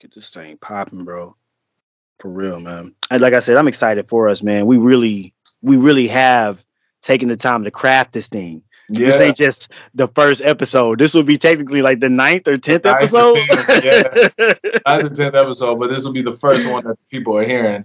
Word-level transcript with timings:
Get 0.00 0.14
this 0.14 0.30
thing 0.30 0.56
popping, 0.58 1.04
bro. 1.04 1.36
For 2.20 2.30
real, 2.30 2.60
man. 2.60 2.94
And 3.10 3.20
like 3.20 3.34
I 3.34 3.40
said, 3.40 3.56
I'm 3.56 3.68
excited 3.68 4.08
for 4.08 4.28
us, 4.28 4.42
man. 4.42 4.66
We 4.66 4.78
really, 4.78 5.34
we 5.62 5.76
really 5.76 6.08
have 6.08 6.64
taken 7.02 7.28
the 7.28 7.36
time 7.36 7.64
to 7.64 7.70
craft 7.70 8.12
this 8.12 8.28
thing. 8.28 8.62
Yeah. 8.90 9.06
This 9.06 9.20
ain't 9.20 9.36
just 9.36 9.70
the 9.94 10.08
first 10.08 10.40
episode. 10.40 10.98
This 10.98 11.14
will 11.14 11.22
be 11.22 11.36
technically 11.36 11.82
like 11.82 12.00
the 12.00 12.08
ninth 12.08 12.48
or 12.48 12.56
tenth 12.56 12.86
episode. 12.86 13.36
yeah, 13.82 14.28
ninth 14.86 15.04
or 15.04 15.14
tenth 15.14 15.34
episode, 15.34 15.78
but 15.78 15.90
this 15.90 16.04
will 16.04 16.12
be 16.12 16.22
the 16.22 16.32
first 16.32 16.68
one 16.68 16.84
that 16.84 16.96
people 17.10 17.36
are 17.36 17.44
hearing. 17.44 17.84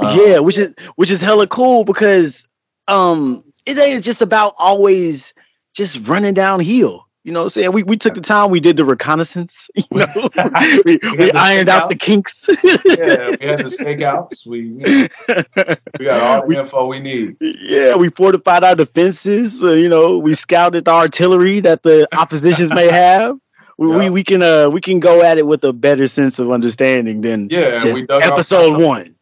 Um, 0.00 0.18
yeah, 0.18 0.38
which 0.38 0.58
is 0.58 0.74
which 0.96 1.10
is 1.10 1.20
hella 1.20 1.46
cool 1.46 1.84
because 1.84 2.48
um 2.86 3.44
it 3.66 3.78
ain't 3.78 4.04
just 4.04 4.22
about 4.22 4.54
always 4.58 5.34
just 5.74 6.08
running 6.08 6.34
downhill. 6.34 7.07
You 7.28 7.34
know 7.34 7.40
what 7.40 7.44
I'm 7.44 7.50
saying? 7.50 7.72
We, 7.72 7.82
we 7.82 7.98
took 7.98 8.14
the 8.14 8.22
time, 8.22 8.50
we 8.50 8.58
did 8.58 8.78
the 8.78 8.86
reconnaissance, 8.86 9.68
you 9.74 9.84
know, 9.92 10.30
we, 10.86 10.98
we, 11.02 11.14
we 11.18 11.32
ironed 11.32 11.68
out 11.68 11.90
the 11.90 11.94
kinks. 11.94 12.48
yeah, 12.64 13.36
we 13.38 13.46
had 13.46 13.58
the 13.58 13.64
stakeouts. 13.64 14.46
We, 14.46 14.60
you 14.60 14.78
know, 14.78 15.74
we 15.98 16.06
got 16.06 16.22
all 16.22 16.40
the 16.40 16.46
we, 16.46 16.56
info 16.56 16.86
we 16.86 17.00
need. 17.00 17.36
Yeah, 17.42 17.96
we 17.96 18.08
fortified 18.08 18.64
our 18.64 18.74
defenses. 18.74 19.62
Uh, 19.62 19.72
you 19.72 19.90
know, 19.90 20.16
we 20.16 20.32
scouted 20.32 20.86
the 20.86 20.90
artillery 20.90 21.60
that 21.60 21.82
the 21.82 22.08
oppositions 22.16 22.72
may 22.72 22.90
have. 22.90 23.36
We, 23.76 23.90
yeah. 23.90 23.98
we, 23.98 24.10
we 24.10 24.24
can 24.24 24.42
uh 24.42 24.70
we 24.70 24.80
can 24.80 24.98
go 24.98 25.22
at 25.22 25.36
it 25.36 25.46
with 25.46 25.62
a 25.64 25.74
better 25.74 26.06
sense 26.06 26.38
of 26.38 26.50
understanding 26.50 27.20
than 27.20 27.50
yeah, 27.50 27.76
just 27.76 28.00
episode 28.08 28.82
one. 28.82 29.14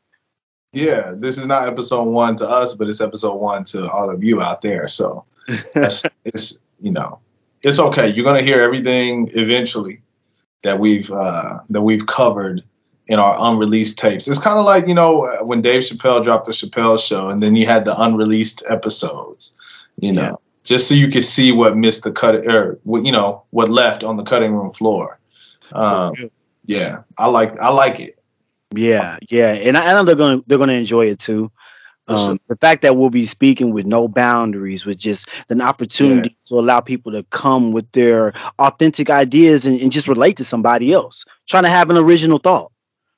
Yeah, 0.73 1.12
this 1.16 1.38
is 1.38 1.48
not 1.48 1.66
episode 1.66 2.05
one 2.05 2.36
to 2.36 2.48
us, 2.48 2.75
but 2.75 2.88
it's 2.88 3.00
episode 3.00 3.34
one 3.34 3.64
to 3.64 3.91
all 3.91 4.09
of 4.11 4.23
you 4.23 4.41
out 4.41 4.62
there. 4.62 4.86
So 4.86 5.25
it's 6.25 6.61
you 6.80 6.92
know 6.92 7.19
it's 7.66 7.80
okay. 7.80 8.09
You're 8.09 8.25
gonna 8.25 8.43
hear 8.43 8.61
everything 8.61 9.29
eventually 9.34 10.01
that 10.62 10.79
we've 10.79 11.11
uh, 11.11 11.59
that 11.69 11.83
we've 11.83 12.06
covered 12.06 12.62
in 13.09 13.19
our 13.19 13.37
unreleased 13.39 13.98
tapes. 13.98 14.29
It's 14.29 14.39
kind 14.39 14.59
of 14.59 14.65
like 14.65 14.87
you 14.87 14.95
know 14.95 15.29
when 15.42 15.62
Dave 15.62 15.83
Chappelle 15.83 16.23
dropped 16.23 16.47
the 16.47 16.53
Chappelle 16.53 16.98
Show, 16.98 17.28
and 17.28 17.42
then 17.42 17.56
you 17.56 17.67
had 17.67 17.84
the 17.84 18.00
unreleased 18.00 18.62
episodes. 18.70 19.56
You 19.98 20.12
know, 20.12 20.23
yeah. 20.23 20.33
just 20.62 20.89
so 20.89 20.95
you 20.95 21.08
could 21.08 21.25
see 21.25 21.50
what 21.50 21.77
missed 21.77 22.05
the 22.05 22.12
cut 22.12 22.36
or 22.47 22.78
what 22.84 23.05
you 23.05 23.11
know 23.11 23.42
what 23.50 23.69
left 23.69 24.05
on 24.05 24.17
the 24.17 24.23
cutting 24.23 24.55
room 24.55 24.73
floor. 24.73 25.19
Um, 25.73 26.14
yeah, 26.67 27.03
I 27.19 27.27
like 27.27 27.58
I 27.58 27.70
like 27.70 27.98
it. 27.98 28.17
Yeah, 28.77 29.19
yeah, 29.28 29.55
and 29.55 29.77
I, 29.77 29.91
I 29.91 29.92
know 29.92 30.05
they're 30.05 30.14
gonna 30.14 30.41
they're 30.47 30.58
gonna 30.58 30.75
enjoy 30.75 31.06
it 31.06 31.19
too. 31.19 31.51
Um, 32.08 32.38
the 32.46 32.56
fact 32.56 32.82
that 32.82 32.96
we'll 32.96 33.10
be 33.10 33.24
speaking 33.24 33.72
with 33.72 33.84
no 33.84 34.06
boundaries, 34.06 34.86
with 34.86 34.98
just 34.98 35.28
an 35.48 35.60
opportunity 35.60 36.30
yeah. 36.30 36.48
to 36.48 36.60
allow 36.60 36.80
people 36.80 37.10
to 37.10 37.24
come 37.30 37.72
with 37.72 37.90
their 37.92 38.32
authentic 38.60 39.10
ideas 39.10 39.66
and, 39.66 39.80
and, 39.80 39.90
just 39.90 40.06
relate 40.06 40.36
to 40.36 40.44
somebody 40.44 40.92
else, 40.92 41.24
trying 41.46 41.64
to 41.64 41.68
have 41.68 41.90
an 41.90 41.96
original 41.96 42.38
thought. 42.38 42.70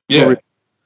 Yeah. 0.09 0.37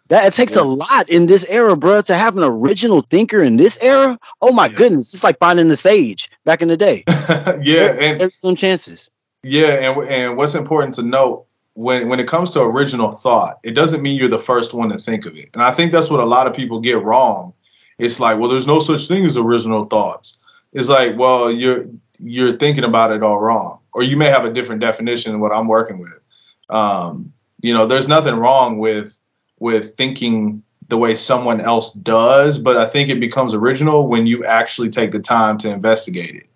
That 0.09 0.27
it 0.27 0.33
takes 0.33 0.57
yeah. 0.57 0.63
a 0.63 0.65
lot 0.65 1.09
in 1.09 1.27
this 1.27 1.49
era, 1.49 1.77
bro, 1.77 2.03
to 2.03 2.17
have 2.17 2.37
an 2.37 2.43
original 2.43 3.03
thinker 3.03 3.41
in 3.41 3.57
this 3.57 3.79
era. 3.81 4.19
Oh 4.41 4.53
my 4.53 4.67
yeah. 4.67 4.73
goodness, 4.73 5.15
it's 5.15 5.25
like 5.25 5.39
finding 5.39 5.69
the 5.69 5.77
sage 5.77 6.29
back 6.45 6.61
in 6.61 6.69
the 6.69 6.77
day. 6.77 7.05
yeah, 7.09 7.63
there, 7.63 8.01
and 8.01 8.21
there's 8.21 8.39
some 8.39 8.57
chances. 8.57 9.11
Yeah, 9.45 9.75
and 9.75 10.09
and 10.09 10.37
what's 10.37 10.57
important 10.57 10.95
to 10.97 11.03
note 11.03 11.47
when 11.75 12.09
when 12.09 12.19
it 12.19 12.27
comes 12.27 12.51
to 12.51 12.63
original 12.63 13.13
thought, 13.13 13.61
it 13.63 13.71
doesn't 13.71 14.03
mean 14.03 14.19
you're 14.19 14.29
the 14.29 14.41
first 14.41 14.75
one 14.75 14.89
to 14.89 14.99
think 14.99 15.25
of 15.25 15.37
it, 15.37 15.51
and 15.55 15.63
I 15.63 15.71
think 15.71 15.93
that's 15.93 16.11
what 16.11 16.21
a 16.21 16.27
lot 16.27 16.49
of 16.49 16.53
people 16.53 16.81
get 16.81 17.01
wrong 17.01 17.55
it's 18.03 18.19
like, 18.19 18.39
well, 18.39 18.51
there's 18.51 18.67
no 18.67 18.81
such 18.81 19.07
thing 19.07 19.25
as 19.25 19.37
original 19.37 19.85
thoughts. 19.85 20.39
It's 20.73 20.89
like, 20.89 21.17
well, 21.17 21.53
you're 21.53 21.85
you're 22.19 22.57
thinking 22.57 22.85
about 22.85 23.13
it 23.13 23.23
all 23.23 23.39
wrong, 23.39 23.79
or 23.93 24.03
you 24.03 24.17
may 24.17 24.29
have 24.29 24.45
a 24.45 24.53
different 24.53 24.81
definition 24.81 25.33
than 25.33 25.41
what 25.41 25.55
I'm 25.55 25.69
working 25.69 25.99
with. 25.99 26.19
Um, 26.69 27.33
you 27.61 27.73
know, 27.73 27.87
there's 27.87 28.09
nothing 28.09 28.35
wrong 28.35 28.79
with 28.79 29.17
with 29.61 29.95
thinking 29.95 30.63
the 30.89 30.99
way 30.99 31.15
someone 31.15 31.61
else 31.61 31.93
does, 31.93 32.59
but 32.59 32.77
I 32.77 32.87
think 32.87 33.09
it 33.09 33.21
becomes 33.21 33.55
original 33.55 34.09
when 34.09 34.27
you 34.27 34.45
actually 34.45 34.91
take 34.91 35.13
the 35.13 35.21
time 35.21 35.57
to 35.59 35.71
investigate 35.71 36.35
it. 36.35 36.49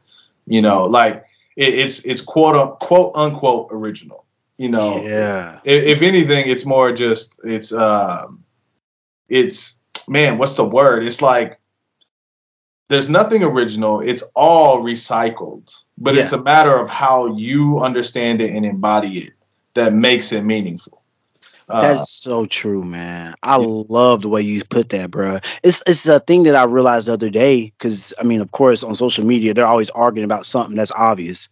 You 0.46 0.60
know, 0.60 0.84
like 0.84 1.24
it, 1.56 1.74
it's 1.74 2.00
it's 2.00 2.20
quote 2.20 2.56
unquote 2.56 3.12
unquote 3.14 3.68
original. 3.70 4.24
You 4.58 4.70
know, 4.70 5.00
yeah. 5.04 5.60
If, 5.64 5.84
if 5.84 6.02
anything, 6.02 6.48
it's 6.48 6.66
more 6.66 6.90
just 6.90 7.40
it's 7.44 7.72
um, 7.72 8.42
it's 9.28 9.75
man, 10.08 10.38
what's 10.38 10.54
the 10.54 10.64
word? 10.64 11.04
It's 11.04 11.22
like 11.22 11.58
there's 12.88 13.10
nothing 13.10 13.42
original. 13.42 14.00
It's 14.00 14.22
all 14.34 14.82
recycled, 14.82 15.74
but 15.98 16.14
yeah. 16.14 16.22
it's 16.22 16.32
a 16.32 16.42
matter 16.42 16.78
of 16.78 16.88
how 16.88 17.36
you 17.36 17.78
understand 17.80 18.40
it 18.40 18.50
and 18.52 18.64
embody 18.64 19.18
it 19.18 19.32
that 19.74 19.92
makes 19.92 20.32
it 20.32 20.42
meaningful. 20.42 21.02
Uh, 21.68 21.80
That's 21.80 22.12
so 22.12 22.44
true, 22.46 22.84
man. 22.84 23.34
I 23.42 23.58
yeah. 23.58 23.82
love 23.88 24.22
the 24.22 24.28
way 24.28 24.40
you 24.40 24.62
put 24.64 24.90
that, 24.90 25.10
bro. 25.10 25.38
It's 25.64 25.82
it's 25.86 26.06
a 26.06 26.20
thing 26.20 26.44
that 26.44 26.54
I 26.54 26.64
realized 26.64 27.08
the 27.08 27.14
other 27.14 27.30
day 27.30 27.72
because 27.76 28.14
I 28.20 28.24
mean, 28.24 28.40
of 28.40 28.52
course, 28.52 28.84
on 28.84 28.94
social 28.94 29.24
media 29.24 29.52
they're 29.52 29.66
always 29.66 29.90
arguing 29.90 30.24
about 30.24 30.46
something 30.46 30.76
that's 30.76 30.92
obvious, 30.92 31.48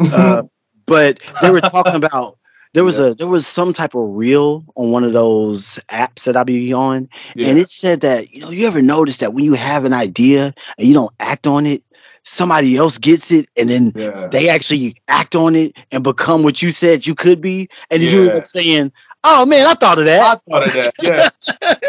uh, 0.12 0.42
but 0.86 1.22
they 1.40 1.50
were 1.50 1.60
talking 1.60 1.94
about 1.94 2.38
there 2.74 2.84
was 2.84 2.98
yeah. 2.98 3.08
a 3.08 3.14
there 3.14 3.28
was 3.28 3.46
some 3.46 3.72
type 3.72 3.94
of 3.94 4.08
reel 4.10 4.64
on 4.76 4.90
one 4.90 5.04
of 5.04 5.12
those 5.12 5.78
apps 5.88 6.24
that 6.24 6.36
I 6.36 6.44
be 6.44 6.72
on, 6.72 7.08
yeah. 7.34 7.48
and 7.48 7.58
it 7.58 7.68
said 7.68 8.00
that 8.00 8.32
you 8.32 8.40
know 8.40 8.50
you 8.50 8.66
ever 8.66 8.82
notice 8.82 9.18
that 9.18 9.34
when 9.34 9.44
you 9.44 9.54
have 9.54 9.84
an 9.84 9.92
idea 9.92 10.54
and 10.78 10.88
you 10.88 10.94
don't 10.94 11.12
act 11.20 11.46
on 11.46 11.66
it, 11.66 11.82
somebody 12.24 12.76
else 12.76 12.98
gets 12.98 13.30
it 13.30 13.48
and 13.56 13.68
then 13.68 13.92
yeah. 13.94 14.28
they 14.28 14.48
actually 14.48 14.96
act 15.08 15.34
on 15.34 15.54
it 15.54 15.76
and 15.90 16.02
become 16.02 16.42
what 16.42 16.62
you 16.62 16.70
said 16.70 17.06
you 17.06 17.14
could 17.14 17.40
be, 17.40 17.68
and 17.90 18.02
you 18.02 18.24
end 18.24 18.32
up 18.32 18.46
saying, 18.46 18.92
"Oh 19.24 19.44
man, 19.44 19.66
I 19.66 19.74
thought 19.74 19.98
of 19.98 20.06
that." 20.06 20.20
I 20.20 20.50
thought 20.50 20.66
of 20.68 20.72
that. 20.72 21.32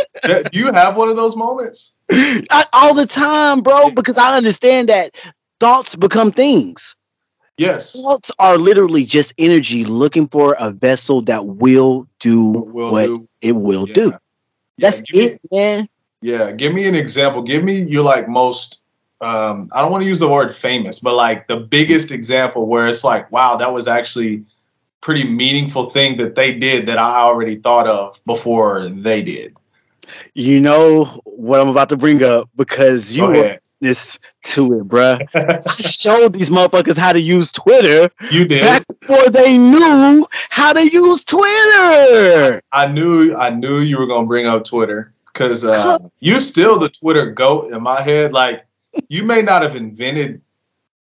Yeah. 0.26 0.44
Do 0.44 0.58
you 0.58 0.72
have 0.72 0.96
one 0.96 1.10
of 1.10 1.18
those 1.18 1.36
moments? 1.36 1.94
I, 2.10 2.66
all 2.72 2.94
the 2.94 3.06
time, 3.06 3.60
bro, 3.60 3.92
because 3.92 4.18
I 4.18 4.38
understand 4.38 4.88
that 4.88 5.14
thoughts 5.60 5.98
become 5.98 6.32
things. 6.32 6.96
Yes. 7.58 7.94
Thoughts 7.94 8.32
are 8.40 8.58
literally 8.58 9.06
just 9.06 9.34
energy 9.38 9.86
looking 9.86 10.28
for 10.28 10.56
a 10.60 10.72
vessel 10.72 11.22
that 11.24 11.46
will 11.46 12.08
do 12.20 12.52
will 12.52 12.92
what 12.92 13.08
do. 13.08 13.28
it 13.42 13.52
will 13.54 13.88
yeah. 13.88 13.94
do. 13.94 14.14
That's 14.80 15.02
it, 15.10 15.40
me, 15.52 15.58
man. 15.58 15.90
Yeah. 16.22 16.52
Give 16.52 16.74
me 16.74 16.88
an 16.88 16.96
example. 16.96 17.44
Give 17.44 17.64
me 17.64 17.82
your 17.84 18.04
like 18.04 18.28
most 18.28 18.84
um, 19.24 19.70
I 19.72 19.82
don't 19.82 19.92
want 19.92 20.04
to 20.04 20.10
use 20.10 20.20
the 20.20 20.28
word 20.28 20.54
famous, 20.54 21.00
but 21.00 21.16
like 21.16 21.48
the 21.48 21.56
biggest 21.56 22.12
example 22.12 22.68
where 22.68 22.88
it's 22.88 23.04
like, 23.04 23.32
wow, 23.32 23.56
that 23.56 23.72
was 23.72 23.88
actually 23.88 24.44
pretty 25.00 25.24
meaningful 25.24 25.90
thing 25.90 26.18
that 26.18 26.36
they 26.36 26.54
did 26.54 26.88
that 26.88 26.98
I 26.98 27.22
already 27.22 27.56
thought 27.56 27.88
of 27.88 28.20
before 28.26 28.88
they 28.88 29.22
did. 29.22 29.56
You 30.34 30.60
know 30.60 31.06
what 31.26 31.62
I'm 31.62 31.70
about 31.70 31.90
to 31.90 31.98
bring 31.98 32.24
up 32.24 32.50
because 32.56 33.16
you 33.16 33.26
were 33.26 33.60
this 33.80 34.20
to 34.44 34.80
it, 34.80 34.88
bruh. 34.88 35.28
I 35.68 35.72
showed 35.82 36.34
these 36.34 36.50
motherfuckers 36.50 36.98
how 36.98 37.14
to 37.14 37.22
use 37.22 37.52
Twitter. 37.52 38.10
You 38.32 38.46
did 38.46 38.62
back 38.62 38.86
before 39.00 39.30
they 39.30 39.58
knew 39.58 40.26
how 40.50 40.74
to 40.74 40.82
use 40.82 41.24
Twitter. 41.24 42.62
I 42.72 42.88
knew 42.88 43.36
I 43.36 43.50
knew 43.50 43.80
you 43.80 43.98
were 43.98 44.08
gonna 44.08 44.28
bring 44.28 44.46
up 44.46 44.64
Twitter 44.64 45.14
because 45.28 45.66
uh, 45.66 46.00
you 46.20 46.40
still 46.40 46.80
the 46.80 46.90
Twitter 46.90 47.32
goat 47.32 47.72
in 47.72 47.82
my 47.84 48.02
head. 48.02 48.34
Like 48.34 48.66
you 49.08 49.24
may 49.24 49.42
not 49.42 49.62
have 49.62 49.76
invented 49.76 50.44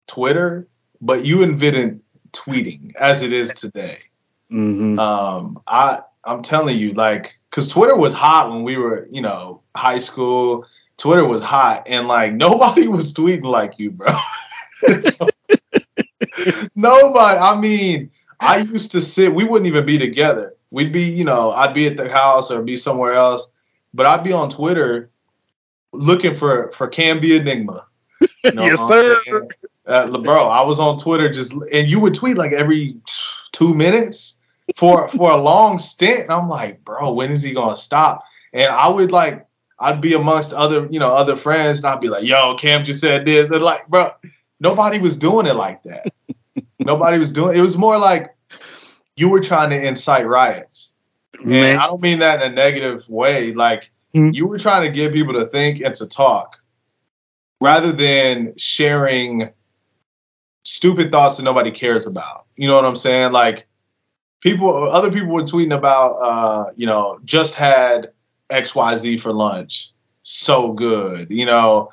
Twitter, 0.07 0.69
but 1.01 1.25
you 1.25 1.43
invented 1.43 2.01
tweeting 2.33 2.95
as 2.97 3.23
it 3.23 3.33
is 3.33 3.55
today. 3.55 3.97
Mm-hmm. 4.51 4.99
Um, 4.99 5.61
I 5.67 6.01
I'm 6.25 6.43
telling 6.43 6.77
you, 6.77 6.93
like, 6.93 7.38
because 7.59 7.73
Twitter 7.73 7.97
was 7.97 8.13
hot 8.15 8.53
when 8.53 8.63
we 8.63 8.77
were, 8.77 9.09
you 9.11 9.21
know, 9.21 9.63
high 9.75 9.99
school. 9.99 10.65
Twitter 10.97 11.25
was 11.25 11.43
hot, 11.43 11.83
and 11.89 12.07
like 12.07 12.33
nobody 12.47 12.87
was 12.87 13.13
tweeting 13.13 13.43
like 13.43 13.81
you, 13.81 13.91
bro. 13.91 14.13
nobody. 16.77 17.37
I 17.37 17.61
mean, 17.61 18.13
I 18.39 18.59
used 18.59 18.93
to 18.93 19.03
sit. 19.03 19.35
We 19.35 19.43
wouldn't 19.43 19.67
even 19.67 19.85
be 19.85 19.99
together. 19.99 20.55
We'd 20.71 20.93
be, 20.93 21.03
you 21.03 21.25
know, 21.25 21.51
I'd 21.51 21.75
be 21.75 21.89
at 21.89 21.97
the 21.97 22.09
house 22.09 22.53
or 22.53 22.63
be 22.63 22.77
somewhere 22.77 23.15
else, 23.15 23.51
but 23.93 24.07
I'd 24.07 24.23
be 24.23 24.33
on 24.33 24.51
Twitter 24.51 25.11
looking 25.93 26.37
for 26.37 26.71
for 26.71 26.89
Camby 26.89 27.41
Enigma. 27.41 27.87
You 28.45 28.53
know 28.53 28.63
yes, 28.67 28.87
sir. 28.87 29.49
Uh, 29.85 30.17
bro, 30.19 30.47
I 30.47 30.61
was 30.63 30.79
on 30.79 30.97
Twitter 30.97 31.29
just, 31.29 31.55
and 31.73 31.91
you 31.91 31.99
would 31.99 32.15
tweet 32.15 32.37
like 32.37 32.53
every 32.53 32.95
two 33.51 33.75
minutes 33.75 34.38
for 34.77 35.09
for 35.09 35.31
a 35.31 35.37
long 35.37 35.79
stint. 35.79 36.25
And 36.25 36.33
I'm 36.33 36.49
like, 36.49 36.85
bro, 36.85 37.13
when 37.13 37.31
is 37.31 37.43
he 37.43 37.53
gonna 37.53 37.77
stop? 37.77 38.25
And 38.53 38.73
I 38.73 38.89
would 38.89 39.13
like, 39.13 39.47
I'd 39.79 40.01
be 40.01 40.15
amongst 40.15 40.53
other, 40.53 40.89
you 40.91 40.99
know, 40.99 41.15
other 41.15 41.37
friends, 41.37 41.79
and 41.79 41.87
I'd 41.87 42.01
be 42.01 42.09
like, 42.09 42.25
yo, 42.25 42.55
Cam 42.57 42.85
just 42.85 43.01
said 43.01 43.25
this, 43.25 43.51
and 43.51 43.63
like, 43.63 43.87
bro, 43.89 44.11
nobody 44.61 44.99
was 44.99 45.17
doing 45.17 45.47
it 45.47 45.55
like 45.55 45.83
that. 45.85 46.07
nobody 46.81 47.19
was 47.19 47.33
doing. 47.33 47.57
It 47.57 47.61
was 47.61 47.77
more 47.77 47.99
like 47.99 48.35
you 49.17 49.29
were 49.29 49.41
trying 49.41 49.71
to 49.71 49.87
incite 49.87 50.27
riots, 50.27 50.93
Man. 51.45 51.73
and 51.73 51.81
I 51.81 51.87
don't 51.87 52.03
mean 52.03 52.19
that 52.19 52.43
in 52.43 52.53
a 52.53 52.55
negative 52.55 53.09
way. 53.09 53.53
Like 53.53 53.91
mm-hmm. 54.15 54.31
you 54.33 54.47
were 54.47 54.59
trying 54.59 54.83
to 54.85 54.91
get 54.91 55.13
people 55.13 55.35
to 55.35 55.47
think 55.47 55.83
and 55.83 55.95
to 55.97 56.07
talk, 56.07 56.57
rather 57.61 57.93
than 57.93 58.55
sharing 58.57 59.51
stupid 60.65 61.11
thoughts 61.11 61.37
that 61.37 61.45
nobody 61.45 61.71
cares 61.71 62.07
about. 62.07 62.47
You 62.57 62.67
know 62.67 62.75
what 62.75 62.85
I'm 62.85 62.97
saying? 62.97 63.33
Like 63.33 63.68
people, 64.41 64.89
other 64.91 65.11
people 65.11 65.29
were 65.29 65.43
tweeting 65.43 65.77
about, 65.77 66.13
uh, 66.15 66.71
you 66.77 66.87
know, 66.87 67.19
just 67.25 67.55
had 67.55 68.11
X 68.51 68.75
Y 68.75 68.97
Z 68.97 69.17
for 69.19 69.33
lunch, 69.33 69.93
so 70.23 70.73
good, 70.73 71.31
you 71.31 71.45
know. 71.45 71.91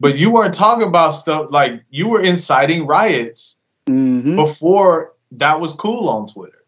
But 0.00 0.18
you 0.18 0.30
weren't 0.30 0.54
talking 0.54 0.86
about 0.86 1.10
stuff 1.10 1.48
like 1.50 1.84
you 1.90 2.08
were 2.08 2.20
inciting 2.20 2.86
riots 2.86 3.60
Mhm. 3.86 4.36
before 4.36 5.12
that 5.32 5.60
was 5.60 5.72
cool 5.74 6.08
on 6.08 6.26
Twitter. 6.26 6.64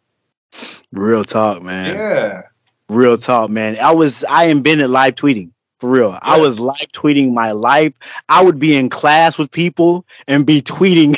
Real 0.93 1.25
talk, 1.25 1.63
man. 1.63 1.95
Yeah. 1.97 2.43
Real 2.89 3.17
talk, 3.17 3.51
man. 3.51 3.77
I 3.83 3.93
was 3.93 4.25
I 4.25 4.45
invented 4.45 4.91
live 4.91 5.15
tweeting. 5.15 5.51
For 5.81 5.89
real. 5.89 6.19
I 6.21 6.39
was 6.39 6.61
live 6.61 6.93
tweeting 6.93 7.33
my 7.33 7.53
life. 7.53 7.95
I 8.29 8.45
would 8.45 8.59
be 8.59 8.77
in 8.77 8.91
class 8.91 9.39
with 9.39 9.51
people 9.51 10.05
and 10.29 10.45
be 10.45 10.61
tweeting 10.61 11.17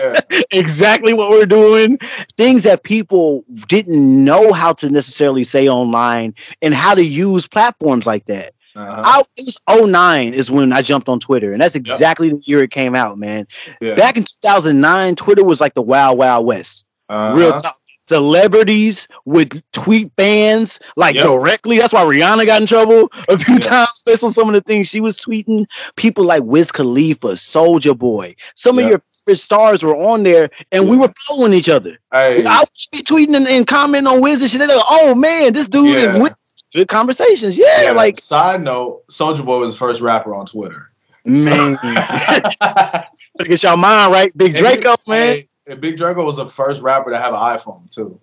Yeah. 0.00 0.20
exactly 0.52 1.12
what 1.12 1.30
we're 1.30 1.46
doing. 1.46 1.98
Things 2.38 2.62
that 2.62 2.82
people 2.82 3.44
didn't 3.68 4.24
know 4.24 4.52
how 4.52 4.72
to 4.74 4.88
necessarily 4.90 5.44
say 5.44 5.68
online 5.68 6.34
and 6.62 6.72
how 6.72 6.94
to 6.94 7.04
use 7.04 7.46
platforms 7.46 8.06
like 8.06 8.24
that. 8.26 8.52
Uh-huh. 8.74 9.02
I, 9.04 9.22
it 9.36 9.44
was 9.44 9.58
09 9.68 10.34
is 10.34 10.50
when 10.50 10.72
I 10.72 10.82
jumped 10.82 11.08
on 11.08 11.18
Twitter, 11.18 11.52
and 11.52 11.60
that's 11.60 11.74
exactly 11.74 12.30
the 12.30 12.40
year 12.44 12.62
it 12.62 12.70
came 12.70 12.94
out, 12.94 13.18
man. 13.18 13.46
yeah. 13.80 13.96
Back 13.96 14.16
in 14.16 14.24
2009, 14.24 15.16
Twitter 15.16 15.44
was 15.44 15.60
like 15.60 15.74
the 15.74 15.82
wild, 15.82 16.16
wild 16.16 16.46
west. 16.46 16.86
Uh-huh. 17.08 17.36
Real 17.36 17.52
talk. 17.52 17.76
Celebrities 18.08 19.06
would 19.26 19.62
tweet 19.72 20.10
fans 20.16 20.80
like 20.96 21.14
Yep. 21.14 21.24
directly. 21.24 21.78
That's 21.78 21.92
why 21.92 22.02
Rihanna 22.04 22.46
got 22.46 22.60
in 22.60 22.66
trouble 22.66 23.10
a 23.28 23.38
few 23.38 23.54
Yeah. 23.54 23.60
times 23.60 24.02
based 24.04 24.24
on 24.24 24.32
some 24.32 24.48
of 24.48 24.54
the 24.54 24.60
things 24.62 24.88
she 24.88 25.00
was 25.00 25.16
tweeting. 25.18 25.66
People 25.96 26.24
like 26.24 26.42
Wiz 26.44 26.72
Khalifa, 26.72 27.28
Soulja 27.28 27.96
Boy, 27.96 28.34
some 28.54 28.78
Yeah. 28.78 28.84
of 28.84 28.90
your 28.90 29.02
favorite 29.26 29.38
stars 29.38 29.82
were 29.82 29.96
on 29.96 30.22
there, 30.22 30.48
and 30.72 30.88
we 30.88 30.96
were 30.96 31.12
following 31.26 31.52
each 31.52 31.68
other. 31.68 31.98
Hey, 32.12 32.44
I 32.46 32.60
would 32.60 32.68
be 32.92 33.02
tweeting 33.02 33.36
and, 33.36 33.46
and 33.46 33.66
commenting 33.66 34.06
on 34.12 34.20
Wiz 34.20 34.40
and 34.42 34.50
shit. 34.50 34.58
They're 34.58 34.68
like, 34.68 34.84
"Oh 34.90 35.14
man, 35.14 35.52
this 35.52 35.68
dude 35.68 35.94
Yeah. 35.98 36.14
and 36.14 36.22
Wiz." 36.22 36.32
Good 36.74 36.88
conversations, 36.88 37.56
yeah. 37.56 37.82
yeah, 37.82 37.92
Like 37.92 38.20
side 38.20 38.60
note, 38.62 39.02
Soulja 39.10 39.44
Boy 39.44 39.58
was 39.58 39.72
the 39.72 39.78
first 39.78 40.00
rapper 40.02 40.34
on 40.34 40.44
Twitter. 40.46 40.90
man, 41.24 41.76
get 43.44 43.62
your 43.62 43.76
mind 43.76 44.12
right, 44.12 44.36
Big 44.36 44.54
Draco, 44.54 44.94
man. 45.06 45.26
hey, 45.34 45.47
and 45.68 45.80
Big 45.80 45.96
Draco 45.96 46.24
was 46.24 46.36
the 46.36 46.46
first 46.46 46.82
rapper 46.82 47.10
to 47.10 47.18
have 47.18 47.34
an 47.34 47.40
iPhone 47.40 47.88
too. 47.90 48.20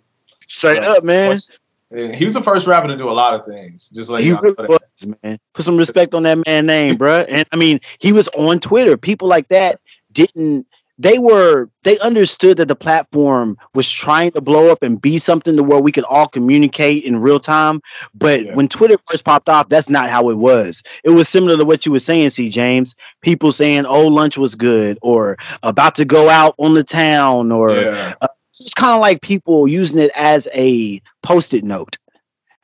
Straight 0.47 0.83
So, 0.83 0.97
up, 0.97 1.03
man. 1.03 1.39
He 1.91 2.25
was 2.25 2.33
the 2.33 2.41
first 2.41 2.67
rapper 2.67 2.87
to 2.87 2.97
do 2.97 3.09
a 3.09 3.11
lot 3.11 3.35
of 3.35 3.45
things. 3.45 3.89
Just 3.89 4.09
like 4.09 4.23
He 4.23 4.31
y'all 4.31 4.41
really 4.41 4.67
was, 4.67 5.05
man. 5.23 5.39
Put 5.53 5.63
some 5.65 5.77
respect 5.77 6.13
on 6.13 6.23
that 6.23 6.45
man 6.45 6.65
name, 6.65 6.95
bruh. 6.95 7.25
And 7.29 7.47
I 7.51 7.55
mean, 7.55 7.79
he 7.99 8.11
was 8.11 8.27
on 8.29 8.59
Twitter. 8.59 8.97
People 8.97 9.27
like 9.27 9.47
that 9.49 9.79
didn't. 10.11 10.67
They 10.97 11.19
were. 11.19 11.69
They 11.83 11.99
understood 11.99 12.57
that 12.57 12.67
the 12.67 12.75
platform 12.75 13.57
was 13.73 13.89
trying 13.91 14.31
to 14.31 14.41
blow 14.41 14.71
up 14.71 14.81
and 14.81 15.01
be 15.01 15.17
something 15.17 15.55
to 15.57 15.63
where 15.63 15.79
we 15.81 15.91
could 15.91 16.05
all 16.05 16.27
communicate 16.27 17.03
in 17.03 17.19
real 17.19 17.39
time. 17.39 17.81
But 18.13 18.45
Yeah. 18.45 18.55
when 18.55 18.69
Twitter 18.69 18.95
first 19.09 19.25
popped 19.25 19.49
off, 19.49 19.67
that's 19.69 19.89
not 19.89 20.09
how 20.09 20.29
it 20.29 20.37
was. 20.37 20.81
It 21.03 21.09
was 21.09 21.27
similar 21.27 21.57
to 21.57 21.65
what 21.65 21.85
you 21.85 21.91
were 21.91 21.99
saying, 21.99 22.29
C. 22.29 22.49
James. 22.49 22.95
People 23.21 23.51
saying, 23.51 23.85
"Oh, 23.85 24.07
lunch 24.07 24.37
was 24.37 24.55
good," 24.55 24.97
or 25.01 25.37
"About 25.63 25.95
to 25.95 26.05
go 26.05 26.29
out 26.29 26.55
on 26.59 26.73
the 26.75 26.83
town," 26.83 27.51
or 27.51 27.75
yeah, 27.75 28.13
uh, 28.21 28.27
it's 28.59 28.73
kind 28.73 28.93
of 28.93 29.01
like 29.01 29.21
people 29.21 29.67
using 29.67 29.99
it 29.99 30.11
as 30.15 30.47
a 30.55 31.01
post-it 31.23 31.63
note 31.65 31.97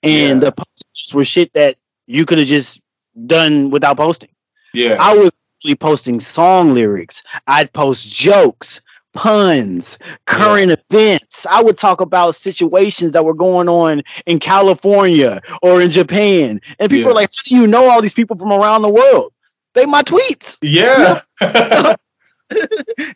and 0.04 0.42
Yeah. 0.42 0.50
the 0.50 0.51
post 0.54 1.13
were 1.13 1.25
shit 1.25 1.51
that 1.54 1.75
you 2.07 2.25
could 2.25 2.38
have 2.39 2.48
just 2.48 2.81
done 3.28 3.72
without 3.72 3.98
posting 3.98 4.30
yeah, 4.74 4.95
i 5.00 5.13
was 5.13 5.31
actually 5.61 5.75
posting 5.75 6.19
song 6.19 6.73
lyrics. 6.73 7.21
I'd 7.45 7.71
post 7.73 8.13
jokes 8.15 8.81
puns 9.13 9.99
current 10.25 10.71
events. 10.71 11.45
I 11.45 11.61
would 11.61 11.77
talk 11.77 12.01
about 12.01 12.33
situations 12.33 13.11
that 13.13 13.25
were 13.25 13.33
going 13.33 13.67
on 13.69 14.01
in 14.25 14.39
california 14.39 15.41
or 15.61 15.81
in 15.81 15.91
japan. 15.91 16.61
And 16.79 16.89
people 16.89 17.11
Yeah. 17.11 17.11
are 17.11 17.15
like 17.15 17.29
how 17.35 17.41
do 17.45 17.55
you 17.55 17.67
know 17.67 17.89
all 17.91 18.01
these 18.01 18.13
people 18.13 18.37
from 18.37 18.51
around 18.51 18.81
the 18.81 18.89
world? 18.89 19.33
They 19.75 19.85
my 19.85 20.01
tweets. 20.01 20.57
Yeah. 20.63 21.19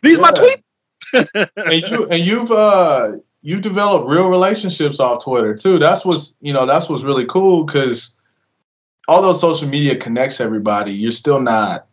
these 0.02 0.20
my 0.20 0.30
tweets. 0.32 0.62
And 1.56 1.90
you 1.90 2.06
and 2.10 2.20
you've 2.20 2.52
uh 2.52 3.12
you 3.42 3.60
developed 3.60 4.08
real 4.08 4.28
relationships 4.28 5.00
off 5.00 5.24
Twitter 5.24 5.54
too. 5.54 5.78
That's 5.78 6.04
what's 6.04 6.36
you 6.42 6.52
know 6.52 6.66
that's 6.66 6.88
what's 6.88 7.02
really 7.04 7.26
cool 7.26 7.64
because 7.64 8.16
although 9.08 9.32
social 9.32 9.66
media 9.68 9.96
connects 9.96 10.40
everybody, 10.40 10.92
you're 10.92 11.10
still 11.10 11.40
not 11.40 11.85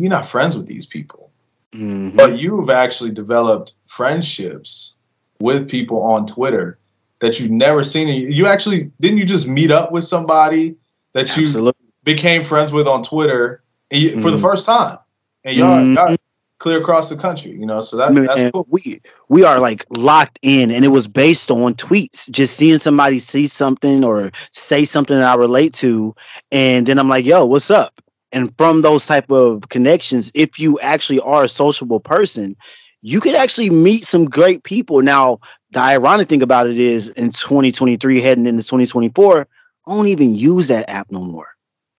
you're 0.00 0.10
not 0.10 0.26
friends 0.26 0.56
with 0.56 0.66
these 0.66 0.86
people. 0.86 1.30
Mhm. 1.74 2.16
But 2.16 2.38
you've 2.38 2.70
actually 2.70 3.10
developed 3.10 3.74
friendships 3.86 4.94
with 5.40 5.68
people 5.68 6.02
on 6.02 6.26
Twitter 6.26 6.78
that 7.20 7.38
you've 7.38 7.50
never 7.50 7.84
seen. 7.84 8.08
You 8.30 8.46
actually 8.46 8.90
didn't 9.00 9.18
you 9.18 9.24
just 9.24 9.46
meet 9.48 9.70
up 9.70 9.92
with 9.92 10.04
somebody 10.04 10.76
that 11.12 11.36
you 11.36 11.42
Absolutely. 11.42 11.86
became 12.04 12.42
friends 12.44 12.72
with 12.72 12.86
on 12.86 13.02
Twitter 13.02 13.62
you, 13.90 14.20
for 14.20 14.30
the 14.30 14.36
Mhm. 14.36 14.40
first 14.40 14.66
time, 14.66 14.98
and 15.44 15.56
y'all, 15.56 15.78
Mhm. 15.78 15.94
y'all 15.94 16.16
clear 16.58 16.78
across 16.80 17.08
the 17.08 17.16
country. 17.16 17.52
You 17.52 17.66
know, 17.66 17.80
so 17.80 17.96
that, 17.96 18.12
Man, 18.12 18.24
that's 18.26 18.50
cool. 18.50 18.66
we 18.70 19.00
we 19.28 19.44
are 19.44 19.60
like 19.60 19.84
locked 19.96 20.38
in 20.42 20.70
and 20.70 20.84
it 20.84 20.88
was 20.88 21.06
based 21.06 21.50
on 21.50 21.74
tweets 21.74 22.30
just 22.30 22.56
seeing 22.56 22.78
somebody 22.78 23.18
see 23.18 23.46
something 23.46 24.04
or 24.04 24.30
say 24.52 24.84
something 24.84 25.16
that 25.18 25.26
i 25.26 25.34
relate 25.36 25.72
to 25.74 26.14
and 26.50 26.86
then 26.86 26.98
i'm 26.98 27.08
like 27.08 27.24
yo 27.26 27.44
what's 27.44 27.70
up 27.70 27.97
and 28.32 28.54
from 28.58 28.82
those 28.82 29.06
type 29.06 29.30
of 29.30 29.68
connections 29.68 30.30
if 30.34 30.58
you 30.58 30.78
actually 30.80 31.20
are 31.20 31.44
a 31.44 31.48
sociable 31.48 32.00
person 32.00 32.56
you 33.02 33.20
could 33.20 33.34
actually 33.34 33.70
meet 33.70 34.04
some 34.04 34.24
great 34.26 34.62
people 34.64 35.02
now 35.02 35.38
the 35.70 35.80
ironic 35.80 36.28
thing 36.28 36.42
about 36.42 36.66
it 36.66 36.78
is 36.78 37.08
in 37.10 37.30
2023 37.30 38.20
heading 38.20 38.46
into 38.46 38.62
2024 38.62 39.46
i 39.86 39.94
don't 39.94 40.08
even 40.08 40.34
use 40.34 40.68
that 40.68 40.88
app 40.90 41.06
no 41.10 41.20
more 41.20 41.48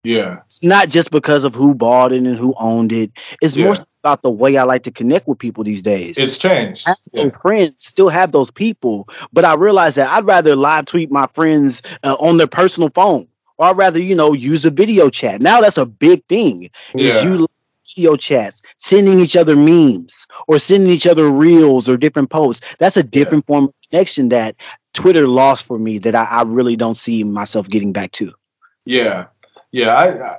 Yeah, 0.04 0.38
it's 0.46 0.62
not 0.62 0.88
just 0.88 1.10
because 1.10 1.44
of 1.44 1.54
who 1.54 1.74
bought 1.74 2.12
it 2.12 2.18
and 2.22 2.36
who 2.36 2.54
owned 2.58 2.92
it 2.92 3.10
it's 3.40 3.56
Yeah. 3.56 3.64
more 3.64 3.74
about 4.02 4.22
the 4.22 4.30
way 4.30 4.56
i 4.56 4.64
like 4.64 4.82
to 4.84 4.90
connect 4.90 5.26
with 5.28 5.38
people 5.38 5.64
these 5.64 5.82
days 5.82 6.18
it's 6.18 6.38
changed. 6.38 6.86
Yeah. 7.12 7.24
those 7.24 7.36
friends, 7.36 7.76
still 7.78 8.08
have 8.08 8.32
those 8.32 8.50
people, 8.50 9.08
but 9.32 9.44
I 9.44 9.54
realize 9.54 9.94
that 9.96 10.08
I'd 10.10 10.24
rather 10.24 10.56
live 10.56 10.86
tweet 10.86 11.10
my 11.10 11.26
friends 11.32 11.82
uh, 12.04 12.16
on 12.20 12.36
their 12.36 12.46
personal 12.46 12.90
phone, 12.94 13.26
or 13.58 13.66
I'd 13.66 13.76
rather 13.76 14.00
you 14.00 14.14
know 14.14 14.32
use 14.32 14.64
a 14.64 14.70
video 14.70 15.10
chat. 15.10 15.40
Now 15.40 15.60
that's 15.60 15.78
a 15.78 15.86
big 15.86 16.24
thing. 16.26 16.70
Is 16.94 17.22
Yeah. 17.24 17.30
you 17.30 17.46
video 17.96 18.16
chats, 18.16 18.62
sending 18.76 19.18
each 19.18 19.36
other 19.36 19.56
memes 19.56 20.26
or 20.46 20.58
sending 20.58 20.92
each 20.92 21.06
other 21.06 21.28
reels 21.30 21.88
or 21.88 21.96
different 21.96 22.30
posts. 22.30 22.64
That's 22.78 22.96
a 22.96 23.02
different 23.02 23.46
form 23.46 23.64
of 23.64 23.72
connection 23.88 24.28
that 24.28 24.56
Twitter 24.92 25.26
lost 25.26 25.64
for 25.64 25.78
me 25.78 25.98
that 25.98 26.14
I, 26.14 26.24
I 26.24 26.42
really 26.42 26.76
don't 26.76 26.96
see 26.96 27.24
myself 27.24 27.68
getting 27.68 27.92
back 27.92 28.12
to. 28.12 28.32
Yeah, 28.84 29.26
yeah. 29.72 29.94
I, 29.94 30.36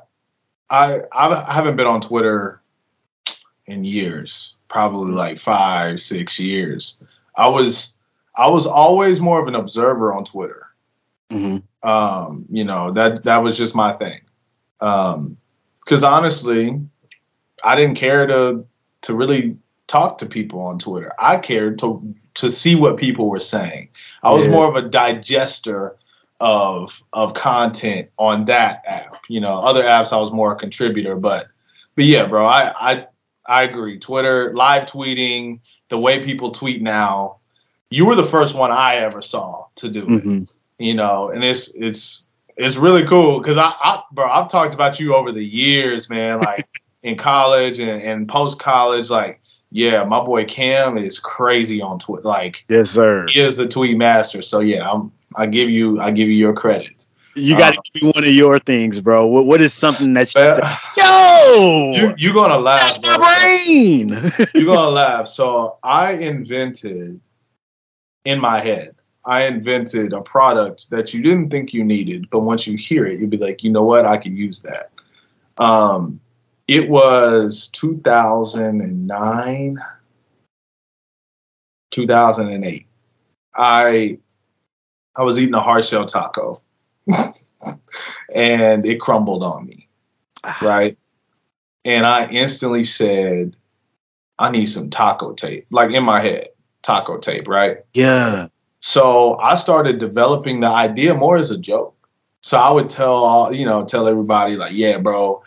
I, 0.70 1.01
I 1.12 1.53
haven't 1.53 1.75
been 1.75 1.88
on 1.88 2.01
Twitter 2.01 2.62
in 3.65 3.84
years, 3.84 4.55
probably 4.67 5.12
like 5.13 5.38
five, 5.39 6.00
six 6.00 6.39
years. 6.39 7.01
I 7.36 7.48
was, 7.48 7.96
I 8.36 8.48
was 8.48 8.65
always 8.67 9.20
more 9.20 9.41
of 9.41 9.48
an 9.48 9.55
observer 9.55 10.13
on 10.13 10.24
Twitter. 10.24 10.67
Mhm. 11.32 11.63
Um, 11.83 12.45
you 12.50 12.63
know 12.63 12.91
that 12.91 13.24
that 13.24 13.38
was 13.38 13.57
just 13.57 13.75
my 13.75 13.93
thing. 13.93 14.19
Um, 14.81 15.38
because 15.83 16.03
honestly, 16.03 16.79
I 17.63 17.75
didn't 17.75 17.95
care 17.95 18.27
to 18.27 18.65
to 19.01 19.15
really 19.15 19.57
talk 19.88 20.17
to 20.19 20.25
people 20.25 20.62
on 20.62 20.77
Twitter. 20.77 21.12
I 21.19 21.38
cared 21.38 21.79
to 21.79 22.15
to 22.36 22.50
see 22.50 22.75
what 22.75 22.98
people 22.98 23.29
were 23.29 23.39
saying. 23.39 23.89
I 24.24 24.31
was 24.31 24.45
Yeah. 24.45 24.51
more 24.51 24.67
of 24.67 24.75
a 24.75 24.88
digester 24.88 25.95
of 26.39 27.01
of 27.13 27.33
content 27.33 28.09
on 28.17 28.45
that 28.45 28.83
app. 28.86 29.21
You 29.27 29.41
know, 29.41 29.57
other 29.57 29.83
apps 29.83 30.13
I 30.13 30.17
was 30.17 30.31
more 30.31 30.53
a 30.53 30.55
contributor, 30.55 31.15
but 31.15 31.48
but 31.95 32.05
yeah, 32.05 32.25
bro, 32.25 32.45
I 32.45 32.74
I 32.79 33.07
I 33.45 33.63
agree. 33.63 33.98
Twitter 33.98 34.53
live 34.53 34.86
tweeting, 34.86 35.59
the 35.89 35.98
way 35.98 36.24
people 36.24 36.51
tweet 36.51 36.81
now, 36.83 37.38
you 37.89 38.05
were 38.05 38.15
the 38.15 38.24
first 38.24 38.55
one 38.55 38.69
I 38.71 38.98
ever 38.98 39.21
saw 39.24 39.65
to 39.75 39.89
do 39.89 40.05
it. 40.07 40.48
You 40.79 40.93
know, 40.95 41.29
and 41.29 41.43
it's 41.43 41.71
it's 41.75 42.27
it's 42.57 42.75
really 42.77 43.05
cool 43.05 43.39
because 43.39 43.57
I, 43.57 43.74
I 43.81 44.01
bro, 44.13 44.29
I've 44.29 44.50
talked 44.50 44.74
about 44.74 45.00
you 45.00 45.13
over 45.15 45.31
the 45.31 45.45
years, 45.45 46.09
man. 46.09 46.39
Like 46.45 46.65
in 47.03 47.15
college 47.15 47.79
and, 47.79 48.01
and 48.01 48.27
post 48.27 48.59
college, 48.59 49.09
like 49.09 49.41
yeah, 49.71 50.03
my 50.03 50.24
boy 50.24 50.45
Cam 50.45 50.98
is 50.98 51.19
crazy 51.19 51.81
on 51.81 52.00
Twitter. 52.00 52.24
Like 52.24 52.65
Yes, 52.69 52.91
sir. 52.91 53.27
he 53.27 53.39
is 53.39 53.55
the 53.57 53.67
tweet 53.67 53.98
master. 53.98 54.41
So 54.41 54.62
yeah, 54.62 54.89
I'm 54.89 55.12
I 55.36 55.45
give 55.45 55.69
you 55.69 56.00
I 56.00 56.12
give 56.12 56.27
you 56.27 56.36
your 56.36 56.53
credit. 56.53 57.05
You 57.36 57.57
got 57.57 57.74
to 57.74 57.79
Uh, 57.79 57.81
give 57.93 58.03
me 58.03 58.12
one 58.15 58.24
of 58.24 58.33
your 58.33 58.59
things, 58.59 59.00
bro. 59.00 59.25
What, 59.27 59.45
what 59.45 59.62
is 59.62 59.74
something 59.74 60.13
that 60.13 60.33
you 60.33 60.45
say? 60.45 60.62
Yo, 60.98 61.91
you 61.93 62.15
you're 62.17 62.33
gonna 62.33 62.57
laugh, 62.57 63.00
that's 63.01 63.19
my 63.19 63.43
brain. 63.43 64.09
You're 64.53 64.74
gonna 64.74 64.89
laugh. 65.03 65.27
So 65.27 65.77
I 65.83 66.13
invented 66.13 67.19
in 68.25 68.39
my 68.39 68.62
head. 68.62 68.95
I 69.26 69.46
invented 69.46 70.14
a 70.14 70.22
product 70.22 70.90
that 70.92 71.14
you 71.14 71.22
didn't 71.22 71.50
think 71.50 71.74
you 71.74 71.84
needed, 71.84 72.30
but 72.30 72.40
once 72.40 72.66
you 72.66 72.78
hear 72.78 73.06
it, 73.06 73.20
you'll 73.20 73.30
be 73.30 73.38
like, 73.38 73.64
you 73.64 73.72
know 73.72 73.84
what, 73.84 74.06
I 74.06 74.18
can 74.18 74.36
use 74.36 74.62
that. 74.62 74.92
Um, 75.58 76.20
it 76.68 76.90
was 76.90 77.68
2009, 77.70 79.78
2008. 81.92 82.86
I 83.56 84.18
I 85.16 85.24
was 85.24 85.40
eating 85.40 85.56
a 85.56 85.60
hard 85.60 85.84
shell 85.84 86.06
taco, 86.06 86.62
and 88.34 88.86
it 88.86 89.02
crumbled 89.02 89.44
on 89.44 89.66
me, 89.66 89.88
right? 90.62 90.98
And 91.84 92.06
I 92.06 92.28
instantly 92.28 92.84
said, 92.84 93.56
"I 94.38 94.52
need 94.52 94.68
some 94.68 94.90
taco 94.90 95.34
tape." 95.34 95.66
Like 95.72 95.92
in 95.92 96.04
my 96.04 96.22
head, 96.22 96.50
taco 96.84 97.18
tape, 97.18 97.48
right? 97.48 97.80
Yeah. 97.94 98.48
So 98.81 99.38
I 99.39 99.55
started 99.55 99.98
developing 100.00 100.59
the 100.59 100.67
idea 100.67 101.13
more 101.13 101.38
as 101.38 101.51
a 101.51 101.57
joke. 101.57 101.95
So 102.41 102.57
I 102.57 102.71
would 102.71 102.89
tell 102.89 103.12
all, 103.13 103.53
you 103.53 103.65
know, 103.65 103.83
tell 103.83 104.07
everybody 104.07 104.55
like, 104.55 104.71
yeah, 104.74 104.98
bro, 104.98 105.43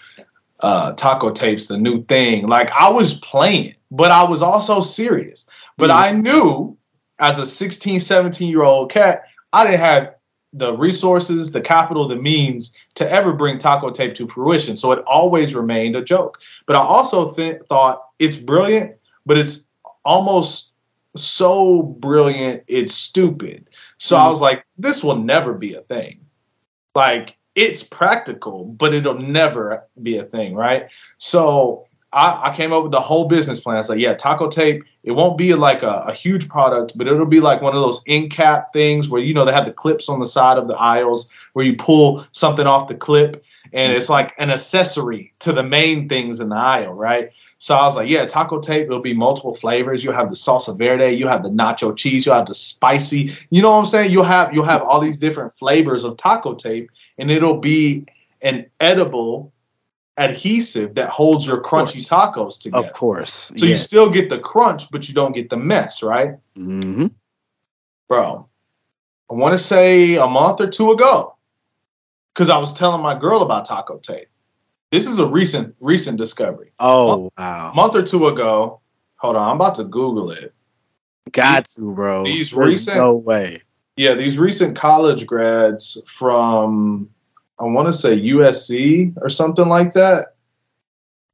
uh, 0.60 0.92
taco 0.92 1.30
tape's 1.30 1.66
the 1.66 1.78
new 1.78 2.04
thing. 2.04 2.46
Like 2.46 2.70
I 2.72 2.90
was 2.90 3.14
playing, 3.14 3.74
but 3.90 4.10
I 4.10 4.24
was 4.24 4.42
also 4.42 4.80
serious. 4.80 5.48
But 5.78 5.90
Mm. 5.90 5.94
I 5.94 6.12
knew 6.12 6.76
as 7.18 7.38
a 7.38 7.46
16, 7.46 8.00
17 8.00 8.50
year 8.50 8.62
old 8.62 8.90
cat, 8.90 9.22
I 9.52 9.64
didn't 9.64 9.80
have 9.80 10.14
the 10.52 10.74
resources, 10.76 11.50
the 11.50 11.62
capital, 11.62 12.06
the 12.06 12.16
means 12.16 12.74
to 12.94 13.10
ever 13.10 13.32
bring 13.32 13.56
taco 13.56 13.90
tape 13.90 14.14
to 14.16 14.28
fruition. 14.28 14.76
So 14.76 14.92
it 14.92 15.02
always 15.06 15.54
remained 15.54 15.96
a 15.96 16.02
joke. 16.02 16.42
But 16.66 16.76
I 16.76 16.80
also 16.80 17.32
th- 17.32 17.62
thought 17.70 18.02
it's 18.18 18.36
brilliant, 18.36 18.96
but 19.24 19.38
it's 19.38 19.66
almost 20.04 20.71
so 21.16 21.82
brilliant, 21.82 22.62
it's 22.68 22.94
stupid. 22.94 23.68
So 23.98 24.16
I 24.16 24.26
Mm. 24.26 24.30
was 24.30 24.40
like, 24.40 24.64
this 24.78 25.02
will 25.04 25.16
never 25.16 25.52
be 25.52 25.74
a 25.74 25.82
thing. 25.82 26.20
Like, 26.94 27.36
it's 27.54 27.82
practical, 27.82 28.64
but 28.64 28.94
it'll 28.94 29.18
never 29.18 29.84
be 30.02 30.16
a 30.16 30.24
thing, 30.24 30.54
right? 30.54 30.90
So 31.18 31.84
I, 32.14 32.40
I 32.44 32.54
came 32.54 32.72
up 32.72 32.82
with 32.82 32.92
the 32.92 33.00
whole 33.00 33.26
business 33.26 33.60
plan. 33.60 33.76
I 33.76 33.80
was 33.80 33.88
like, 33.88 33.98
yeah, 33.98 34.14
taco 34.14 34.48
tape, 34.48 34.84
it 35.02 35.12
won't 35.12 35.38
be 35.38 35.54
like 35.54 35.82
a, 35.82 36.04
a 36.08 36.14
huge 36.14 36.48
product, 36.48 36.92
but 36.96 37.06
it'll 37.06 37.26
be 37.26 37.40
like 37.40 37.62
one 37.62 37.74
of 37.74 37.80
those 37.80 38.02
end 38.06 38.30
cap 38.30 38.72
things 38.72 39.08
where, 39.08 39.22
you 39.22 39.34
know, 39.34 39.44
they 39.44 39.52
have 39.52 39.66
the 39.66 39.72
clips 39.72 40.08
on 40.08 40.18
the 40.20 40.26
side 40.26 40.58
of 40.58 40.68
the 40.68 40.76
aisles 40.76 41.30
where 41.54 41.64
you 41.64 41.76
pull 41.76 42.24
something 42.32 42.66
off 42.66 42.88
the 42.88 42.94
clip 42.94 43.42
and 43.72 43.92
it's 43.92 44.08
like 44.08 44.34
an 44.38 44.50
accessory 44.50 45.32
to 45.40 45.52
the 45.52 45.62
main 45.62 46.08
things 46.08 46.40
in 46.40 46.50
the 46.50 46.56
aisle, 46.56 46.92
right? 46.92 47.30
So 47.58 47.74
I 47.76 47.82
was 47.84 47.96
like, 47.96 48.08
yeah, 48.08 48.26
taco 48.26 48.60
tape, 48.60 48.86
it'll 48.86 49.00
be 49.00 49.14
multiple 49.14 49.54
flavors. 49.54 50.02
You'll 50.02 50.14
have 50.14 50.30
the 50.30 50.36
salsa 50.36 50.76
verde, 50.76 51.10
you'll 51.10 51.28
have 51.28 51.42
the 51.42 51.48
nacho 51.48 51.96
cheese, 51.96 52.26
you'll 52.26 52.34
have 52.34 52.46
the 52.46 52.54
spicy. 52.54 53.32
You 53.50 53.62
know 53.62 53.70
what 53.70 53.78
I'm 53.78 53.86
saying? 53.86 54.10
You'll 54.10 54.24
have 54.24 54.52
you'll 54.52 54.64
have 54.64 54.82
all 54.82 55.00
these 55.00 55.18
different 55.18 55.56
flavors 55.56 56.04
of 56.04 56.16
taco 56.16 56.54
tape, 56.54 56.90
and 57.18 57.30
it'll 57.30 57.58
be 57.58 58.06
an 58.42 58.66
edible 58.80 59.52
adhesive 60.16 60.94
that 60.94 61.08
holds 61.08 61.46
your 61.46 61.62
crunchy 61.62 61.98
tacos 62.06 62.60
together. 62.60 62.86
Of 62.86 62.92
course. 62.92 63.52
So 63.56 63.66
you 63.66 63.76
still 63.76 64.10
get 64.10 64.28
the 64.28 64.38
crunch, 64.38 64.90
but 64.90 65.08
you 65.08 65.14
don't 65.14 65.34
get 65.34 65.48
the 65.50 65.56
mess, 65.56 66.02
right? 66.02 66.34
hmm 66.56 67.06
Bro, 68.08 68.48
I 69.30 69.34
want 69.34 69.52
to 69.52 69.58
say 69.58 70.16
a 70.16 70.26
month 70.26 70.60
or 70.60 70.66
two 70.66 70.90
ago, 70.90 71.36
because 72.34 72.50
I 72.50 72.58
was 72.58 72.72
telling 72.72 73.02
my 73.02 73.18
girl 73.18 73.42
about 73.42 73.64
taco 73.64 73.98
tape. 73.98 74.28
This 74.90 75.06
is 75.06 75.18
a 75.18 75.26
recent 75.26 75.74
recent 75.80 76.18
discovery. 76.18 76.72
Oh 76.78 77.30
wow. 77.38 77.70
A 77.72 77.74
month 77.74 77.94
or 77.94 78.02
two 78.02 78.26
ago. 78.26 78.80
Hold 79.16 79.36
on, 79.36 79.50
I'm 79.50 79.56
about 79.56 79.76
to 79.76 79.84
Google 79.84 80.30
it. 80.30 80.52
Got 81.30 81.66
to, 81.68 81.94
bro. 81.94 82.24
these 82.24 82.50
There's 82.50 82.66
recent- 82.68 82.96
No 82.96 83.14
way. 83.14 83.62
Yeah, 83.96 84.14
these 84.14 84.38
recent 84.38 84.76
college 84.76 85.26
grads 85.26 85.98
from 86.06 87.08
I 87.60 87.64
want 87.64 87.88
to 87.88 87.92
say 87.92 88.16
USC 88.16 89.14
or 89.22 89.28
something 89.28 89.68
like 89.68 89.94
that 89.94 90.28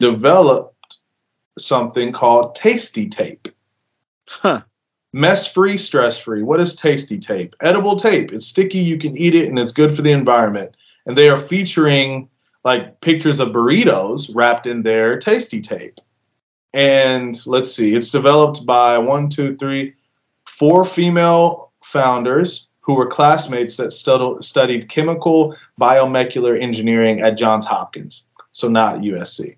developed 0.01 1.01
something 1.59 2.13
called 2.13 2.57
Tastee 2.57 3.11
Tape. 3.11 3.49
Huh. 4.29 4.63
Mess 5.13 5.51
free, 5.51 5.79
stress 5.79 6.21
free. 6.21 6.43
What 6.43 6.61
is 6.61 6.77
Tastee 6.77 7.21
Tape? 7.21 7.57
Edible 7.63 7.97
tape. 7.97 8.31
It's 8.33 8.47
sticky, 8.47 8.79
you 8.79 8.99
can 8.99 9.17
eat 9.17 9.35
it, 9.35 9.49
and 9.49 9.59
it's 9.59 9.73
good 9.73 9.95
for 9.95 10.03
the 10.03 10.13
environment. 10.13 10.77
And 11.09 11.19
they 11.19 11.29
are 11.29 11.37
featuring 11.37 12.29
like 12.65 13.01
pictures 13.01 13.41
of 13.41 13.49
burritos 13.49 14.31
wrapped 14.35 14.67
in 14.67 14.83
their 14.83 15.19
Tastee 15.19 15.63
Tape. 15.63 15.99
And 16.75 17.35
let's 17.47 17.75
see, 17.75 17.95
it's 17.95 18.11
developed 18.11 18.67
by 18.67 18.99
one, 18.99 19.29
two, 19.29 19.57
three, 19.57 19.95
four 20.45 20.85
female 20.85 21.73
founders 21.83 22.69
who 22.81 22.95
were 22.95 23.07
classmates 23.07 23.77
that 23.77 23.93
stud- 23.93 24.45
studied 24.45 24.89
chemical 24.89 25.57
biomolecular 25.81 26.61
engineering 26.61 27.21
at 27.21 27.37
Johns 27.37 27.67
Hopkins, 27.67 28.29
so 28.53 28.69
not 28.69 28.97
USC. 28.97 29.57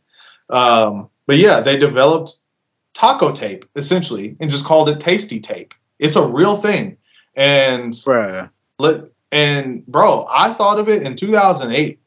Um, 0.48 1.08
but 1.26 1.36
yeah, 1.36 1.60
they 1.60 1.76
developed 1.76 2.36
taco 2.94 3.32
tape 3.32 3.64
essentially 3.76 4.36
and 4.40 4.50
just 4.50 4.64
called 4.64 4.88
it 4.88 4.98
Tastee 4.98 5.42
Tape. 5.42 5.74
It's 5.98 6.16
a 6.16 6.26
real 6.26 6.56
thing, 6.56 6.96
and 7.34 7.92
Bruh. 7.92 8.50
let 8.78 9.09
and 9.32 9.86
bro, 9.86 10.26
I 10.30 10.52
thought 10.52 10.78
of 10.78 10.88
it 10.88 11.02
in 11.02 11.16
2008. 11.16 11.98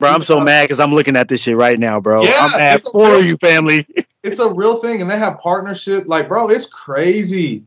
Bro, 0.00 0.10
I'm 0.10 0.22
so 0.22 0.40
mad 0.40 0.64
because 0.64 0.78
I'm 0.78 0.94
looking 0.94 1.16
at 1.16 1.28
this 1.28 1.42
shit 1.42 1.56
right 1.56 1.78
now, 1.78 1.98
bro. 1.98 2.22
Yeah, 2.22 2.34
I'm 2.38 2.52
mad 2.52 2.82
for 2.82 3.10
real- 3.10 3.24
you, 3.24 3.36
family. 3.36 3.86
It's 4.24 4.40
a 4.40 4.52
real 4.52 4.76
thing, 4.76 5.00
and 5.00 5.08
they 5.08 5.16
have 5.16 5.38
partnership. 5.38 6.08
Like, 6.08 6.28
bro, 6.28 6.50
it's 6.50 6.66
crazy. 6.66 7.64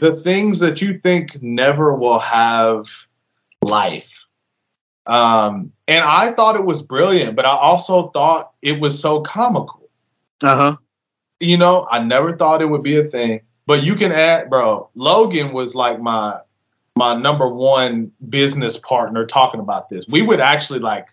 The 0.00 0.14
things 0.14 0.58
that 0.60 0.80
you 0.80 0.94
think 0.94 1.40
never 1.42 1.94
will 1.94 2.18
have 2.18 2.88
life. 3.60 4.24
Um, 5.06 5.70
and 5.86 6.02
I 6.02 6.32
thought 6.32 6.56
it 6.56 6.64
was 6.64 6.82
brilliant, 6.82 7.36
but 7.36 7.44
I 7.44 7.50
also 7.50 8.08
thought 8.08 8.52
it 8.62 8.80
was 8.80 8.98
so 8.98 9.20
comical. 9.20 9.90
Uh 10.42 10.56
huh. 10.56 10.76
You 11.40 11.58
know, 11.58 11.86
I 11.90 12.02
never 12.02 12.32
thought 12.32 12.62
it 12.62 12.70
would 12.70 12.82
be 12.82 12.96
a 12.96 13.04
thing. 13.04 13.42
But 13.66 13.84
you 13.84 13.94
can 13.94 14.12
add, 14.12 14.48
bro. 14.48 14.88
Logan 14.94 15.52
was 15.52 15.74
like 15.74 16.00
my 16.00 16.40
my 16.96 17.14
number 17.16 17.48
one 17.48 18.12
business 18.28 18.76
partner 18.78 19.24
talking 19.24 19.60
about 19.60 19.88
this. 19.88 20.06
We 20.08 20.22
would 20.22 20.40
actually 20.40 20.80
like 20.80 21.08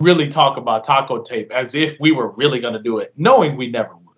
really 0.00 0.28
talk 0.28 0.56
about 0.56 0.84
taco 0.84 1.22
tape 1.22 1.50
as 1.52 1.74
if 1.74 1.98
we 2.00 2.12
were 2.12 2.28
really 2.32 2.60
going 2.60 2.74
to 2.74 2.82
do 2.82 2.98
it, 2.98 3.12
knowing 3.16 3.56
we 3.56 3.68
never 3.70 3.94
would. 3.94 4.16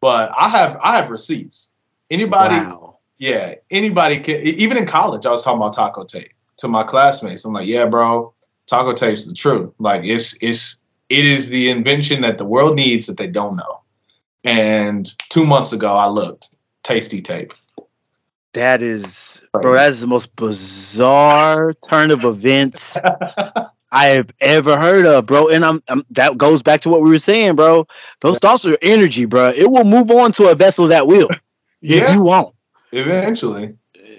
But 0.00 0.32
I 0.36 0.48
have 0.48 0.78
I 0.82 0.96
have 0.96 1.10
receipts. 1.10 1.72
Anybody, 2.10 2.54
Wow. 2.54 2.98
yeah, 3.18 3.54
anybody 3.70 4.18
can. 4.18 4.36
Even 4.36 4.76
in 4.76 4.86
college, 4.86 5.26
I 5.26 5.30
was 5.30 5.42
talking 5.42 5.58
about 5.60 5.72
taco 5.72 6.04
tape 6.04 6.32
to 6.58 6.68
my 6.68 6.84
classmates. 6.84 7.44
I'm 7.44 7.52
like, 7.52 7.66
yeah, 7.66 7.86
bro, 7.86 8.32
taco 8.66 8.92
tape's 8.92 9.26
the 9.26 9.34
truth. 9.34 9.72
Like 9.78 10.04
it's 10.04 10.36
it's 10.42 10.78
it 11.08 11.24
is 11.24 11.48
the 11.48 11.70
invention 11.70 12.20
that 12.22 12.38
the 12.38 12.44
world 12.44 12.76
needs 12.76 13.06
that 13.06 13.16
they 13.16 13.26
don't 13.26 13.56
know. 13.56 13.80
And 14.44 15.10
two 15.30 15.46
months 15.46 15.72
ago, 15.72 15.94
I 15.94 16.08
looked 16.08 16.54
Tastee 16.84 17.24
Tape. 17.24 17.54
That 18.54 18.82
is, 18.82 19.46
bro. 19.52 19.74
That 19.74 19.90
is 19.90 20.00
the 20.00 20.06
most 20.06 20.34
bizarre 20.36 21.74
turn 21.88 22.10
of 22.10 22.24
events 22.24 22.96
I 23.92 24.06
have 24.06 24.30
ever 24.40 24.76
heard 24.76 25.06
of, 25.06 25.26
bro. 25.26 25.48
And 25.48 25.64
I'm, 25.64 25.82
I'm 25.88 26.04
that 26.10 26.38
goes 26.38 26.62
back 26.62 26.80
to 26.82 26.88
what 26.88 27.02
we 27.02 27.10
were 27.10 27.18
saying, 27.18 27.56
bro. 27.56 27.86
Those 28.20 28.38
thoughts 28.38 28.64
are 28.66 28.76
energy, 28.82 29.24
bro. 29.24 29.50
It 29.50 29.70
will 29.70 29.84
move 29.84 30.10
on 30.10 30.32
to 30.32 30.48
a 30.48 30.54
vessel 30.54 30.86
that 30.88 31.06
will, 31.06 31.28
if 31.82 32.04
Yeah, 32.04 32.12
you 32.12 32.22
won't. 32.22 32.54
eventually. 32.92 33.74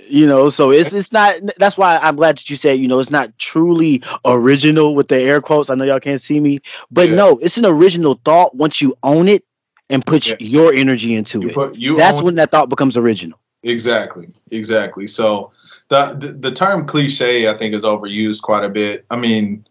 You 0.10 0.28
know, 0.28 0.50
so 0.50 0.72
it's 0.72 0.94
it's 0.94 1.12
not. 1.12 1.34
That's 1.58 1.78
why 1.78 1.98
I'm 2.02 2.16
glad 2.16 2.38
that 2.38 2.50
you 2.50 2.56
said, 2.56 2.80
you 2.80 2.88
know, 2.88 3.00
it's 3.00 3.10
not 3.12 3.38
truly 3.38 4.04
original 4.26 4.96
with 4.96 5.08
the 5.08 5.20
air 5.20 5.42
quotes. 5.42 5.70
I 5.70 5.76
know 5.76 5.84
y'all 5.86 6.00
can't 6.00 6.22
see 6.22 6.40
me, 6.40 6.60
but 6.92 7.10
Yeah. 7.10 7.16
no, 7.16 7.40
it's 7.40 7.58
an 7.58 7.66
original 7.66 8.20
thought 8.26 8.56
once 8.56 8.82
you 8.82 8.96
own 9.04 9.28
it 9.28 9.44
and 9.90 10.06
put 10.06 10.28
Yeah. 10.28 10.36
your 10.40 10.74
energy 10.74 11.16
into 11.16 11.42
You 11.42 11.50
it. 11.50 11.54
put 11.54 11.78
That's 11.98 12.22
when 12.22 12.36
that 12.36 12.52
thought 12.52 12.70
becomes 12.70 12.98
original. 12.98 13.40
Exactly, 13.66 14.32
exactly. 14.52 15.08
So 15.08 15.52
the, 15.90 16.16
the 16.20 16.34
the 16.34 16.52
term 16.52 16.86
cliche, 16.86 17.50
I 17.50 17.58
think, 17.58 17.74
is 17.74 17.84
overused 17.84 18.44
quite 18.44 18.64
a 18.64 18.70
bit. 18.70 19.06
I 19.10 19.18
mean, 19.18 19.66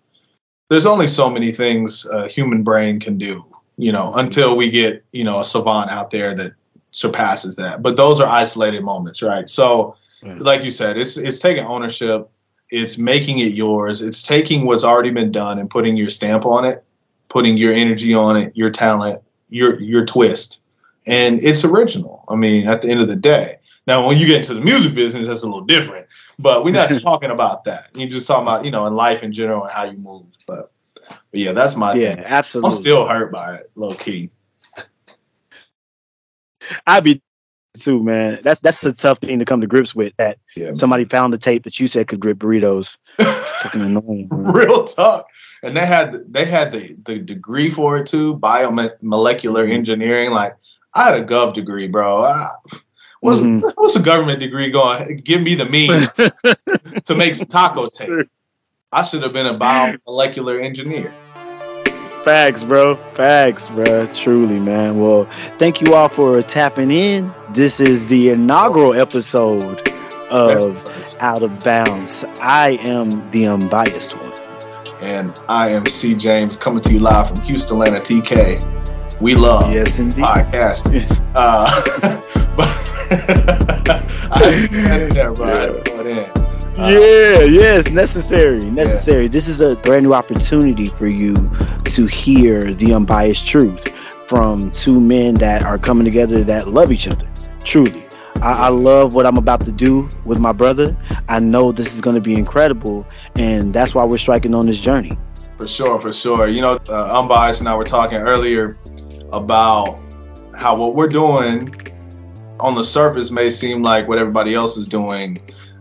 there's 0.69 0.85
only 0.85 1.07
so 1.07 1.31
many 1.31 1.53
things 1.53 2.05
a 2.07 2.27
human 2.27 2.65
brain 2.65 2.99
can 2.99 3.19
do, 3.19 3.45
you 3.77 3.93
know, 3.93 4.13
until 4.15 4.57
we 4.57 4.69
get 4.69 5.05
you 5.13 5.23
know 5.23 5.39
a 5.39 5.45
savant 5.45 5.91
out 5.91 6.11
there 6.11 6.35
that 6.35 6.55
surpasses 6.91 7.55
that. 7.57 7.83
But 7.83 7.95
those 7.95 8.21
are 8.21 8.29
isolated 8.29 8.83
moments, 8.83 9.23
right? 9.23 9.49
So, 9.49 9.95
like 10.39 10.65
you 10.65 10.73
said, 10.73 10.99
it's 10.99 11.17
it's 11.17 11.39
taking 11.39 11.65
ownership. 11.65 12.29
It's 12.71 12.99
making 12.99 13.39
it 13.39 13.53
yours. 13.53 14.03
It's 14.03 14.25
taking 14.25 14.67
what's 14.67 14.83
already 14.83 15.11
been 15.11 15.31
done 15.31 15.61
and 15.61 15.71
putting 15.71 15.97
your 15.97 16.11
stamp 16.11 16.47
on 16.47 16.65
it, 16.65 16.83
putting 17.29 17.57
your 17.57 17.73
energy 17.73 18.13
on 18.13 18.37
it, 18.37 18.57
your 18.57 18.71
talent, 18.71 19.23
your 19.51 19.81
your 19.81 20.05
twist, 20.05 20.61
and 21.07 21.41
it's 21.45 21.65
original. 21.65 22.25
I 22.29 22.35
mean, 22.35 22.67
at 22.67 22.83
the 22.83 22.89
end 22.89 23.01
of 23.01 23.07
the 23.07 23.15
day. 23.15 23.59
Now, 23.87 24.07
when 24.07 24.17
you 24.17 24.27
get 24.27 24.37
into 24.39 24.55
the 24.55 24.63
music 24.63 24.95
business, 24.95 25.27
that's 25.27 25.43
a 25.43 25.47
little 25.47 25.65
different. 25.65 26.07
But 26.39 26.65
we're 26.65 26.73
not 26.73 26.91
talking 27.03 27.31
about 27.31 27.65
that. 27.65 27.91
You're 27.95 28.09
just 28.09 28.27
talking 28.27 28.45
about, 28.45 28.65
you 28.65 28.71
know, 28.71 28.87
in 28.87 28.95
life 28.95 29.23
in 29.23 29.33
general 29.33 29.65
and 29.65 29.73
how 29.73 29.85
you 29.85 29.99
move. 29.99 30.25
But, 30.47 30.71
but 31.07 31.19
yeah, 31.33 31.53
that's 31.53 31.77
my 31.77 31.93
Yeah, 31.95 32.15
thing. 32.15 32.25
absolutely. 32.25 32.71
I'm 32.71 32.77
still 32.77 33.07
hurt 33.07 33.31
by 33.31 33.57
it, 33.57 33.71
low 33.75 33.93
key. 33.93 34.31
I'd 36.87 37.05
be 37.05 37.23
too, 37.77 38.03
man. 38.03 38.39
That's 38.43 38.61
that's 38.61 38.85
a 38.85 38.93
tough 38.93 39.19
thing 39.19 39.39
to 39.41 39.45
come 39.45 39.61
to 39.61 39.67
grips 39.67 39.95
with. 39.95 40.17
That 40.17 40.39
Yeah, 40.57 40.73
somebody 40.73 41.05
found 41.05 41.33
the 41.33 41.39
tape 41.39 41.65
that 41.65 41.79
you 41.81 41.87
said 41.87 42.07
could 42.07 42.21
grip 42.21 42.39
burritos. 42.39 42.99
Fucking 43.21 43.83
annoying. 43.83 44.29
man. 44.31 44.53
real 44.53 44.85
talk. 44.85 45.27
And 45.63 45.77
they 45.77 45.85
had 45.85 46.15
they 46.29 46.45
had 46.45 46.73
the 46.73 46.97
the 47.05 47.19
degree 47.19 47.71
for 47.71 47.99
it 47.99 48.07
too, 48.07 48.37
biomolecular 48.39 49.69
engineering. 49.69 50.31
Like 50.31 50.57
I 50.95 51.11
had 51.11 51.21
a 51.21 51.25
gov 51.25 51.55
degree, 51.55 51.89
bro. 51.89 52.23
I, 52.25 52.49
What's, 53.25 53.41
mm-hmm. 53.41 53.67
what's 53.77 53.97
a 53.97 54.03
government 54.03 54.41
degree 54.41 54.71
going? 54.71 55.17
Give 55.17 55.41
me 55.41 55.55
the 55.55 55.65
means 55.65 56.13
to 57.05 57.15
make 57.15 57.35
some 57.35 57.47
taco 57.47 57.87
tape. 57.87 58.29
I 58.93 59.03
should 59.03 59.23
have 59.23 59.33
been 59.33 59.47
a 59.47 59.59
biomolecular 59.59 60.63
engineer. 60.63 61.11
Facts, 62.23 62.65
bro. 62.65 62.97
Facts, 63.15 63.71
bro. 63.71 64.05
Truly, 64.09 64.61
man. 64.61 65.01
Well, 65.01 65.25
thank 65.57 65.81
you 65.81 65.95
all 65.95 66.11
for 66.11 66.43
tapping 66.43 66.91
in. 66.91 67.33
This 67.55 67.81
is 67.81 68.09
the 68.09 68.29
inaugural 68.29 68.93
episode 68.93 69.89
of 70.29 70.77
Out 71.23 71.41
of 71.41 71.59
Bounds. 71.61 72.27
I 72.43 72.73
am 72.83 73.09
the 73.31 73.47
unbiased 73.47 74.19
one. 74.19 74.35
And 75.01 75.41
I 75.49 75.71
am 75.71 75.87
C. 75.87 76.15
James 76.15 76.57
coming 76.57 76.83
to 76.83 76.93
you 76.93 77.01
live 77.01 77.29
from 77.29 77.41
Houston, 77.41 77.81
Atlanta, 77.81 78.01
TK. 78.01 79.23
We 79.23 79.35
love 79.35 79.73
yes, 79.73 79.99
indeed. 79.99 80.23
podcasting. 80.23 81.33
uh, 81.37 82.41
but 82.57 82.69
I 84.31 84.69
had 84.71 85.11
there, 85.13 85.33
bro. 85.33 85.83
Yeah. 86.07 86.45
Uh, 86.77 86.89
yeah, 86.89 87.43
yes, 87.45 87.91
necessary, 87.91 88.59
necessary. 88.71 89.23
Yeah. 89.23 89.29
This 89.29 89.49
is 89.49 89.61
a 89.61 89.77
brand 89.77 90.05
new 90.05 90.13
opportunity 90.13 90.89
for 90.89 91.07
you 91.07 91.35
to 91.85 92.07
hear 92.07 92.75
the 92.75 92.93
unbiased 92.93 93.47
truth 93.47 93.89
from 94.27 94.73
two 94.73 95.01
men 95.01 95.35
that 95.35 95.63
are 95.63 95.79
coming 95.79 96.05
together 96.05 96.43
that 96.43 96.69
love 96.69 96.91
each 96.91 97.07
other. 97.07 97.31
Truly, 97.63 98.05
I, 98.43 98.67
I 98.67 98.69
love 98.69 99.15
what 99.15 99.25
I'm 99.25 99.37
about 99.37 99.61
to 99.67 99.73
do 99.73 100.09
with 100.25 100.41
my 100.41 100.51
brother. 100.51 100.97
I 101.29 101.39
know 101.39 101.71
this 101.71 101.95
is 101.95 102.01
going 102.01 102.17
to 102.17 102.23
be 102.23 102.35
incredible, 102.35 103.07
and 103.37 103.73
that's 103.73 103.95
why 103.95 104.05
we're 104.05 104.19
striking 104.19 104.55
on 104.55 104.67
this 104.67 104.81
journey. 104.81 105.17
For 105.57 105.69
sure, 105.69 106.01
for 106.01 106.13
sure. 106.13 106.49
You 106.49 106.61
know, 106.61 106.81
uh, 106.89 107.21
unbiased 107.21 107.61
and 107.61 107.69
I 107.69 107.77
were 107.77 107.85
talking 107.85 108.19
earlier 108.19 108.77
about 109.33 110.01
how 110.57 110.75
what 110.75 110.97
we're 110.97 111.09
doing 111.09 111.73
on 112.61 112.75
the 112.75 112.85
surface 112.85 113.31
may 113.31 113.51
seem 113.51 113.83
like 113.83 114.09
what 114.09 114.19
everybody 114.19 114.55
else 114.55 114.77
is 114.77 114.87
doing 114.87 115.39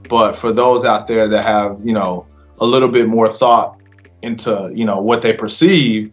but 0.10 0.36
for 0.36 0.54
those 0.54 0.86
out 0.86 1.08
there 1.08 1.28
that 1.28 1.44
have, 1.44 1.80
you 1.84 1.94
know, 1.94 2.26
a 2.60 2.66
little 2.66 2.90
bit 2.90 3.08
more 3.08 3.30
thought 3.30 3.80
into, 4.22 4.72
you 4.74 4.86
know, 4.86 5.02
what 5.02 5.22
they 5.22 5.34
perceive, 5.34 6.12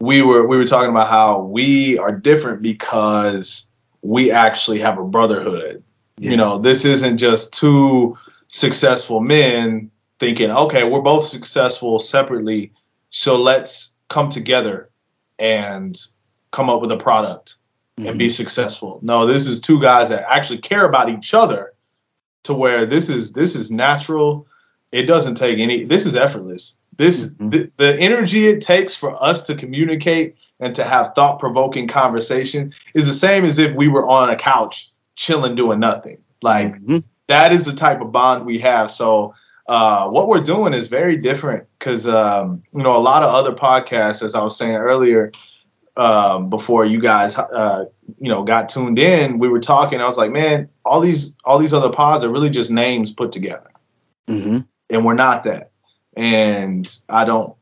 we 0.00 0.22
were 0.22 0.46
we 0.46 0.56
were 0.56 0.64
talking 0.64 0.90
about 0.90 1.08
how 1.08 1.42
we 1.42 1.98
are 1.98 2.12
different 2.12 2.62
because 2.62 3.68
we 4.02 4.30
actually 4.30 4.78
have 4.80 4.98
a 4.98 5.04
brotherhood. 5.04 5.82
Yeah. 6.18 6.30
You 6.30 6.36
know, 6.36 6.58
this 6.58 6.84
isn't 6.84 7.18
just 7.18 7.52
two 7.54 8.16
successful 8.48 9.20
men 9.20 9.90
thinking, 10.18 10.50
okay, 10.50 10.84
we're 10.84 11.00
both 11.00 11.26
successful 11.26 11.98
separately, 11.98 12.72
so 13.10 13.36
let's 13.36 13.92
come 14.08 14.28
together 14.28 14.90
and 15.38 15.98
come 16.50 16.68
up 16.68 16.80
with 16.80 16.92
a 16.92 16.96
product 16.96 17.56
mm-hmm. 18.02 18.10
and 18.10 18.18
be 18.18 18.30
successful. 18.30 18.98
No, 19.02 19.26
this 19.26 19.46
is 19.46 19.60
two 19.60 19.80
guys 19.80 20.08
that 20.10 20.24
actually 20.28 20.58
care 20.58 20.84
about 20.84 21.08
each 21.08 21.34
other 21.34 21.72
to 22.44 22.54
where 22.54 22.86
this 22.86 23.08
is 23.08 23.32
this 23.32 23.54
is 23.54 23.70
natural. 23.70 24.46
It 24.90 25.04
doesn't 25.04 25.36
take 25.36 25.58
any. 25.58 25.84
This 25.84 26.06
is 26.06 26.14
effortless. 26.14 26.76
This 26.96 27.32
mm-hmm. 27.34 27.50
the, 27.50 27.70
the 27.78 27.98
energy 28.00 28.46
it 28.46 28.60
takes 28.60 28.94
for 28.94 29.20
us 29.22 29.46
to 29.46 29.54
communicate 29.54 30.38
and 30.60 30.74
to 30.74 30.84
have 30.84 31.14
thought 31.14 31.38
provoking 31.38 31.88
conversation 31.88 32.72
is 32.94 33.06
the 33.06 33.14
same 33.14 33.44
as 33.44 33.58
if 33.58 33.74
we 33.74 33.88
were 33.88 34.06
on 34.06 34.30
a 34.30 34.36
couch 34.36 34.90
chilling 35.16 35.54
doing 35.54 35.80
nothing. 35.80 36.22
Like 36.42 36.68
mm-hmm. 36.68 36.98
that 37.28 37.52
is 37.52 37.64
the 37.64 37.72
type 37.72 38.00
of 38.00 38.12
bond 38.12 38.44
we 38.44 38.58
have. 38.58 38.90
So 38.90 39.34
uh, 39.68 40.08
what 40.08 40.28
we're 40.28 40.40
doing 40.40 40.74
is 40.74 40.88
very 40.88 41.16
different 41.16 41.66
because 41.78 42.06
um, 42.06 42.62
you 42.72 42.82
know 42.82 42.94
a 42.94 42.98
lot 42.98 43.22
of 43.22 43.34
other 43.34 43.52
podcasts, 43.52 44.22
as 44.22 44.34
I 44.34 44.42
was 44.42 44.56
saying 44.56 44.76
earlier, 44.76 45.32
um, 45.96 46.48
before 46.48 46.84
you 46.86 47.00
guys 47.00 47.36
uh, 47.36 47.84
you 48.18 48.28
know 48.28 48.42
got 48.42 48.68
tuned 48.68 48.98
in, 48.98 49.38
we 49.38 49.48
were 49.48 49.60
talking. 49.60 50.00
I 50.00 50.04
was 50.04 50.18
like, 50.18 50.30
man, 50.30 50.68
all 50.84 51.00
these 51.00 51.34
all 51.44 51.58
these 51.58 51.74
other 51.74 51.90
pods 51.90 52.24
are 52.24 52.30
really 52.30 52.50
just 52.50 52.70
names 52.70 53.12
put 53.12 53.32
together, 53.32 53.70
mm-hmm. 54.26 54.60
and 54.90 55.04
we're 55.04 55.14
not 55.14 55.44
that. 55.44 55.70
And 56.16 56.88
I 57.08 57.24
don't, 57.24 57.56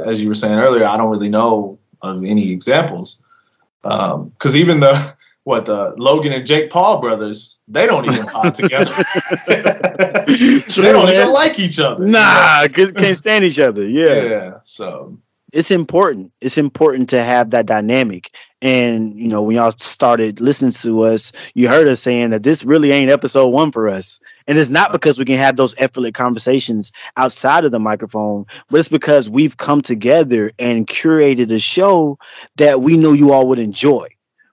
as 0.00 0.22
you 0.22 0.28
were 0.28 0.34
saying 0.34 0.58
earlier, 0.58 0.86
I 0.86 0.96
don't 0.96 1.10
really 1.10 1.28
know 1.28 1.78
of 2.02 2.24
any 2.24 2.50
examples 2.50 3.20
Um 3.84 4.30
because 4.30 4.54
um, 4.54 4.60
even 4.60 4.80
the 4.80 5.14
what 5.44 5.64
the 5.64 5.94
Logan 5.96 6.32
and 6.32 6.46
Jake 6.46 6.70
Paul 6.70 7.00
brothers, 7.00 7.58
they 7.66 7.86
don't 7.86 8.04
even 8.04 8.26
pod 8.26 8.54
together. 8.54 8.94
they 9.46 10.92
don't 10.92 11.08
even 11.08 11.32
like 11.32 11.58
each 11.58 11.80
other. 11.80 12.06
Nah, 12.06 12.68
can't 12.68 13.16
stand 13.16 13.44
each 13.44 13.58
other. 13.58 13.88
Yeah. 13.88 14.22
Yeah. 14.22 14.58
So 14.64 15.18
it's 15.52 15.70
important. 15.70 16.32
It's 16.40 16.58
important 16.58 17.08
to 17.10 17.22
have 17.22 17.50
that 17.50 17.66
dynamic. 17.66 18.30
And 18.62 19.14
you 19.14 19.28
know, 19.28 19.42
when 19.42 19.56
y'all 19.56 19.72
started 19.72 20.40
listening 20.40 20.72
to 20.72 21.02
us, 21.02 21.32
you 21.54 21.68
heard 21.68 21.88
us 21.88 22.00
saying 22.00 22.30
that 22.30 22.42
this 22.42 22.64
really 22.64 22.90
ain't 22.92 23.10
episode 23.10 23.48
one 23.48 23.72
for 23.72 23.88
us. 23.88 24.20
And 24.46 24.58
it's 24.58 24.68
not 24.68 24.92
because 24.92 25.18
we 25.18 25.24
can 25.24 25.38
have 25.38 25.56
those 25.56 25.74
effortless 25.78 26.12
conversations 26.12 26.92
outside 27.16 27.64
of 27.64 27.72
the 27.72 27.78
microphone, 27.78 28.44
but 28.68 28.80
it's 28.80 28.88
because 28.88 29.30
we've 29.30 29.56
come 29.56 29.80
together 29.80 30.50
and 30.58 30.86
curated 30.86 31.50
a 31.52 31.58
show 31.58 32.18
that 32.56 32.82
we 32.82 32.96
know 32.96 33.12
you 33.12 33.32
all 33.32 33.48
would 33.48 33.58
enjoy 33.58 34.06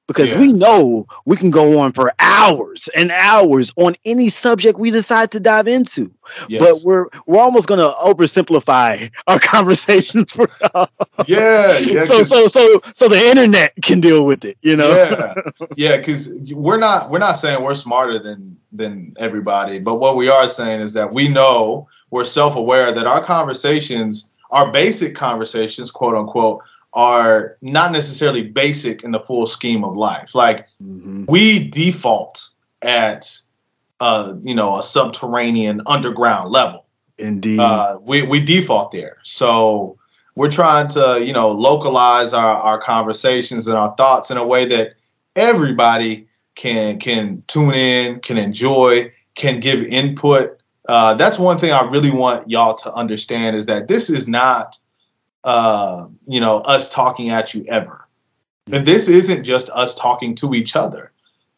because 0.07 0.31
yeah. 0.31 0.39
we 0.39 0.53
know 0.53 1.05
we 1.25 1.35
can 1.35 1.51
go 1.51 1.79
on 1.79 1.91
for 1.91 2.11
hours 2.19 2.87
and 2.95 3.11
hours 3.11 3.71
on 3.75 3.95
any 4.05 4.29
subject 4.29 4.79
we 4.79 4.89
decide 4.89 5.31
to 5.31 5.39
dive 5.39 5.67
into. 5.67 6.09
Yes. 6.47 6.61
But 6.61 6.81
we're 6.83 7.07
we're 7.25 7.41
almost 7.41 7.67
going 7.67 7.79
to 7.79 7.93
oversimplify 7.97 9.11
our 9.27 9.39
conversations 9.39 10.31
for 10.31 10.47
yeah, 11.27 11.77
yeah. 11.79 12.01
So 12.01 12.23
so 12.23 12.47
so 12.47 12.81
so 12.93 13.07
the 13.07 13.19
internet 13.19 13.73
can 13.83 13.99
deal 13.99 14.25
with 14.25 14.45
it, 14.45 14.57
you 14.61 14.75
know. 14.75 14.89
Yeah, 14.89 15.65
yeah. 15.75 15.97
Because 15.97 16.53
we're 16.53 16.79
not 16.79 17.09
we're 17.09 17.19
not 17.19 17.33
saying 17.33 17.61
we're 17.61 17.75
smarter 17.75 18.17
than 18.17 18.57
than 18.71 19.13
everybody, 19.19 19.79
but 19.79 19.95
what 19.95 20.15
we 20.15 20.29
are 20.29 20.47
saying 20.47 20.81
is 20.81 20.93
that 20.93 21.13
we 21.13 21.27
know 21.27 21.87
we're 22.11 22.23
self 22.23 22.55
aware 22.55 22.91
that 22.91 23.07
our 23.07 23.23
conversations, 23.23 24.29
our 24.51 24.71
basic 24.71 25.15
conversations, 25.15 25.91
quote 25.91 26.15
unquote, 26.15 26.61
are 26.97 27.57
not 27.62 27.91
necessarily 27.91 28.41
basic 28.41 29.03
in 29.03 29.12
the 29.12 29.19
full 29.19 29.45
scheme 29.45 29.83
of 29.83 29.95
life. 29.95 30.33
Like 30.33 30.67
mm-hmm. 30.81 31.25
we 31.27 31.69
default 31.69 32.49
at 32.81 33.39
uh, 33.99 34.33
you 34.43 34.55
know 34.55 34.75
a 34.77 34.83
subterranean 34.83 35.81
underground 35.86 36.49
level. 36.49 36.86
Indeed, 37.19 37.60
uh, 37.60 37.97
we 38.03 38.23
we 38.23 38.39
default 38.39 38.91
there. 38.91 39.17
So 39.23 39.95
we're 40.33 40.49
trying 40.49 40.88
to 40.89 41.23
you 41.23 41.33
know 41.33 41.51
localize 41.51 42.33
our 42.33 42.55
our 42.55 42.79
conversations 42.79 43.67
and 43.67 43.77
our 43.77 43.95
thoughts 43.95 44.31
in 44.31 44.38
a 44.38 44.45
way 44.45 44.65
that 44.65 44.95
everybody 45.36 46.27
can 46.55 46.97
can 46.99 47.43
tune 47.45 47.75
in, 47.75 48.21
can 48.21 48.39
enjoy, 48.39 49.12
can 49.36 49.60
give 49.60 49.83
input. 49.83 50.60
Uh, 50.89 51.13
that's 51.13 51.38
one 51.38 51.60
thing 51.60 51.71
I 51.71 51.81
really 51.81 52.12
want 52.12 52.49
y'all 52.49 52.75
to 52.77 52.91
understand 52.93 53.55
is 53.55 53.67
that 53.67 53.88
this 53.88 54.10
is 54.10 54.27
not 54.27 54.77
uh, 55.47 56.10
you 56.27 56.41
know, 56.41 56.57
us 56.57 56.89
talking 56.89 57.29
at 57.29 57.53
you 57.53 57.63
ever. 57.69 58.05
And 58.69 58.86
this 58.86 59.07
isn't 59.07 59.45
just 59.45 59.69
us 59.69 59.95
talking 59.95 60.36
to 60.36 60.53
each 60.53 60.75
other. 60.75 61.13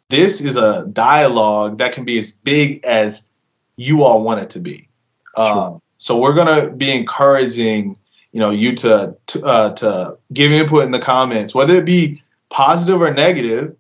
This 0.10 0.41
is 0.41 0.58
a 0.58 0.86
dialogue 0.93 1.80
that 1.80 1.91
can 1.91 2.06
be 2.06 2.19
as 2.19 2.30
big 2.30 2.86
as 2.86 3.32
you 3.78 4.04
all 4.04 4.21
want 4.21 4.41
it 4.41 4.49
to 4.52 4.60
be. 4.60 4.88
Um, 5.36 5.82
so 5.97 6.19
we're 6.19 6.36
gonna 6.36 6.69
be 6.69 6.91
encouraging, 6.91 7.97
you 8.32 8.39
know, 8.39 8.52
you 8.52 8.75
to 8.75 9.17
to, 9.25 9.43
uh, 9.43 9.73
to 9.73 10.17
give 10.34 10.52
input 10.52 10.84
in 10.84 10.91
the 10.91 10.99
comments, 10.99 11.56
whether 11.56 11.73
it 11.73 11.86
be 11.86 12.21
positive 12.49 13.02
or 13.02 13.12
negative. 13.12 13.75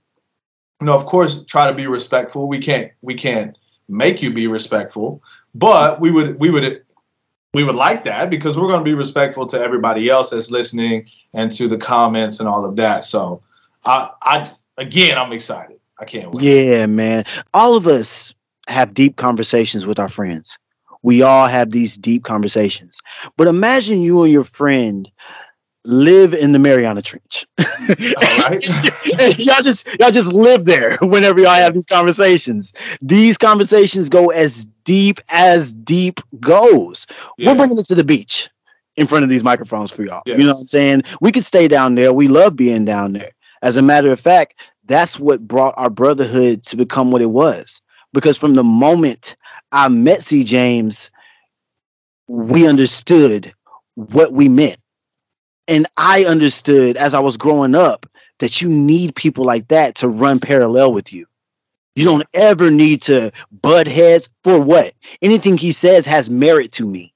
You 0.81 0.87
know, 0.87 0.95
of 0.95 1.05
course, 1.05 1.43
try 1.43 1.69
to 1.69 1.75
be 1.75 1.85
respectful. 1.85 2.47
We 2.47 2.57
can't 2.57 2.91
we 3.03 3.13
can't 3.13 3.55
make 3.87 4.23
you 4.23 4.33
be 4.33 4.47
respectful, 4.47 5.21
but 5.53 6.01
we 6.01 6.09
would 6.09 6.39
we 6.39 6.49
would 6.49 6.83
we 7.53 7.63
would 7.63 7.75
like 7.75 8.03
that 8.03 8.29
because 8.29 8.57
we're 8.57 8.67
going 8.67 8.79
to 8.79 8.85
be 8.85 8.93
respectful 8.93 9.45
to 9.47 9.59
everybody 9.59 10.09
else 10.09 10.29
that's 10.29 10.51
listening 10.51 11.07
and 11.33 11.51
to 11.51 11.67
the 11.67 11.77
comments 11.77 12.39
and 12.39 12.47
all 12.47 12.65
of 12.65 12.75
that. 12.75 13.03
So, 13.03 13.41
I, 13.85 14.09
I 14.21 14.51
again, 14.77 15.17
I'm 15.17 15.31
excited. 15.31 15.79
I 15.99 16.05
can't 16.05 16.31
wait. 16.31 16.43
Yeah, 16.43 16.85
man. 16.85 17.25
All 17.53 17.75
of 17.75 17.87
us 17.87 18.33
have 18.67 18.93
deep 18.93 19.17
conversations 19.17 19.85
with 19.85 19.99
our 19.99 20.09
friends. 20.09 20.57
We 21.01 21.21
all 21.21 21.47
have 21.47 21.71
these 21.71 21.97
deep 21.97 22.23
conversations. 22.23 22.99
But 23.37 23.47
imagine 23.47 24.01
you 24.01 24.23
and 24.23 24.31
your 24.31 24.43
friend 24.43 25.09
live 25.89 26.33
in 26.33 26.51
the 26.51 26.59
Mariana 26.59 27.01
Trench. 27.01 27.45
y'all 29.37 29.61
just 29.61 29.87
y'all 29.99 30.11
just 30.11 30.33
live 30.33 30.65
there 30.65 30.97
whenever 31.01 31.39
y'all 31.39 31.53
have 31.53 31.73
these 31.73 31.85
conversations. 31.85 32.73
These 33.01 33.37
conversations 33.37 34.09
go 34.09 34.29
as 34.29 34.65
deep 34.83 35.19
as 35.31 35.73
deep 35.73 36.19
goes. 36.39 37.07
Yeah. 37.37 37.51
We're 37.51 37.57
bringing 37.57 37.77
it 37.77 37.85
to 37.85 37.95
the 37.95 38.03
beach 38.03 38.49
in 38.95 39.07
front 39.07 39.23
of 39.23 39.29
these 39.29 39.43
microphones 39.43 39.91
for 39.91 40.03
y'all. 40.03 40.21
Yes. 40.25 40.39
You 40.39 40.45
know 40.45 40.53
what 40.53 40.59
I'm 40.59 40.67
saying? 40.67 41.03
We 41.21 41.31
could 41.31 41.43
stay 41.43 41.67
down 41.67 41.95
there. 41.95 42.13
We 42.13 42.27
love 42.27 42.55
being 42.55 42.85
down 42.85 43.13
there. 43.13 43.31
As 43.61 43.75
a 43.75 43.81
matter 43.81 44.11
of 44.11 44.19
fact, 44.19 44.61
that's 44.85 45.19
what 45.19 45.47
brought 45.47 45.73
our 45.77 45.89
brotherhood 45.89 46.63
to 46.63 46.77
become 46.77 47.11
what 47.11 47.21
it 47.21 47.31
was. 47.31 47.81
Because 48.13 48.37
from 48.37 48.55
the 48.55 48.63
moment 48.63 49.35
I 49.71 49.87
met 49.89 50.21
C. 50.23 50.43
James, 50.43 51.11
we 52.27 52.67
understood 52.67 53.53
what 53.95 54.33
we 54.33 54.47
meant 54.47 54.78
and 55.69 55.85
I 55.95 56.25
understood 56.25 56.97
as 56.97 57.13
I 57.13 57.19
was 57.19 57.37
growing 57.37 57.75
up 57.75 58.05
that 58.39 58.61
you 58.61 58.69
need 58.69 59.15
people 59.15 59.45
like 59.45 59.67
that 59.69 59.95
to 59.95 60.07
run 60.07 60.39
parallel 60.39 60.91
with 60.91 61.13
you. 61.13 61.25
You 61.95 62.05
don't 62.05 62.27
ever 62.33 62.71
need 62.71 63.01
to 63.03 63.31
butt 63.51 63.87
heads 63.87 64.29
for 64.43 64.59
what? 64.59 64.93
Anything 65.21 65.57
he 65.57 65.71
says 65.71 66.05
has 66.05 66.29
merit 66.29 66.71
to 66.73 66.87
me. 66.87 67.13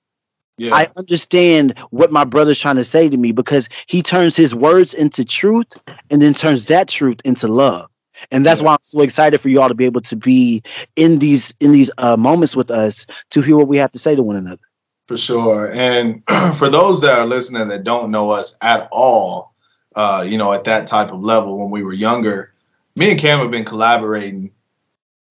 Yeah. 0.57 0.75
I 0.75 0.89
understand 0.97 1.79
what 1.89 2.11
my 2.11 2.25
brother's 2.25 2.59
trying 2.59 2.75
to 2.75 2.83
say 2.83 3.09
to 3.09 3.17
me 3.17 3.31
because 3.31 3.69
he 3.87 4.01
turns 4.01 4.35
his 4.35 4.53
words 4.53 4.93
into 4.93 5.25
truth 5.25 5.67
and 6.11 6.21
then 6.21 6.33
turns 6.33 6.67
that 6.67 6.87
truth 6.87 7.19
into 7.25 7.47
love. 7.47 7.89
And 8.31 8.45
that's 8.45 8.61
yeah. 8.61 8.67
why 8.67 8.73
I'm 8.73 8.81
so 8.81 9.01
excited 9.01 9.41
for 9.41 9.49
you 9.49 9.61
all 9.61 9.69
to 9.69 9.73
be 9.73 9.85
able 9.85 10.01
to 10.01 10.15
be 10.15 10.61
in 10.95 11.19
these 11.19 11.53
in 11.59 11.71
these 11.71 11.89
uh, 11.97 12.15
moments 12.15 12.55
with 12.55 12.69
us 12.69 13.05
to 13.31 13.41
hear 13.41 13.57
what 13.57 13.67
we 13.67 13.77
have 13.77 13.91
to 13.91 13.99
say 13.99 14.15
to 14.15 14.21
one 14.21 14.35
another. 14.35 14.61
For 15.07 15.17
sure. 15.17 15.71
And 15.73 16.23
for 16.57 16.69
those 16.69 17.01
that 17.01 17.17
are 17.17 17.25
listening 17.25 17.67
that 17.67 17.83
don't 17.83 18.11
know 18.11 18.31
us 18.31 18.57
at 18.61 18.87
all, 18.91 19.53
uh, 19.95 20.25
you 20.27 20.37
know, 20.37 20.53
at 20.53 20.63
that 20.63 20.87
type 20.87 21.11
of 21.11 21.21
level 21.21 21.57
when 21.57 21.69
we 21.69 21.83
were 21.83 21.93
younger, 21.93 22.53
me 22.95 23.11
and 23.11 23.19
Cam 23.19 23.39
have 23.39 23.51
been 23.51 23.65
collaborating 23.65 24.51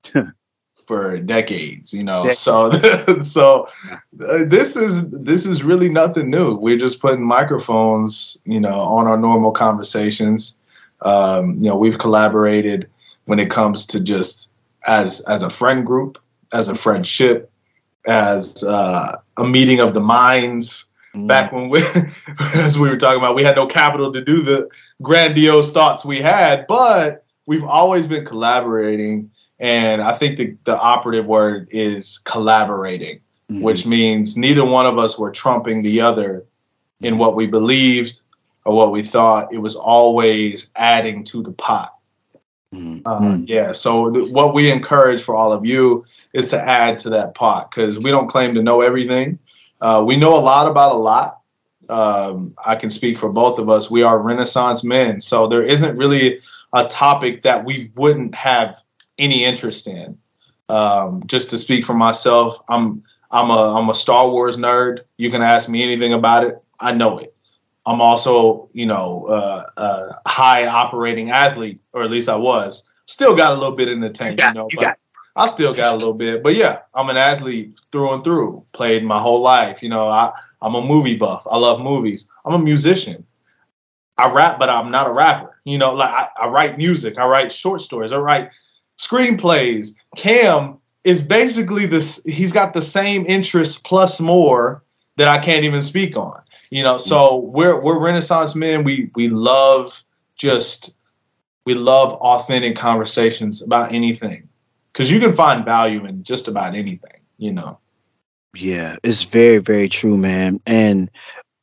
for 0.86 1.18
decades, 1.18 1.94
you 1.94 2.04
know. 2.04 2.30
So 2.30 2.70
so 3.20 3.68
uh, 4.20 4.44
this 4.46 4.76
is 4.76 5.08
this 5.10 5.46
is 5.46 5.62
really 5.62 5.88
nothing 5.88 6.30
new. 6.30 6.54
We're 6.54 6.78
just 6.78 7.00
putting 7.00 7.24
microphones, 7.24 8.36
you 8.44 8.60
know, 8.60 8.80
on 8.80 9.06
our 9.06 9.16
normal 9.16 9.52
conversations. 9.52 10.56
Um, 11.02 11.54
you 11.54 11.70
know, 11.70 11.76
we've 11.76 11.98
collaborated 11.98 12.88
when 13.24 13.38
it 13.38 13.50
comes 13.50 13.86
to 13.86 14.02
just 14.02 14.52
as 14.86 15.20
as 15.22 15.42
a 15.42 15.50
friend 15.50 15.86
group, 15.86 16.18
as 16.52 16.68
a 16.68 16.74
friendship, 16.74 17.50
as 18.06 18.62
uh, 18.64 19.16
a 19.36 19.44
meeting 19.44 19.80
of 19.80 19.94
the 19.94 20.00
minds. 20.00 20.88
Mm. 21.14 21.28
Back 21.28 21.52
when 21.52 21.68
we, 21.68 21.82
as 22.54 22.78
we 22.78 22.88
were 22.88 22.96
talking 22.96 23.18
about, 23.18 23.34
we 23.34 23.44
had 23.44 23.56
no 23.56 23.66
capital 23.66 24.12
to 24.12 24.24
do 24.24 24.40
the 24.40 24.68
grandiose 25.02 25.70
thoughts 25.70 26.04
we 26.04 26.20
had, 26.20 26.66
but 26.66 27.24
we've 27.46 27.64
always 27.64 28.06
been 28.06 28.24
collaborating 28.24 29.30
and 29.62 30.02
I 30.02 30.12
think 30.12 30.38
the, 30.38 30.56
the 30.64 30.76
operative 30.76 31.24
word 31.24 31.68
is 31.70 32.18
collaborating, 32.24 33.20
mm-hmm. 33.48 33.62
which 33.62 33.86
means 33.86 34.36
neither 34.36 34.64
one 34.64 34.86
of 34.86 34.98
us 34.98 35.16
were 35.16 35.30
trumping 35.30 35.82
the 35.82 36.00
other 36.00 36.44
in 37.00 37.16
what 37.16 37.36
we 37.36 37.46
believed 37.46 38.22
or 38.64 38.76
what 38.76 38.90
we 38.90 39.04
thought. 39.04 39.52
It 39.52 39.58
was 39.58 39.76
always 39.76 40.68
adding 40.74 41.22
to 41.24 41.44
the 41.44 41.52
pot. 41.52 41.94
Mm-hmm. 42.74 43.06
Uh, 43.06 43.38
yeah. 43.44 43.70
So 43.70 44.10
th- 44.10 44.32
what 44.32 44.52
we 44.52 44.68
encourage 44.68 45.22
for 45.22 45.36
all 45.36 45.52
of 45.52 45.64
you 45.64 46.04
is 46.32 46.46
to 46.48 46.60
add 46.60 46.98
to 47.00 47.10
that 47.10 47.34
pot 47.34 47.70
because 47.70 47.98
we 47.98 48.10
don't 48.10 48.28
claim 48.28 48.54
to 48.54 48.62
know 48.62 48.80
everything. 48.80 49.38
Uh, 49.80 50.02
we 50.06 50.16
know 50.16 50.36
a 50.36 50.40
lot 50.40 50.70
about 50.70 50.92
a 50.92 50.98
lot. 50.98 51.40
Um, 51.88 52.54
I 52.64 52.76
can 52.76 52.90
speak 52.90 53.18
for 53.18 53.28
both 53.28 53.58
of 53.58 53.68
us. 53.68 53.90
We 53.90 54.02
are 54.02 54.18
Renaissance 54.18 54.84
men, 54.84 55.20
so 55.20 55.46
there 55.46 55.62
isn't 55.62 55.96
really 55.96 56.40
a 56.72 56.86
topic 56.86 57.42
that 57.42 57.64
we 57.64 57.90
wouldn't 57.96 58.34
have 58.34 58.80
any 59.18 59.44
interest 59.44 59.86
in. 59.86 60.16
Um, 60.68 61.22
just 61.26 61.50
to 61.50 61.58
speak 61.58 61.84
for 61.84 61.94
myself, 61.94 62.58
I'm 62.68 63.02
I'm 63.30 63.50
a 63.50 63.76
I'm 63.76 63.90
a 63.90 63.94
Star 63.94 64.30
Wars 64.30 64.56
nerd. 64.56 65.00
You 65.16 65.30
can 65.30 65.42
ask 65.42 65.68
me 65.68 65.82
anything 65.82 66.14
about 66.14 66.44
it, 66.44 66.64
I 66.80 66.92
know 66.92 67.18
it. 67.18 67.34
I'm 67.84 68.00
also, 68.00 68.68
you 68.72 68.86
know, 68.86 69.26
uh, 69.26 69.64
a 69.76 70.28
high 70.28 70.66
operating 70.66 71.30
athlete, 71.30 71.80
or 71.92 72.02
at 72.02 72.10
least 72.10 72.28
I 72.28 72.36
was. 72.36 72.88
Still 73.06 73.34
got 73.34 73.52
a 73.52 73.54
little 73.54 73.74
bit 73.74 73.88
in 73.88 74.00
the 74.00 74.10
tank, 74.10 74.40
you, 74.40 74.52
know. 74.52 74.68
You 74.70 74.78
but 74.78 74.98
I 75.34 75.46
still 75.46 75.72
got 75.72 75.94
a 75.94 75.96
little 75.96 76.14
bit, 76.14 76.42
but 76.42 76.54
yeah, 76.54 76.80
I'm 76.94 77.08
an 77.08 77.16
athlete 77.16 77.80
through 77.90 78.12
and 78.12 78.22
through. 78.22 78.64
Played 78.72 79.04
my 79.04 79.18
whole 79.18 79.40
life, 79.40 79.82
you 79.82 79.88
know. 79.88 80.08
I 80.08 80.32
I'm 80.60 80.74
a 80.74 80.84
movie 80.84 81.16
buff. 81.16 81.46
I 81.50 81.56
love 81.56 81.80
movies. 81.80 82.28
I'm 82.44 82.54
a 82.54 82.58
musician. 82.58 83.24
I 84.18 84.30
rap, 84.30 84.58
but 84.58 84.68
I'm 84.68 84.90
not 84.90 85.08
a 85.08 85.12
rapper. 85.12 85.58
You 85.64 85.78
know, 85.78 85.94
like 85.94 86.12
I, 86.12 86.28
I 86.42 86.48
write 86.48 86.76
music. 86.76 87.18
I 87.18 87.26
write 87.26 87.52
short 87.52 87.80
stories. 87.80 88.12
I 88.12 88.18
write 88.18 88.50
screenplays. 88.98 89.94
Cam 90.16 90.78
is 91.04 91.22
basically 91.22 91.86
this. 91.86 92.22
He's 92.24 92.52
got 92.52 92.74
the 92.74 92.82
same 92.82 93.24
interests 93.26 93.78
plus 93.78 94.20
more 94.20 94.82
that 95.16 95.28
I 95.28 95.38
can't 95.38 95.64
even 95.64 95.82
speak 95.82 96.16
on. 96.16 96.42
You 96.70 96.82
know, 96.82 96.98
so 96.98 97.36
we're 97.36 97.80
we're 97.80 97.98
Renaissance 97.98 98.54
men. 98.54 98.84
We 98.84 99.10
we 99.14 99.30
love 99.30 100.04
just 100.36 100.96
we 101.64 101.74
love 101.74 102.12
authentic 102.14 102.76
conversations 102.76 103.62
about 103.62 103.92
anything 103.94 104.48
because 104.92 105.10
you 105.10 105.20
can 105.20 105.34
find 105.34 105.64
value 105.64 106.04
in 106.04 106.22
just 106.24 106.48
about 106.48 106.74
anything. 106.74 107.20
You 107.38 107.52
know. 107.52 107.78
Yeah, 108.54 108.96
it's 109.02 109.24
very 109.24 109.58
very 109.58 109.88
true, 109.88 110.16
man. 110.16 110.60
And 110.66 111.10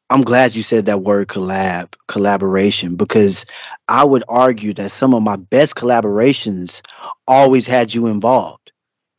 I'm 0.10 0.24
glad 0.24 0.56
you 0.56 0.64
said 0.64 0.86
that 0.88 1.04
word 1.04 1.28
collab, 1.28 1.94
collaboration, 2.08 2.96
because 2.96 3.46
I 3.88 4.04
would 4.04 4.24
argue 4.28 4.74
that 4.74 4.90
some 4.90 5.14
of 5.14 5.22
my 5.22 5.36
best 5.36 5.76
collaborations 5.76 6.82
always 7.28 7.68
had 7.68 7.94
you 7.94 8.08
involved. 8.08 8.72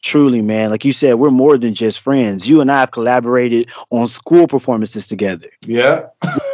Truly, 0.03 0.43
man. 0.43 0.71
Like 0.71 0.85
you 0.85 0.93
said, 0.93 1.15
we're 1.15 1.31
more 1.31 1.59
than 1.59 1.75
just 1.75 2.01
friends. 2.01 2.49
You 2.49 2.61
and 2.61 2.73
I 2.73 2.81
have 2.81 2.91
collaborated 2.91 3.71
on 3.91 4.09
school 4.09 4.49
performances 4.49 5.07
together. 5.07 5.49
Yeah. 5.65 6.07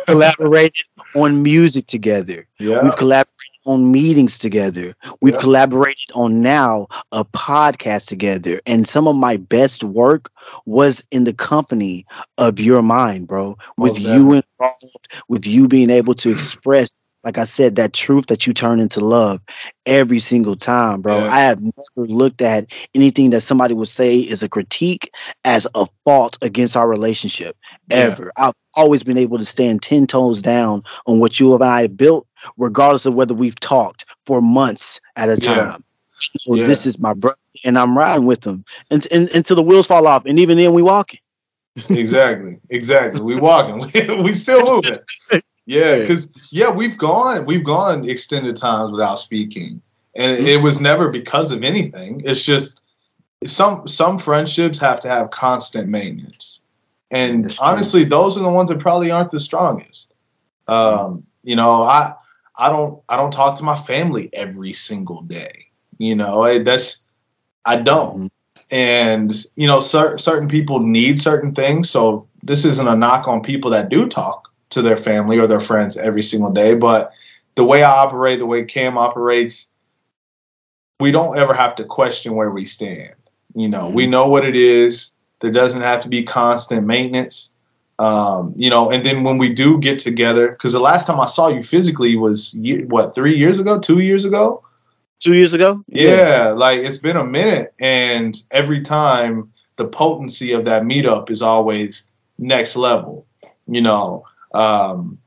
collaborated 0.07 0.85
on 1.15 1.43
music 1.43 1.87
together. 1.87 2.45
Yeah. 2.59 2.83
We've 2.83 2.97
collaborated 2.97 3.36
on 3.67 3.93
meetings 3.93 4.39
together. 4.39 4.95
We've 5.21 5.35
yeah. 5.35 5.41
collaborated 5.41 6.11
on 6.15 6.43
now 6.43 6.87
a 7.13 7.25
podcast 7.25 8.07
together. 8.07 8.61
And 8.67 8.87
some 8.87 9.07
of 9.07 9.17
my 9.17 9.37
best 9.37 9.85
work 9.85 10.31
was 10.65 11.05
in 11.11 11.25
the 11.25 11.35
company 11.35 12.07
of 12.39 12.61
your 12.61 12.83
mind, 12.83 13.29
bro. 13.29 13.57
Oh, 13.59 13.65
with 13.77 14.01
you 14.01 14.33
involved, 14.33 15.13
with 15.29 15.47
you 15.47 15.69
being 15.69 15.91
able 15.91 16.15
to 16.15 16.31
express 16.31 17.03
like 17.27 17.39
I 17.39 17.45
said, 17.45 17.75
that 17.75 17.93
truth 17.93 18.27
that 18.29 18.47
you 18.47 18.55
turn 18.55 18.79
into 18.79 19.01
love 19.01 19.41
every 19.85 20.21
single 20.21 20.55
time, 20.55 21.03
bro. 21.03 21.19
Yeah. 21.19 21.25
I 21.25 21.41
have 21.41 21.61
never 21.61 22.07
looked 22.07 22.41
at 22.41 22.73
anything 22.95 23.31
that 23.31 23.41
somebody 23.41 23.75
would 23.75 23.89
say 23.89 24.17
is 24.17 24.45
a 24.45 24.49
critique 24.49 25.13
as 25.45 25.67
a 25.75 25.89
fault 26.05 26.39
against 26.41 26.77
our 26.77 26.89
relationship 26.89 27.57
ever. 27.91 28.31
Yeah. 28.39 28.47
I've 28.47 28.55
always 28.75 29.03
been 29.03 29.19
able 29.19 29.39
to 29.39 29.45
stand 29.45 29.83
10 29.83 30.07
toes 30.07 30.41
down 30.41 30.85
on 31.09 31.19
what 31.19 31.41
you 31.41 31.53
and 31.53 31.65
I 31.65 31.89
built, 31.89 32.29
regardless 32.59 33.07
of 33.07 33.15
whether 33.15 33.35
we've 33.35 33.59
talked 33.59 34.05
for 34.25 34.41
months 34.41 35.01
at 35.17 35.29
a 35.29 35.37
time. 35.37 35.83
Yeah. 35.83 36.39
So 36.39 36.55
this 36.55 36.87
is 36.87 37.01
my 37.01 37.13
brother, 37.13 37.37
and 37.65 37.77
I'm 37.77 37.99
riding 37.99 38.27
with 38.27 38.47
him 38.47 38.65
and, 38.93 39.05
and, 39.11 39.29
until 39.31 39.57
the 39.57 39.63
wheels 39.63 39.89
fall 39.89 40.07
off. 40.07 40.25
And 40.27 40.39
even 40.39 40.59
then, 40.59 40.73
we 40.73 40.81
walking. 40.81 41.21
exactly. 41.91 42.61
Exactly. 42.71 43.21
We 43.21 43.35
walking. 43.35 43.81
We, 44.09 44.23
we 44.23 44.33
still 44.33 44.65
moving. 44.65 44.97
Yeah, 45.67 45.99
because 45.99 46.33
yeah, 46.51 46.71
we've 46.71 46.97
gone 46.97 47.45
we've 47.45 47.65
gone 47.65 48.09
extended 48.09 48.57
times 48.57 48.93
without 48.93 49.17
speaking, 49.19 49.83
and 50.15 50.39
it 50.39 50.63
was 50.63 50.81
never 50.81 51.11
because 51.11 51.51
of 51.51 51.65
anything. 51.65 52.23
It's 52.25 52.45
just 52.45 52.81
some 53.45 53.87
some 53.89 54.19
friendships 54.21 54.79
have 54.79 55.01
to 55.01 55.09
have 55.09 55.31
constant 55.31 55.89
maintenance, 55.89 56.61
and 57.11 57.53
honestly, 57.61 58.05
those 58.05 58.37
are 58.37 58.45
the 58.45 58.51
ones 58.51 58.69
that 58.69 58.79
probably 58.79 59.11
aren't 59.11 59.33
the 59.33 59.41
strongest. 59.41 60.15
Um, 60.69 61.27
you 61.43 61.57
know, 61.57 61.83
I 61.83 62.15
I 62.57 62.69
don't 62.69 63.03
I 63.09 63.17
don't 63.17 63.33
talk 63.33 63.59
to 63.59 63.65
my 63.65 63.77
family 63.77 64.31
every 64.33 64.73
single 64.73 65.23
day. 65.23 65.67
You 65.99 66.15
know, 66.15 66.63
that's 66.63 67.05
I 67.65 67.77
don't. 67.77 68.17
Mm-hmm. 68.17 68.27
And 68.71 69.45
you 69.57 69.67
know, 69.67 69.81
cer- 69.81 70.19
certain 70.19 70.49
people 70.49 70.79
need 70.79 71.21
certain 71.21 71.53
things. 71.53 71.91
So 71.91 72.29
this 72.45 72.65
isn't 72.65 72.87
a 72.87 72.95
knock 72.95 73.27
on 73.27 73.43
people 73.43 73.71
that 73.73 73.89
do 73.89 74.07
talk 74.07 74.46
to 74.71 74.83
their 74.83 74.97
family 74.97 75.39
or 75.39 75.47
their 75.47 75.61
friends 75.61 75.97
every 75.97 76.23
single 76.23 76.53
day. 76.53 76.75
But 76.75 77.13
the 77.55 77.65
way 77.65 77.83
I 77.83 77.91
operate, 77.91 78.39
the 78.39 78.47
way 78.47 78.65
Cam 78.65 78.99
operates, 78.99 79.71
we 81.01 81.11
don't 81.11 81.39
ever 81.39 81.55
have 81.55 81.75
to 81.77 81.85
question 81.85 82.35
where 82.35 82.51
we 82.51 82.65
stand. 82.65 83.15
You 83.55 83.69
know, 83.69 83.83
mm-hmm. 83.83 83.95
we 83.97 84.07
know 84.07 84.27
what 84.27 84.45
it 84.45 84.57
is. 84.57 85.11
There 85.41 85.51
doesn't 85.51 85.83
have 85.83 86.01
to 86.03 86.09
be 86.09 86.23
constant 86.23 86.87
maintenance. 86.87 87.51
Um, 87.99 88.53
you 88.57 88.69
know, 88.69 88.91
and 88.91 89.05
then 89.05 89.25
when 89.25 89.39
we 89.39 89.49
do 89.49 89.79
get 89.79 89.99
together, 89.99 90.51
because 90.51 90.75
the 90.75 90.81
last 90.81 91.07
time 91.07 91.19
I 91.19 91.27
saw 91.27 91.49
you 91.49 91.63
physically 91.63 92.17
was 92.17 92.59
what 92.89 93.15
three 93.15 93.35
years 93.35 93.59
ago, 93.59 93.81
two 93.81 94.01
years 94.01 94.25
ago, 94.27 94.63
two 95.19 95.35
years 95.35 95.55
ago. 95.55 95.83
Yeah, 95.89 96.11
yeah 96.11 96.49
like 96.49 96.81
it's 96.81 96.99
been 96.99 97.17
a 97.17 97.25
minute, 97.25 97.73
and 97.81 98.39
every 98.51 98.83
time 98.83 99.51
the 99.77 99.87
potency 99.87 100.53
of 100.53 100.67
that 100.67 100.83
meetup 100.83 101.31
is 101.31 101.41
always 101.41 102.11
next 102.39 102.77
level. 102.77 103.27
You 103.67 103.81
know, 103.81 104.25
um, 104.57 105.19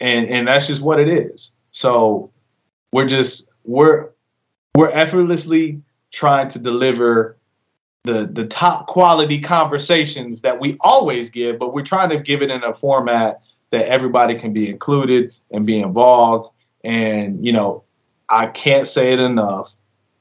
and 0.00 0.28
and 0.28 0.48
that's 0.48 0.66
just 0.66 0.82
what 0.82 1.00
it 1.00 1.08
is. 1.08 1.52
So 1.70 2.30
we're 2.92 3.08
just 3.08 3.48
we're 3.64 4.10
we're 4.76 4.90
effortlessly 4.90 5.80
trying 6.12 6.48
to 6.48 6.58
deliver 6.58 7.36
the 8.04 8.26
the 8.26 8.46
top 8.46 8.86
quality 8.86 9.40
conversations 9.40 10.42
that 10.42 10.60
we 10.60 10.76
always 10.80 11.30
give, 11.30 11.58
but 11.58 11.74
we're 11.74 11.82
trying 11.82 12.10
to 12.10 12.18
give 12.18 12.42
it 12.42 12.50
in 12.50 12.62
a 12.62 12.74
format 12.74 13.40
that 13.70 13.86
everybody 13.86 14.34
can 14.34 14.52
be 14.52 14.68
included 14.68 15.34
and 15.50 15.66
be 15.66 15.78
involved. 15.78 16.52
And 16.84 17.44
you 17.44 17.52
know, 17.52 17.82
I 18.28 18.46
can't 18.48 18.86
say 18.86 19.12
it 19.12 19.20
enough. 19.20 19.74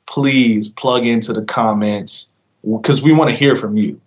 Please 0.07 0.69
plug 0.69 1.05
into 1.05 1.33
the 1.33 1.43
comments 1.43 2.31
because 2.63 3.01
we 3.01 3.13
want 3.13 3.29
to 3.29 3.35
hear 3.35 3.55
from 3.55 3.75
you. 3.75 3.99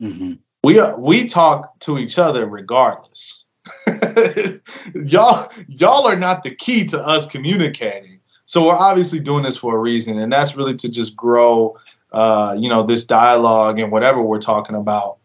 Mm-hmm. 0.00 0.34
We 0.62 0.78
are, 0.78 0.98
we 0.98 1.28
talk 1.28 1.78
to 1.80 1.98
each 1.98 2.18
other 2.18 2.46
regardless. 2.46 3.45
y'all 4.94 5.50
y'all 5.68 6.06
are 6.06 6.16
not 6.16 6.42
the 6.42 6.54
key 6.54 6.84
to 6.86 6.98
us 6.98 7.26
communicating. 7.26 8.20
So 8.44 8.66
we're 8.66 8.76
obviously 8.76 9.18
doing 9.18 9.42
this 9.42 9.56
for 9.56 9.76
a 9.76 9.78
reason, 9.78 10.18
and 10.18 10.32
that's 10.32 10.56
really 10.56 10.74
to 10.76 10.88
just 10.88 11.16
grow, 11.16 11.76
uh, 12.12 12.56
you 12.58 12.68
know, 12.68 12.84
this 12.84 13.04
dialogue 13.04 13.80
and 13.80 13.90
whatever 13.90 14.22
we're 14.22 14.40
talking 14.40 14.76
about. 14.76 15.18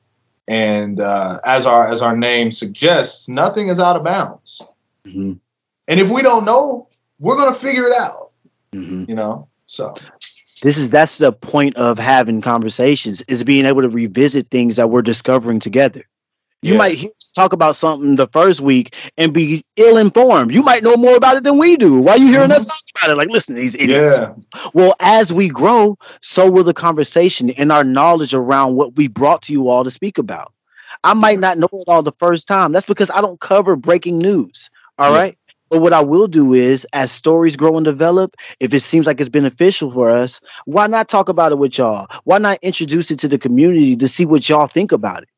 And 0.48 1.00
uh, 1.00 1.40
as 1.46 1.66
our 1.66 1.88
as 1.88 2.02
our 2.02 2.18
name 2.18 2.52
suggests, 2.52 3.30
nothing 3.30 3.70
is 3.70 3.80
out 3.80 3.96
of 3.96 4.04
bounds. 4.04 4.62
Mm-hmm. 5.06 5.34
And 5.88 6.00
if 6.00 6.10
we 6.10 6.22
don't 6.22 6.46
know, 6.46 6.88
we're 7.20 7.38
gonna 7.38 7.54
figure 7.54 7.88
it 7.88 7.94
out. 7.96 8.32
Mm-hmm. 8.74 9.06
You 9.08 9.16
know, 9.16 9.48
so 9.68 9.94
this 10.64 10.78
is 10.78 10.92
that's 10.92 11.20
the 11.20 11.32
point 11.32 11.76
of 11.76 11.98
having 12.00 12.42
conversations 12.42 13.22
is 13.24 13.44
being 13.44 13.66
able 13.66 13.82
to 13.82 13.90
revisit 13.90 14.50
things 14.50 14.76
that 14.76 14.90
we're 14.90 15.02
discovering 15.02 15.60
together. 15.60 16.04
You 16.62 16.74
Yeah. 16.74 16.78
might 16.78 16.97
hear 16.97 17.10
us 17.19 17.32
talk 17.32 17.54
about 17.54 17.76
something 17.76 18.15
the 18.17 18.28
first 18.28 18.62
week 18.62 18.95
and 19.17 19.34
be 19.34 19.63
ill 19.78 19.97
informed. 19.97 20.54
You 20.54 20.62
might 20.62 20.84
know 20.84 20.95
more 20.95 21.15
about 21.15 21.38
it 21.38 21.43
than 21.43 21.58
we 21.58 21.76
do. 21.76 22.00
Why 22.02 22.13
are 22.13 22.17
you 22.19 22.28
hearing 22.28 22.52
us 22.52 22.63
mm-hmm. 22.63 22.67
talk 22.69 23.04
about 23.04 23.12
it? 23.12 23.17
Like, 23.17 23.30
listen, 23.30 23.56
these 23.56 23.76
idiots. 23.76 24.17
yeah, 24.17 24.34
Well, 24.74 24.93
as 25.00 25.34
we 25.34 25.47
grow, 25.47 25.97
so 26.21 26.50
will 26.50 26.63
the 26.63 26.74
conversation 26.74 27.50
and 27.52 27.71
our 27.71 27.84
knowledge 27.84 28.34
around 28.34 28.76
what 28.76 28.95
we 28.95 29.08
brought 29.08 29.41
to 29.43 29.54
you 29.54 29.69
all 29.69 29.84
to 29.84 29.91
speak 29.91 30.17
about. 30.19 30.54
I 31.04 31.13
might 31.15 31.39
not 31.39 31.58
know 31.58 31.69
it 31.71 31.86
all 31.88 32.04
the 32.04 32.12
first 32.19 32.47
time. 32.47 32.74
That's 32.74 32.86
because 32.86 33.10
I 33.12 33.21
don't 33.21 33.39
cover 33.39 33.76
breaking 33.76 34.19
news. 34.19 34.69
All 35.00 35.12
Yeah. 35.12 35.17
right. 35.17 35.38
But 35.71 35.80
what 35.82 35.93
I 35.93 36.02
will 36.02 36.28
do 36.28 36.54
is, 36.54 36.86
as 36.93 37.12
stories 37.13 37.56
grow 37.56 37.78
and 37.78 37.86
develop, 37.86 38.36
if 38.60 38.74
it 38.74 38.82
seems 38.82 39.08
like 39.08 39.19
it's 39.21 39.30
beneficial 39.30 39.89
for 39.89 40.10
us, 40.10 40.41
why 40.65 40.86
not 40.88 41.08
talk 41.08 41.30
about 41.30 41.54
it 41.54 41.58
with 41.60 41.78
y'all? 41.78 42.08
Why 42.26 42.39
not 42.39 42.60
introduce 42.62 43.10
it 43.10 43.19
to 43.19 43.30
the 43.30 43.39
community 43.39 43.95
to 43.95 44.08
see 44.08 44.26
what 44.26 44.47
y'all 44.50 44.67
think 44.67 44.91
about 44.91 45.24
it? 45.24 45.30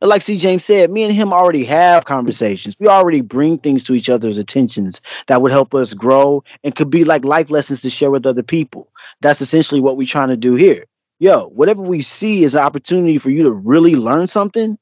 Like 0.00 0.22
C. 0.22 0.36
James 0.36 0.64
said, 0.64 0.90
me 0.90 1.02
and 1.02 1.12
him 1.12 1.32
already 1.32 1.64
have 1.64 2.04
conversations. 2.04 2.76
We 2.78 2.88
already 2.88 3.20
bring 3.20 3.58
things 3.58 3.82
to 3.84 3.94
each 3.94 4.08
other's 4.08 4.38
attentions 4.38 5.00
that 5.26 5.42
would 5.42 5.52
help 5.52 5.74
us 5.74 5.94
grow 5.94 6.44
and 6.62 6.74
could 6.74 6.90
be 6.90 7.04
like 7.04 7.24
life 7.24 7.50
lessons 7.50 7.82
to 7.82 7.90
share 7.90 8.10
with 8.10 8.26
other 8.26 8.42
people. 8.42 8.88
That's 9.20 9.40
essentially 9.40 9.80
what 9.80 9.96
we're 9.96 10.06
trying 10.06 10.28
to 10.28 10.36
do 10.36 10.54
here. 10.54 10.84
Yo, 11.18 11.48
whatever 11.48 11.82
we 11.82 12.00
see 12.02 12.44
is 12.44 12.54
an 12.54 12.62
opportunity 12.62 13.18
for 13.18 13.30
you 13.30 13.42
to 13.44 13.52
really 13.52 13.94
learn 13.94 14.28
something. 14.28 14.78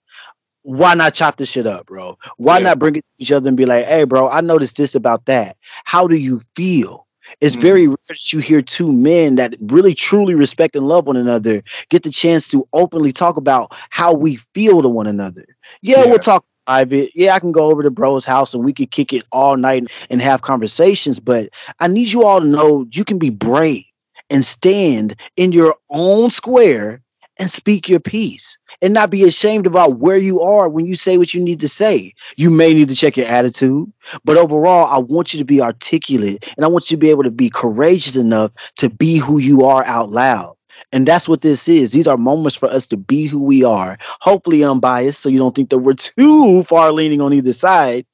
Why 0.62 0.94
not 0.94 1.14
chop 1.14 1.36
this 1.36 1.50
shit 1.50 1.66
up, 1.66 1.86
bro? 1.86 2.18
Why 2.36 2.58
Yeah. 2.58 2.64
not 2.64 2.78
bring 2.78 2.96
it 2.96 3.00
to 3.00 3.22
each 3.24 3.32
other 3.32 3.48
and 3.48 3.56
be 3.56 3.66
like, 3.66 3.84
hey, 3.86 4.04
bro, 4.04 4.28
I 4.28 4.40
noticed 4.40 4.76
this 4.76 4.94
about 4.94 5.26
that. 5.26 5.56
How 5.84 6.06
do 6.06 6.16
you 6.16 6.40
feel? 6.54 7.06
It's 7.40 7.56
Mhm. 7.56 7.60
very 7.60 7.86
rare 7.88 7.96
that 8.08 8.32
you 8.32 8.38
hear 8.40 8.62
two 8.62 8.92
men 8.92 9.36
that 9.36 9.54
really 9.60 9.94
truly 9.94 10.34
respect 10.34 10.76
and 10.76 10.86
love 10.86 11.06
one 11.06 11.16
another 11.16 11.62
get 11.90 12.02
the 12.02 12.10
chance 12.10 12.48
to 12.50 12.64
openly 12.72 13.12
talk 13.12 13.36
about 13.36 13.72
how 13.90 14.14
we 14.14 14.36
feel 14.54 14.82
to 14.82 14.88
one 14.88 15.06
another. 15.06 15.44
Yeah, 15.82 16.04
Yeah. 16.04 16.06
we'll 16.06 16.18
talk 16.18 16.44
private. 16.66 17.10
Yeah, 17.14 17.34
I 17.34 17.40
can 17.40 17.52
go 17.52 17.70
over 17.70 17.82
to 17.82 17.90
bro's 17.90 18.24
house 18.24 18.54
and 18.54 18.64
we 18.64 18.72
could 18.72 18.90
kick 18.90 19.12
it 19.12 19.24
all 19.32 19.56
night 19.56 19.88
and 20.10 20.20
have 20.22 20.42
conversations. 20.42 21.20
But 21.20 21.50
I 21.80 21.88
need 21.88 22.12
you 22.12 22.24
all 22.24 22.40
to 22.40 22.46
know 22.46 22.86
you 22.92 23.04
can 23.04 23.18
be 23.18 23.30
brave 23.30 23.84
and 24.30 24.44
stand 24.44 25.16
in 25.36 25.52
your 25.52 25.76
own 25.90 26.30
square 26.30 27.01
and 27.38 27.50
speak 27.50 27.88
your 27.88 28.00
piece 28.00 28.58
and 28.80 28.92
not 28.92 29.10
be 29.10 29.24
ashamed 29.24 29.66
about 29.66 29.98
where 29.98 30.16
you 30.16 30.40
are 30.40 30.68
when 30.68 30.86
you 30.86 30.94
say 30.94 31.18
what 31.18 31.34
you 31.34 31.42
need 31.42 31.60
to 31.60 31.68
say. 31.68 32.12
You 32.36 32.50
may 32.50 32.74
need 32.74 32.88
to 32.88 32.94
check 32.94 33.16
your 33.16 33.26
attitude, 33.26 33.92
but 34.24 34.36
overall, 34.36 34.86
I 34.86 34.98
want 34.98 35.32
you 35.32 35.38
to 35.38 35.44
be 35.44 35.60
articulate 35.60 36.52
and 36.56 36.64
I 36.64 36.68
want 36.68 36.90
you 36.90 36.96
to 36.96 37.00
be 37.00 37.10
able 37.10 37.24
to 37.24 37.30
be 37.30 37.50
courageous 37.50 38.16
enough 38.16 38.50
to 38.76 38.90
be 38.90 39.16
who 39.16 39.38
you 39.38 39.64
are 39.64 39.84
out 39.84 40.10
loud. 40.10 40.54
And 40.92 41.06
that's 41.06 41.28
what 41.28 41.40
this 41.40 41.68
is. 41.68 41.92
These 41.92 42.06
are 42.06 42.16
moments 42.16 42.56
for 42.56 42.68
us 42.68 42.86
to 42.88 42.96
be 42.96 43.26
who 43.26 43.42
we 43.42 43.64
are, 43.64 43.96
hopefully 44.20 44.62
unbiased, 44.62 45.20
so 45.20 45.28
you 45.28 45.38
don't 45.38 45.54
think 45.54 45.70
that 45.70 45.78
we're 45.78 45.94
too 45.94 46.62
far 46.64 46.92
leaning 46.92 47.20
on 47.20 47.32
either 47.32 47.52
side. 47.52 48.04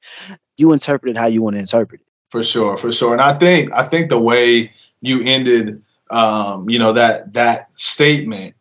You 0.57 0.73
interpret 0.73 1.17
it 1.17 1.19
how 1.19 1.27
you 1.27 1.43
want 1.43 1.55
to 1.57 1.61
interpret 1.61 2.01
it. 2.01 2.07
for 2.31 2.43
sure, 2.43 2.77
for 2.77 2.93
sure. 2.93 3.13
And 3.13 3.23
I 3.23 3.37
think 3.39 3.73
I 3.75 3.83
think 3.83 4.11
the 4.11 4.21
way 4.21 4.73
you 5.01 5.23
ended, 5.25 5.83
um, 6.11 6.69
you 6.69 6.79
know, 6.79 6.93
that 6.93 7.33
that 7.35 7.69
statement 7.77 8.55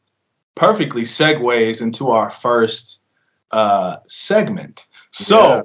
perfectly 0.58 1.04
segues 1.04 1.82
into 1.82 2.10
our 2.10 2.30
first 2.30 3.04
uh, 3.52 3.98
segment. 4.08 4.86
So, 5.12 5.40
Yeah. 5.40 5.62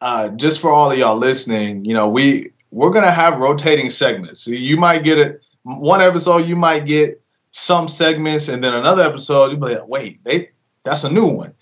uh, 0.00 0.28
just 0.30 0.60
for 0.60 0.70
all 0.70 0.92
of 0.92 0.98
y'all 0.98 1.16
listening, 1.16 1.84
you 1.84 1.94
know, 1.94 2.08
we 2.08 2.52
we're 2.70 2.90
gonna 2.90 3.10
have 3.10 3.38
rotating 3.38 3.90
segments. 3.90 4.40
So 4.40 4.50
you 4.50 4.76
might 4.76 5.02
get 5.02 5.18
it 5.18 5.40
one 5.64 6.00
episode, 6.00 6.46
you 6.46 6.56
might 6.56 6.84
get 6.86 7.20
some 7.52 7.88
segments, 7.88 8.48
and 8.48 8.62
then 8.62 8.74
another 8.74 9.02
episode, 9.02 9.50
you'll 9.50 9.60
be 9.60 9.74
like, 9.74 9.88
wait, 9.88 10.22
they 10.24 10.50
that's 10.84 11.04
a 11.04 11.10
new 11.10 11.26
one. 11.26 11.52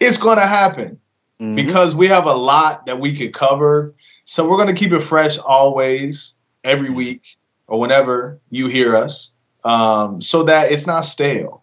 It's 0.00 0.18
gonna 0.18 0.46
happen 0.46 0.98
Mhm. 1.40 1.56
because 1.56 1.94
we 1.94 2.06
have 2.08 2.26
a 2.26 2.34
lot 2.34 2.86
that 2.86 3.00
we 3.00 3.12
could 3.16 3.32
cover. 3.32 3.94
So 4.26 4.48
we're 4.48 4.56
going 4.56 4.74
to 4.74 4.80
keep 4.80 4.92
it 4.92 5.02
fresh 5.02 5.36
always, 5.38 6.34
every 6.62 6.90
week, 6.94 7.36
or 7.66 7.78
whenever 7.78 8.38
you 8.50 8.68
hear 8.68 8.96
us, 8.96 9.32
um, 9.64 10.22
so 10.22 10.44
that 10.44 10.70
it's 10.72 10.86
not 10.86 11.02
stale. 11.04 11.62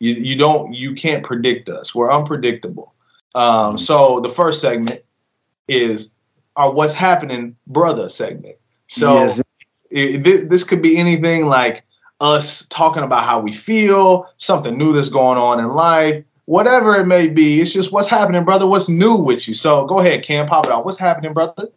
You, 0.00 0.14
you 0.14 0.36
don't 0.36 0.72
you 0.74 0.94
can't 0.94 1.22
predict 1.22 1.68
us. 1.68 1.94
We're 1.94 2.10
unpredictable. 2.10 2.94
Um, 3.34 3.78
so 3.78 4.20
the 4.20 4.28
first 4.28 4.60
segment 4.60 5.02
is 5.68 6.12
our 6.56 6.72
what's 6.72 6.94
happening 6.94 7.56
brother 7.66 8.08
segment. 8.08 8.56
So 8.88 9.14
Yes. 9.14 9.42
it, 9.90 10.24
this, 10.24 10.42
this 10.42 10.64
could 10.64 10.82
be 10.82 10.96
anything 10.96 11.46
like 11.46 11.84
us 12.20 12.66
talking 12.66 13.02
about 13.02 13.24
how 13.24 13.40
we 13.40 13.52
feel, 13.52 14.28
something 14.38 14.76
new 14.76 14.92
that's 14.92 15.08
going 15.08 15.38
on 15.38 15.60
in 15.60 15.68
life, 15.68 16.24
whatever 16.46 16.96
it 16.96 17.06
may 17.06 17.28
be. 17.28 17.60
It's 17.60 17.72
just 17.72 17.92
what's 17.92 18.08
happening, 18.08 18.44
brother. 18.44 18.66
What's 18.66 18.88
new 18.88 19.16
with 19.16 19.46
you? 19.46 19.54
So 19.54 19.86
go 19.86 20.00
ahead, 20.00 20.24
Cam, 20.24 20.46
pop 20.46 20.66
it 20.66 20.72
out. 20.72 20.84
What's 20.84 20.98
happening, 20.98 21.32
brother? 21.32 21.68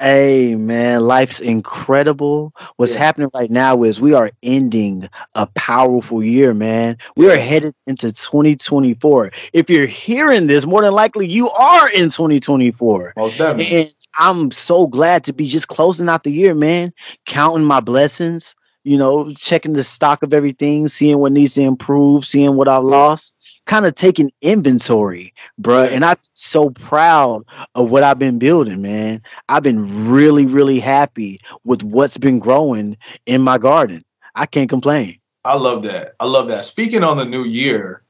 Hey 0.00 0.54
man, 0.54 1.02
life's 1.02 1.40
incredible. 1.40 2.54
What's 2.76 2.94
Yeah. 2.94 3.00
happening 3.00 3.28
right 3.34 3.50
now 3.50 3.82
is 3.82 4.00
we 4.00 4.14
are 4.14 4.30
ending 4.42 5.10
a 5.34 5.46
powerful 5.54 6.22
year, 6.22 6.54
man. 6.54 6.96
We 7.16 7.30
are 7.30 7.36
headed 7.36 7.74
into 7.86 8.10
2024. 8.10 9.30
If 9.52 9.68
you're 9.68 9.86
hearing 9.86 10.46
this, 10.46 10.64
more 10.66 10.80
than 10.80 10.94
likely 10.94 11.28
you 11.28 11.50
are 11.50 11.90
in 11.90 12.08
2024. 12.08 13.12
Most 13.14 13.36
definitely. 13.36 13.78
And 13.80 13.92
I'm 14.18 14.50
so 14.52 14.86
glad 14.86 15.24
to 15.24 15.34
be 15.34 15.46
just 15.46 15.68
closing 15.68 16.08
out 16.08 16.24
the 16.24 16.32
year, 16.32 16.54
man. 16.54 16.92
Counting 17.26 17.66
my 17.66 17.80
blessings, 17.80 18.54
you 18.84 18.96
know, 18.96 19.30
checking 19.34 19.74
the 19.74 19.84
stock 19.84 20.22
of 20.22 20.32
everything, 20.32 20.88
seeing 20.88 21.18
what 21.18 21.32
needs 21.32 21.54
to 21.54 21.62
improve, 21.62 22.24
seeing 22.24 22.56
what 22.56 22.68
I've 22.68 22.84
lost, 22.84 23.34
kind 23.66 23.86
of 23.86 23.94
taking 23.94 24.30
inventory, 24.42 25.32
bruh. 25.60 25.88
And 25.90 26.04
I'm 26.04 26.16
so 26.32 26.70
proud 26.70 27.44
of 27.74 27.90
what 27.90 28.02
I've 28.02 28.18
been 28.18 28.38
building, 28.38 28.82
man. 28.82 29.22
I've 29.48 29.62
been 29.62 30.10
really, 30.10 30.46
really 30.46 30.80
happy 30.80 31.38
with 31.64 31.82
what's 31.82 32.18
been 32.18 32.38
growing 32.38 32.96
in 33.26 33.42
my 33.42 33.58
garden. 33.58 34.02
I 34.34 34.46
can't 34.46 34.68
complain. 34.68 35.20
I 35.44 35.56
love 35.56 35.82
that. 35.84 36.14
I 36.20 36.26
love 36.26 36.48
that. 36.48 36.64
Speaking 36.64 37.02
on 37.02 37.16
the 37.16 37.24
new 37.24 37.44
year, 37.44 38.02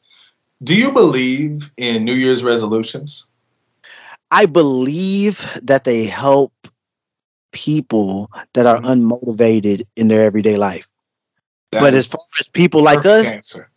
do 0.62 0.74
you 0.74 0.90
believe 0.92 1.70
in 1.76 2.04
New 2.04 2.14
Year's 2.14 2.42
resolutions? 2.42 3.30
I 4.30 4.46
believe 4.46 5.46
that 5.62 5.84
they 5.84 6.04
help 6.04 6.52
people 7.52 8.30
that 8.54 8.66
are 8.66 8.80
Mhm. 8.80 9.10
unmotivated 9.10 9.86
in 9.96 10.08
their 10.08 10.24
everyday 10.24 10.56
life. 10.56 10.88
That 11.72 11.80
but 11.80 11.94
as 11.94 12.08
far 12.08 12.20
as 12.38 12.48
people 12.48 12.82
like 12.82 13.04
us, 13.06 13.30
answer. 13.30 13.69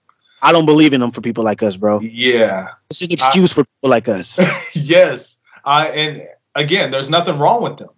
I 0.44 0.52
don't 0.52 0.66
believe 0.66 0.94
in 0.94 1.00
them 1.02 1.12
for 1.12 1.22
people 1.22 1.44
like 1.44 1.64
us, 1.64 1.78
bro. 1.78 2.00
yeah. 2.02 2.68
It's 2.90 3.02
an 3.02 3.12
excuse 3.12 3.54
for 3.54 3.64
people 3.64 3.90
like 3.90 4.08
us. 4.08 4.38
yes. 4.76 5.40
I 5.66 5.88
and 5.88 6.22
again, 6.56 6.92
there's 6.92 7.10
nothing 7.10 7.40
wrong 7.40 7.64
with 7.64 7.78
them. 7.78 7.90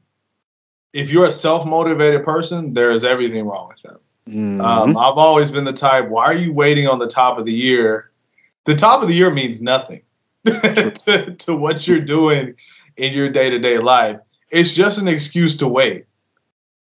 If 0.93 1.11
you're 1.11 1.25
a 1.25 1.31
self-motivated 1.31 2.23
person, 2.23 2.73
there 2.73 2.91
is 2.91 3.03
everything 3.03 3.45
wrong 3.45 3.67
with 3.69 3.81
them. 3.81 3.97
Mhm. 4.29 4.63
Um, 4.63 4.97
I've 4.97 5.17
always 5.17 5.51
been 5.51 5.65
the 5.65 5.73
type. 5.73 6.07
Why 6.07 6.25
are 6.25 6.37
you 6.37 6.53
waiting 6.53 6.87
on 6.87 6.99
the 6.99 7.07
top 7.07 7.37
of 7.37 7.45
the 7.45 7.53
year? 7.53 8.11
The 8.65 8.75
top 8.75 9.01
of 9.01 9.07
the 9.07 9.13
year 9.15 9.29
means 9.29 9.61
nothing 9.61 10.01
to, 10.45 11.35
to 11.37 11.55
what 11.55 11.87
you're 11.87 11.99
doing 11.99 12.55
in 12.97 13.13
your 13.13 13.29
day 13.29 13.49
to 13.49 13.59
day 13.59 13.77
life. 13.79 14.19
It's 14.51 14.73
just 14.73 14.99
an 14.99 15.07
excuse 15.07 15.57
to 15.57 15.67
wait. 15.67 16.05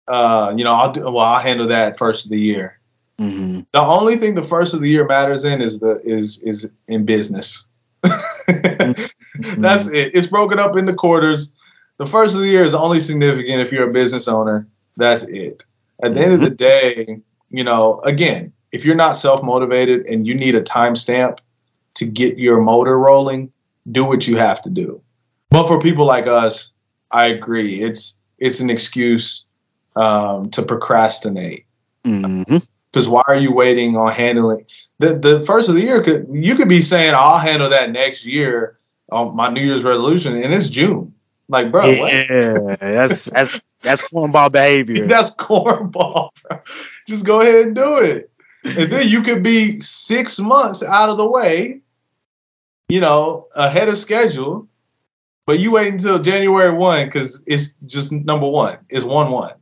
Uh, 0.08 0.54
you 0.56 0.64
know, 0.64 0.74
I'll 0.74 0.92
do. 0.94 1.02
Well, 1.02 1.20
I'll 1.20 1.40
handle 1.40 1.68
that 1.68 1.98
first 1.98 2.26
of 2.26 2.32
the 2.32 2.40
year. 2.40 2.80
Mhm. 3.20 3.66
The 3.74 3.82
only 3.82 4.18
thing 4.18 4.36
the 4.36 4.42
first 4.44 4.74
of 4.74 4.82
the 4.82 4.90
year 4.90 5.06
matters 5.06 5.44
in 5.44 5.62
is 5.62 5.80
the 5.80 6.02
is 6.04 6.40
is 6.44 6.70
in 6.88 7.06
business. 7.06 7.68
That's 8.04 9.88
it. 9.88 10.12
It's 10.14 10.28
broken 10.28 10.60
up 10.60 10.78
into 10.78 10.94
quarters. 10.94 11.54
The 11.98 12.06
first 12.06 12.36
of 12.36 12.42
the 12.42 12.48
year 12.48 12.64
is 12.64 12.76
only 12.76 13.00
significant 13.00 13.62
if 13.62 13.72
you're 13.72 13.90
a 13.90 13.94
business 13.94 14.28
owner. 14.28 14.68
That's 14.98 15.24
it. 15.24 15.66
At 16.04 16.14
the 16.14 16.22
end 16.22 16.34
of 16.34 16.42
the 16.42 16.52
day, 16.52 17.20
you 17.50 17.64
know, 17.64 18.00
again, 18.02 18.54
if 18.72 18.86
you're 18.86 18.96
not 18.96 19.14
self 19.14 19.42
motivated 19.42 20.06
and 20.06 20.28
you 20.28 20.36
need 20.36 20.54
a 20.54 20.62
timestamp 20.62 21.40
to 21.96 22.06
get 22.06 22.38
your 22.38 22.60
motor 22.60 23.00
rolling, 23.00 23.52
do 23.92 24.06
what 24.06 24.28
you 24.28 24.38
have 24.38 24.62
to 24.62 24.70
do. 24.70 25.02
But 25.50 25.68
for 25.68 25.80
people 25.80 26.06
like 26.06 26.28
us, 26.28 26.72
I 27.12 27.26
agree. 27.26 27.82
It's 27.82 28.20
it's 28.38 28.60
an 28.60 28.70
excuse 28.70 29.46
um, 29.96 30.52
to 30.52 30.62
procrastinate. 30.62 31.66
Mhm. 32.06 32.68
Because 32.98 33.10
why 33.10 33.22
are 33.28 33.36
you 33.36 33.52
waiting 33.52 33.96
on 33.96 34.12
handling 34.12 34.66
the 34.98 35.14
the 35.14 35.44
first 35.46 35.70
of 35.70 35.76
the 35.76 35.82
year? 35.82 36.02
Could 36.02 36.28
you 36.32 36.56
could 36.56 36.68
be 36.68 36.82
saying 36.82 37.14
I'll 37.16 37.38
handle 37.38 37.70
that 37.70 37.92
next 37.92 38.26
year 38.26 38.80
on 39.12 39.36
my 39.36 39.50
New 39.50 39.62
Year's 39.62 39.84
resolution, 39.84 40.36
and 40.36 40.52
it's 40.52 40.70
June. 40.70 41.14
Like, 41.48 41.72
bro, 41.72 41.82
what? 42.00 42.12
Yeah, 42.12 42.76
that's 42.80 43.26
that's 43.26 43.62
That's 43.82 44.12
cornball 44.12 44.52
behavior. 44.52 45.06
That's 45.08 45.36
cornball, 45.36 46.30
bro. 46.42 46.60
Just 47.08 47.24
go 47.24 47.42
ahead 47.42 47.68
and 47.68 47.76
do 47.76 47.98
it. 48.00 48.32
And 48.64 48.92
then 48.92 49.08
you 49.08 49.22
could 49.22 49.44
be 49.44 49.80
six 49.80 50.40
months 50.40 50.82
out 50.84 51.10
of 51.10 51.18
the 51.18 51.30
way, 51.30 51.82
you 52.90 53.00
know, 53.00 53.48
ahead 53.56 53.88
of 53.88 53.98
schedule. 53.98 54.68
But 55.46 55.60
you 55.60 55.72
wait 55.72 55.94
until 55.94 56.22
January 56.22 56.74
1 56.74 57.06
because 57.06 57.44
it's 57.48 57.74
just 57.86 58.12
number 58.12 58.48
one. 58.50 58.80
It's 58.90 59.06
1 59.06 59.32
1. 59.32 59.54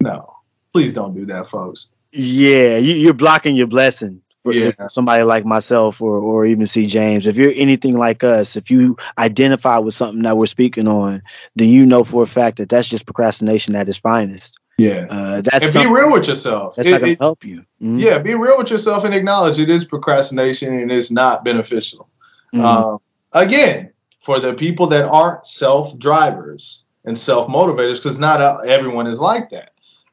No, 0.00 0.36
please 0.72 0.92
don't 0.92 1.14
do 1.14 1.26
that, 1.26 1.46
folks. 1.46 1.90
Yeah, 2.12 2.76
you, 2.76 2.94
you're 2.94 3.14
blocking 3.14 3.56
your 3.56 3.66
blessing 3.66 4.20
for 4.44 4.52
Yeah. 4.52 4.72
somebody 4.88 5.22
like 5.24 5.44
myself 5.44 6.00
or 6.02 6.18
or 6.18 6.44
even 6.44 6.66
C 6.66 6.86
James. 6.86 7.26
If 7.26 7.36
you're 7.36 7.52
anything 7.54 7.96
like 7.96 8.22
us, 8.22 8.56
if 8.56 8.70
you 8.70 8.96
identify 9.18 9.78
with 9.78 9.94
something 9.94 10.22
that 10.22 10.36
we're 10.36 10.46
speaking 10.46 10.88
on, 10.88 11.22
then 11.56 11.68
you 11.68 11.86
know 11.86 12.04
for 12.04 12.22
a 12.22 12.26
fact 12.26 12.58
that 12.58 12.68
that's 12.68 12.88
just 12.88 13.06
procrastination 13.06 13.74
at 13.74 13.88
its 13.88 13.98
finest. 13.98 14.58
Yeah. 14.78 15.06
Uh, 15.08 15.40
that's 15.42 15.74
And 15.74 15.84
be 15.84 15.90
real 15.90 16.10
with 16.10 16.26
yourself. 16.28 16.76
that's 16.76 16.88
It- 16.88 16.92
not 16.92 17.00
going 17.00 17.14
to 17.16 17.22
help 17.22 17.44
you. 17.44 17.64
Mhm. 17.82 18.00
yeah, 18.00 18.18
be 18.18 18.34
real 18.34 18.58
with 18.58 18.70
yourself 18.70 19.04
and 19.04 19.14
acknowledge 19.14 19.58
it 19.58 19.70
is 19.70 19.84
procrastination 19.84 20.72
and 20.78 20.90
it's 20.90 21.10
not 21.10 21.44
beneficial. 21.44 22.08
Mhm. 22.54 22.64
Um, 22.64 22.98
again, 23.32 23.90
for 24.20 24.40
the 24.40 24.54
people 24.54 24.86
that 24.88 25.04
aren't 25.04 25.46
self 25.46 25.96
drivers 25.98 26.84
and 27.04 27.18
self 27.18 27.48
motivators, 27.48 27.96
because 27.96 28.18
not 28.18 28.40
uh, 28.40 28.58
everyone 28.66 29.06
is 29.06 29.20
like 29.20 29.50
that. 29.50 29.70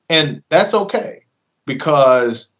And 0.09 0.41
that's 0.49 0.73
okay 0.73 1.18
because 1.69 2.51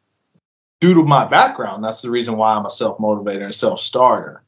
due 0.79 0.93
to 0.93 1.03
my 1.03 1.25
background, 1.25 1.83
that's 1.83 2.01
the 2.01 2.09
reason 2.09 2.37
why 2.37 2.55
I'm 2.55 2.65
a 2.65 2.69
self 2.69 2.97
motivator 2.99 3.43
and 3.43 3.53
self 3.53 3.81
starter. 3.81 4.43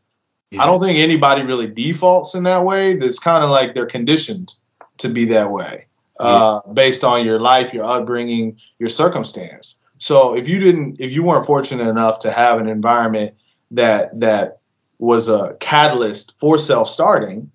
Yeah. 0.52 0.64
I 0.64 0.66
don't 0.68 0.80
think 0.80 1.00
anybody 1.00 1.44
really 1.44 1.68
defaults 1.68 2.36
in 2.36 2.44
that 2.44 2.64
way. 2.64 2.96
That's 2.96 3.20
kind 3.20 3.44
of 3.44 3.50
like 3.50 3.74
they're 3.74 3.86
conditioned 3.86 4.56
to 5.00 5.10
be 5.10 5.26
that 5.26 5.52
way 5.52 5.88
uh, 6.20 6.62
based 6.74 7.04
on 7.04 7.26
your 7.26 7.40
life, 7.40 7.74
your 7.74 7.84
upbringing, 7.84 8.58
your 8.78 8.90
circumstance. 8.90 9.80
So 9.98 10.36
if 10.36 10.48
you 10.48 10.60
didn't, 10.60 11.00
if 11.00 11.12
you 11.12 11.24
weren't 11.24 11.46
fortunate 11.46 11.88
enough 11.88 12.20
to 12.20 12.32
have 12.32 12.60
an 12.60 12.68
environment 12.68 13.34
that 13.72 14.20
that 14.20 14.60
was 15.00 15.28
a 15.30 15.58
catalyst 15.60 16.40
for 16.40 16.58
self-starting, 16.58 17.50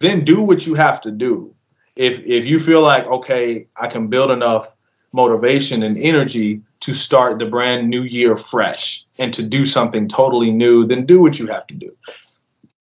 then 0.00 0.24
do 0.24 0.42
what 0.42 0.66
you 0.66 0.74
have 0.74 1.00
to 1.02 1.10
do. 1.10 1.54
If 1.96 2.20
if 2.26 2.44
you 2.44 2.58
feel 2.58 2.82
like 2.82 3.06
okay, 3.06 3.66
I 3.80 3.86
can 3.86 4.08
build 4.08 4.30
enough 4.30 4.75
motivation 5.16 5.82
and 5.82 5.98
energy 5.98 6.60
to 6.80 6.94
start 6.94 7.38
the 7.38 7.46
brand 7.46 7.88
new 7.88 8.02
year 8.02 8.36
fresh 8.36 9.04
and 9.18 9.34
to 9.34 9.42
do 9.42 9.64
something 9.64 10.06
totally 10.06 10.52
new, 10.52 10.86
then 10.86 11.06
do 11.06 11.20
what 11.20 11.38
you 11.38 11.46
have 11.48 11.66
to 11.66 11.74
do. 11.74 11.90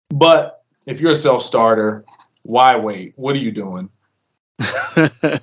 But 0.08 0.64
if 0.86 1.00
you're 1.00 1.12
a 1.12 1.16
self-starter, 1.16 2.04
why 2.42 2.76
wait? 2.76 3.12
What 3.16 3.36
are 3.36 3.40
you 3.40 3.52
doing? 3.52 3.90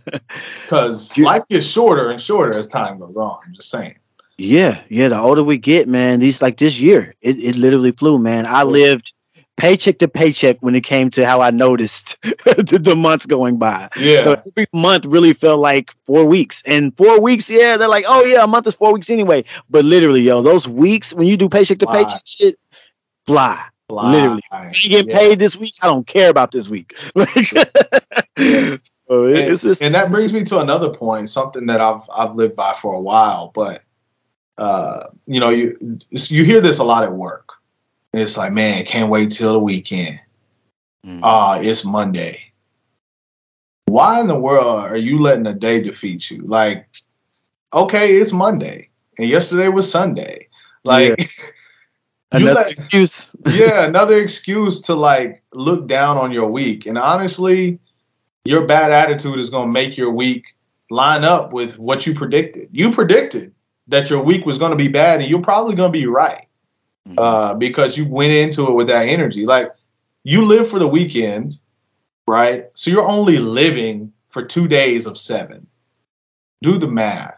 Because 0.64 1.16
life 1.20 1.44
gets 1.50 1.68
shorter 1.68 2.10
and 2.10 2.20
shorter 2.20 2.58
as 2.58 2.68
time 2.68 2.98
goes 2.98 3.16
on. 3.16 3.38
I'm 3.46 3.54
just 3.54 3.70
saying. 3.70 3.96
Yeah, 4.40 4.82
yeah. 4.90 5.10
The 5.10 5.20
older 5.20 5.44
we 5.44 5.60
get, 5.60 5.88
man, 5.88 6.20
these 6.20 6.42
like 6.42 6.58
this 6.58 6.82
year, 6.82 7.14
it, 7.22 7.38
it 7.38 7.56
literally 7.56 7.92
flew, 7.92 8.18
man. 8.18 8.48
I 8.48 8.64
lived 8.64 9.14
paycheck 9.58 10.00
to 10.00 10.08
paycheck 10.08 10.58
when 10.62 10.76
it 10.76 10.82
came 10.84 11.10
to 11.12 11.26
how 11.26 11.42
I 11.42 11.52
noticed 11.52 12.22
the, 12.24 12.80
the 12.82 12.96
months 12.96 13.26
going 13.26 13.58
by. 13.58 13.88
Yeah. 14.00 14.20
So 14.22 14.32
every 14.34 14.66
month 14.74 15.06
really 15.06 15.34
felt 15.34 15.60
like 15.60 15.92
four 16.06 16.26
weeks. 16.26 16.64
And 16.66 16.96
four 16.98 17.20
weeks, 17.22 17.50
yeah, 17.50 17.78
they're 17.78 17.88
like, 17.88 18.06
oh 18.08 18.24
yeah, 18.26 18.44
a 18.44 18.48
month 18.48 18.68
is 18.68 18.76
four 18.76 18.94
weeks 18.94 19.10
anyway. 19.10 19.44
But 19.70 19.86
literally, 19.86 20.22
yo, 20.22 20.42
those 20.42 20.68
weeks 20.68 21.14
when 21.14 21.28
you 21.28 21.38
do 21.38 21.48
paycheck 21.50 21.78
to 21.80 21.86
Fly. 21.86 22.04
paycheck 22.04 22.22
shit, 22.26 22.60
fly. 23.28 23.58
literally. 23.90 24.42
If 24.52 24.84
you 24.86 24.90
get 24.90 25.08
Yeah. 25.08 25.18
paid 25.18 25.40
this 25.40 25.56
week, 25.56 25.76
I 25.84 25.88
don't 25.88 26.08
care 26.08 26.30
about 26.30 26.52
this 26.52 26.68
week. 26.70 26.94
Like, 27.16 27.30
so 29.08 29.26
it- 29.28 29.36
and, 29.36 29.52
it's 29.54 29.82
and 29.82 29.94
that 29.94 30.10
brings 30.10 30.34
me 30.34 30.44
to 30.46 30.60
another 30.60 30.90
point, 30.90 31.30
something 31.30 31.68
that 31.68 31.80
I've 31.82 32.02
I've 32.16 32.34
lived 32.36 32.56
by 32.56 32.74
for 32.74 32.94
a 32.96 33.00
while. 33.00 33.52
But 33.54 33.84
uh, 34.58 35.08
you 35.28 35.40
know, 35.40 35.50
you 35.50 35.78
you 36.12 36.44
hear 36.44 36.60
this 36.62 36.80
a 36.80 36.84
lot 36.84 37.04
at 37.04 37.14
work. 37.14 37.50
It's 38.14 38.38
like, 38.38 38.54
man, 38.54 38.86
can't 38.86 39.10
wait 39.10 39.32
till 39.32 39.54
the 39.54 39.60
weekend. 39.60 40.20
Mm. 41.06 41.22
Ah, 41.24 41.60
it's 41.60 41.84
Monday. 41.84 42.54
Why 43.86 44.22
in 44.22 44.28
the 44.28 44.38
world 44.38 44.86
are 44.86 44.98
you 44.98 45.20
letting 45.20 45.48
a 45.48 45.54
day 45.54 45.82
defeat 45.82 46.30
you? 46.30 46.44
Like, 46.44 46.88
okay, 47.74 48.16
it's 48.16 48.32
Monday, 48.32 48.90
and 49.18 49.28
yesterday 49.28 49.68
was 49.68 49.90
Sunday. 49.90 50.48
Like, 50.84 51.20
you 52.34 52.40
another 52.40 52.54
let- 52.54 52.72
excuse. 52.72 53.36
yeah, 53.48 53.86
another 53.86 54.18
excuse 54.20 54.80
to 54.82 54.94
like 54.94 55.44
look 55.54 55.88
down 55.88 56.18
on 56.18 56.32
your 56.32 56.50
week. 56.50 56.86
And 56.86 56.98
honestly, 56.98 57.80
your 58.46 58.66
bad 58.66 58.92
attitude 58.92 59.40
is 59.40 59.50
going 59.50 59.68
to 59.68 59.72
make 59.72 59.98
your 59.98 60.12
week 60.12 60.56
line 60.92 61.24
up 61.24 61.52
with 61.52 61.80
what 61.80 62.06
you 62.06 62.14
predicted. 62.14 62.70
You 62.72 62.92
predicted 62.92 63.54
that 63.88 64.10
your 64.10 64.22
week 64.22 64.46
was 64.46 64.60
going 64.60 64.72
to 64.72 64.78
be 64.78 64.88
bad, 64.88 65.20
and 65.20 65.30
you're 65.30 65.42
probably 65.42 65.76
going 65.76 65.92
to 65.92 66.00
be 66.00 66.06
right 66.06 66.46
Mhm. 67.08 67.16
uh, 67.18 67.54
because 67.56 67.98
you 67.98 68.06
went 68.08 68.32
into 68.34 68.68
it 68.68 68.74
with 68.74 68.88
that 68.88 69.08
energy. 69.10 69.46
Like 69.46 69.72
you 70.24 70.44
live 70.46 70.70
for 70.70 70.80
the 70.80 70.88
weekend, 70.88 71.60
right? 72.28 72.66
So 72.74 72.92
you're 72.92 73.08
only 73.08 73.40
living 73.40 74.12
for 74.30 74.44
two 74.44 74.68
days 74.68 75.06
of 75.06 75.18
seven. 75.18 75.68
Do 76.62 76.78
the 76.78 76.88
math. 76.88 77.38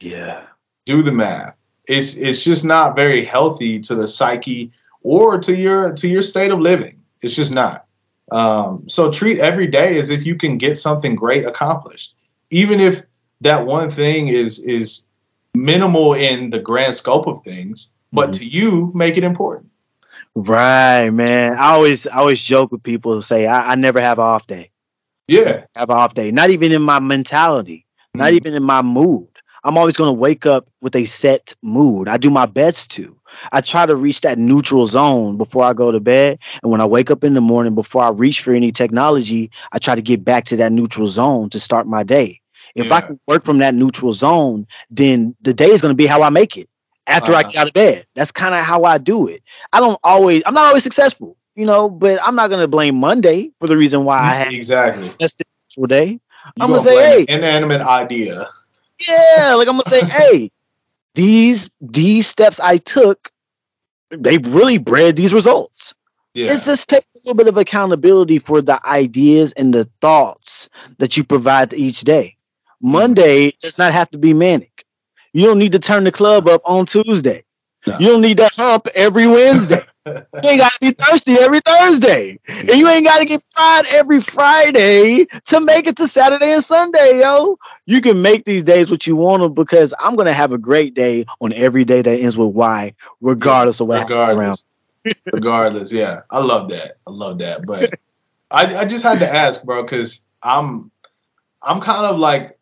yeah. 0.00 0.42
do 0.86 1.02
the 1.02 1.12
math. 1.12 1.54
It's 1.86 2.16
it's 2.16 2.44
just 2.44 2.64
not 2.64 2.94
very 2.96 3.24
healthy 3.24 3.78
to 3.80 3.94
the 3.94 4.06
psyche 4.08 4.70
or 5.02 5.38
to 5.40 5.54
your 5.56 5.92
to 5.94 6.08
your 6.08 6.22
state 6.22 6.50
of 6.50 6.60
living. 6.60 7.00
It's 7.22 7.34
just 7.34 7.52
not. 7.52 7.86
Um, 8.30 8.88
so 8.88 9.10
treat 9.10 9.38
every 9.38 9.66
day 9.66 9.98
as 9.98 10.10
if 10.10 10.24
you 10.26 10.34
can 10.36 10.58
get 10.58 10.78
something 10.78 11.14
great 11.14 11.44
accomplished, 11.46 12.14
even 12.50 12.78
if 12.80 13.02
that 13.40 13.66
one 13.66 13.90
thing 13.90 14.28
is 14.28 14.58
is 14.60 15.06
minimal 15.54 16.14
in 16.14 16.50
the 16.50 16.58
grand 16.58 16.94
scope 16.94 17.26
of 17.26 17.42
things. 17.42 17.88
But 18.12 18.32
Mhm. 18.32 18.34
to 18.34 18.46
you, 18.46 18.92
make 18.94 19.16
it 19.16 19.24
important. 19.24 19.72
Right, 20.34 21.10
man. 21.10 21.54
I 21.58 21.70
always 21.72 22.06
I 22.06 22.18
always 22.18 22.42
joke 22.42 22.72
with 22.72 22.82
people 22.82 23.12
who 23.12 23.22
say 23.22 23.46
I, 23.46 23.72
I 23.72 23.74
never 23.76 24.00
have 24.00 24.18
an 24.18 24.24
off 24.24 24.46
day. 24.46 24.70
Yeah, 25.28 25.66
Have 25.74 25.90
an 25.90 25.96
off 25.96 26.14
day. 26.14 26.30
Not 26.30 26.50
even 26.50 26.72
in 26.72 26.82
my 26.82 26.98
mentality. 27.00 27.86
Not 28.14 28.32
Mhm. 28.32 28.34
even 28.34 28.54
in 28.54 28.62
my 28.62 28.82
mood. 28.82 29.28
I'm 29.64 29.76
always 29.76 29.96
gonna 29.96 30.12
wake 30.12 30.46
up 30.46 30.68
with 30.80 30.94
a 30.96 31.04
set 31.04 31.54
mood. 31.62 32.08
I 32.08 32.16
do 32.16 32.30
my 32.30 32.46
best 32.46 32.90
to. 32.92 33.16
I 33.52 33.60
try 33.60 33.86
to 33.86 33.94
reach 33.96 34.20
that 34.22 34.38
neutral 34.38 34.86
zone 34.86 35.36
before 35.36 35.64
I 35.64 35.72
go 35.72 35.90
to 35.90 36.00
bed. 36.00 36.38
And 36.62 36.70
when 36.72 36.80
I 36.80 36.86
wake 36.86 37.10
up 37.10 37.24
in 37.24 37.34
the 37.34 37.40
morning, 37.40 37.74
before 37.74 38.02
I 38.02 38.10
reach 38.10 38.40
for 38.42 38.52
any 38.52 38.72
technology, 38.72 39.50
I 39.72 39.78
try 39.78 39.94
to 39.94 40.02
get 40.02 40.24
back 40.24 40.44
to 40.46 40.56
that 40.56 40.72
neutral 40.72 41.06
zone 41.06 41.50
to 41.50 41.60
start 41.60 41.86
my 41.86 42.02
day. 42.02 42.40
If 42.74 42.90
I 42.92 43.00
can 43.00 43.18
work 43.26 43.44
from 43.44 43.58
that 43.58 43.74
neutral 43.74 44.12
zone, 44.12 44.66
then 44.90 45.34
the 45.42 45.52
day 45.54 45.70
is 45.70 45.80
gonna 45.82 45.94
be 45.94 46.06
how 46.06 46.22
I 46.22 46.30
make 46.30 46.56
it 46.56 46.68
after 47.08 47.34
I 47.34 47.42
Uh-huh. 47.42 47.50
get 47.50 47.56
out 47.60 47.68
of 47.68 47.74
bed. 47.74 48.06
That's 48.14 48.32
kind 48.32 48.54
of 48.54 48.64
how 48.64 48.84
I 48.84 48.98
do 48.98 49.28
it. 49.28 49.42
I 49.72 49.80
don't 49.80 49.98
always, 50.04 50.42
I'm 50.46 50.54
not 50.54 50.66
always 50.68 50.84
successful, 50.84 51.36
you 51.56 51.66
know, 51.66 51.90
but 51.90 52.20
I'm 52.26 52.36
not 52.36 52.50
gonna 52.50 52.68
blame 52.68 52.96
Monday 52.96 53.52
for 53.60 53.68
the 53.68 53.76
reason 53.76 54.04
why 54.04 54.18
I 54.18 54.34
had 54.34 54.52
exactly. 54.54 55.08
a 55.20 55.28
successful 55.28 55.86
day. 55.86 56.20
You 56.56 56.62
I'm 56.62 56.70
gonna 56.70 56.78
gonna 56.78 56.80
say, 56.80 56.96
hey. 56.98 57.26
inanimate 57.28 57.82
idea. 57.82 58.48
Yeah, 59.08 59.54
like 59.56 59.68
I'm 59.68 59.74
gonna 59.74 59.84
say, 59.84 60.04
hey, 60.04 60.50
these 61.14 61.70
these 61.80 62.26
steps 62.26 62.60
I 62.60 62.78
took, 62.78 63.30
they 64.10 64.38
really 64.38 64.78
bred 64.78 65.16
these 65.16 65.34
results. 65.34 65.94
Yeah, 66.34 66.52
It's 66.52 66.66
just 66.66 66.88
take 66.88 67.04
a 67.14 67.18
little 67.18 67.34
bit 67.34 67.48
of 67.48 67.56
accountability 67.56 68.38
for 68.38 68.62
the 68.62 68.80
ideas 68.86 69.52
and 69.52 69.74
the 69.74 69.84
thoughts 70.00 70.68
that 70.98 71.16
you 71.16 71.24
provide 71.24 71.72
each 71.74 72.02
day. 72.02 72.36
Monday 72.80 73.52
does 73.60 73.78
not 73.78 73.92
have 73.92 74.10
to 74.10 74.18
be 74.18 74.32
manic. 74.34 74.84
You 75.38 75.46
don't 75.46 75.60
need 75.60 75.70
to 75.70 75.78
turn 75.78 76.02
the 76.02 76.10
club 76.10 76.48
up 76.48 76.62
on 76.64 76.84
Tuesday. 76.84 77.44
No. 77.86 77.96
You 78.00 78.08
don't 78.08 78.22
need 78.22 78.38
to 78.38 78.50
hump 78.56 78.88
every 78.96 79.28
Wednesday. 79.28 79.82
you 80.06 80.12
ain't 80.42 80.58
got 80.58 80.72
to 80.72 80.78
be 80.80 80.90
thirsty 80.90 81.34
every 81.34 81.60
Thursday. 81.60 82.40
And 82.48 82.70
you 82.70 82.88
ain't 82.88 83.06
got 83.06 83.20
to 83.20 83.24
get 83.24 83.40
fried 83.54 83.86
every 83.90 84.20
Friday 84.20 85.26
to 85.44 85.60
make 85.60 85.86
it 85.86 85.96
to 85.98 86.08
Saturday 86.08 86.52
and 86.54 86.64
Sunday, 86.64 87.20
yo. 87.20 87.56
You 87.86 88.00
can 88.00 88.20
make 88.20 88.46
these 88.46 88.64
days 88.64 88.90
what 88.90 89.06
you 89.06 89.14
want 89.14 89.44
them 89.44 89.54
because 89.54 89.94
I'm 90.02 90.16
going 90.16 90.26
to 90.26 90.32
have 90.32 90.50
a 90.50 90.58
great 90.58 90.94
day 90.94 91.24
on 91.40 91.52
every 91.52 91.84
day 91.84 92.02
that 92.02 92.18
ends 92.18 92.36
with 92.36 92.52
Y, 92.52 92.92
regardless 93.20 93.78
of 93.78 93.86
what 93.86 94.00
happens 94.00 94.28
around. 94.30 94.34
regardless. 94.34 94.66
regardless, 95.32 95.92
yeah, 95.92 96.22
I 96.32 96.40
love 96.40 96.68
that. 96.70 96.96
I 97.06 97.10
love 97.12 97.38
that. 97.38 97.64
But 97.64 97.94
I, 98.50 98.78
I 98.78 98.84
just 98.86 99.04
had 99.04 99.20
to 99.20 99.32
ask, 99.32 99.62
bro, 99.62 99.84
because 99.84 100.26
I'm 100.42 100.90
I'm 101.62 101.80
kind 101.80 102.06
of 102.06 102.18
like 102.18 102.56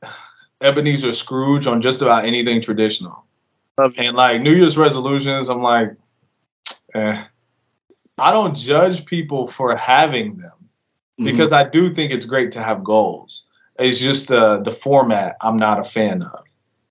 Ebenezer 0.60 1.12
Scrooge 1.12 1.66
on 1.66 1.80
just 1.82 2.02
about 2.02 2.24
anything 2.24 2.60
traditional. 2.60 3.24
And 3.98 4.16
like 4.16 4.40
New 4.40 4.52
Year's 4.54 4.78
resolutions, 4.78 5.48
I'm 5.50 5.60
like, 5.62 5.94
eh. 6.94 7.24
I 8.18 8.32
don't 8.32 8.56
judge 8.56 9.04
people 9.04 9.46
for 9.46 9.76
having 9.76 10.38
them 10.38 10.52
because 11.18 11.52
I 11.52 11.68
do 11.68 11.92
think 11.92 12.12
it's 12.12 12.24
great 12.24 12.50
to 12.52 12.62
have 12.62 12.82
goals. 12.82 13.42
It's 13.78 13.98
just 13.98 14.28
the 14.28 14.60
the 14.62 14.70
format 14.70 15.36
I'm 15.42 15.58
not 15.58 15.78
a 15.78 15.84
fan 15.84 16.22
of. 16.22 16.44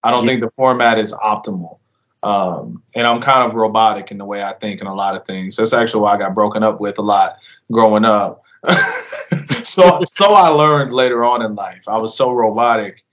I 0.03 0.11
don't 0.11 0.23
Yeah. 0.23 0.29
think 0.29 0.41
the 0.41 0.51
format 0.55 0.99
is 0.99 1.13
optimal. 1.13 1.79
Um, 2.21 2.83
and 2.95 3.07
I'm 3.07 3.21
kind 3.21 3.47
of 3.47 3.55
robotic 3.55 4.11
in 4.11 4.17
the 4.19 4.25
way 4.25 4.43
I 4.43 4.53
think 4.53 4.81
in 4.81 4.87
a 4.87 4.93
lot 4.93 5.15
of 5.15 5.25
things. 5.25 5.55
That's 5.55 5.73
actually 5.73 6.01
why 6.01 6.13
I 6.13 6.17
got 6.17 6.33
broken 6.35 6.61
up 6.63 6.79
with 6.79 6.97
a 6.99 7.03
lot 7.03 7.37
growing 7.71 8.05
up. 8.05 8.43
so 9.63 10.01
so 10.05 10.33
I 10.33 10.47
learned 10.49 10.91
later 10.91 11.23
on 11.23 11.41
in 11.41 11.55
life. 11.55 11.83
I 11.87 11.97
was 11.97 12.15
so 12.15 12.31
robotic. 12.31 13.03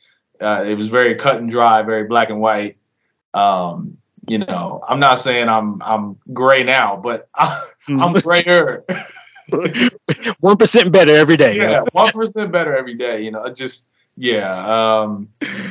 Uh, 0.43 0.65
it 0.65 0.77
was 0.77 0.89
very 0.89 1.15
cut 1.15 1.39
and 1.39 1.49
dry, 1.49 1.83
very 1.83 2.05
black 2.05 2.31
and 2.31 2.41
white. 2.41 2.77
Um, 3.35 3.97
you 4.29 4.39
know, 4.39 4.83
I'm 4.87 5.01
not 5.01 5.17
saying 5.17 5.49
I'm 5.49 5.81
I'm 5.83 6.19
gray 6.33 6.63
now, 6.63 6.97
but 6.97 7.29
I, 7.35 7.63
am 7.89 8.13
grayer. 8.15 8.85
One 10.41 10.57
percent 10.57 10.93
better 10.93 11.15
every 11.15 11.37
day. 11.37 11.57
Yeah, 11.57 11.83
one 11.93 12.11
percent 12.13 12.53
better 12.53 12.77
every 12.77 12.95
day. 12.95 13.23
You 13.23 13.33
know, 13.33 13.49
just 13.53 13.91
yeah. 14.17 15.03
Um, 15.03 15.29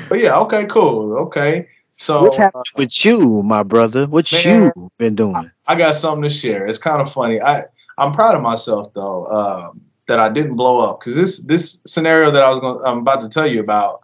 but 0.10 0.20
yeah, 0.20 0.38
okay, 0.40 0.66
cool, 0.66 1.18
okay. 1.20 1.68
So 1.96 2.24
what's 2.24 2.38
happening 2.38 2.64
uh, 2.76 2.78
with 2.78 3.06
you, 3.06 3.42
my 3.44 3.64
brother? 3.64 4.08
What 4.08 4.32
man, 4.32 4.72
you 4.76 4.92
been 4.98 5.16
doing? 5.16 5.50
I 5.68 5.76
got 5.76 5.96
something 5.96 6.24
to 6.24 6.30
share. 6.30 6.66
It's 6.66 6.78
kind 6.78 7.02
of 7.02 7.12
funny. 7.12 7.42
I 7.42 7.64
I'm 7.98 8.12
proud 8.12 8.36
of 8.36 8.42
myself 8.42 8.94
though 8.94 9.26
um, 9.28 9.82
that 10.08 10.20
I 10.20 10.30
didn't 10.30 10.56
blow 10.56 10.80
up 10.80 11.00
because 11.00 11.16
this 11.16 11.40
this 11.44 11.82
scenario 11.86 12.32
that 12.32 12.44
I 12.44 12.50
was 12.50 12.60
going 12.60 12.80
I'm 12.86 13.00
about 13.00 13.22
to 13.22 13.30
tell 13.30 13.48
you 13.48 13.62
about 13.62 14.04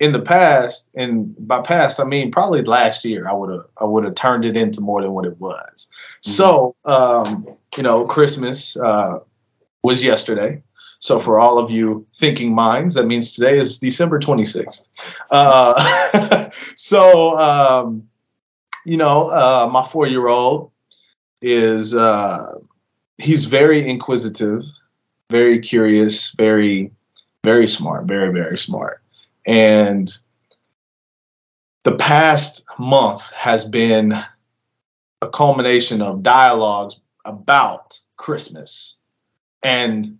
in 0.00 0.12
the 0.12 0.20
past, 0.20 0.90
and 0.94 1.34
by 1.46 1.60
past 1.60 1.98
I 1.98 2.04
mean 2.04 2.30
probably 2.30 2.62
last 2.62 3.04
year, 3.04 3.28
I 3.28 3.32
would 3.32 3.50
have 3.50 3.64
I 3.78 3.84
would 3.84 4.04
have 4.04 4.14
turned 4.14 4.44
it 4.44 4.56
into 4.56 4.80
more 4.80 5.02
than 5.02 5.12
what 5.12 5.24
it 5.24 5.38
was. 5.40 5.90
Mm-hmm. 6.22 6.30
So 6.30 6.76
um, 6.84 7.46
you 7.76 7.82
know, 7.82 8.04
Christmas 8.04 8.76
uh, 8.76 9.18
was 9.82 10.04
yesterday. 10.04 10.62
So 11.00 11.20
for 11.20 11.38
all 11.38 11.58
of 11.58 11.70
you 11.70 12.04
thinking 12.16 12.52
minds, 12.52 12.94
that 12.94 13.06
means 13.06 13.32
today 13.32 13.58
is 13.58 13.78
December 13.78 14.18
26th. 14.18 14.88
Uh, 15.30 16.50
so 16.76 17.38
um, 17.38 18.08
you 18.84 18.96
know, 18.96 19.28
uh, 19.30 19.68
my 19.72 19.84
four 19.84 20.06
year 20.06 20.28
old 20.28 20.70
is 21.42 21.94
uh, 21.94 22.54
he's 23.18 23.46
very 23.46 23.88
inquisitive, 23.88 24.62
very 25.30 25.58
curious, 25.58 26.32
very 26.32 26.92
very 27.44 27.68
smart, 27.68 28.04
very 28.04 28.32
very 28.32 28.58
smart. 28.58 29.02
And 29.48 30.14
the 31.84 31.96
past 31.96 32.66
month 32.78 33.32
has 33.32 33.64
been 33.64 34.12
a 35.22 35.28
culmination 35.32 36.02
of 36.02 36.22
dialogues 36.22 37.00
about 37.24 37.98
Christmas 38.18 38.96
and 39.62 40.18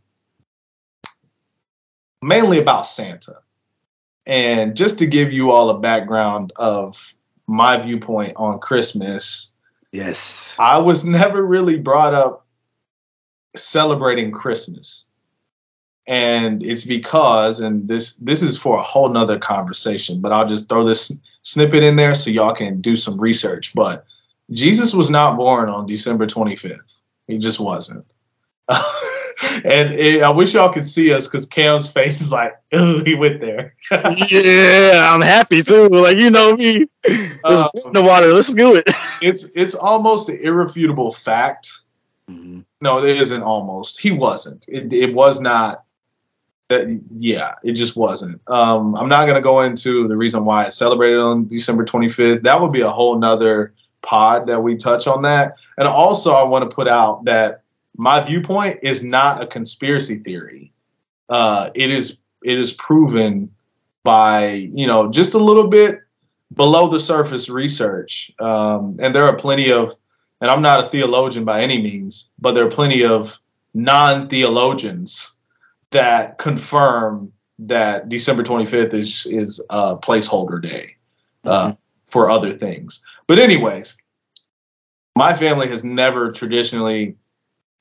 mainly 2.22 2.58
about 2.58 2.86
Santa. 2.86 3.42
And 4.24 4.74
just 4.74 4.98
to 5.00 5.06
give 5.06 5.30
you 5.30 5.50
all 5.50 5.68
a 5.68 5.78
background 5.78 6.54
of 6.56 7.14
my 7.46 7.76
viewpoint 7.76 8.32
on 8.36 8.60
Christmas, 8.60 9.50
yes, 9.92 10.56
I 10.58 10.78
was 10.78 11.04
never 11.20 11.44
really 11.44 11.76
brought 11.76 12.14
up 12.14 12.46
celebrating 13.56 14.30
Christmas 14.30 15.07
and 16.08 16.64
it's 16.64 16.84
because 16.86 17.60
and 17.60 17.86
this 17.86 18.14
this 18.14 18.42
is 18.42 18.58
for 18.58 18.78
a 18.78 18.82
whole 18.82 19.10
nother 19.10 19.38
conversation 19.38 20.20
but 20.20 20.32
i'll 20.32 20.48
just 20.48 20.68
throw 20.68 20.82
this 20.82 21.16
snippet 21.42 21.82
in 21.84 21.96
there 21.96 22.14
so 22.14 22.30
y'all 22.30 22.54
can 22.54 22.80
do 22.80 22.96
some 22.96 23.20
research. 23.20 23.72
But 23.74 24.04
jesus 24.50 24.94
was 24.94 25.10
not 25.10 25.36
born 25.36 25.68
on 25.68 25.86
december 25.86 26.26
25th 26.26 27.02
he 27.28 27.38
just 27.38 27.60
wasn't. 27.60 28.04
And 29.64 29.94
it, 29.94 30.20
i 30.22 30.30
wish 30.30 30.54
y'all 30.54 30.72
could 30.72 30.84
see 30.84 31.12
us 31.12 31.28
because 31.28 31.46
cam's 31.46 31.90
face 31.92 32.20
is 32.20 32.32
like 32.32 32.58
oh 32.72 33.04
he 33.04 33.14
went 33.14 33.40
there. 33.40 33.74
Yeah 34.30 35.14
i'm 35.14 35.20
happy 35.20 35.62
too. 35.62 35.88
Like 35.88 36.16
you 36.16 36.28
know 36.28 36.56
me. 36.56 36.88
Um, 37.44 37.68
the 37.92 38.02
water. 38.02 38.32
Let's 38.32 38.52
do 38.52 38.74
it. 38.74 38.84
it's 39.22 39.44
it's 39.54 39.76
almost 39.76 40.28
an 40.28 40.40
irrefutable 40.42 41.12
fact. 41.12 41.70
Mm-hmm. 42.28 42.60
no 42.80 43.04
it 43.04 43.16
isn't 43.16 43.42
almost. 43.42 44.00
He 44.00 44.10
wasn't. 44.10 44.66
It, 44.68 44.92
it 44.92 45.14
was 45.14 45.40
not 45.40 45.84
that 46.68 47.00
yeah, 47.16 47.54
it 47.64 47.72
just 47.72 47.96
wasn't. 47.96 48.40
Um, 48.46 48.94
I'm 48.94 49.08
not 49.08 49.26
gonna 49.26 49.40
go 49.40 49.62
into 49.62 50.06
the 50.06 50.16
reason 50.16 50.44
why 50.44 50.64
it's 50.64 50.76
celebrated 50.76 51.18
on 51.18 51.48
December 51.48 51.84
25th. 51.84 52.42
That 52.42 52.60
would 52.60 52.72
be 52.72 52.82
a 52.82 52.90
whole 52.90 53.18
nother 53.18 53.74
pod 54.02 54.46
that 54.46 54.62
we 54.62 54.76
touch 54.76 55.06
on 55.06 55.22
that. 55.22 55.56
And 55.78 55.88
also, 55.88 56.32
I 56.32 56.44
want 56.44 56.68
to 56.68 56.74
put 56.74 56.86
out 56.86 57.24
that 57.24 57.62
my 57.96 58.22
viewpoint 58.22 58.78
is 58.82 59.02
not 59.02 59.42
a 59.42 59.46
conspiracy 59.46 60.18
theory. 60.18 60.72
Uh, 61.28 61.70
it 61.74 61.90
is 61.90 62.18
it 62.44 62.58
is 62.58 62.72
proven 62.74 63.50
by 64.04 64.48
you 64.48 64.86
know 64.86 65.10
just 65.10 65.34
a 65.34 65.38
little 65.38 65.68
bit 65.68 66.00
below 66.54 66.88
the 66.88 67.00
surface 67.00 67.48
research, 67.48 68.30
um, 68.40 68.96
and 69.00 69.14
there 69.14 69.24
are 69.24 69.36
plenty 69.36 69.72
of. 69.72 69.92
And 70.40 70.48
I'm 70.52 70.62
not 70.62 70.78
a 70.78 70.86
theologian 70.86 71.44
by 71.44 71.62
any 71.62 71.82
means, 71.82 72.28
but 72.38 72.52
there 72.52 72.64
are 72.64 72.70
plenty 72.70 73.04
of 73.04 73.40
non 73.74 74.28
theologians 74.28 75.37
that 75.90 76.38
confirm 76.38 77.32
that 77.58 78.08
December 78.08 78.42
25th 78.42 78.94
is 78.94 79.26
is 79.26 79.64
a 79.70 79.96
placeholder 79.96 80.62
day 80.62 80.96
uh, 81.44 81.66
mm-hmm. 81.66 81.74
for 82.06 82.30
other 82.30 82.52
things. 82.52 83.04
But 83.26 83.38
anyways, 83.38 83.96
my 85.16 85.34
family 85.34 85.68
has 85.68 85.82
never 85.82 86.30
traditionally 86.30 87.16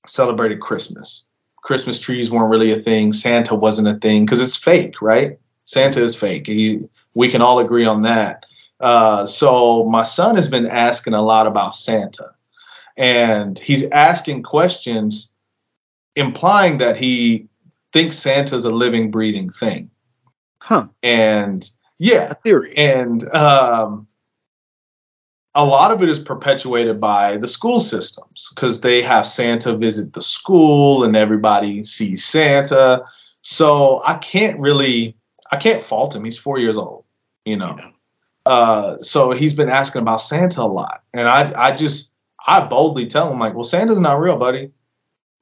celebrated 0.07 0.59
Christmas. 0.59 1.23
Christmas 1.61 1.99
trees 1.99 2.31
weren't 2.31 2.49
really 2.49 2.71
a 2.71 2.79
thing. 2.79 3.13
Santa 3.13 3.53
wasn't 3.53 3.87
a 3.87 3.95
thing 3.95 4.25
because 4.25 4.41
it's 4.41 4.55
fake, 4.55 5.01
right? 5.01 5.37
Santa 5.65 6.03
is 6.03 6.15
fake. 6.15 6.47
He, 6.47 6.87
we 7.13 7.29
can 7.29 7.41
all 7.41 7.59
agree 7.59 7.85
on 7.85 8.03
that. 8.03 8.45
Uh, 8.79 9.25
so 9.25 9.85
my 9.85 10.03
son 10.03 10.35
has 10.35 10.47
been 10.47 10.65
asking 10.65 11.13
a 11.13 11.21
lot 11.21 11.45
about 11.45 11.75
Santa, 11.75 12.31
and 12.95 13.59
he's 13.59 13.89
asking 13.89 14.43
questions 14.43 15.31
implying 16.15 16.77
that 16.77 16.97
he 16.97 17.47
thinks 17.93 18.17
Santa's 18.17 18.65
a 18.65 18.71
living, 18.71 19.11
breathing 19.11 19.49
thing. 19.49 19.89
Huh. 20.59 20.87
And 21.03 21.69
yeah, 21.99 22.31
a 22.31 22.33
theory. 22.35 22.75
And 22.77 23.27
um, 23.33 24.07
a 25.55 25.65
lot 25.65 25.91
of 25.91 26.01
it 26.01 26.09
is 26.09 26.19
perpetuated 26.19 26.99
by 26.99 27.37
the 27.37 27.47
school 27.47 27.79
systems 27.79 28.49
because 28.53 28.81
they 28.81 29.01
have 29.01 29.25
Santa 29.25 29.75
visit 29.75 30.13
the 30.13 30.21
school 30.21 31.03
and 31.03 31.15
everybody 31.15 31.83
sees 31.83 32.23
Santa. 32.23 33.03
So 33.41 34.01
I 34.05 34.15
can't 34.15 34.59
really, 34.59 35.15
I 35.51 35.57
can't 35.57 35.83
fault 35.83 36.15
him. 36.15 36.25
He's 36.25 36.37
four 36.37 36.59
years 36.59 36.77
old, 36.77 37.05
you 37.45 37.57
know. 37.57 37.75
Yeah. 37.77 37.89
Uh, 38.45 39.01
so 39.01 39.31
he's 39.31 39.53
been 39.53 39.69
asking 39.69 40.01
about 40.01 40.21
Santa 40.21 40.61
a 40.61 40.63
lot, 40.63 41.03
and 41.13 41.27
I, 41.27 41.51
I 41.57 41.75
just, 41.75 42.13
I 42.47 42.61
boldly 42.61 43.05
tell 43.05 43.29
him 43.29 43.39
like, 43.39 43.53
well, 43.53 43.63
Santa's 43.63 43.99
not 43.99 44.21
real, 44.21 44.37
buddy. 44.37 44.71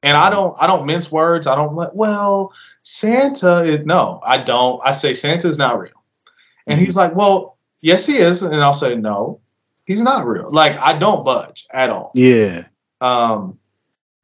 And 0.06 0.16
I 0.16 0.30
don't 0.30 0.56
I 0.60 0.68
don't 0.68 0.86
mince 0.86 1.10
words. 1.10 1.48
I 1.48 1.56
don't 1.56 1.74
let 1.74 1.96
well, 1.96 2.52
Santa 2.82 3.64
is 3.64 3.84
no, 3.84 4.20
I 4.24 4.38
don't. 4.38 4.80
I 4.84 4.92
say 4.92 5.14
Santa 5.14 5.48
is 5.48 5.58
not 5.58 5.80
real. 5.80 6.00
And 6.68 6.78
he's 6.78 6.96
like, 6.96 7.16
Well, 7.16 7.58
yes, 7.80 8.06
he 8.06 8.18
is. 8.18 8.40
And 8.42 8.62
I'll 8.62 8.72
say, 8.72 8.94
No, 8.94 9.40
he's 9.84 10.00
not 10.00 10.24
real. 10.24 10.48
Like 10.52 10.78
I 10.78 10.96
don't 10.96 11.24
budge 11.24 11.66
at 11.72 11.90
all. 11.90 12.12
Yeah. 12.14 12.68
Um, 13.00 13.58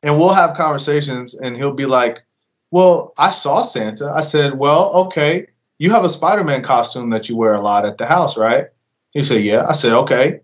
and 0.04 0.16
we'll 0.20 0.32
have 0.32 0.56
conversations 0.56 1.34
and 1.34 1.56
he'll 1.56 1.74
be 1.74 1.86
like, 1.86 2.22
Well, 2.70 3.12
I 3.18 3.30
saw 3.30 3.62
Santa. 3.62 4.08
I 4.08 4.20
said, 4.20 4.56
Well, 4.56 4.92
okay, 5.06 5.48
you 5.78 5.90
have 5.90 6.04
a 6.04 6.08
Spider-Man 6.08 6.62
costume 6.62 7.10
that 7.10 7.28
you 7.28 7.36
wear 7.36 7.54
a 7.54 7.60
lot 7.60 7.84
at 7.84 7.98
the 7.98 8.06
house, 8.06 8.38
right? 8.38 8.66
He 9.10 9.24
said, 9.24 9.42
Yeah. 9.42 9.66
I 9.66 9.72
said, 9.72 9.94
Okay. 9.94 10.42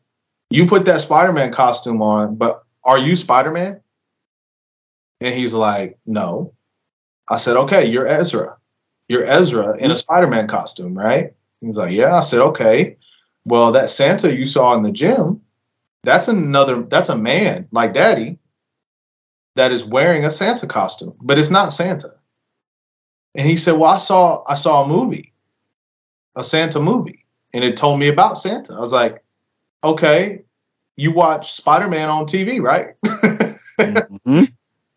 You 0.51 0.66
put 0.66 0.84
that 0.86 1.01
Spider-Man 1.01 1.53
costume 1.53 2.03
on, 2.03 2.34
but 2.34 2.64
are 2.82 2.99
you 2.99 3.14
Spider-Man? 3.14 3.80
And 5.21 5.35
he's 5.35 5.55
like, 5.55 5.99
no. 6.07 6.53
I 7.29 7.37
said, 7.37 7.57
okay, 7.57 7.85
you're 7.85 8.07
Ezra. 8.07 8.57
You're 9.09 9.25
Ezra 9.25 9.77
in 9.77 9.91
a. 9.91 9.97
Spider 9.97 10.27
Man 10.27 10.47
costume, 10.47 10.97
right? 10.97 11.33
He's 11.61 11.77
like, 11.77 11.93
yeah. 11.93 12.14
I 12.14 12.21
said, 12.21 12.41
okay. 12.41 12.97
Well, 13.45 13.73
that 13.73 13.91
Santa 13.91 14.35
you 14.35 14.47
saw 14.47 14.75
in 14.75 14.83
the 14.83 14.93
gym, 14.93 15.41
that's 16.03 16.29
another, 16.29 16.83
that's 16.83 17.09
a 17.09 17.16
man 17.16 17.66
like 17.73 17.95
daddy 17.95 18.39
that 19.57 19.73
is 19.73 19.85
wearing 19.85 20.25
a 20.25 20.31
Santa 20.31 20.66
costume, 20.66 21.16
but 21.21 21.39
it's 21.39 21.51
not 21.51 21.73
Santa. 21.73 22.11
And 23.35 23.47
he 23.47 23.57
said, 23.57 23.73
well, 23.73 23.91
I 23.91 23.99
saw, 23.99 24.45
I 24.47 24.55
saw 24.55 24.85
a 24.85 24.89
movie, 24.89 25.33
a 26.37 26.45
Santa 26.45 26.81
movie, 26.81 27.25
and 27.53 27.64
it 27.64 27.77
told 27.77 27.99
me 27.99 28.09
about 28.09 28.39
Santa. 28.39 28.75
I 28.75 28.79
was 28.79 28.93
like, 28.93 29.23
okay, 29.83 30.43
you 30.97 31.12
watch 31.12 31.53
Spider 31.53 31.89
Man 31.89 32.09
on 32.09 32.27
TV, 32.27 32.61
right? 32.61 32.95
mm-hmm. 33.05 34.45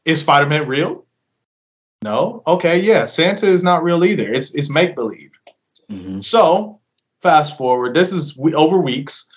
Is 0.05 0.21
Spider 0.21 0.47
Man 0.47 0.67
real? 0.67 1.05
No. 2.03 2.41
Okay, 2.47 2.79
yeah. 2.79 3.05
Santa 3.05 3.45
is 3.45 3.63
not 3.63 3.83
real 3.83 4.03
either. 4.03 4.31
It's 4.33 4.53
it's 4.55 4.69
make 4.69 4.95
believe. 4.95 5.31
Mm-hmm. 5.91 6.21
So 6.21 6.79
fast 7.21 7.57
forward. 7.57 7.93
This 7.93 8.11
is 8.11 8.37
over 8.55 8.77
weeks. 8.77 9.29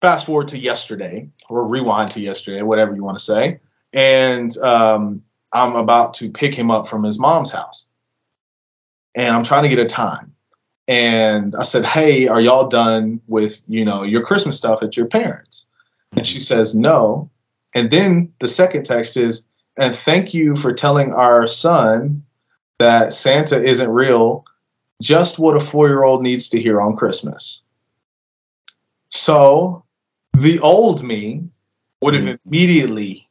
Fast 0.00 0.26
forward 0.26 0.48
to 0.48 0.58
yesterday, 0.58 1.28
or 1.48 1.66
rewind 1.66 2.10
to 2.10 2.20
yesterday, 2.20 2.62
whatever 2.62 2.94
you 2.94 3.04
want 3.04 3.16
to 3.18 3.24
say. 3.24 3.60
And 3.92 4.56
um, 4.58 5.22
I'm 5.52 5.76
about 5.76 6.12
to 6.14 6.30
pick 6.30 6.54
him 6.54 6.70
up 6.70 6.86
from 6.86 7.04
his 7.04 7.18
mom's 7.18 7.52
house, 7.52 7.86
and 9.14 9.34
I'm 9.34 9.44
trying 9.44 9.62
to 9.62 9.68
get 9.68 9.78
a 9.78 9.86
time. 9.86 10.34
And 10.88 11.54
I 11.54 11.62
said, 11.62 11.84
"Hey, 11.84 12.26
are 12.26 12.40
y'all 12.40 12.68
done 12.68 13.20
with 13.28 13.62
you 13.68 13.84
know 13.84 14.02
your 14.02 14.22
Christmas 14.22 14.58
stuff 14.58 14.82
at 14.82 14.96
your 14.96 15.06
parents?" 15.06 15.66
And 16.16 16.26
she 16.26 16.40
says, 16.40 16.74
"No." 16.74 17.30
And 17.74 17.90
then 17.90 18.30
the 18.40 18.48
second 18.48 18.84
text 18.84 19.16
is, 19.16 19.48
and 19.78 19.94
thank 19.94 20.34
you 20.34 20.54
for 20.54 20.72
telling 20.72 21.12
our 21.12 21.46
son 21.46 22.22
that 22.78 23.14
Santa 23.14 23.62
isn't 23.62 23.90
real, 23.90 24.44
just 25.00 25.38
what 25.38 25.56
a 25.56 25.60
four 25.60 25.88
year 25.88 26.04
old 26.04 26.22
needs 26.22 26.48
to 26.50 26.60
hear 26.60 26.80
on 26.80 26.96
Christmas. 26.96 27.62
So 29.10 29.84
the 30.34 30.58
old 30.60 31.02
me 31.02 31.44
would 32.00 32.14
have 32.14 32.24
Mhm. 32.24 32.38
immediately 32.46 33.28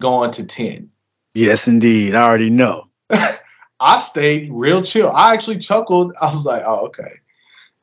gone 0.00 0.30
to 0.32 0.46
10. 0.46 0.90
Yes, 1.34 1.68
indeed. 1.68 2.14
I 2.14 2.22
already 2.22 2.50
know. 2.50 2.86
I 3.80 3.98
stayed 3.98 4.50
real 4.52 4.82
chill. 4.82 5.10
I 5.12 5.32
actually 5.32 5.58
chuckled. 5.58 6.12
I 6.20 6.30
was 6.30 6.44
like, 6.44 6.62
oh, 6.64 6.86
okay. 6.86 7.12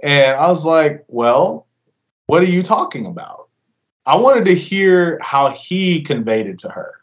And 0.02 0.36
I 0.36 0.48
was 0.50 0.66
like, 0.66 1.04
well, 1.08 1.68
what 2.28 2.42
are 2.42 2.48
you 2.48 2.64
talking 2.64 3.06
about? 3.06 3.50
I 4.06 4.18
wanted 4.18 4.46
to 4.46 4.56
hear 4.56 5.20
how 5.22 5.50
he 5.50 6.02
conveyed 6.02 6.48
it 6.48 6.60
to 6.60 6.70
her. 6.70 6.94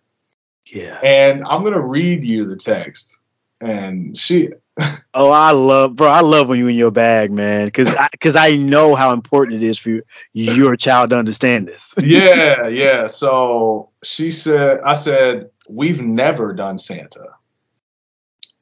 Yeah. 0.72 0.98
And 1.02 1.44
I'm 1.44 1.62
going 1.62 1.74
to 1.74 1.80
read 1.80 2.24
you 2.24 2.44
the 2.44 2.56
text. 2.56 3.18
And 3.60 4.16
she, 4.16 4.50
Oh, 5.14 5.30
I 5.30 5.50
love, 5.50 5.96
bro. 5.96 6.08
I 6.08 6.20
love 6.20 6.48
when 6.48 6.58
you 6.58 6.68
in 6.68 6.76
your 6.76 6.92
bag, 6.92 7.32
man, 7.32 7.66
because 7.66 7.96
because 8.12 8.36
I, 8.36 8.50
know 8.50 8.94
how 8.94 9.12
important 9.12 9.62
it 9.62 9.66
is 9.66 9.78
for 9.78 9.90
you, 9.90 10.02
your 10.32 10.76
child 10.76 11.10
to 11.10 11.18
understand 11.18 11.66
this. 11.66 11.94
yeah, 12.02 12.68
yeah. 12.68 13.06
So 13.08 13.90
she 14.04 14.30
said, 14.30 14.78
I 14.84 14.94
said, 14.94 15.50
we've 15.68 16.00
never 16.00 16.52
done 16.52 16.78
Santa. 16.78 17.26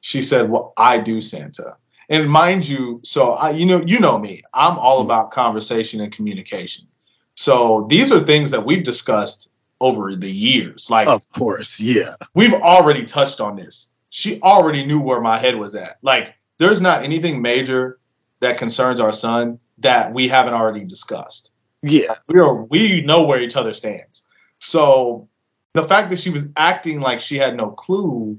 She 0.01 0.21
said, 0.21 0.49
well, 0.49 0.73
I 0.77 0.97
do 0.97 1.21
Santa. 1.21 1.77
And 2.09 2.29
mind 2.29 2.67
you, 2.67 2.99
so 3.03 3.33
I, 3.33 3.51
you 3.51 3.65
know, 3.65 3.83
you 3.85 3.99
know 3.99 4.17
me, 4.17 4.41
I'm 4.53 4.77
all 4.79 5.01
mm. 5.01 5.05
about 5.05 5.31
conversation 5.31 6.01
and 6.01 6.11
communication. 6.11 6.87
So 7.35 7.85
these 7.89 8.11
are 8.11 8.19
things 8.19 8.49
that 8.51 8.65
we've 8.65 8.83
discussed 8.83 9.51
over 9.81 10.15
the 10.15 10.29
years. 10.31 10.89
Like 10.89 11.07
Of 11.07 11.27
course, 11.29 11.79
yeah. 11.79 12.15
we've 12.33 12.53
already 12.53 13.05
touched 13.05 13.39
on 13.39 13.55
this. 13.55 13.91
She 14.09 14.41
already 14.41 14.85
knew 14.85 14.99
where 14.99 15.21
my 15.21 15.37
head 15.37 15.55
was 15.55 15.75
at. 15.75 15.97
Like 16.01 16.33
there's 16.57 16.81
not 16.81 17.03
anything 17.03 17.41
major 17.41 17.99
that 18.41 18.57
concerns 18.57 18.99
our 18.99 19.13
son 19.13 19.59
that 19.77 20.13
we 20.13 20.27
haven't 20.27 20.53
already 20.53 20.83
discussed 20.83 21.51
Yeah. 21.83 22.15
we 22.27 22.39
are 22.39 22.63
we 22.65 23.01
know 23.01 23.23
where 23.25 23.41
each 23.41 23.55
other 23.55 23.73
stands. 23.73 24.23
So 24.59 25.27
the 25.73 25.83
fact 25.83 26.09
that 26.09 26.19
she 26.19 26.29
was 26.29 26.47
acting 26.57 26.99
like 26.99 27.19
she 27.19 27.37
had 27.37 27.55
no 27.55 27.69
clue 27.71 28.37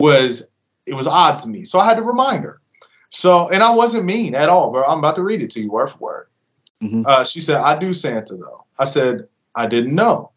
was 0.00 0.50
it 0.86 0.94
was 0.94 1.06
odd 1.06 1.38
to 1.40 1.48
me. 1.48 1.64
So 1.64 1.78
I 1.80 1.84
had 1.84 1.96
to 1.96 2.02
remind 2.02 2.44
her. 2.44 2.60
So 3.10 3.48
and 3.48 3.62
I 3.62 3.74
wasn't 3.74 4.04
mean 4.04 4.34
at 4.34 4.48
all, 4.48 4.70
bro. 4.70 4.84
I'm 4.84 4.98
about 4.98 5.16
to 5.16 5.22
read 5.22 5.42
it 5.42 5.50
to 5.50 5.60
you 5.60 5.70
word 5.70 5.86
for 5.88 5.98
word. 5.98 6.26
Mhm. 6.82 7.04
Uh, 7.06 7.24
she 7.24 7.40
said, 7.40 7.56
"I 7.56 7.78
do 7.78 7.92
Santa 7.94 8.36
though." 8.36 8.64
I 8.78 8.84
said, 8.84 9.26
"I 9.56 9.66
didn't 9.66 9.94
know." 9.94 10.30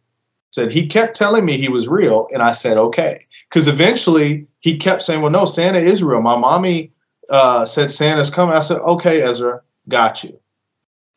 Said 0.52 0.72
he 0.72 0.88
kept 0.88 1.16
telling 1.16 1.46
me 1.46 1.58
he 1.58 1.70
was 1.70 1.88
real, 1.88 2.28
and 2.32 2.42
I 2.42 2.54
said, 2.54 2.78
"Okay." 2.78 3.26
Because 3.50 3.68
eventually 3.68 4.48
he 4.60 4.78
kept 4.78 5.02
saying, 5.02 5.22
"Well, 5.22 5.32
no, 5.32 5.46
Santa 5.46 5.80
is 5.80 6.04
real." 6.04 6.22
My 6.22 6.36
mommy 6.38 6.92
uh, 7.30 7.66
said 7.66 7.92
Santa's 7.92 8.32
coming. 8.32 8.56
I 8.56 8.62
said, 8.62 8.80
"Okay, 8.80 9.22
Ezra, 9.22 9.62
got 9.88 10.24
you." 10.24 10.40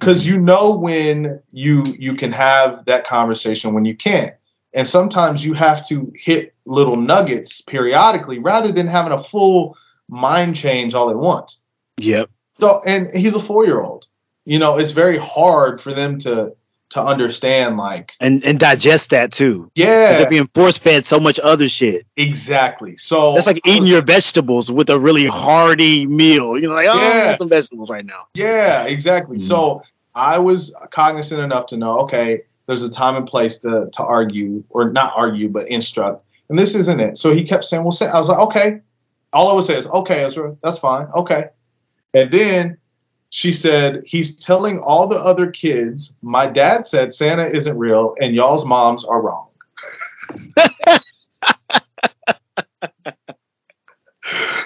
because 0.02 0.26
you 0.26 0.40
know 0.40 0.74
when 0.74 1.40
you 1.50 1.84
you 1.96 2.14
can 2.14 2.32
have 2.32 2.84
that 2.86 3.04
conversation 3.04 3.72
when 3.72 3.84
you 3.84 3.94
can't 3.94 4.34
and 4.74 4.88
sometimes 4.88 5.44
you 5.44 5.54
have 5.54 5.86
to 5.86 6.12
hit 6.16 6.54
little 6.64 6.96
nuggets 6.96 7.60
periodically 7.60 8.38
rather 8.40 8.72
than 8.72 8.88
having 8.88 9.12
a 9.12 9.22
full 9.22 9.76
mind 10.08 10.56
change 10.56 10.92
all 10.92 11.08
at 11.08 11.16
once 11.16 11.62
Yep. 11.98 12.30
so 12.58 12.82
and 12.84 13.14
he's 13.14 13.36
a 13.36 13.40
four 13.40 13.64
year 13.64 13.80
old 13.80 14.06
you 14.44 14.58
know 14.58 14.76
it's 14.76 14.90
very 14.90 15.18
hard 15.18 15.80
for 15.80 15.92
them 15.92 16.18
to 16.18 16.52
to 16.92 17.00
understand 17.02 17.76
like 17.76 18.12
And 18.20 18.44
and 18.44 18.58
digest 18.58 19.10
that 19.10 19.32
too. 19.32 19.70
Because 19.74 19.88
yeah 19.88 20.12
they're 20.18 20.28
being 20.28 20.48
force 20.54 20.78
fed 20.78 21.04
so 21.04 21.18
much 21.20 21.38
other 21.42 21.68
shit. 21.68 22.06
exactly 22.16 22.96
so 22.96 23.34
That's 23.34 23.46
like 23.46 23.60
eating 23.66 23.86
your 23.86 24.02
vegetables 24.02 24.70
with 24.70 24.88
a 24.90 24.98
really 24.98 25.26
hearty 25.26 26.06
meal. 26.06 26.58
You 26.58 26.68
know, 26.68 26.74
like, 26.74 26.88
oh, 26.88 26.92
I 26.92 26.96
Yeah. 26.96 27.26
want 27.26 27.38
some 27.38 27.48
vegetables 27.48 27.90
right 27.90 28.04
now. 28.04 28.26
Yeah, 28.34 28.84
exactly. 28.84 29.38
Mhm. 29.38 29.42
So 29.42 29.82
I 30.14 30.38
was 30.38 30.74
cognizant 30.90 31.40
enough 31.42 31.66
to 31.66 31.76
know, 31.76 31.98
okay, 32.00 32.42
there's 32.66 32.84
a 32.84 32.90
time 32.90 33.16
and 33.16 33.26
place 33.26 33.58
to 33.58 33.88
to 33.92 34.04
argue 34.04 34.62
or 34.70 34.90
not 34.90 35.12
argue, 35.16 35.48
but 35.48 35.68
instruct. 35.68 36.22
And 36.48 36.58
this 36.58 36.74
isn't 36.74 37.00
it. 37.00 37.16
So 37.18 37.34
he 37.34 37.44
kept 37.44 37.64
saying, 37.64 37.82
"Well, 37.82 37.92
say," 37.92 38.06
I 38.06 38.18
was 38.18 38.28
like, 38.28 38.38
okay. 38.38 38.80
All 39.32 39.48
I 39.50 39.54
would 39.54 39.64
say 39.64 39.76
is, 39.78 39.86
okay, 39.86 40.22
Ezra, 40.24 40.54
that's 40.62 40.76
fine, 40.78 41.06
okay. 41.14 41.46
And 42.12 42.30
then 42.30 42.76
she 43.34 43.50
said, 43.50 44.02
he's 44.04 44.36
telling 44.36 44.78
all 44.80 45.06
the 45.06 45.16
other 45.16 45.50
kids, 45.50 46.14
my 46.20 46.46
dad 46.46 46.86
said 46.86 47.14
Santa 47.14 47.46
isn't 47.46 47.78
real, 47.78 48.14
and 48.20 48.34
y'all's 48.34 48.66
moms 48.66 49.06
are 49.06 49.22
wrong. 49.22 49.48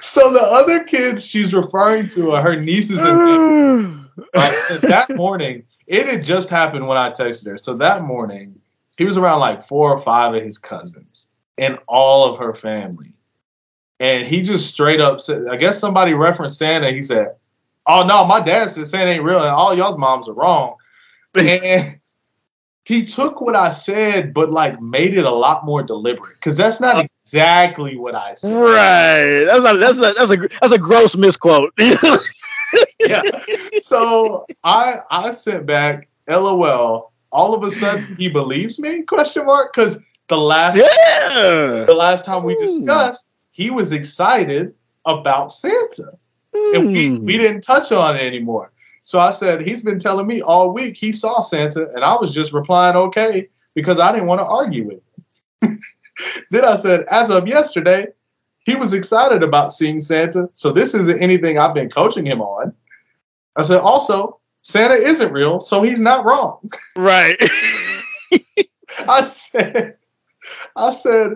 so 0.02 0.32
the 0.32 0.44
other 0.50 0.82
kids 0.82 1.24
she's 1.24 1.54
referring 1.54 2.08
to 2.08 2.32
are 2.32 2.42
her 2.42 2.60
nieces 2.60 3.04
and 3.04 3.16
nephews. 3.16 4.00
Right? 4.34 4.80
That 4.80 5.14
morning, 5.14 5.62
it 5.86 6.08
had 6.08 6.24
just 6.24 6.48
happened 6.48 6.88
when 6.88 6.98
I 6.98 7.10
texted 7.10 7.46
her. 7.46 7.58
So 7.58 7.74
that 7.74 8.02
morning, 8.02 8.60
he 8.96 9.04
was 9.04 9.16
around 9.16 9.38
like 9.38 9.62
four 9.62 9.92
or 9.92 9.98
five 9.98 10.34
of 10.34 10.42
his 10.42 10.58
cousins 10.58 11.28
and 11.56 11.78
all 11.86 12.28
of 12.28 12.36
her 12.40 12.52
family. 12.52 13.12
And 14.00 14.26
he 14.26 14.42
just 14.42 14.68
straight 14.68 15.00
up 15.00 15.20
said, 15.20 15.46
I 15.48 15.56
guess 15.56 15.78
somebody 15.78 16.14
referenced 16.14 16.58
Santa. 16.58 16.90
He 16.90 17.02
said, 17.02 17.36
Oh 17.86 18.04
no, 18.06 18.24
my 18.24 18.40
dad 18.40 18.70
said 18.70 18.86
Santa 18.86 19.10
ain't 19.10 19.22
real 19.22 19.40
and 19.40 19.48
all 19.50 19.74
y'all's 19.74 19.98
moms 19.98 20.28
are 20.28 20.34
wrong. 20.34 20.76
And 21.36 22.00
he 22.84 23.04
took 23.04 23.40
what 23.40 23.56
I 23.56 23.72
said, 23.72 24.32
but 24.32 24.50
like 24.52 24.80
made 24.80 25.18
it 25.18 25.24
a 25.26 25.30
lot 25.30 25.64
more 25.66 25.82
deliberate. 25.82 26.36
Because 26.36 26.56
that's 26.56 26.80
not 26.80 27.04
exactly 27.04 27.96
what 27.96 28.14
I 28.14 28.34
said. 28.34 28.56
Right. 28.56 29.44
That's 29.44 29.64
a, 29.64 29.76
that's 29.76 29.98
a, 29.98 30.12
that's 30.16 30.30
a 30.30 30.36
that's 30.60 30.72
a 30.72 30.78
gross 30.78 31.16
misquote. 31.16 31.72
yeah. 33.00 33.22
So 33.80 34.46
I 34.64 35.00
I 35.10 35.30
sent 35.32 35.66
back, 35.66 36.08
LOL. 36.28 37.12
All 37.32 37.54
of 37.54 37.62
a 37.64 37.70
sudden 37.70 38.14
he 38.16 38.28
believes 38.28 38.78
me? 38.78 39.02
Question 39.02 39.46
mark. 39.46 39.74
Because 39.74 40.02
the 40.28 40.38
last 40.38 40.76
yeah. 40.76 41.84
the 41.84 41.94
last 41.94 42.24
time 42.24 42.44
we 42.44 42.54
Hmm. 42.54 42.62
discussed, 42.66 43.28
he 43.50 43.70
was 43.70 43.92
excited 43.92 44.74
about 45.04 45.52
Santa, 45.52 46.12
and 46.74 46.92
we 46.92 47.08
Hmm. 47.08 47.24
we 47.24 47.36
didn't 47.36 47.62
touch 47.62 47.92
on 47.92 48.16
it 48.16 48.22
anymore. 48.22 48.72
So 49.02 49.18
I 49.20 49.30
said 49.30 49.64
he's 49.64 49.82
been 49.82 49.98
telling 49.98 50.26
me 50.26 50.42
all 50.42 50.72
week 50.72 50.96
he 50.96 51.12
saw 51.12 51.40
Santa, 51.40 51.88
and 51.94 52.04
I 52.04 52.16
was 52.16 52.34
just 52.34 52.52
replying 52.52 52.96
okay 52.96 53.48
because 53.74 54.00
I 54.00 54.10
didn't 54.12 54.26
want 54.26 54.40
to 54.40 54.46
argue 54.46 54.86
with 54.86 55.00
him. 55.62 55.78
then 56.50 56.64
I 56.64 56.74
said, 56.74 57.04
as 57.10 57.30
of 57.30 57.46
yesterday, 57.46 58.06
he 58.64 58.74
was 58.74 58.92
excited 58.92 59.42
about 59.42 59.72
seeing 59.72 60.00
Santa. 60.00 60.48
So 60.54 60.72
this 60.72 60.94
isn't 60.94 61.22
anything 61.22 61.58
I've 61.58 61.74
been 61.74 61.90
coaching 61.90 62.26
him 62.26 62.40
on. 62.40 62.72
I 63.54 63.62
said, 63.62 63.78
also, 63.78 64.40
Santa 64.62 64.94
isn't 64.94 65.32
real, 65.32 65.60
so 65.60 65.82
he's 65.82 66.00
not 66.00 66.24
wrong. 66.24 66.72
Right. 66.96 67.36
I 69.08 69.22
said, 69.22 69.96
I 70.74 70.90
said, 70.90 71.34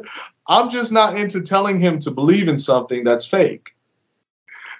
I'm 0.48 0.70
just 0.70 0.92
not 0.92 1.14
into 1.16 1.40
telling 1.42 1.78
him 1.78 1.98
to 2.00 2.10
believe 2.10 2.48
in 2.48 2.58
something 2.58 3.04
that's 3.04 3.24
fake. 3.24 3.70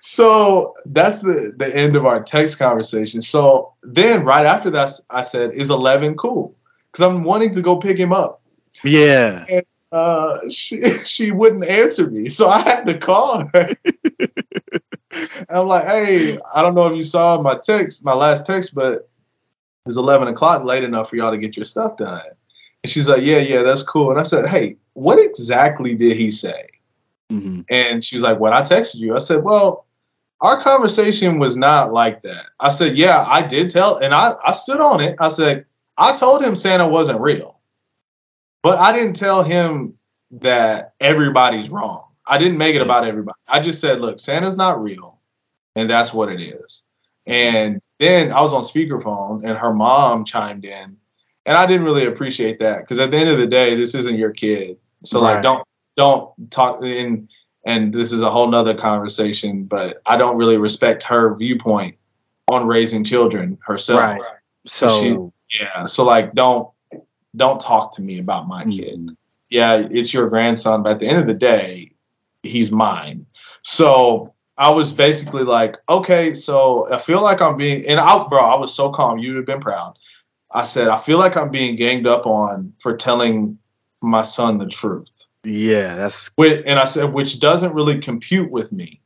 So 0.01 0.75
that's 0.87 1.23
the, 1.23 1.53
the 1.57 1.75
end 1.77 1.95
of 1.95 2.07
our 2.07 2.23
text 2.23 2.59
conversation. 2.59 3.21
So 3.23 3.75
then 3.83 4.25
right 4.25 4.47
after 4.47 4.71
that, 4.71 4.91
I 5.11 5.23
said, 5.23 5.53
is 5.55 5.71
11 5.71 6.17
cool? 6.17 6.57
Because 6.91 7.11
I'm 7.11 7.23
wanting 7.25 7.55
to 7.55 7.63
go 7.63 7.77
pick 7.77 7.99
him 7.99 8.13
up. 8.13 8.43
yeah. 8.83 9.45
Uh, 9.93 10.39
she, 10.49 10.83
she 11.05 11.31
wouldn't 11.33 11.67
answer 11.67 12.09
me. 12.11 12.29
So 12.29 12.49
I 12.49 12.61
had 12.61 12.87
to 12.87 12.97
call 12.97 13.45
her. 13.53 13.75
And 15.11 15.47
I'm 15.51 15.67
like, 15.67 15.85
hey, 15.85 16.39
I 16.55 16.63
don't 16.63 16.75
know 16.75 16.87
if 16.87 16.97
you 16.97 17.03
saw 17.03 17.41
my 17.43 17.59
text, 17.63 18.05
my 18.05 18.15
last 18.15 18.47
text, 18.47 18.75
but 18.75 19.09
it's 19.87 19.97
11 19.97 20.29
o'clock 20.29 20.65
late 20.65 20.85
enough 20.85 21.11
for 21.11 21.17
y'all 21.17 21.31
to 21.31 21.39
get 21.39 21.57
your 21.57 21.65
stuff 21.65 21.97
done. 21.97 22.23
And 22.83 22.91
she's 22.91 23.09
like, 23.09 23.23
yeah, 23.23 23.39
yeah, 23.39 23.63
that's 23.63 23.83
cool. 23.83 24.11
And 24.11 24.21
I 24.21 24.23
said, 24.23 24.49
hey, 24.49 24.77
what 24.95 25.19
exactly 25.19 25.95
did 25.95 26.17
he 26.17 26.31
say? 26.31 26.69
Mhm. 27.31 27.65
And 27.71 28.05
she 28.05 28.17
was 28.17 28.23
like, 28.23 28.41
What 28.41 28.53
I 28.53 28.63
texted 28.63 28.97
you. 28.97 29.15
I 29.15 29.19
said, 29.19 29.45
Well, 29.45 29.87
our 30.41 30.63
conversation 30.63 31.39
was 31.39 31.57
not 31.57 31.93
like 31.93 32.23
that. 32.23 32.47
I 32.61 32.71
said, 32.71 32.97
Yeah, 32.97 33.25
I 33.27 33.43
did 33.43 33.71
tell, 33.71 33.99
and 33.99 34.15
I, 34.15 34.35
I 34.45 34.53
stood 34.53 34.81
on 34.81 35.01
it. 35.01 35.17
I 35.21 35.29
said, 35.29 35.67
I 35.97 36.17
told 36.17 36.43
him 36.43 36.57
Santa 36.57 36.89
wasn't 36.89 37.21
real, 37.21 37.59
but 38.63 38.79
I 38.79 38.93
didn't 38.93 39.17
tell 39.17 39.43
him 39.43 39.99
that 40.33 40.95
everybody's 41.01 41.69
wrong. 41.69 42.07
I 42.27 42.39
didn't 42.39 42.59
make 42.59 42.77
it 42.77 42.83
about 42.83 43.07
everybody. 43.07 43.39
I 43.49 43.61
just 43.61 43.81
said, 43.81 44.01
Look, 44.01 44.19
Santa's 44.21 44.57
not 44.57 44.83
real, 44.83 45.21
and 45.77 45.91
that's 45.91 46.15
what 46.15 46.31
it 46.31 46.41
is. 46.41 46.83
And 47.27 47.81
then 47.99 48.33
I 48.33 48.41
was 48.41 48.53
on 48.53 48.63
speakerphone, 48.63 49.45
and 49.45 49.59
her 49.59 49.75
mom 49.75 50.25
chimed 50.25 50.65
in, 50.65 50.97
and 51.45 51.59
I 51.59 51.67
didn't 51.67 51.85
really 51.85 52.07
appreciate 52.07 52.59
that 52.61 52.81
because 52.81 52.99
at 52.99 53.11
the 53.11 53.19
end 53.19 53.29
of 53.29 53.39
the 53.39 53.47
day, 53.47 53.75
this 53.75 53.95
isn't 53.95 54.17
your 54.17 54.31
kid. 54.31 54.79
So 55.05 55.21
like, 55.21 55.43
don't 55.43 55.67
don't 55.97 56.51
talk 56.51 56.83
in 56.83 57.29
and 57.65 57.93
this 57.93 58.13
is 58.13 58.23
a 58.23 58.31
whole 58.31 58.49
nother 58.49 58.75
conversation 58.75 59.65
but 59.65 60.01
i 60.07 60.17
don't 60.17 60.37
really 60.37 60.57
respect 60.57 61.03
her 61.03 61.35
viewpoint 61.37 61.97
on 62.49 62.67
raising 62.67 63.05
children 63.05 63.59
herself 63.65 64.01
Right. 64.01 64.23
So 64.67 65.33
yeah 65.59 65.85
so 65.87 66.05
like 66.05 66.35
don't 66.35 66.69
don't 67.37 67.61
talk 67.61 67.95
to 67.95 68.03
me 68.03 68.19
about 68.19 68.49
my 68.49 68.65
kid 68.65 68.99
mhm. 68.99 69.17
yeah 69.49 69.87
it's 69.91 70.13
your 70.13 70.29
grandson 70.29 70.83
but 70.83 70.93
at 70.93 70.99
the 70.99 71.07
end 71.07 71.19
of 71.19 71.27
the 71.27 71.35
day 71.35 71.93
he's 72.43 72.71
mine. 72.71 73.27
So 73.63 74.35
I 74.59 74.71
was 74.71 74.93
basically 74.93 75.43
like, 75.43 75.77
okay, 75.89 76.35
so 76.35 76.91
I 76.93 76.99
feel 76.99 77.23
like 77.23 77.41
I'm 77.41 77.57
being 77.57 77.87
and 77.87 78.01
I 78.01 78.27
bro, 78.29 78.41
I 78.41 78.59
was 78.59 78.75
so 78.75 78.91
calm. 78.91 79.19
You'd 79.19 79.37
have 79.37 79.47
been 79.47 79.61
proud. 79.61 79.99
I 80.53 80.65
said, 80.65 80.89
I 80.89 80.99
feel 80.99 81.19
like 81.19 81.37
I'm 81.37 81.51
being 81.51 81.77
ganged 81.77 82.07
up 82.07 82.27
on 82.27 82.73
for 82.81 82.97
telling 82.97 83.57
my 84.03 84.23
son 84.23 84.59
the 84.59 84.67
truth. 84.67 85.11
Yeah, 85.45 85.97
that's 85.97 86.31
and 86.39 86.79
I 86.79 86.85
said, 86.85 87.15
which 87.15 87.41
doesn't 87.41 87.75
really 87.75 87.99
compute 87.99 88.51
with 88.51 88.73
me. 88.73 89.01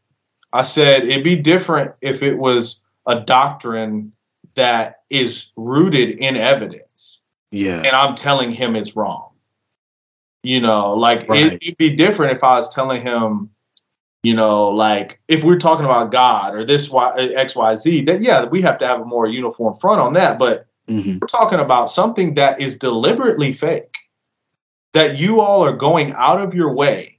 I 0.53 0.65
said 0.65 1.05
it'd 1.05 1.25
be 1.25 1.37
different 1.37 1.95
if 2.01 2.23
it 2.23 2.39
was 2.39 2.83
a 3.07 3.21
doctrine 3.21 4.13
that 4.55 5.03
is 5.11 5.51
rooted 5.57 6.19
in 6.19 6.37
evidence. 6.37 7.23
Yeah. 7.51 7.79
And 7.79 7.95
I'm 7.95 8.17
telling 8.17 8.51
him 8.51 8.77
it's 8.77 8.97
wrong. 8.97 9.31
You 10.43 10.61
know, 10.61 10.93
like 10.93 11.29
right. 11.29 11.53
it, 11.53 11.63
it'd 11.63 11.77
be 11.79 11.95
different 11.97 12.33
if 12.33 12.45
I 12.45 12.57
was 12.57 12.69
telling 12.69 13.01
him, 13.01 13.51
you 14.23 14.35
know, 14.35 14.69
like 14.69 15.21
if 15.29 15.43
we're 15.43 15.59
talking 15.59 15.85
about 15.85 16.11
God 16.11 16.55
or 16.55 16.65
this 16.65 16.91
Y 16.91 17.31
X 17.35 17.57
Y 17.57 17.75
Z, 17.77 18.03
that 18.03 18.21
yeah, 18.21 18.45
we 18.47 18.61
have 18.63 18.79
to 18.79 18.87
have 18.87 19.01
a 19.01 19.05
more 19.05 19.27
uniform 19.27 19.75
front 19.75 20.01
on 20.01 20.13
that. 20.15 20.39
But 20.39 20.67
mm-hmm. 20.89 21.19
we're 21.21 21.29
talking 21.29 21.61
about 21.61 21.91
something 21.91 22.35
that 22.35 22.61
is 22.61 22.77
deliberately 22.77 23.53
fake 23.53 24.04
that 24.95 25.19
you 25.19 25.41
all 25.41 25.63
are 25.63 25.77
going 25.77 26.13
out 26.13 26.41
of 26.41 26.55
your 26.55 26.73
way 26.73 27.19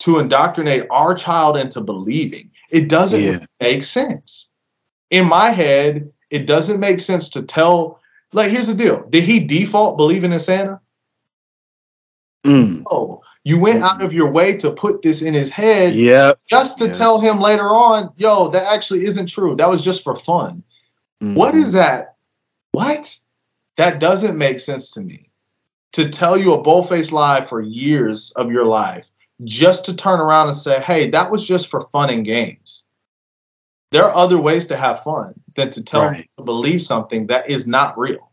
to 0.00 0.18
indoctrinate 0.18 0.86
our 0.90 1.14
child 1.14 1.56
into 1.56 1.80
believing. 1.80 2.50
It 2.70 2.88
doesn't 2.88 3.20
yeah. 3.20 3.44
make 3.60 3.82
sense. 3.82 4.48
In 5.10 5.26
my 5.26 5.50
head, 5.50 6.12
it 6.30 6.46
doesn't 6.46 6.78
make 6.78 7.00
sense 7.00 7.28
to 7.30 7.42
tell. 7.42 8.00
Like, 8.32 8.52
here's 8.52 8.68
the 8.68 8.74
deal: 8.74 9.04
Did 9.10 9.24
he 9.24 9.40
default 9.40 9.96
believing 9.96 10.32
in 10.32 10.38
Santa? 10.38 10.80
Mm. 12.46 12.84
Oh, 12.90 13.22
you 13.44 13.58
went 13.58 13.82
out 13.82 14.02
of 14.02 14.12
your 14.12 14.30
way 14.30 14.56
to 14.58 14.70
put 14.70 15.02
this 15.02 15.20
in 15.20 15.34
his 15.34 15.50
head, 15.50 15.94
yeah, 15.94 16.34
just 16.48 16.78
to 16.78 16.86
yep. 16.86 16.94
tell 16.94 17.20
him 17.20 17.40
later 17.40 17.68
on, 17.68 18.12
yo, 18.16 18.48
that 18.50 18.72
actually 18.72 19.00
isn't 19.00 19.26
true. 19.26 19.56
That 19.56 19.68
was 19.68 19.84
just 19.84 20.04
for 20.04 20.14
fun. 20.14 20.62
Mm-hmm. 21.22 21.34
What 21.34 21.54
is 21.54 21.72
that? 21.72 22.14
What? 22.72 23.18
That 23.76 23.98
doesn't 23.98 24.38
make 24.38 24.60
sense 24.60 24.90
to 24.92 25.00
me 25.00 25.29
to 25.92 26.08
tell 26.08 26.38
you 26.38 26.52
a 26.52 26.62
bullface 26.62 27.12
lie 27.12 27.40
for 27.40 27.60
years 27.60 28.32
of 28.36 28.50
your 28.50 28.64
life 28.64 29.10
just 29.44 29.84
to 29.86 29.96
turn 29.96 30.20
around 30.20 30.48
and 30.48 30.56
say, 30.56 30.80
hey, 30.80 31.08
that 31.10 31.30
was 31.30 31.46
just 31.46 31.68
for 31.68 31.80
fun 31.80 32.10
and 32.10 32.24
games. 32.24 32.84
There 33.90 34.04
are 34.04 34.14
other 34.14 34.38
ways 34.38 34.66
to 34.68 34.76
have 34.76 35.02
fun 35.02 35.34
than 35.56 35.70
to 35.70 35.82
tell 35.82 36.06
right. 36.06 36.28
to 36.36 36.44
believe 36.44 36.82
something 36.82 37.26
that 37.26 37.50
is 37.50 37.66
not 37.66 37.98
real. 37.98 38.30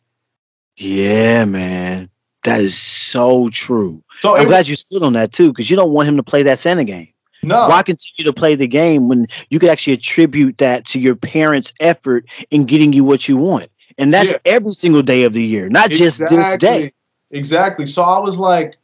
Yeah, 0.76 1.45
man. 1.45 2.10
That 2.43 2.62
is 2.62 2.78
so 2.78 3.49
true. 3.49 4.03
So 4.20 4.38
I'm 4.38 4.47
glad 4.47 4.68
you 4.68 4.76
stood 4.76 5.01
on 5.01 5.14
that 5.14 5.32
too, 5.34 5.51
because 5.51 5.70
you 5.70 5.76
don't 5.76 5.91
want 5.91 6.08
him 6.08 6.18
to 6.18 6.24
play 6.24 6.43
that 6.43 6.60
Santa 6.60 6.84
game. 6.84 7.08
No. 7.43 7.68
Why 7.68 7.84
continue 7.84 8.24
to 8.24 8.34
play 8.34 8.55
the 8.55 8.68
game 8.68 9.10
when 9.10 9.28
you 9.49 9.60
could 9.60 9.70
actually 9.70 9.93
attribute 9.93 10.58
that 10.60 10.86
to 10.86 10.99
your 10.99 11.16
parents' 11.16 11.74
effort 11.82 12.26
in 12.51 12.66
getting 12.66 12.93
you 12.93 13.03
what 13.03 13.28
you 13.28 13.38
want? 13.38 13.68
And 13.97 14.14
that's 14.14 14.32
yeah. 14.32 14.38
every 14.45 14.74
single 14.74 15.01
day 15.01 15.24
of 15.24 15.34
the 15.34 15.43
year, 15.43 15.70
not 15.70 15.91
exactly. 15.91 16.05
just 16.05 16.20
this 16.49 16.58
day. 16.58 16.93
Exactly. 17.32 17.88
So 17.88 18.03
I 18.03 18.19
was 18.19 18.38
like, 18.38 18.78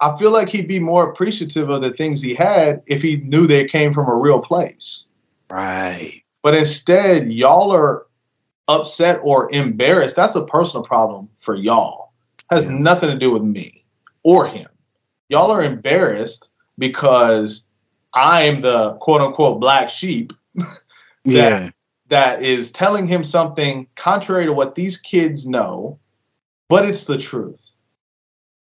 I 0.00 0.16
feel 0.16 0.32
like 0.32 0.48
he'd 0.48 0.68
be 0.68 0.80
more 0.80 1.08
appreciative 1.08 1.70
of 1.70 1.82
the 1.82 1.92
things 1.92 2.20
he 2.20 2.34
had 2.34 2.82
if 2.86 3.02
he 3.02 3.18
knew 3.18 3.46
they 3.46 3.64
came 3.64 3.92
from 3.92 4.08
a 4.08 4.14
real 4.14 4.40
place. 4.40 5.06
Right. 5.50 6.22
But 6.42 6.54
instead, 6.54 7.32
y'all 7.32 7.70
are 7.72 8.06
upset 8.68 9.20
or 9.22 9.52
embarrassed. 9.52 10.16
That's 10.16 10.36
a 10.36 10.44
personal 10.44 10.84
problem 10.84 11.30
for 11.38 11.54
y'all. 11.54 12.12
Has 12.50 12.68
yeah. 12.68 12.76
nothing 12.76 13.10
to 13.10 13.18
do 13.18 13.30
with 13.30 13.42
me 13.42 13.84
or 14.22 14.46
him. 14.46 14.68
Y'all 15.28 15.50
are 15.50 15.62
embarrassed 15.62 16.50
because 16.78 17.66
I'm 18.12 18.60
the 18.60 18.94
quote 19.00 19.20
unquote 19.20 19.60
black 19.60 19.88
sheep 19.88 20.32
that, 20.54 20.74
yeah. 21.24 21.70
that 22.08 22.42
is 22.42 22.72
telling 22.72 23.06
him 23.06 23.24
something 23.24 23.86
contrary 23.94 24.44
to 24.44 24.52
what 24.52 24.74
these 24.74 24.98
kids 24.98 25.48
know, 25.48 25.98
but 26.68 26.86
it's 26.86 27.06
the 27.06 27.18
truth 27.18 27.70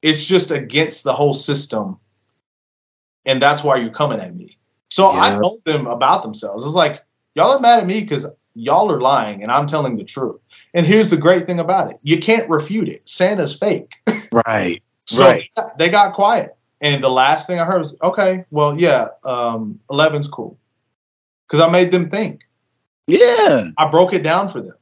it's 0.01 0.25
just 0.25 0.51
against 0.51 1.03
the 1.03 1.13
whole 1.13 1.33
system. 1.33 1.99
And 3.25 3.41
that's 3.41 3.63
why 3.63 3.77
you're 3.77 3.91
coming 3.91 4.19
at 4.19 4.35
me. 4.35 4.57
So 4.89 5.11
yeah. 5.11 5.21
I 5.21 5.39
told 5.39 5.63
them 5.65 5.87
about 5.87 6.23
themselves. 6.23 6.65
It's 6.65 6.75
like, 6.75 7.03
y'all 7.35 7.51
are 7.51 7.59
mad 7.59 7.79
at 7.79 7.87
me 7.87 8.01
because 8.01 8.27
y'all 8.55 8.91
are 8.91 9.01
lying 9.01 9.43
and 9.43 9.51
I'm 9.51 9.67
telling 9.67 9.95
the 9.95 10.03
truth. 10.03 10.39
And 10.73 10.85
here's 10.85 11.09
the 11.09 11.17
great 11.17 11.45
thing 11.45 11.59
about 11.59 11.91
it 11.91 11.99
you 12.03 12.19
can't 12.19 12.49
refute 12.49 12.87
it. 12.87 13.07
Santa's 13.07 13.55
fake. 13.55 13.95
Right. 14.45 14.83
so 15.05 15.23
right. 15.23 15.49
they 15.77 15.89
got 15.89 16.13
quiet. 16.13 16.51
And 16.81 17.01
the 17.03 17.09
last 17.09 17.47
thing 17.47 17.59
I 17.59 17.65
heard 17.65 17.79
was, 17.79 17.95
okay, 18.03 18.45
well, 18.51 18.77
yeah, 18.77 19.07
um, 19.23 19.79
11's 19.89 20.27
cool. 20.27 20.59
Because 21.47 21.65
I 21.65 21.71
made 21.71 21.91
them 21.91 22.09
think. 22.09 22.45
Yeah. 23.07 23.69
I 23.77 23.87
broke 23.87 24.13
it 24.13 24.21
down 24.21 24.49
for 24.49 24.61
them. 24.61 24.75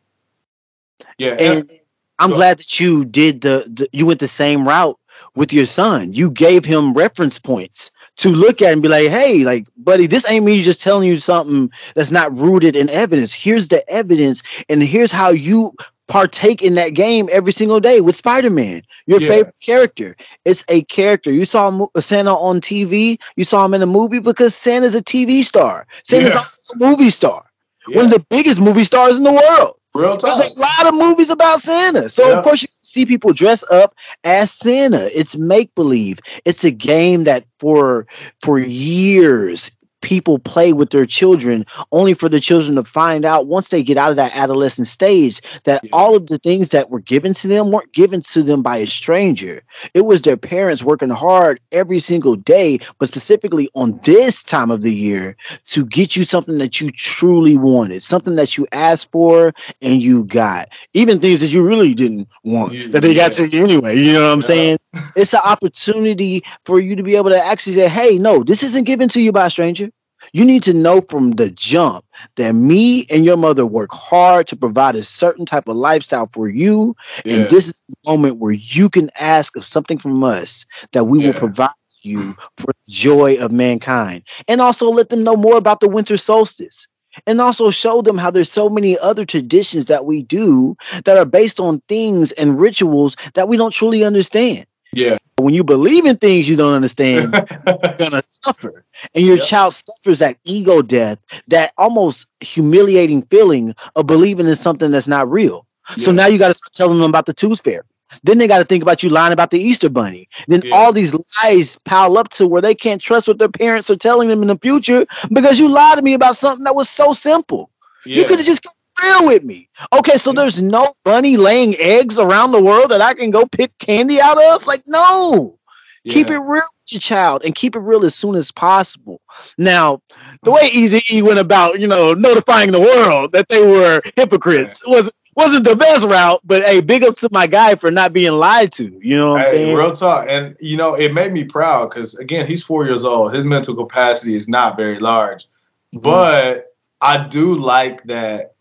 Yeah. 1.18 1.36
And, 1.40 1.72
I'm 2.18 2.32
glad 2.32 2.60
that 2.60 2.80
you 2.80 3.06
did 3.06 3.42
the, 3.42 3.70
the, 3.72 3.90
you 3.92 4.06
went 4.06 4.20
the 4.20 4.28
same 4.28 4.68
route 4.68 5.00
with 5.36 5.54
your 5.54 5.66
son. 5.66 6.14
You 6.14 6.32
gave 6.32 6.66
him 6.66 6.94
reference 6.94 7.40
points 7.40 7.92
to 8.18 8.30
look 8.30 8.62
at 8.62 8.74
and 8.74 8.82
be 8.82 8.88
like, 8.88 9.10
hey, 9.10 9.44
like, 9.44 9.68
buddy, 9.78 10.08
this 10.08 10.28
ain't 10.30 10.46
me 10.46 10.62
just 10.62 10.82
telling 10.82 11.08
you 11.08 11.18
something 11.18 11.70
that's 11.96 12.12
not 12.12 12.36
rooted 12.36 12.76
in 12.76 12.90
evidence. 12.90 13.34
Here's 13.34 13.68
the 13.68 13.88
evidence, 13.90 14.42
and 14.70 14.82
here's 14.82 15.12
how 15.12 15.30
you 15.30 15.74
partake 16.08 16.62
in 16.62 16.76
that 16.76 16.90
game 16.90 17.28
every 17.32 17.52
single 17.52 17.80
day 17.80 18.00
with 18.00 18.16
Spider-Man, 18.16 18.82
your 19.08 19.20
yeah. 19.22 19.28
favorite 19.28 19.56
character. 19.60 20.16
It's 20.46 20.64
a 20.70 20.84
character. 20.84 21.32
You 21.32 21.46
saw 21.46 21.88
Santa 22.00 22.34
on 22.34 22.62
TV, 22.62 23.20
you 23.36 23.44
saw 23.44 23.66
him 23.66 23.74
in 23.74 23.82
a 23.82 23.88
movie 23.88 24.20
because 24.20 24.56
Santa's 24.56 24.96
a 24.96 25.02
TV 25.02 25.44
star. 25.44 25.88
Santa's 26.04 26.34
yeah. 26.34 26.40
also 26.40 26.74
a 26.74 26.78
movie 26.78 27.10
star. 27.10 27.46
Yeah. 27.88 27.98
One 27.98 28.06
of 28.06 28.12
the 28.12 28.26
biggest 28.30 28.62
movie 28.62 28.84
stars 28.84 29.18
in 29.18 29.24
the 29.24 29.34
world. 29.34 29.75
Real 29.96 30.18
There's 30.18 30.40
a 30.40 30.60
lot 30.60 30.88
of 30.88 30.94
movies 30.94 31.30
about 31.30 31.60
Santa. 31.62 32.10
So 32.10 32.28
yeah. 32.28 32.38
of 32.38 32.44
course 32.44 32.62
you 32.62 32.68
see 32.82 33.06
people 33.06 33.32
dress 33.32 33.64
up 33.72 33.96
as 34.24 34.52
Santa. 34.52 35.08
It's 35.18 35.38
make 35.38 35.74
believe. 35.74 36.20
It's 36.44 36.66
a 36.66 36.72
game 36.72 37.24
that 37.24 37.46
for 37.60 38.06
for 38.38 38.60
years 38.60 39.72
people 40.06 40.38
play 40.38 40.72
with 40.72 40.92
their 40.92 41.08
children 41.08 41.66
only 41.92 42.14
for 42.14 42.30
the 42.30 42.40
children 42.40 42.76
to 42.76 42.84
find 42.84 43.26
out 43.26 43.48
once 43.48 43.70
they 43.70 43.82
get 43.82 43.98
out 43.98 44.12
of 44.12 44.18
that 44.18 44.36
adolescent 44.36 44.86
stage 44.86 45.42
that 45.64 45.84
yeah. 45.84 45.90
all 45.94 46.16
of 46.16 46.28
the 46.28 46.38
things 46.38 46.70
that 46.70 46.92
were 46.92 47.00
given 47.00 47.34
to 47.34 47.48
them 47.48 47.72
weren't 47.72 47.92
given 47.92 48.22
to 48.22 48.44
them 48.44 48.62
by 48.62 48.78
a 48.78 48.86
stranger. 48.86 49.62
It 49.96 50.02
was 50.02 50.22
their 50.22 50.38
parents 50.38 50.84
working 50.84 51.10
hard 51.10 51.60
every 51.72 51.98
single 51.98 52.36
day, 52.36 52.78
but 53.00 53.08
specifically 53.08 53.68
on 53.74 54.00
this 54.04 54.44
time 54.44 54.70
of 54.70 54.84
the 54.84 54.94
year 54.94 55.36
to 55.70 55.84
get 55.84 56.16
you 56.16 56.22
something 56.22 56.60
that 56.60 56.80
you 56.80 56.92
truly 56.92 57.58
wanted, 57.58 58.04
something 58.04 58.36
that 58.36 58.60
you 58.60 58.68
asked 58.74 59.12
for 59.12 59.54
and 59.82 60.04
you 60.04 60.26
got, 60.26 60.68
even 60.94 61.20
things 61.20 61.42
that 61.42 61.52
you 61.52 61.66
really 61.66 61.96
didn't 61.96 62.28
want 62.44 62.74
yeah. 62.74 62.90
that 62.90 63.02
they 63.02 63.16
got 63.16 63.32
to 63.32 63.48
you 63.48 63.64
anyway. 63.64 63.98
You 63.98 64.14
know 64.14 64.26
what 64.26 64.34
I'm 64.34 64.42
yeah. 64.42 64.46
saying? 64.46 64.78
It's 65.16 65.34
an 65.34 65.42
opportunity 65.46 66.44
for 66.66 66.80
you 66.80 66.96
to 66.96 67.04
be 67.04 67.16
able 67.16 67.30
to 67.30 67.44
actually 67.44 67.74
say, 67.74 67.88
hey, 67.88 68.18
no, 68.18 68.44
this 68.44 68.64
isn't 68.64 68.86
given 68.86 69.10
to 69.10 69.22
you 69.22 69.32
by 69.32 69.48
a 69.48 69.50
stranger. 69.50 69.90
You 70.34 70.46
need 70.46 70.64
to 70.64 70.74
know 70.74 71.02
from 71.02 71.32
the 71.32 71.52
jump 71.52 72.06
that 72.38 72.56
me 72.56 73.06
and 73.12 73.26
your 73.26 73.38
mother 73.38 73.66
work 73.66 73.92
hard 73.92 74.48
to 74.48 74.56
provide 74.56 74.96
a 74.96 75.04
certain 75.04 75.46
type 75.46 75.68
of 75.68 75.78
lifestyle 75.78 76.28
for 76.32 76.50
you. 76.50 76.96
Yeah. 77.24 77.36
And 77.36 77.50
this 77.50 77.68
is 77.68 77.84
the 77.88 78.12
moment 78.12 78.40
where 78.40 78.54
you 78.54 78.90
can 78.90 79.10
ask 79.20 79.56
of 79.56 79.66
something 79.66 79.98
from 79.98 80.24
us 80.24 80.66
that 80.94 81.06
we 81.06 81.22
yeah. 81.22 81.28
will 81.28 81.34
provide 81.34 81.70
you 82.02 82.36
for 82.58 82.68
the 82.68 82.92
joy 82.92 83.36
of 83.38 83.52
mankind. 83.52 84.24
And 84.48 84.62
also 84.62 84.90
let 84.90 85.10
them 85.10 85.24
know 85.24 85.36
more 85.36 85.58
about 85.58 85.80
the 85.80 85.90
winter 85.90 86.18
solstice. 86.18 86.88
And 87.26 87.40
also 87.40 87.72
show 87.72 88.02
them 88.02 88.18
how 88.18 88.30
there's 88.30 88.52
so 88.52 88.70
many 88.70 88.98
other 89.00 89.26
traditions 89.26 89.86
that 89.86 90.06
we 90.06 90.24
do 90.24 90.76
that 91.06 91.18
are 91.18 91.26
based 91.26 91.62
on 91.62 91.82
things 91.88 92.34
and 92.34 92.60
rituals 92.60 93.16
that 93.36 93.48
we 93.48 93.56
don't 93.56 93.72
truly 93.72 94.04
understand. 94.04 94.66
Yeah. 94.96 95.18
When 95.38 95.54
you 95.54 95.64
believe 95.64 96.06
in 96.06 96.18
things 96.18 96.50
you 96.50 96.56
don't 96.56 96.74
understand, 96.74 97.34
you're 97.68 97.98
gonna 97.98 98.24
suffer. 98.30 98.86
And 99.14 99.26
your 99.26 99.38
yep. 99.38 99.46
child 99.46 99.74
suffers 99.74 100.20
that 100.20 100.38
ego 100.46 100.82
death, 100.82 101.20
that 101.48 101.74
almost 101.78 102.28
humiliating 102.40 103.24
feeling 103.24 103.76
of 103.96 104.08
believing 104.08 104.48
in 104.48 104.56
something 104.56 104.92
that's 104.92 105.08
not 105.08 105.30
real. 105.30 105.68
Yeah. 105.90 105.96
So 105.98 106.12
now 106.12 106.28
you 106.28 106.40
gotta 106.40 106.54
start 106.54 106.74
telling 106.74 107.00
them 107.00 107.10
about 107.10 107.26
the 107.26 107.34
tooth 107.34 107.62
fairy. 107.62 107.84
Then 108.24 108.38
they 108.38 108.48
got 108.48 108.60
to 108.60 108.66
think 108.66 108.82
about 108.82 109.04
you 109.04 109.10
lying 109.10 109.34
about 109.34 109.52
the 109.52 109.60
Easter 109.60 109.90
bunny. 109.90 110.30
Then 110.48 110.62
yeah. 110.64 110.76
all 110.76 110.94
these 110.94 111.16
lies 111.44 111.78
pile 111.86 112.18
up 112.18 112.30
to 112.30 112.48
where 112.48 112.62
they 112.62 112.76
can't 112.76 113.02
trust 113.02 113.28
what 113.28 113.40
their 113.40 113.50
parents 113.50 113.90
are 113.90 113.96
telling 113.96 114.30
them 114.30 114.42
in 114.42 114.48
the 114.48 114.58
future 114.58 115.06
because 115.34 115.60
you 115.60 115.68
lied 115.70 115.98
to 115.98 116.04
me 116.04 116.14
about 116.14 116.38
something 116.38 116.64
that 116.64 116.76
was 116.76 116.90
so 116.90 117.14
simple. 117.14 117.70
Yeah. 118.06 118.22
You 118.22 118.26
could 118.26 118.38
have 118.38 118.46
just 118.46 118.66
real 119.02 119.26
with 119.28 119.44
me. 119.44 119.70
Okay, 119.94 120.18
so 120.18 120.32
there's 120.34 120.62
no 120.62 120.94
bunny 121.04 121.38
laying 121.38 121.76
eggs 121.80 122.18
around 122.20 122.52
the 122.52 122.64
world 122.64 122.90
that 122.92 123.02
I 123.02 123.14
can 123.14 123.32
go 123.32 123.46
pick 123.46 123.78
candy 123.80 124.20
out 124.22 124.42
of? 124.54 124.66
Like, 124.68 124.84
no. 124.88 125.58
Yeah. 126.04 126.14
Keep 126.14 126.30
it 126.30 126.38
real 126.38 126.62
with 126.62 126.92
your 126.92 127.00
child 127.00 127.44
and 127.44 127.56
keep 127.56 127.76
it 127.76 127.80
real 127.80 128.06
as 128.06 128.14
soon 128.14 128.36
as 128.36 128.52
possible. 128.52 129.22
Now, 129.58 130.02
the 130.44 130.52
way 130.52 130.70
Easy 130.72 131.02
E 131.12 131.22
went 131.24 131.40
about, 131.40 131.80
you 131.80 131.88
know, 131.88 132.14
notifying 132.14 132.72
the 132.72 132.80
world 132.80 133.32
that 133.32 133.50
they 133.50 133.66
were 133.66 134.02
hypocrites 134.16 134.86
was 134.86 135.12
wasn't 135.36 135.66
the 135.66 135.76
best 135.76 136.06
route, 136.08 136.40
but 136.46 136.64
hey, 136.64 136.80
big 136.80 137.04
up 137.04 137.16
to 137.18 137.30
my 137.32 137.46
guy 137.48 137.76
for 137.76 137.92
not 137.92 138.14
being 138.14 138.32
lied 138.34 138.72
to. 138.74 139.00
You 139.04 139.18
know 139.18 139.32
what 139.32 139.40
I'm 139.42 139.46
saying? 139.46 139.76
real 139.76 139.94
talk, 139.94 140.28
and 140.30 140.56
you 140.62 140.78
know 140.78 140.94
it 140.94 141.14
made 141.14 141.34
me 141.34 141.44
proud 141.44 141.90
because 141.90 142.14
again, 142.16 142.46
he's 142.48 142.64
four 142.64 142.86
years 142.86 143.04
old. 143.04 143.34
His 143.34 143.46
mental 143.46 143.76
capacity 143.76 144.36
is 144.36 144.48
not 144.48 144.78
very 144.78 145.00
large, 145.00 145.48
Mm-hmm. 145.94 146.04
but 146.04 146.76
I 147.02 147.28
do 147.28 147.56
like 147.56 148.04
that 148.06 148.55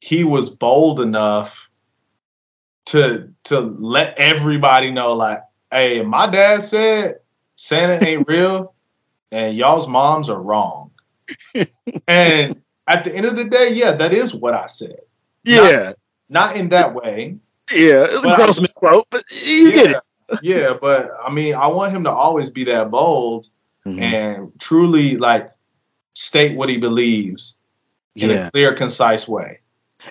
he 0.00 0.24
was 0.24 0.50
bold 0.50 1.00
enough 1.00 1.70
to 2.86 3.32
to 3.44 3.60
let 3.60 4.18
everybody 4.18 4.90
know, 4.90 5.12
like, 5.14 5.40
hey, 5.70 6.02
my 6.02 6.30
dad 6.30 6.62
said 6.62 7.14
Santa 7.56 8.06
ain't 8.06 8.28
real, 8.28 8.74
and 9.32 9.56
y'all's 9.56 9.88
moms 9.88 10.28
are 10.30 10.40
wrong. 10.42 10.90
and 12.06 12.62
at 12.86 13.04
the 13.04 13.14
end 13.14 13.26
of 13.26 13.36
the 13.36 13.44
day, 13.44 13.72
yeah, 13.72 13.92
that 13.92 14.12
is 14.12 14.34
what 14.34 14.54
I 14.54 14.66
said. 14.66 15.00
yeah, 15.44 15.92
Not 16.28 16.56
in 16.56 16.68
that 16.70 16.94
way, 16.94 17.36
yeah. 17.72 18.04
It 18.04 18.12
was 18.12 18.24
a 18.24 18.34
gross 18.36 18.60
misquote, 18.60 19.06
but 19.10 19.24
you 19.32 19.72
get 19.72 19.90
it. 19.90 20.02
yeah, 20.42 20.72
but 20.80 21.10
I 21.24 21.32
mean, 21.32 21.54
I 21.54 21.66
want 21.66 21.92
him 21.92 22.04
to 22.04 22.10
always 22.10 22.50
be 22.50 22.64
that 22.64 22.90
bold 22.90 23.48
Mhm. 23.86 24.00
and 24.02 24.52
truly 24.60 25.16
like 25.16 25.50
state 26.14 26.56
what 26.56 26.68
he 26.68 26.76
believes 26.78 27.58
in 28.16 28.30
Yeah, 28.30 28.48
a 28.48 28.50
clear, 28.50 28.74
concise 28.74 29.28
way. 29.28 29.60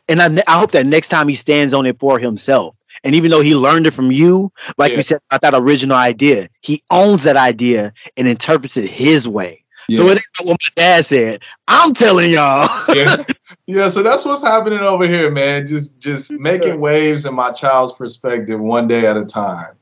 And 0.10 0.22
I, 0.22 0.44
I 0.48 0.60
hope 0.60 0.72
that 0.72 0.86
next 0.86 1.10
time 1.10 1.28
he 1.28 1.36
stands 1.36 1.74
on 1.74 1.86
it 1.86 2.00
for 2.00 2.20
himself. 2.20 2.76
And 3.04 3.14
even 3.14 3.30
though 3.30 3.42
he 3.42 3.56
learned 3.56 3.88
it 3.88 3.92
from 3.92 4.12
you, 4.12 4.52
like 4.78 4.92
Yeah. 4.92 4.98
we 4.98 5.02
said 5.04 5.20
about 5.30 5.42
that 5.42 5.54
original 5.60 5.98
idea, 5.98 6.48
he 6.62 6.82
owns 6.92 7.24
that 7.26 7.36
idea 7.36 7.94
and 8.18 8.28
interprets 8.28 8.78
it 8.78 8.90
his 8.90 9.28
way. 9.28 9.64
So 9.92 10.06
Yeah. 10.06 10.12
it 10.14 10.18
ain't 10.40 10.48
what 10.48 10.58
my 10.62 10.82
dad 10.82 11.06
said. 11.06 11.44
I'm 11.68 11.94
telling 11.94 12.32
y'all. 12.32 12.70
yeah. 12.94 13.18
Yeah, 13.68 13.88
so 13.88 14.04
that's 14.04 14.26
what's 14.26 14.44
happening 14.44 14.80
over 14.80 15.08
here, 15.08 15.32
man. 15.32 15.66
Just 15.66 15.98
just 16.00 16.30
making 16.32 16.80
waves 16.80 17.26
in 17.26 17.34
my 17.34 17.52
child's 17.52 17.94
perspective 17.94 18.60
one 18.60 18.88
day 18.88 19.08
at 19.08 19.18
a 19.18 19.26
time. 19.26 19.74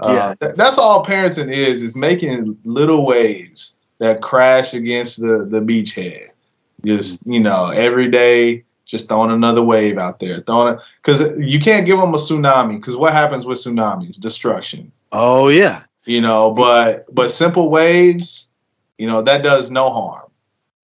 Uh, 0.00 0.12
Yeah. 0.12 0.34
th- 0.40 0.56
that's 0.56 0.78
all 0.78 1.04
parenting 1.04 1.48
is, 1.52 1.80
is 1.82 1.96
making 1.96 2.56
little 2.64 3.06
waves 3.06 3.76
that 3.98 4.20
crash 4.20 4.74
against 4.74 5.20
the, 5.20 5.46
the 5.48 5.60
beachhead. 5.60 6.30
Just, 6.84 7.24
you 7.24 7.38
know, 7.38 7.66
every 7.68 8.10
day, 8.10 8.64
just 8.90 9.08
throwing 9.08 9.30
another 9.30 9.62
wave 9.62 9.98
out 9.98 10.18
there. 10.18 10.42
Throwing 10.42 10.74
it, 10.74 10.80
because 11.02 11.20
you 11.38 11.60
can't 11.60 11.86
give 11.86 11.98
them 11.98 12.12
a 12.14 12.18
tsunami, 12.18 12.76
because 12.76 12.96
what 12.96 13.12
happens 13.12 13.46
with 13.46 13.58
tsunamis? 13.58 14.18
Destruction. 14.18 14.90
oh 15.12 15.48
yeah. 15.48 15.84
You 16.06 16.20
know, 16.20 16.50
but 16.52 17.06
but 17.14 17.30
simple 17.30 17.70
waves, 17.70 18.48
you 18.98 19.06
know, 19.06 19.22
that 19.22 19.42
does 19.42 19.70
no 19.70 19.90
harm 19.90 20.26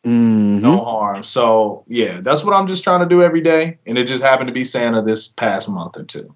Mhm. 0.04 0.61
no 0.61 0.78
harm. 0.84 1.24
So 1.24 1.84
yeah, 1.88 2.20
that's 2.20 2.44
what 2.44 2.54
I'm 2.54 2.68
just 2.68 2.84
trying 2.84 3.00
to 3.00 3.09
do 3.09 3.22
every 3.22 3.40
day, 3.40 3.78
and 3.86 3.98
it 3.98 4.04
just 4.04 4.22
happened 4.22 4.46
to 4.48 4.54
be 4.54 4.64
Santa 4.64 5.02
this 5.02 5.26
past 5.26 5.68
month 5.68 5.96
or 5.96 6.04
two. 6.04 6.32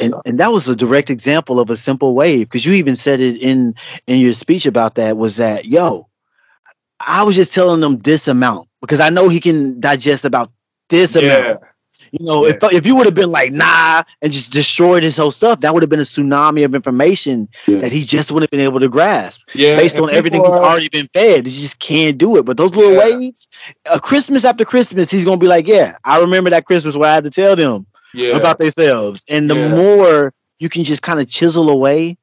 And, 0.00 0.14
and 0.24 0.38
that 0.38 0.52
was 0.52 0.68
a 0.68 0.76
direct 0.76 1.10
example 1.10 1.60
of 1.60 1.68
a 1.68 1.76
simple 1.76 2.14
wave 2.14 2.48
because 2.48 2.64
you 2.64 2.72
even 2.74 2.96
said 2.96 3.20
it 3.20 3.36
in 3.42 3.74
in 4.06 4.20
your 4.20 4.32
speech 4.32 4.64
about 4.64 4.94
that 4.94 5.16
was 5.18 5.36
that 5.36 5.66
yo 5.66 6.08
i 7.00 7.24
was 7.24 7.34
just 7.34 7.52
telling 7.54 7.80
them 7.80 7.98
this 7.98 8.28
amount 8.28 8.68
because 8.80 9.00
i 9.00 9.10
know 9.10 9.28
he 9.28 9.40
can 9.40 9.80
digest 9.80 10.24
about 10.24 10.50
this 10.90 11.16
yeah, 11.16 11.22
amount 11.22 11.60
you 12.12 12.26
know 12.26 12.46
Yeah. 12.46 12.54
if, 12.62 12.72
if 12.72 12.86
you 12.86 12.96
would 12.96 13.06
have 13.06 13.14
been 13.14 13.30
like 13.30 13.52
nah 13.52 14.02
and 14.22 14.32
just 14.32 14.52
destroyed 14.52 15.02
his 15.02 15.16
whole 15.16 15.30
stuff 15.30 15.60
that 15.60 15.72
would 15.72 15.82
have 15.82 15.90
been 15.90 16.00
a 16.00 16.02
tsunami 16.02 16.64
of 16.64 16.74
information 16.74 17.48
Yeah. 17.66 17.78
that 17.78 17.92
he 17.92 18.02
just 18.02 18.30
wouldn't 18.32 18.50
have 18.52 18.56
been 18.58 18.66
able 18.68 18.80
to 18.80 18.88
grasp 18.88 19.48
yeah. 19.54 19.76
based 19.76 19.96
and 19.98 20.08
on 20.08 20.14
everything 20.14 20.40
people 20.42 20.52
he's 20.52 20.60
already 20.62 20.88
been 20.88 21.08
fed 21.14 21.46
he 21.46 21.52
just 21.52 21.78
can't 21.78 22.18
do 22.18 22.36
it 22.36 22.44
but 22.44 22.56
those 22.56 22.76
little 22.76 22.92
Yeah. 22.92 23.16
waves 23.16 23.48
uh, 23.90 23.98
christmas 23.98 24.44
after 24.44 24.64
christmas 24.64 25.10
he's 25.10 25.24
gonna 25.24 25.36
be 25.38 25.46
like 25.48 25.66
yeah 25.68 25.92
i 26.04 26.18
remember 26.20 26.50
that 26.50 26.64
christmas 26.66 26.96
where 26.96 27.10
i 27.10 27.14
had 27.14 27.24
to 27.24 27.30
tell 27.30 27.56
them 27.56 27.86
yeah, 28.12 28.34
about 28.36 28.58
themselves. 28.58 29.24
And 29.28 29.48
the 29.48 29.54
more 29.54 30.32
you 30.58 30.68
can 30.68 30.82
just 30.82 31.02
kind 31.02 31.20
of 31.20 31.28
chisel 31.28 31.70
away 31.70 32.18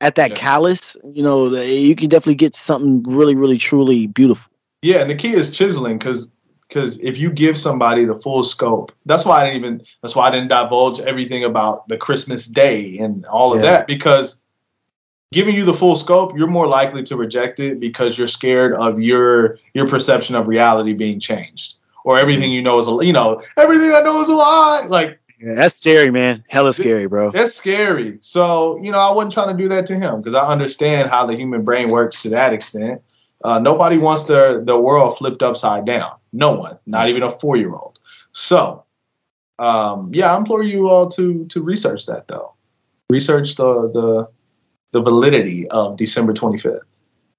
at 0.00 0.16
that 0.16 0.34
callus, 0.34 0.96
you 1.04 1.22
know, 1.22 1.48
you 1.54 1.94
can 1.94 2.08
definitely 2.08 2.34
get 2.34 2.56
something 2.56 3.04
really, 3.04 3.36
really, 3.36 3.56
truly 3.56 4.08
beautiful. 4.08 4.52
yeah, 4.82 4.96
and 5.00 5.08
the 5.08 5.14
key 5.14 5.30
is 5.34 5.56
chiseling 5.56 5.96
because 5.96 6.28
because 6.68 6.98
if 7.00 7.16
you 7.16 7.30
give 7.30 7.58
somebody 7.58 8.04
the 8.04 8.14
full 8.14 8.42
scope, 8.42 8.92
that's 9.06 9.24
why 9.24 9.40
I 9.42 9.44
didn't 9.44 9.56
even 9.64 9.82
that's 10.02 10.14
why 10.14 10.28
I 10.28 10.30
didn't 10.30 10.48
divulge 10.48 11.00
everything 11.00 11.44
about 11.44 11.88
the 11.88 11.96
Christmas 11.96 12.46
day 12.46 12.98
and 12.98 13.24
all 13.26 13.52
of 13.52 13.62
Yeah. 13.62 13.70
that 13.70 13.86
because 13.86 14.40
giving 15.32 15.54
you 15.54 15.64
the 15.64 15.74
full 15.74 15.96
scope, 15.96 16.36
you're 16.36 16.46
more 16.46 16.66
likely 16.66 17.02
to 17.04 17.16
reject 17.16 17.60
it 17.60 17.80
because 17.80 18.18
you're 18.18 18.28
scared 18.28 18.74
of 18.74 19.00
your 19.00 19.58
your 19.74 19.88
perception 19.88 20.34
of 20.34 20.48
reality 20.48 20.92
being 20.92 21.20
changed 21.20 21.74
or 22.04 22.18
everything 22.18 22.50
you 22.50 22.62
know 22.62 22.78
is 22.78 22.86
a 22.86 22.98
you 23.04 23.12
know 23.12 23.40
everything 23.56 23.92
I 23.92 24.00
know 24.00 24.20
is 24.20 24.28
a 24.28 24.34
lie 24.34 24.86
like. 24.88 25.18
Yeah, 25.40 25.54
that's 25.54 25.76
scary, 25.76 26.10
man. 26.10 26.42
Hella 26.48 26.72
scary, 26.72 27.06
bro. 27.06 27.30
That's 27.30 27.54
scary. 27.54 28.18
So, 28.20 28.76
you 28.82 28.90
know, 28.90 28.98
I 28.98 29.12
wasn't 29.12 29.34
trying 29.34 29.56
to 29.56 29.62
do 29.62 29.68
that 29.68 29.86
to 29.86 29.94
him 29.94 30.20
because 30.20 30.34
I 30.34 30.44
understand 30.44 31.08
how 31.08 31.26
the 31.26 31.36
human 31.36 31.62
brain 31.62 31.90
works 31.90 32.22
to 32.22 32.28
that 32.30 32.52
extent. 32.52 33.00
Uh, 33.44 33.58
nobody 33.58 33.98
wants 33.98 34.24
their, 34.24 34.60
the 34.60 34.78
world 34.78 35.16
flipped 35.16 35.42
upside 35.42 35.86
down. 35.86 36.16
No 36.32 36.58
one, 36.58 36.78
not 36.86 37.08
even 37.08 37.22
a 37.22 37.30
four 37.30 37.56
year 37.56 37.72
old. 37.72 37.98
So, 38.32 38.84
um, 39.58 40.10
yeah, 40.12 40.34
I 40.34 40.36
implore 40.36 40.62
you 40.62 40.88
all 40.88 41.08
to 41.10 41.44
to 41.46 41.62
research 41.62 42.06
that 42.06 42.28
though. 42.28 42.54
Research 43.10 43.54
the 43.56 43.90
the 43.92 44.28
the 44.92 45.00
validity 45.00 45.68
of 45.68 45.96
December 45.96 46.32
25th, 46.32 46.80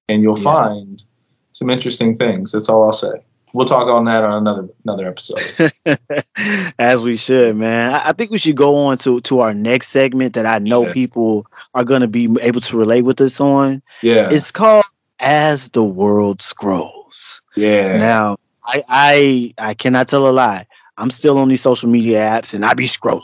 and 0.07 0.21
you'll 0.23 0.37
Yeah. 0.37 0.43
find 0.43 1.03
some 1.53 1.69
interesting 1.69 2.15
things. 2.15 2.51
That's 2.51 2.69
all 2.69 2.83
I'll 2.83 2.93
say. 2.93 3.23
We'll 3.53 3.65
talk 3.65 3.87
on 3.87 4.05
that 4.05 4.23
on 4.23 4.33
another 4.33 4.67
another 4.85 5.07
episode. 5.07 5.71
As 6.79 7.03
we 7.03 7.15
should, 7.15 7.55
man. 7.55 7.93
I, 7.93 8.09
I 8.09 8.11
think 8.13 8.31
we 8.31 8.37
should 8.37 8.55
go 8.55 8.75
on 8.75 8.97
to 8.99 9.19
to 9.21 9.39
our 9.41 9.53
next 9.53 9.89
segment 9.89 10.33
that 10.35 10.45
I 10.45 10.59
know 10.59 10.85
Yeah. 10.85 10.93
people 10.93 11.45
are 11.73 11.83
going 11.83 12.01
to 12.01 12.07
be 12.07 12.29
able 12.41 12.61
to 12.61 12.77
relate 12.77 13.01
with 13.03 13.19
us 13.21 13.39
on. 13.41 13.81
Yeah, 14.01 14.29
It's 14.31 14.51
called 14.51 14.85
As 15.19 15.69
the 15.69 15.83
World 15.83 16.41
Scrolls. 16.41 17.41
yeah, 17.55 17.97
Now, 17.97 18.37
I, 18.65 18.81
I 18.89 19.53
I 19.59 19.73
cannot 19.73 20.07
tell 20.07 20.27
a 20.27 20.31
lie. 20.31 20.65
I'm 20.97 21.09
still 21.09 21.37
on 21.37 21.47
these 21.47 21.61
social 21.61 21.89
media 21.89 22.19
apps 22.19 22.53
and 22.53 22.65
I 22.65 22.73
be 22.73 22.85
scrolling. 22.85 23.23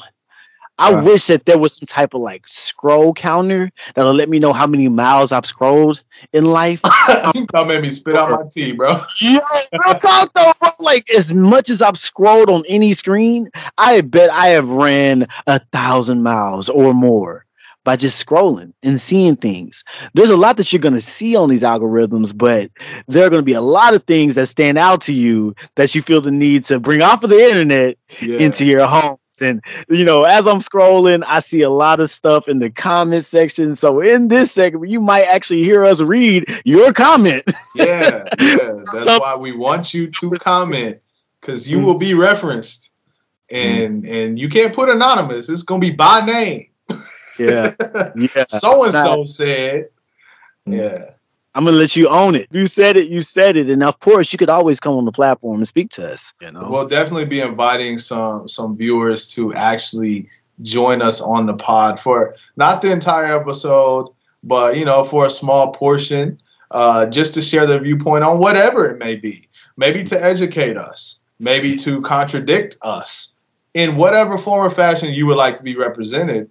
I 0.77 0.93
Right. 0.93 1.03
wish 1.05 1.27
that 1.27 1.45
there 1.45 1.57
was 1.57 1.73
some 1.75 1.85
type 1.87 2.13
of 2.13 2.21
like 2.21 2.45
scroll 2.47 3.13
counter 3.13 3.69
that'll 3.93 4.13
let 4.13 4.27
me 4.27 4.39
know 4.39 4.51
how 4.51 4.67
many 4.67 4.89
miles 4.89 5.31
I've 5.31 5.45
scrolled 5.45 6.03
in 6.33 6.45
life. 6.45 6.81
that 7.07 7.65
made 7.67 7.81
me 7.81 7.89
spit 7.89 8.15
out 8.15 8.29
my 8.29 8.43
tea, 8.51 8.73
bro. 8.73 8.97
Yo, 9.21 9.39
real 9.71 9.95
talk 9.99 10.33
though, 10.33 10.51
bro. 10.59 10.69
Like 10.79 11.09
as 11.11 11.33
much 11.33 11.69
as 11.69 11.81
I've 11.81 11.97
scrolled 11.97 12.49
on 12.49 12.63
any 12.67 12.91
screen, 12.93 13.49
I 13.77 14.01
bet 14.01 14.29
I 14.31 14.47
have 14.49 14.69
ran 14.69 15.27
a 15.47 15.59
thousand 15.71 16.23
miles 16.23 16.67
or 16.69 16.93
more 16.93 17.44
by 17.85 17.95
just 17.95 18.25
scrolling 18.25 18.73
and 18.83 18.99
seeing 18.99 19.37
things. 19.37 19.85
There's 20.13 20.31
a 20.31 20.35
lot 20.35 20.57
that 20.57 20.73
you're 20.73 20.81
gonna 20.81 20.99
see 20.99 21.37
on 21.37 21.47
these 21.47 21.63
algorithms, 21.63 22.37
but 22.37 22.69
there 23.07 23.25
are 23.25 23.29
gonna 23.29 23.43
be 23.43 23.53
a 23.53 23.61
lot 23.61 23.93
of 23.93 24.03
things 24.03 24.35
that 24.35 24.47
stand 24.47 24.77
out 24.77 24.99
to 25.01 25.13
you 25.13 25.55
that 25.75 25.95
you 25.95 26.01
feel 26.01 26.19
the 26.19 26.31
need 26.31 26.65
to 26.65 26.79
bring 26.79 27.01
off 27.01 27.23
of 27.23 27.29
the 27.29 27.39
internet 27.39 27.97
Yeah. 28.19 28.39
into 28.39 28.65
your 28.65 28.85
homes. 28.85 29.19
And 29.41 29.63
you 29.89 30.03
know, 30.03 30.23
as 30.23 30.47
I'm 30.47 30.59
scrolling, 30.59 31.23
I 31.27 31.39
see 31.39 31.61
a 31.61 31.69
lot 31.69 31.99
of 31.99 32.09
stuff 32.09 32.47
in 32.47 32.59
the 32.59 32.69
comment 32.69 33.23
section. 33.23 33.75
So 33.75 33.99
in 34.01 34.29
this 34.29 34.51
segment, 34.51 34.89
you 34.89 34.99
might 34.99 35.25
actually 35.31 35.63
hear 35.63 35.85
us 35.85 36.01
read 36.01 36.45
your 36.65 36.91
comment. 36.91 37.43
yeah, 37.75 38.23
yeah. 38.39 38.79
That's 38.93 39.05
why 39.05 39.35
we 39.37 39.51
want 39.51 39.93
you 39.93 40.07
to 40.07 40.29
comment 40.43 40.99
because 41.39 41.69
you 41.69 41.77
mm. 41.77 41.85
will 41.85 41.97
be 41.97 42.13
referenced, 42.15 42.91
and 43.51 44.05
and 44.05 44.39
you 44.39 44.49
can't 44.49 44.73
put 44.73 44.89
anonymous. 44.89 45.49
It's 45.49 45.63
gonna 45.63 45.79
be 45.79 45.91
by 45.91 46.25
name. 46.25 46.67
Yeah, 47.39 47.73
yeah. 48.15 48.45
So 48.47 48.83
and 48.83 48.93
so 48.93 49.25
said. 49.25 49.89
Yeah, 50.67 51.11
I'm 51.55 51.63
gonna 51.63 51.77
let 51.77 51.95
you 51.95 52.09
own 52.09 52.35
it. 52.35 52.47
You 52.51 52.67
said 52.67 52.97
it. 52.97 53.09
You 53.09 53.21
said 53.21 53.55
it, 53.55 53.69
and 53.69 53.81
of 53.81 53.99
course, 53.99 54.33
you 54.33 54.37
could 54.37 54.49
always 54.49 54.79
come 54.81 54.95
on 54.95 55.05
the 55.05 55.11
platform 55.11 55.57
and 55.57 55.67
speak 55.67 55.89
to 55.91 56.05
us. 56.05 56.33
You 56.41 56.51
know. 56.51 56.67
we'll 56.69 56.87
definitely 56.87 57.25
be 57.25 57.39
inviting 57.39 57.97
some 57.97 58.49
some 58.49 58.75
viewers 58.75 59.27
to 59.33 59.53
actually 59.53 60.29
join 60.63 61.01
us 61.01 61.21
on 61.21 61.45
the 61.45 61.53
pod 61.53 61.99
for 61.99 62.35
not 62.57 62.81
the 62.81 62.91
entire 62.91 63.39
episode, 63.39 64.09
but 64.43 64.75
you 64.75 64.83
know 64.83 65.05
for 65.05 65.25
a 65.25 65.29
small 65.29 65.71
portion, 65.71 66.41
uh, 66.71 67.05
just 67.05 67.33
to 67.35 67.41
share 67.41 67.65
their 67.65 67.79
viewpoint 67.79 68.25
on 68.25 68.39
whatever 68.39 68.85
it 68.87 68.97
may 68.97 69.15
be. 69.15 69.47
Maybe 69.77 70.03
to 70.05 70.21
educate 70.21 70.75
us, 70.75 71.19
maybe 71.39 71.77
to 71.77 72.01
contradict 72.01 72.75
us 72.81 73.33
in 73.73 73.95
whatever 73.95 74.37
form 74.37 74.65
or 74.65 74.69
fashion 74.69 75.13
you 75.13 75.25
would 75.27 75.37
like 75.37 75.55
to 75.55 75.63
be 75.63 75.75
represented. 75.75 76.49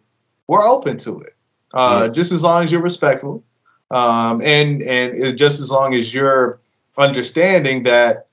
We're 0.49 0.67
open 0.67 0.97
to 0.99 1.21
it, 1.21 1.35
uh, 1.73 2.03
Yeah. 2.05 2.13
just 2.13 2.33
as 2.33 2.43
long 2.43 2.65
as 2.65 2.73
you're 2.73 2.83
respectful, 2.83 3.43
um, 3.91 4.41
and 4.43 4.83
and 4.83 5.37
just 5.39 5.61
as 5.61 5.71
long 5.71 5.95
as 5.95 6.13
you're 6.13 6.59
understanding 6.99 7.83
that 7.85 8.27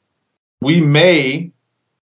we 0.62 0.80
may 0.80 1.52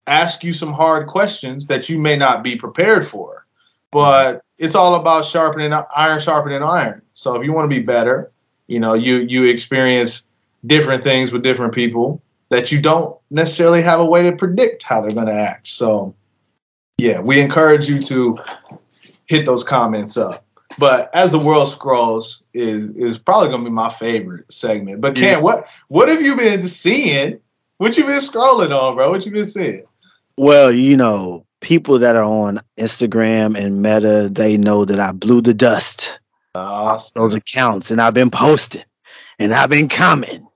ask 0.07 0.43
you 0.43 0.53
some 0.53 0.73
hard 0.73 1.07
questions 1.07 1.67
that 1.67 1.89
you 1.89 1.99
may 1.99 2.17
not 2.17 2.43
be 2.43 2.57
prepared 2.57 3.07
for. 3.07 3.47
But 3.93 4.43
it's 4.59 4.75
all 4.75 4.95
about 4.97 5.25
sharpening 5.25 5.73
iron, 5.95 6.21
sharpening 6.21 6.63
iron. 6.63 7.03
So 7.13 7.35
if 7.37 7.45
you 7.45 7.53
want 7.53 7.71
to 7.71 7.77
be 7.77 7.83
better, 7.83 8.31
you 8.67 8.81
know, 8.81 8.95
you 8.95 9.19
you 9.19 9.45
experience 9.45 10.29
different 10.67 11.03
things 11.05 11.31
with 11.33 11.43
different 11.43 11.73
people 11.73 12.21
that 12.51 12.73
you 12.73 12.81
don't 12.81 13.17
necessarily 13.31 13.83
have 13.83 14.01
a 14.01 14.05
way 14.05 14.23
to 14.23 14.33
predict 14.33 14.83
how 14.83 15.01
they're 15.01 15.13
going 15.13 15.27
to 15.27 15.33
act. 15.33 15.69
So 15.69 16.15
Yeah, 16.99 17.21
we 17.21 17.41
encourage 17.41 17.89
you 17.89 18.01
to 18.01 18.39
hit 19.29 19.47
those 19.47 19.65
comments 19.65 20.17
up. 20.17 20.45
But 20.79 21.13
as 21.15 21.33
the 21.33 21.39
world 21.39 21.69
scrolls 21.69 22.45
is 22.55 22.91
is 22.91 23.19
probably 23.19 23.49
gonna 23.51 23.65
be 23.65 23.71
my 23.71 23.89
favorite 23.89 24.51
segment. 24.53 25.01
But 25.01 25.15
Cam, 25.15 25.25
Yeah. 25.25 25.41
what 25.41 25.67
what 25.89 26.09
have 26.09 26.21
you 26.23 26.37
been 26.37 26.67
seeing? 26.67 27.39
What 27.79 27.97
you 27.97 28.05
been 28.05 28.21
scrolling 28.21 28.77
on, 28.77 28.97
bro? 28.97 29.11
What 29.11 29.25
you 29.25 29.33
been 29.33 29.47
seeing? 29.47 29.85
Well, 30.37 30.71
you 30.71 30.97
know, 30.97 31.45
people 31.61 31.99
that 32.01 32.17
are 32.17 32.25
on 32.25 32.61
Instagram 32.79 33.59
and 33.59 33.83
Meta, 33.83 34.29
they 34.31 34.57
know 34.57 34.85
that 34.85 35.01
I 35.01 35.13
blew 35.13 35.41
the 35.41 35.55
dust 35.55 36.19
Uh, 36.55 36.99
those 37.15 37.35
accounts 37.35 37.91
and 37.91 38.01
I've 38.01 38.15
been 38.15 38.31
posting 38.31 38.83
and 39.39 39.53
I've 39.53 39.71
been 39.71 39.89
commenting 39.89 40.47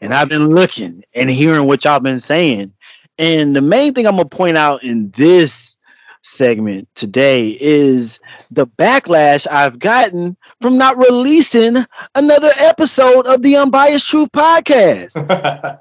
and 0.00 0.12
I've 0.14 0.28
been 0.28 0.48
looking 0.48 1.04
and 1.14 1.30
hearing 1.30 1.66
what 1.66 1.84
y'all 1.84 2.00
been 2.00 2.20
saying. 2.20 2.72
And 3.18 3.56
the 3.56 3.62
main 3.62 3.94
thing 3.94 4.06
I'm 4.06 4.16
gonna 4.16 4.28
point 4.28 4.56
out 4.56 4.82
in 4.84 5.10
this 5.16 5.76
segment 6.22 6.88
today 6.94 7.56
is 7.60 8.20
the 8.50 8.66
backlash 8.66 9.46
I've 9.50 9.78
gotten 9.78 10.36
from 10.60 10.78
not 10.78 10.96
releasing 10.96 11.84
another 12.14 12.50
episode 12.58 13.26
of 13.26 13.42
the 13.42 13.56
Unbiased 13.56 14.06
Truth 14.08 14.30
podcast. 14.32 15.14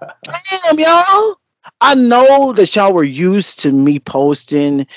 Damn, 0.63 0.79
y'all. 0.79 1.39
I 1.81 1.95
know 1.95 2.53
that 2.53 2.75
y'all 2.75 2.93
were 2.93 3.03
used 3.03 3.59
to 3.59 3.71
me 3.71 3.99
posting 3.99 4.87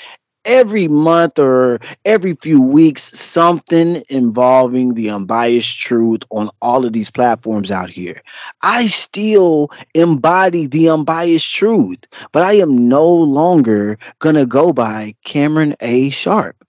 every 0.45 0.87
month 0.87 1.37
or 1.39 1.79
every 2.05 2.35
few 2.35 2.61
weeks 2.61 3.03
something 3.19 4.03
involving 4.09 4.93
the 4.93 5.09
unbiased 5.09 5.79
truth 5.79 6.21
on 6.29 6.49
all 6.61 6.85
of 6.85 6.93
these 6.93 7.11
platforms 7.11 7.71
out 7.71 7.89
here. 7.89 8.21
I 8.61 8.87
still 8.87 9.71
embody 9.93 10.67
the 10.67 10.89
unbiased 10.89 11.53
truth, 11.53 11.99
but 12.31 12.43
I 12.43 12.53
am 12.53 12.87
no 12.87 13.07
longer 13.07 13.97
going 14.19 14.35
to 14.35 14.45
go 14.45 14.73
by 14.73 15.15
Cameron 15.25 15.75
A. 15.81 16.09
Sharpe. 16.09 16.65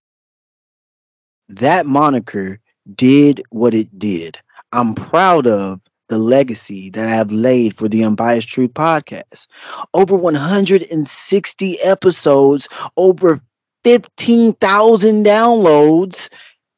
That 1.48 1.86
moniker 1.86 2.58
did 2.94 3.42
what 3.50 3.74
it 3.74 3.98
did. 3.98 4.38
I'm 4.72 4.94
proud 4.94 5.46
of 5.46 5.80
the 6.08 6.18
legacy 6.18 6.90
that 6.90 7.06
I 7.06 7.10
have 7.10 7.32
laid 7.32 7.76
for 7.76 7.88
the 7.88 8.04
Unbiased 8.04 8.48
Truth 8.48 8.74
podcast. 8.74 9.46
Over 9.94 10.14
160 10.14 11.80
episodes, 11.80 12.68
over 12.96 13.40
15,000 13.85 15.24
downloads. 15.24 16.28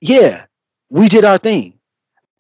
Yeah, 0.01 0.47
we 0.91 1.09
did 1.09 1.25
our 1.25 1.39
thing. 1.39 1.79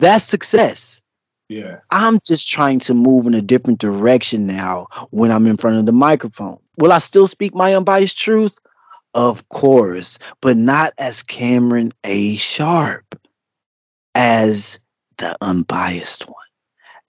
That's 0.01 0.25
success. 0.25 1.01
yeah. 1.49 1.79
I'm 1.91 2.19
just 2.27 2.49
trying 2.49 2.81
to 2.81 2.95
move 2.95 3.27
in 3.27 3.35
a 3.35 3.43
different 3.43 3.79
direction 3.81 4.47
now 4.47 4.87
when 5.11 5.31
I'm 5.31 5.47
in 5.47 5.57
front 5.57 5.79
of 5.79 5.87
the 5.87 5.93
microphone. 5.93 6.59
Will 6.79 6.93
I 6.93 6.99
still 6.99 7.27
speak 7.27 7.55
my 7.55 7.75
unbiased 7.75 8.19
truth? 8.19 8.59
Of 9.15 9.49
course, 9.49 10.19
but 10.41 10.57
not 10.57 10.93
as 10.99 11.23
Cameron 11.23 11.93
A. 12.05 12.37
Sharpe, 12.37 13.15
as 14.15 14.81
the 15.19 15.37
unbiased 15.41 16.27
one, 16.29 16.37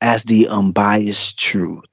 as 0.01 0.23
the 0.23 0.47
unbiased 0.47 1.39
truth. 1.39 1.83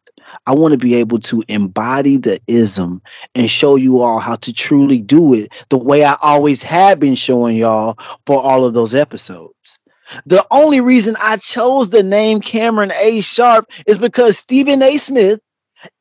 I 0.46 0.54
want 0.54 0.72
to 0.72 0.78
be 0.78 0.94
able 0.96 1.18
to 1.20 1.42
embody 1.48 2.16
the 2.16 2.38
ism 2.48 3.00
and 3.36 3.50
show 3.50 3.76
you 3.76 4.00
all 4.00 4.18
how 4.18 4.36
to 4.36 4.52
truly 4.52 4.98
do 4.98 5.34
it 5.34 5.52
the 5.68 5.78
way 5.78 6.04
I 6.04 6.16
always 6.22 6.62
have 6.62 6.98
been 6.98 7.14
showing 7.14 7.56
y'all 7.56 7.98
for 8.26 8.40
all 8.40 8.64
of 8.64 8.74
those 8.74 8.94
episodes. 8.94 9.78
The 10.26 10.44
only 10.50 10.80
reason 10.80 11.16
I 11.20 11.36
chose 11.38 11.90
the 11.90 12.02
name 12.02 12.40
Cameron 12.40 12.92
A. 13.00 13.20
Sharpe 13.20 13.70
is 13.86 13.98
because 13.98 14.36
Stephen 14.36 14.82
A. 14.82 14.98
Smith 14.98 15.40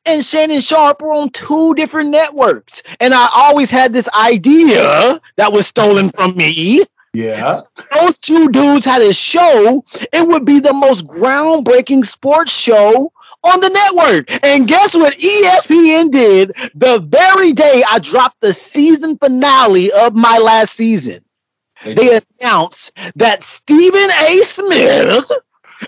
and 0.04 0.24
Shannon 0.24 0.60
Sharpe 0.60 1.02
were 1.02 1.12
on 1.12 1.30
two 1.30 1.74
different 1.74 2.10
networks. 2.10 2.82
And 3.00 3.14
I 3.14 3.28
always 3.32 3.70
had 3.70 3.92
this 3.92 4.08
idea 4.10 5.20
that 5.36 5.52
was 5.52 5.66
stolen 5.66 6.10
from 6.10 6.36
me. 6.36 6.82
Yeah. 7.14 7.60
Those 7.94 8.18
two 8.18 8.48
dudes 8.48 8.84
had 8.84 9.02
a 9.02 9.12
show, 9.12 9.84
it 10.12 10.26
would 10.26 10.44
be 10.44 10.60
the 10.60 10.72
most 10.72 11.06
groundbreaking 11.06 12.06
sports 12.06 12.52
show 12.52 13.12
on 13.44 13.60
the 13.60 13.70
network. 13.70 14.44
And 14.44 14.68
guess 14.68 14.94
what 14.94 15.14
ESPN 15.14 16.10
did 16.10 16.52
the 16.74 17.00
very 17.00 17.52
day 17.52 17.82
I 17.88 17.98
dropped 18.00 18.40
the 18.40 18.52
season 18.52 19.18
finale 19.18 19.90
of 19.92 20.14
my 20.14 20.38
last 20.38 20.74
season? 20.74 21.24
They- 21.84 21.94
they 21.94 22.20
announced 22.40 22.92
that 23.16 23.42
Stephen 23.42 24.10
A. 24.28 24.42
Smith 24.42 25.32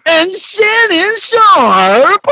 and 0.06 0.32
Shannon 0.32 1.14
Sharpe 1.18 2.28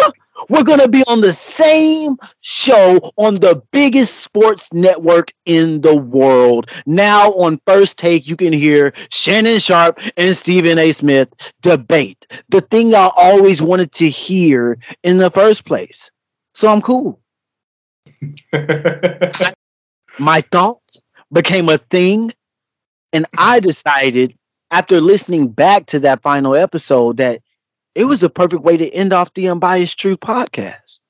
were 0.49 0.65
going 0.65 0.81
to 0.81 0.89
be 0.89 1.03
on 1.09 1.21
the 1.21 1.33
same 1.33 2.17
show 2.41 2.99
on 3.17 3.35
the 3.35 3.63
biggest 3.73 4.21
sports 4.21 4.73
network 4.73 5.33
in 5.45 5.81
the 5.83 5.97
world. 5.97 6.71
Now, 6.87 7.31
on 7.33 7.61
first 7.67 7.99
take, 7.99 8.27
you 8.27 8.37
can 8.37 8.53
hear 8.53 8.93
Shannon 9.11 9.59
Sharpe 9.59 10.01
and 10.17 10.37
Stephen 10.37 10.79
A. 10.79 10.93
Smith 10.93 11.29
debate 11.61 12.27
the 12.49 12.61
thing 12.61 12.95
I 12.95 13.11
always 13.17 13.63
wanted 13.63 13.93
to 13.93 14.09
hear 14.09 14.79
in 15.03 15.19
the 15.19 15.31
first 15.31 15.65
place. 15.65 16.11
So 16.55 16.69
I'm 16.69 16.81
cool. 16.81 17.21
my 20.19 20.41
thought 20.51 20.83
became 21.33 21.69
a 21.69 21.79
thing 21.79 22.33
and 23.13 23.25
i 23.39 23.59
decided 23.61 24.37
after 24.71 25.01
listening 25.01 25.49
back 25.49 25.87
to 25.87 25.99
that 25.99 26.23
final 26.23 26.55
episode 26.55 27.17
that 27.17 27.41
it 27.95 28.05
was 28.05 28.23
a 28.23 28.31
perfect 28.31 28.63
way 28.63 28.77
to 28.77 28.89
end 28.91 29.13
off 29.13 29.35
the 29.35 29.49
unbiased 29.49 29.99
truth 29.99 30.21
podcast. 30.21 31.01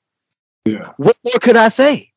Yeah. 0.64 0.92
what 0.96 1.16
more 1.24 1.40
could 1.40 1.56
i 1.56 1.68
say? 1.68 2.12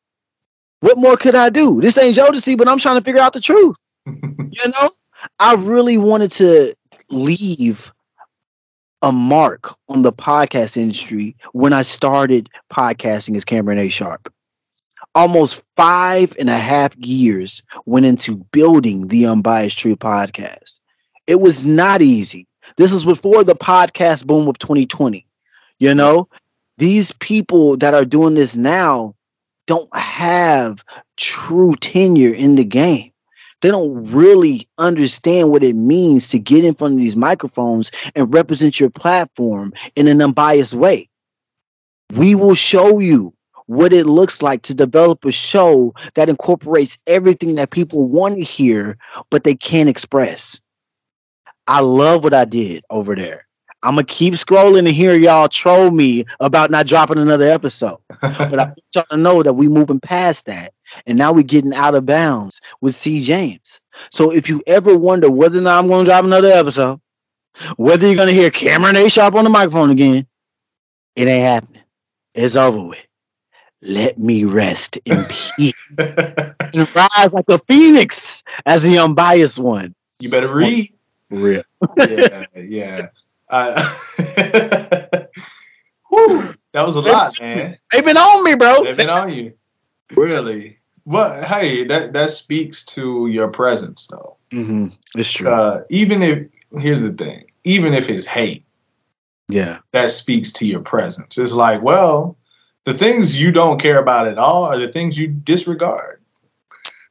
What 0.80 0.98
more 0.98 1.16
could 1.16 1.34
i 1.34 1.50
do? 1.50 1.80
This 1.80 1.98
ain't 1.98 2.16
jodeci 2.16 2.56
but 2.56 2.68
i'm 2.68 2.78
trying 2.78 2.98
to 2.98 3.04
figure 3.04 3.20
out 3.20 3.32
the 3.32 3.40
truth. 3.40 3.76
You 4.06 4.70
know? 4.80 4.90
I 5.38 5.54
really 5.54 5.98
wanted 5.98 6.30
to 6.32 6.74
leave 7.10 7.92
a 9.02 9.12
mark 9.12 9.74
on 9.88 10.02
the 10.02 10.12
podcast 10.12 10.76
industry 10.76 11.36
when 11.52 11.72
i 11.72 11.82
started 11.82 12.48
podcasting 12.72 13.36
as 13.36 13.44
cameron 13.44 13.78
a. 13.78 13.88
Sharpe. 13.88 14.32
Almost 15.14 15.62
five 15.76 16.34
and 16.38 16.48
a 16.48 16.56
half 16.56 16.96
years 16.96 17.62
went 17.84 18.06
into 18.06 18.36
building 18.52 19.08
the 19.08 19.26
Unbiased 19.26 19.78
Truth 19.78 19.98
podcast. 19.98 20.80
It 21.26 21.40
was 21.40 21.66
not 21.66 22.02
easy. 22.02 22.46
This 22.76 22.92
is 22.92 23.04
before 23.04 23.44
the 23.44 23.54
podcast 23.54 24.26
boom 24.26 24.48
of 24.48 24.58
2020. 24.58 25.26
You 25.78 25.94
know, 25.94 26.28
these 26.78 27.12
people 27.12 27.76
that 27.78 27.94
are 27.94 28.04
doing 28.04 28.34
this 28.34 28.56
now 28.56 29.14
don't 29.66 29.94
have 29.96 30.84
true 31.16 31.74
tenure 31.76 32.34
in 32.34 32.56
the 32.56 32.64
game. 32.64 33.12
They 33.62 33.70
don't 33.70 34.04
really 34.12 34.68
understand 34.78 35.50
what 35.50 35.64
it 35.64 35.74
means 35.76 36.28
to 36.28 36.38
get 36.38 36.64
in 36.64 36.74
front 36.74 36.94
of 36.94 37.00
these 37.00 37.16
microphones 37.16 37.90
and 38.14 38.32
represent 38.32 38.78
your 38.78 38.90
platform 38.90 39.72
in 39.96 40.08
an 40.08 40.20
unbiased 40.20 40.74
way. 40.74 41.08
We 42.14 42.34
will 42.34 42.54
show 42.54 42.98
you 42.98 43.32
what 43.66 43.92
it 43.92 44.06
looks 44.06 44.42
like 44.42 44.62
to 44.62 44.74
develop 44.74 45.24
a 45.24 45.32
show 45.32 45.94
that 46.14 46.28
incorporates 46.28 46.98
everything 47.06 47.56
that 47.56 47.70
people 47.70 48.04
want 48.04 48.36
to 48.36 48.42
hear, 48.42 48.96
but 49.30 49.42
they 49.42 49.54
can't 49.54 49.88
express. 49.88 50.60
I 51.66 51.80
love 51.80 52.24
what 52.24 52.34
I 52.34 52.44
did 52.44 52.84
over 52.90 53.14
there. 53.14 53.46
I'm 53.82 53.94
gonna 53.94 54.04
keep 54.04 54.34
scrolling 54.34 54.80
and 54.80 54.88
hear 54.88 55.14
y'all 55.14 55.48
troll 55.48 55.90
me 55.90 56.24
about 56.40 56.70
not 56.70 56.86
dropping 56.86 57.18
another 57.18 57.48
episode. 57.48 57.98
But 58.20 58.58
I 58.58 58.64
want 58.64 58.78
y'all 58.94 59.04
to 59.10 59.16
know 59.16 59.42
that 59.42 59.54
we 59.54 59.68
moving 59.68 60.00
past 60.00 60.46
that. 60.46 60.72
And 61.06 61.18
now 61.18 61.32
we're 61.32 61.42
getting 61.42 61.74
out 61.74 61.94
of 61.94 62.06
bounds 62.06 62.60
with 62.80 62.94
C. 62.94 63.20
James. 63.20 63.80
So 64.10 64.32
if 64.32 64.48
you 64.48 64.62
ever 64.66 64.96
wonder 64.96 65.30
whether 65.30 65.58
or 65.58 65.62
not 65.62 65.78
I'm 65.78 65.88
gonna 65.88 66.04
drop 66.04 66.24
another 66.24 66.50
episode, 66.50 67.00
whether 67.76 68.06
you're 68.06 68.16
gonna 68.16 68.32
hear 68.32 68.50
Cameron 68.50 68.96
A. 68.96 69.08
Sharpe 69.08 69.34
on 69.34 69.44
the 69.44 69.50
microphone 69.50 69.90
again, 69.90 70.26
it 71.14 71.28
ain't 71.28 71.44
happening. 71.44 71.82
It's 72.34 72.56
over 72.56 72.82
with 72.82 72.98
let 73.82 74.18
me 74.18 74.44
rest 74.44 74.96
in 75.04 75.22
peace 75.56 75.96
and 75.98 76.94
rise 76.96 77.32
like 77.32 77.48
a 77.48 77.58
phoenix 77.68 78.42
as 78.64 78.82
the 78.82 78.98
unbiased 78.98 79.58
one. 79.58 79.94
you 80.18 80.28
better 80.30 80.52
read. 80.52 80.92
Real. 81.30 81.62
yeah, 81.96 82.46
yeah. 82.56 83.08
Uh, 83.48 83.74
whew, 86.08 86.54
that 86.72 86.86
was 86.86 86.96
a 86.96 87.00
lot, 87.00 87.38
man. 87.40 87.78
They've 87.92 88.04
been 88.04 88.16
on 88.16 88.44
me, 88.44 88.54
bro. 88.54 88.84
They've 88.84 88.96
been 88.96 89.10
on 89.10 89.32
you. 89.32 89.54
Really? 90.14 90.78
But 91.06 91.44
hey, 91.44 91.84
that 91.84 92.12
that 92.14 92.30
speaks 92.30 92.84
to 92.86 93.28
your 93.28 93.48
presence, 93.48 94.08
though. 94.08 94.36
hmm 94.50 94.88
It's 95.14 95.30
true. 95.30 95.48
Uh, 95.48 95.84
even 95.90 96.22
if 96.22 96.48
here's 96.78 97.02
the 97.02 97.12
thing, 97.12 97.44
even 97.64 97.94
if 97.94 98.10
it's 98.10 98.26
hate, 98.26 98.64
yeah. 99.48 99.78
that 99.92 100.10
speaks 100.10 100.52
to 100.54 100.66
your 100.66 100.80
presence. 100.80 101.38
It's 101.38 101.52
like, 101.52 101.82
well, 101.82 102.36
the 102.84 102.94
things 102.94 103.40
you 103.40 103.52
don't 103.52 103.80
care 103.80 103.98
about 103.98 104.28
at 104.28 104.38
all 104.38 104.64
are 104.64 104.78
the 104.78 104.90
things 104.90 105.18
you 105.18 105.28
disregard. 105.28 106.22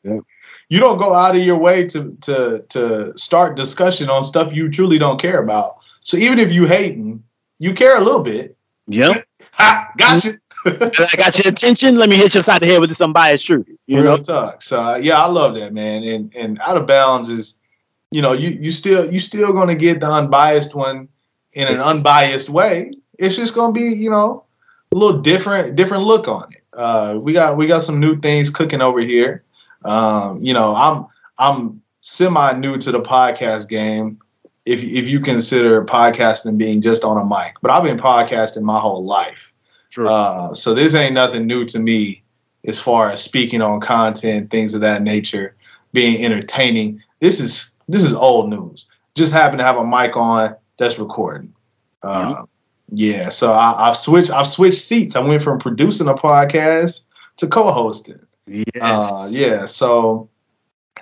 Yep. 0.04 0.22
You 0.70 0.80
don't 0.80 0.98
go 0.98 1.14
out 1.14 1.36
of 1.36 1.44
your 1.44 1.58
way 1.58 1.88
to 1.88 2.16
to 2.22 2.66
to 2.70 3.18
start 3.18 3.56
discussion 3.58 4.10
on 4.10 4.24
stuff 4.24 4.54
you 4.54 4.70
truly 4.70 4.98
don't 4.98 5.22
care 5.22 5.42
about. 5.42 5.76
So 6.02 6.18
even 6.18 6.40
if 6.40 6.52
you 6.52 6.66
hating, 6.66 7.24
you 7.60 7.74
care 7.74 7.98
a 7.98 8.02
little 8.02 8.24
bit. 8.24 8.58
Yep. 8.88 9.26
Ha, 9.58 9.90
gotcha. 9.98 10.38
I 10.66 11.16
got 11.16 11.38
your 11.40 11.48
attention. 11.48 11.96
Let 11.96 12.10
me 12.10 12.18
hit 12.18 12.34
you 12.34 12.42
upside 12.42 12.62
the 12.62 12.66
head 12.66 12.82
with 12.82 12.94
some 12.94 13.12
unbiased 13.12 13.46
truth. 13.46 13.70
You 13.88 14.02
Real 14.02 14.18
know, 14.18 14.24
talk. 14.24 14.62
So 14.62 14.82
uh, 14.82 14.98
yeah, 14.98 15.22
I 15.22 15.28
love 15.28 15.56
that 15.56 15.74
man. 15.74 16.04
And 16.04 16.36
and 16.36 16.60
out 16.60 16.76
of 16.76 16.86
bounds 16.86 17.30
is, 17.30 17.58
you 18.12 18.22
know, 18.22 18.34
you 18.34 18.50
you 18.50 18.70
still 18.70 19.10
you 19.10 19.20
still 19.20 19.54
gonna 19.54 19.76
get 19.76 20.02
the 20.02 20.08
unbiased 20.08 20.76
one 20.76 21.08
in 21.54 21.70
an 21.70 21.80
unbiased 21.80 22.50
way. 22.50 22.92
It's 23.18 23.38
just 23.38 23.56
gonna 23.56 23.72
be 23.72 23.94
you 23.94 24.12
know 24.12 24.44
a 24.92 24.98
little 24.98 25.22
different 25.22 25.78
different 25.78 26.04
look 26.04 26.28
on 26.28 26.50
it. 26.52 26.62
Uh, 26.74 27.18
we 27.22 27.32
got 27.32 27.56
we 27.56 27.66
got 27.66 27.84
some 27.84 28.02
new 28.02 28.20
things 28.20 28.50
cooking 28.50 28.82
over 28.82 29.00
here. 29.00 29.45
Um, 29.86 30.44
you 30.44 30.54
know, 30.54 30.76
I'm 30.76 31.06
I'm 31.38 31.82
semi 32.02 32.54
new 32.54 32.78
to 32.78 32.92
the 32.92 33.02
podcast 33.02 33.70
game. 33.70 34.20
If 34.66 34.84
if 34.84 35.08
you 35.08 35.20
consider 35.20 35.86
podcasting 35.86 36.58
being 36.58 36.82
just 36.82 37.04
on 37.04 37.18
a 37.18 37.26
mic, 37.26 37.56
but 37.62 37.72
I've 37.72 37.84
been 37.84 37.98
podcasting 37.98 38.64
my 38.64 38.80
whole 38.80 39.06
life. 39.06 39.54
True. 39.92 40.10
Uh, 40.10 40.54
so 40.56 40.74
this 40.74 40.96
ain't 40.96 41.14
nothing 41.14 41.48
new 41.48 41.66
to 41.66 41.80
me 41.80 42.24
as 42.66 42.80
far 42.80 43.12
as 43.12 43.24
speaking 43.24 43.62
on 43.62 43.80
content, 43.80 44.50
things 44.50 44.74
of 44.74 44.82
that 44.82 45.04
nature, 45.04 45.56
being 45.94 46.24
entertaining. 46.24 47.02
This 47.20 47.40
is 47.40 47.72
this 47.88 48.04
is 48.04 48.14
old 48.14 48.50
news. 48.50 48.88
Just 49.14 49.32
happen 49.32 49.58
to 49.60 49.64
have 49.64 49.78
a 49.78 49.86
mic 49.86 50.18
on 50.18 50.56
that's 50.78 51.00
recording. 51.00 51.54
Uh, 52.04 52.44
yeah, 52.90 53.30
so 53.30 53.52
I, 53.52 53.90
I've 53.90 53.98
switched. 53.98 54.32
I've 54.32 54.48
switched 54.48 54.82
seats. 54.82 55.16
I 55.16 55.20
went 55.20 55.42
from 55.42 55.60
producing 55.60 56.08
a 56.08 56.14
podcast 56.14 57.04
to 57.38 57.48
co-hosting. 57.48 58.20
Yes. 58.48 59.38
Uh, 59.38 59.40
yeah, 59.40 59.66
so 59.66 60.30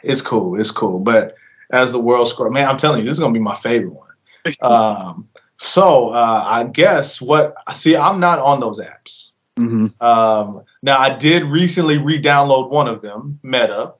it's 0.03 0.21
cool. 0.21 0.59
It's 0.59 0.71
cool. 0.71 0.99
But 0.99 1.35
as 1.71 1.91
the 1.91 1.99
world 1.99 2.27
scroll, 2.27 2.51
man, 2.51 2.67
I'm 2.67 2.77
telling 2.77 2.99
you, 2.99 3.05
this 3.05 3.13
is 3.13 3.19
gonna 3.19 3.33
be 3.33 3.39
my 3.39 3.55
favorite 3.55 3.93
one. 3.93 4.09
Um, 4.61 5.29
so 5.55 6.09
uh, 6.09 6.43
I 6.45 6.65
guess 6.65 7.21
what 7.21 7.55
see, 7.73 7.95
I'm 7.95 8.19
not 8.19 8.39
on 8.39 8.59
those 8.59 8.79
apps. 8.81 9.31
hmm 9.57 9.87
Um, 10.01 10.63
now 10.81 10.97
I 10.97 11.15
did 11.15 11.43
recently 11.45 11.97
re-download 11.97 12.69
one 12.69 12.89
of 12.89 13.01
them, 13.01 13.39
Meta, 13.43 13.93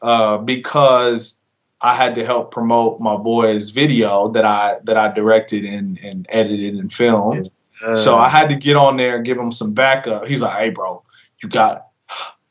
uh, 0.00 0.38
because 0.38 1.40
I 1.80 1.94
had 1.94 2.14
to 2.14 2.24
help 2.24 2.52
promote 2.52 3.00
my 3.00 3.16
boy's 3.16 3.70
video 3.70 4.28
that 4.28 4.44
I 4.44 4.78
that 4.84 4.96
I 4.96 5.12
directed 5.12 5.64
and, 5.64 5.98
and 5.98 6.26
edited 6.28 6.74
and 6.74 6.92
filmed. 6.92 7.48
so 7.96 8.16
I 8.16 8.28
had 8.28 8.48
to 8.50 8.54
get 8.56 8.76
on 8.76 8.96
there 8.96 9.16
and 9.16 9.24
give 9.24 9.36
him 9.38 9.50
some 9.50 9.74
backup. 9.74 10.26
He's 10.28 10.42
like, 10.42 10.56
"Hey, 10.58 10.70
bro, 10.70 11.02
you 11.42 11.48
got 11.48 11.87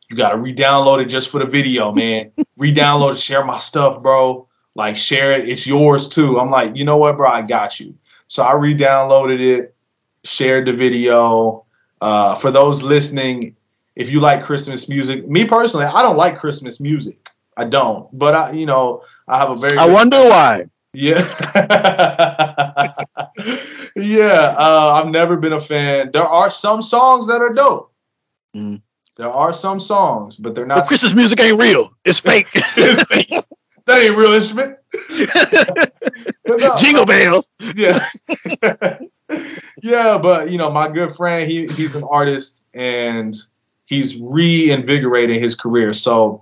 you 0.10 0.16
got 0.18 0.30
to 0.30 0.38
re-download 0.38 1.02
it 1.02 1.06
just 1.06 1.30
for 1.30 1.40
the 1.40 1.46
video, 1.46 1.92
man. 1.92 2.32
re-download 2.58 3.14
it, 3.14 3.18
share 3.18 3.44
my 3.44 3.58
stuff, 3.58 4.02
bro. 4.02 4.48
Like 4.76 4.96
share 4.98 5.32
it. 5.34 5.50
It's 5.50 5.66
yours 5.68 6.08
too." 6.08 6.40
I'm 6.40 6.50
like, 6.52 6.76
"You 6.76 6.84
know 6.86 6.98
what, 6.98 7.18
bro? 7.18 7.30
I 7.30 7.42
got 7.42 7.80
you." 7.80 7.96
So 8.28 8.44
I 8.44 8.54
re-downloaded 8.54 9.40
it, 9.40 9.76
shared 10.24 10.66
the 10.68 10.74
video. 10.74 11.66
Uh, 12.02 12.36
for 12.36 12.52
those 12.52 12.84
listening, 12.84 13.56
if 13.96 14.12
you 14.12 14.20
like 14.20 14.44
Christmas 14.44 14.88
music, 14.88 15.28
me 15.28 15.46
personally, 15.46 15.86
I 15.86 16.02
don't 16.04 16.18
like 16.18 16.38
Christmas 16.38 16.80
music. 16.80 17.30
I 17.58 17.66
don't, 17.66 18.08
but 18.18 18.36
I, 18.36 18.52
you 18.52 18.68
know, 18.68 19.02
I 19.28 19.40
have 19.40 19.50
a 19.50 19.56
very 19.56 19.78
I 19.78 19.88
wonder 19.88 20.20
why. 20.20 20.66
yeah. 20.94 21.18
yeah. 23.96 24.56
Uh, 24.58 25.02
I've 25.02 25.08
never 25.10 25.38
been 25.38 25.54
a 25.54 25.60
fan. 25.60 26.12
There 26.12 26.24
are 26.24 26.52
some 26.52 26.82
songs 26.84 27.28
that 27.28 27.42
are 27.42 27.54
dope. 27.54 27.92
Mhm. 28.56 28.82
There 29.18 29.32
are 29.32 29.52
some 29.54 29.80
songs, 29.80 30.36
but 30.38 30.54
they're 30.56 30.64
The 30.66 30.76
not. 30.76 30.88
Christmas 30.88 31.14
music 31.16 31.40
ain't 31.42 31.60
real. 31.60 31.92
It's 32.06 32.20
fake. 32.32 32.48
It's 32.54 33.04
fake. 33.04 33.30
that 33.86 33.98
ain't 33.98 34.16
real 34.18 34.32
instrument. 34.34 34.78
No, 36.48 36.76
Jingle 36.78 37.06
bells. 37.06 37.52
yeah. 37.76 38.08
yeah, 39.84 40.18
but 40.18 40.50
you 40.50 40.58
know, 40.58 40.70
my 40.72 40.88
good 40.90 41.12
friend, 41.12 41.50
he 41.50 41.68
he's 41.68 41.94
an 41.94 42.04
artist 42.10 42.66
and 42.74 43.36
he's 43.86 44.18
reinvigorating 44.18 45.40
his 45.40 45.56
career. 45.56 45.94
So 45.94 46.42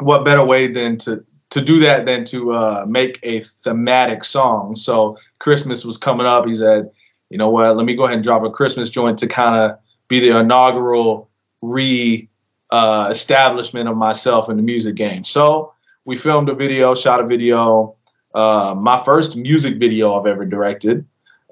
what 0.00 0.24
better 0.24 0.44
way 0.44 0.68
than 0.68 0.96
to 0.98 1.24
to 1.50 1.60
do 1.60 1.78
that 1.80 2.06
than 2.06 2.24
to 2.26 2.52
uh, 2.52 2.84
make 2.88 3.18
a 3.22 3.40
thematic 3.40 4.24
song. 4.24 4.76
So 4.76 5.16
Christmas 5.40 5.84
was 5.84 5.98
coming 5.98 6.26
up. 6.26 6.46
He 6.46 6.54
said, 6.54 6.90
you 7.30 7.36
know 7.38 7.50
what, 7.50 7.76
let 7.76 7.84
me 7.86 7.94
go 7.96 8.04
ahead 8.04 8.16
and 8.16 8.24
drop 8.24 8.42
a 8.44 8.50
Christmas 8.50 8.88
joint 8.88 9.18
to 9.18 9.26
kind 9.26 9.56
of 9.56 9.78
be 10.08 10.20
the 10.20 10.38
inaugural 10.38 11.28
re 11.72 12.28
uh, 12.70 13.08
establishment 13.10 13.88
of 13.88 13.96
myself 13.96 14.48
in 14.48 14.56
the 14.56 14.62
music 14.62 14.94
game. 14.96 15.24
So 15.24 15.72
we 16.04 16.16
filmed 16.16 16.48
a 16.48 16.54
video, 16.54 16.94
shot 16.94 17.20
a 17.20 17.26
video. 17.26 17.94
Uh, 18.34 18.74
my 18.78 19.02
first 19.04 19.36
music 19.36 19.78
video 19.78 20.14
I've 20.14 20.26
ever 20.26 20.44
directed. 20.44 21.04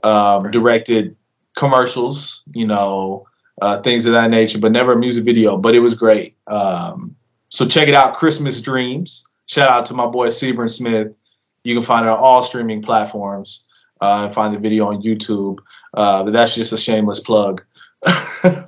Um, 0.02 0.50
directed 0.50 1.14
commercials, 1.56 2.42
you 2.54 2.66
know, 2.66 3.26
uh, 3.60 3.80
things 3.82 4.04
of 4.04 4.12
that 4.14 4.30
nature, 4.30 4.58
but 4.58 4.72
never 4.72 4.92
a 4.92 4.96
music 4.98 5.24
video. 5.24 5.56
But 5.56 5.74
it 5.76 5.78
was 5.80 5.94
great. 5.94 6.34
Um, 6.48 7.14
so 7.50 7.66
check 7.68 7.86
it 7.88 7.94
out, 7.94 8.14
Christmas 8.14 8.60
Dreams. 8.60 9.24
Shout 9.46 9.68
out 9.68 9.84
to 9.86 9.94
my 9.94 10.06
boy 10.06 10.28
Sebron 10.28 10.70
Smith. 10.70 11.14
You 11.62 11.74
can 11.76 11.82
find 11.84 12.04
it 12.06 12.08
on 12.08 12.18
all 12.18 12.42
streaming 12.42 12.82
platforms 12.82 13.64
uh, 14.00 14.24
and 14.24 14.34
find 14.34 14.52
the 14.52 14.58
video 14.58 14.86
on 14.86 15.02
YouTube. 15.02 15.58
Uh, 15.94 16.24
but 16.24 16.32
that's 16.32 16.54
just 16.56 16.72
a 16.72 16.78
shameless 16.78 17.20
plug 17.20 17.62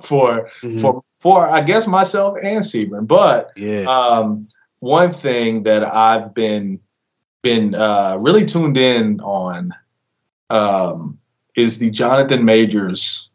for 0.01 0.49
Mhm. 0.61 0.79
for 0.81 1.03
for 1.25 1.49
I 1.49 1.61
guess 1.61 1.87
myself 1.87 2.37
and 2.43 2.63
Sebron. 2.63 3.07
But 3.07 3.51
Yeah. 3.57 3.85
um, 3.89 4.47
one 4.81 5.11
thing 5.11 5.63
that 5.63 5.83
I've 5.83 6.35
been 6.35 6.79
been 7.41 7.73
uh, 7.73 8.15
really 8.19 8.45
tuned 8.45 8.77
in 8.77 9.19
on 9.21 9.73
um, 10.51 11.17
is 11.55 11.79
the 11.79 11.89
Jonathan 11.89 12.45
Majors 12.45 13.31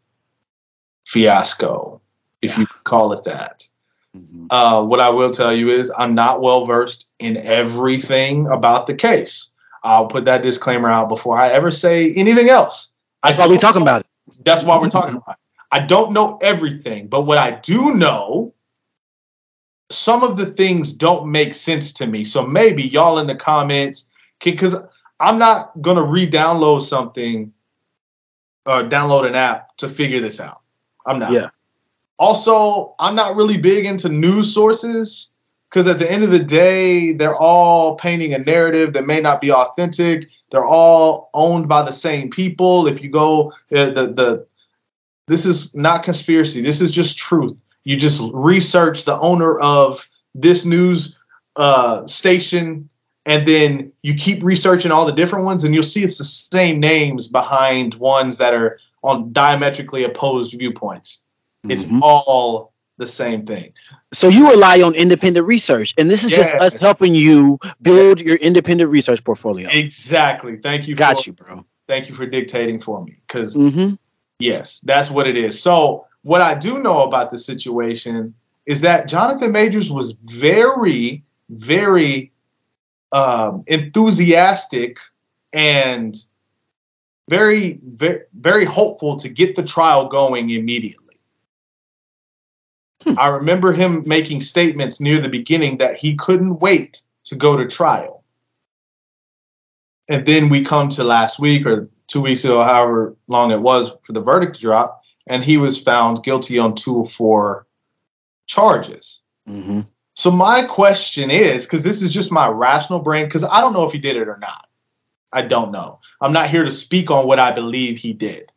fiasco, 1.05 1.99
if 2.41 2.57
you 2.57 2.65
could 2.65 2.83
call 2.85 3.11
it 3.11 3.25
that. 3.25 3.67
Mhm. 4.15 4.47
Uh, 4.49 4.83
what 4.83 5.01
I 5.01 5.09
will 5.09 5.31
tell 5.31 5.53
you 5.53 5.69
is 5.69 5.91
I'm 5.97 6.15
not 6.15 6.41
well 6.41 6.65
versed 6.65 7.11
in 7.19 7.35
everything 7.37 8.47
about 8.47 8.87
the 8.87 8.93
case. 8.93 9.51
I'll 9.83 10.07
put 10.07 10.23
that 10.25 10.43
disclaimer 10.43 10.89
out 10.89 11.09
before 11.09 11.37
I 11.41 11.49
ever 11.49 11.71
say 11.71 12.13
anything 12.13 12.47
else. 12.49 12.93
That's 13.23 13.37
I 13.37 13.41
why 13.41 13.47
we 13.47 13.55
don't 13.55 13.61
talking 13.61 13.81
about 13.81 14.01
it. 14.01 14.07
that's 14.45 14.63
why 14.63 14.79
we're 14.79 14.89
talking 14.89 15.17
about 15.17 15.35
it. 15.35 15.40
I 15.71 15.79
don't 15.79 16.11
know 16.11 16.37
everything, 16.41 17.07
but 17.07 17.21
what 17.21 17.37
I 17.37 17.51
do 17.51 17.93
know, 17.93 18.53
some 19.89 20.23
of 20.23 20.37
the 20.37 20.47
things 20.47 20.93
don't 20.93 21.31
make 21.31 21.53
sense 21.53 21.93
to 21.93 22.07
me. 22.07 22.23
So 22.23 22.45
maybe 22.45 22.83
y'all 22.83 23.19
in 23.19 23.27
the 23.27 23.35
comments, 23.35 24.11
because 24.43 24.75
I'm 25.19 25.37
not 25.37 25.79
gonna 25.81 26.03
re-download 26.03 26.81
something 26.81 27.53
or 28.65 28.83
download 28.83 29.27
an 29.27 29.35
app 29.35 29.75
to 29.77 29.87
figure 29.89 30.19
this 30.19 30.39
out. 30.39 30.61
I'm 31.05 31.19
not. 31.19 31.31
Yeah. 31.31 31.49
Also, 32.19 32.93
I'm 32.99 33.15
not 33.15 33.35
really 33.35 33.57
big 33.57 33.85
into 33.85 34.09
news 34.09 34.53
sources 34.53 35.31
because 35.69 35.87
at 35.87 35.99
the 35.99 36.11
end 36.11 36.23
of 36.23 36.31
the 36.31 36.43
day, 36.43 37.13
they're 37.13 37.35
all 37.35 37.95
painting 37.95 38.33
a 38.33 38.37
narrative 38.37 38.93
that 38.93 39.07
may 39.07 39.21
not 39.21 39.41
be 39.41 39.51
authentic. 39.51 40.29
They're 40.51 40.65
all 40.65 41.29
owned 41.33 41.67
by 41.67 41.81
the 41.81 41.91
same 41.91 42.29
people. 42.29 42.87
If 42.87 43.01
you 43.01 43.09
go, 43.09 43.51
uh, 43.73 43.91
the 43.91 44.13
the 44.13 44.47
this 45.31 45.45
is 45.45 45.73
not 45.75 46.03
conspiracy. 46.03 46.61
This 46.61 46.81
is 46.81 46.91
just 46.91 47.17
truth. 47.17 47.63
You 47.85 47.95
just 47.95 48.21
research 48.33 49.05
the 49.05 49.17
owner 49.19 49.57
of 49.59 50.07
this 50.35 50.65
news 50.65 51.17
uh, 51.55 52.05
station, 52.05 52.89
and 53.25 53.47
then 53.47 53.91
you 54.01 54.13
keep 54.13 54.43
researching 54.43 54.91
all 54.91 55.05
the 55.05 55.11
different 55.13 55.45
ones, 55.45 55.63
and 55.63 55.73
you'll 55.73 55.83
see 55.83 56.03
it's 56.03 56.17
the 56.17 56.23
same 56.23 56.79
names 56.79 57.27
behind 57.27 57.95
ones 57.95 58.37
that 58.39 58.53
are 58.53 58.77
on 59.03 59.31
diametrically 59.31 60.03
opposed 60.03 60.51
viewpoints. 60.57 61.23
It's 61.63 61.85
Mhm. 61.85 62.01
all 62.01 62.73
the 62.97 63.07
same 63.07 63.45
thing. 63.45 63.73
So 64.13 64.27
you 64.27 64.49
rely 64.49 64.81
on 64.81 64.93
independent 64.95 65.47
research, 65.47 65.93
and 65.97 66.09
this 66.09 66.23
is 66.23 66.29
just 66.29 66.53
us 66.55 66.73
helping 66.73 67.15
you 67.15 67.57
build 67.81 68.21
your 68.21 68.35
independent 68.35 68.89
research 68.91 69.23
portfolio. 69.23 69.69
Exactly. 69.71 70.57
Thank 70.57 70.87
you. 70.87 70.95
Got 70.95 71.23
for, 71.23 71.29
you, 71.29 71.33
bro. 71.33 71.65
Thank 71.87 72.09
you 72.09 72.15
for 72.15 72.25
dictating 72.25 72.79
for 72.79 73.03
me, 73.03 73.15
because 73.27 73.55
hmm 73.55 73.93
Yes, 74.41 74.81
that's 74.81 75.09
what 75.09 75.27
it 75.27 75.37
is. 75.37 75.61
So, 75.61 76.05
what 76.23 76.41
I 76.41 76.55
do 76.55 76.79
know 76.79 77.01
about 77.03 77.29
the 77.29 77.37
situation 77.37 78.33
is 78.65 78.81
that 78.81 79.07
Jonathan 79.07 79.51
Majors 79.51 79.91
was 79.91 80.13
very, 80.25 81.23
very 81.49 82.31
um, 83.11 83.63
enthusiastic 83.67 84.99
and 85.53 86.15
very, 87.29 87.79
very, 87.83 88.21
very 88.33 88.65
hopeful 88.65 89.15
to 89.17 89.29
get 89.29 89.55
the 89.55 89.63
trial 89.63 90.07
going 90.07 90.49
immediately. 90.49 91.17
Hmm. 93.03 93.13
I 93.17 93.27
remember 93.29 93.71
him 93.71 94.03
making 94.05 94.41
statements 94.41 95.01
near 95.01 95.17
the 95.17 95.29
beginning 95.29 95.77
that 95.77 95.95
he 95.95 96.15
couldn't 96.15 96.59
wait 96.59 97.01
to 97.25 97.35
go 97.35 97.57
to 97.57 97.67
trial. 97.67 98.23
And 100.09 100.25
then 100.25 100.49
we 100.49 100.63
come 100.63 100.89
to 100.89 101.03
last 101.03 101.39
week 101.39 101.65
or 101.65 101.89
two 102.11 102.21
weeks 102.21 102.43
ago, 102.43 102.61
however 102.61 103.15
long 103.29 103.51
it 103.51 103.61
was 103.61 103.91
for 104.01 104.11
the 104.11 104.21
verdict 104.21 104.55
to 104.55 104.61
drop, 104.61 105.01
and 105.27 105.43
he 105.43 105.57
was 105.57 105.81
found 105.81 106.23
guilty 106.23 106.59
on 106.59 106.75
two 106.75 106.97
or 106.97 107.05
four 107.05 107.67
charges. 108.47 109.21
hmm 109.47 109.81
So 110.15 110.29
my 110.29 110.63
question 110.63 111.31
is, 111.31 111.65
because 111.65 111.85
this 111.85 112.01
is 112.01 112.11
just 112.11 112.31
my 112.31 112.47
rational 112.47 112.99
brain, 112.99 113.25
because 113.25 113.45
I 113.45 113.61
don't 113.61 113.71
know 113.71 113.85
if 113.85 113.93
he 113.93 113.97
did 113.97 114.17
it 114.17 114.27
or 114.27 114.37
not. 114.39 114.67
I 115.31 115.41
don't 115.43 115.71
know. 115.71 115.99
I'm 116.19 116.33
not 116.33 116.49
here 116.49 116.65
to 116.65 116.71
speak 116.71 117.09
on 117.09 117.25
what 117.27 117.39
I 117.39 117.51
believe 117.51 117.97
he 117.97 118.11
did. 118.11 118.51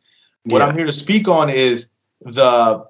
What 0.46 0.58
Yeah. 0.58 0.66
I'm 0.66 0.76
here 0.76 0.86
to 0.86 0.92
speak 0.92 1.28
on 1.28 1.48
is 1.48 1.92
the 2.22 2.84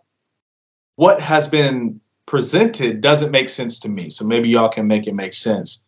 what 0.96 1.20
has 1.20 1.46
been 1.46 2.00
presented 2.24 3.02
doesn't 3.02 3.30
make 3.30 3.50
sense 3.50 3.78
to 3.80 3.90
me. 3.90 4.08
So 4.08 4.24
maybe 4.24 4.48
y'all 4.48 4.70
can 4.70 4.86
make 4.86 5.06
it 5.06 5.14
make 5.14 5.34
sense. 5.34 5.83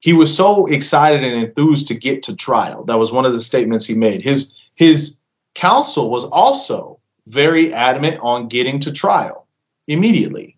He 0.00 0.12
was 0.12 0.34
so 0.34 0.66
excited 0.66 1.24
and 1.24 1.42
enthused 1.42 1.88
to 1.88 1.94
get 1.94 2.22
to 2.24 2.36
trial. 2.36 2.84
That 2.84 2.98
was 2.98 3.12
one 3.12 3.24
of 3.24 3.32
the 3.32 3.40
statements 3.40 3.86
he 3.86 3.94
made. 3.94 4.22
His 4.22 4.54
his 4.76 5.16
counsel 5.54 6.10
was 6.10 6.24
also 6.26 7.00
very 7.26 7.72
adamant 7.72 8.18
on 8.22 8.48
getting 8.48 8.78
to 8.80 8.92
trial 8.92 9.48
immediately. 9.88 10.56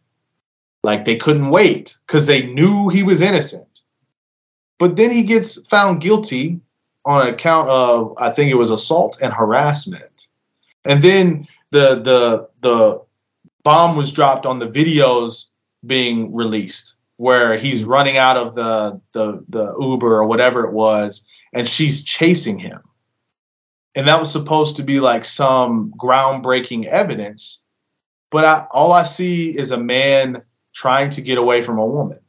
Like 0.83 1.05
they 1.05 1.17
couldn't 1.17 1.51
wait 1.51 1.97
because 2.07 2.27
they 2.27 2.47
knew 2.47 2.89
he 2.89 3.03
was 3.03 3.23
innocent. 3.23 3.81
But 4.79 4.97
then 4.97 5.11
he 5.11 5.23
gets 5.23 5.63
found 5.67 6.01
guilty 6.01 6.61
on 7.07 7.27
account 7.27 7.69
of 7.69 8.15
I 8.19 8.31
think 8.31 8.51
it 8.51 8.57
was 8.57 8.71
assault 8.71 9.19
and 9.23 9.33
harassment. 9.33 10.29
And 10.85 11.03
then 11.03 11.47
the 11.71 12.01
the 12.01 12.49
the 12.61 13.01
bomb 13.63 13.97
was 13.97 14.13
dropped 14.13 14.45
on 14.45 14.59
the 14.59 14.69
videos 14.69 15.47
being 15.87 16.35
released 16.35 16.99
where 17.21 17.59
he's 17.59 17.85
running 17.85 18.17
out 18.17 18.39
of 18.39 18.55
the 18.55 18.99
the 19.13 19.45
the 19.51 19.77
Uber 19.79 20.11
or 20.11 20.27
whatever 20.27 20.65
it 20.65 20.73
was 20.73 21.29
and 21.53 21.69
she's 21.69 22.03
chasing 22.03 22.59
him. 22.59 22.81
And 23.95 24.09
that 24.09 24.19
was 24.19 24.33
supposed 24.33 24.77
to 24.77 24.83
be 24.83 25.01
like 25.01 25.27
some 25.27 25.93
groundbreaking 25.99 26.87
evidence, 26.87 27.63
but 28.31 28.47
I, 28.47 28.67
all 28.71 28.93
I 28.93 29.05
see 29.05 29.51
is 29.51 29.71
a 29.71 29.77
man 29.77 30.43
trying 30.73 31.11
to 31.11 31.21
get 31.21 31.37
away 31.37 31.61
from 31.61 31.79
a 31.79 31.87
woman. 31.87 32.21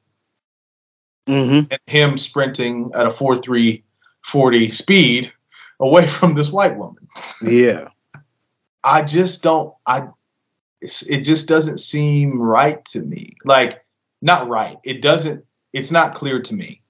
Mm-hmm. 1.25 1.71
And 1.71 1.79
him 1.87 2.17
sprinting 2.17 2.91
at 2.93 3.05
a 3.05 3.09
4 3.09 3.37
3 3.37 3.81
40 4.25 4.71
speed 4.71 5.31
away 5.79 6.05
from 6.17 6.35
this 6.35 6.51
white 6.51 6.77
woman. 6.77 7.07
Yeah. 7.41 7.87
I 8.83 9.03
just 9.03 9.41
don't 9.41 9.73
I 9.85 10.09
it 10.81 11.21
just 11.21 11.47
doesn't 11.47 11.77
seem 11.77 12.41
right 12.41 12.83
to 12.85 13.03
me. 13.03 13.29
Like 13.45 13.80
not 14.21 14.47
right. 14.47 14.77
It 14.83 15.01
doesn't 15.01 15.43
it's 15.73 15.91
not 15.91 16.13
clear 16.13 16.41
to 16.41 16.53
me 16.53 16.81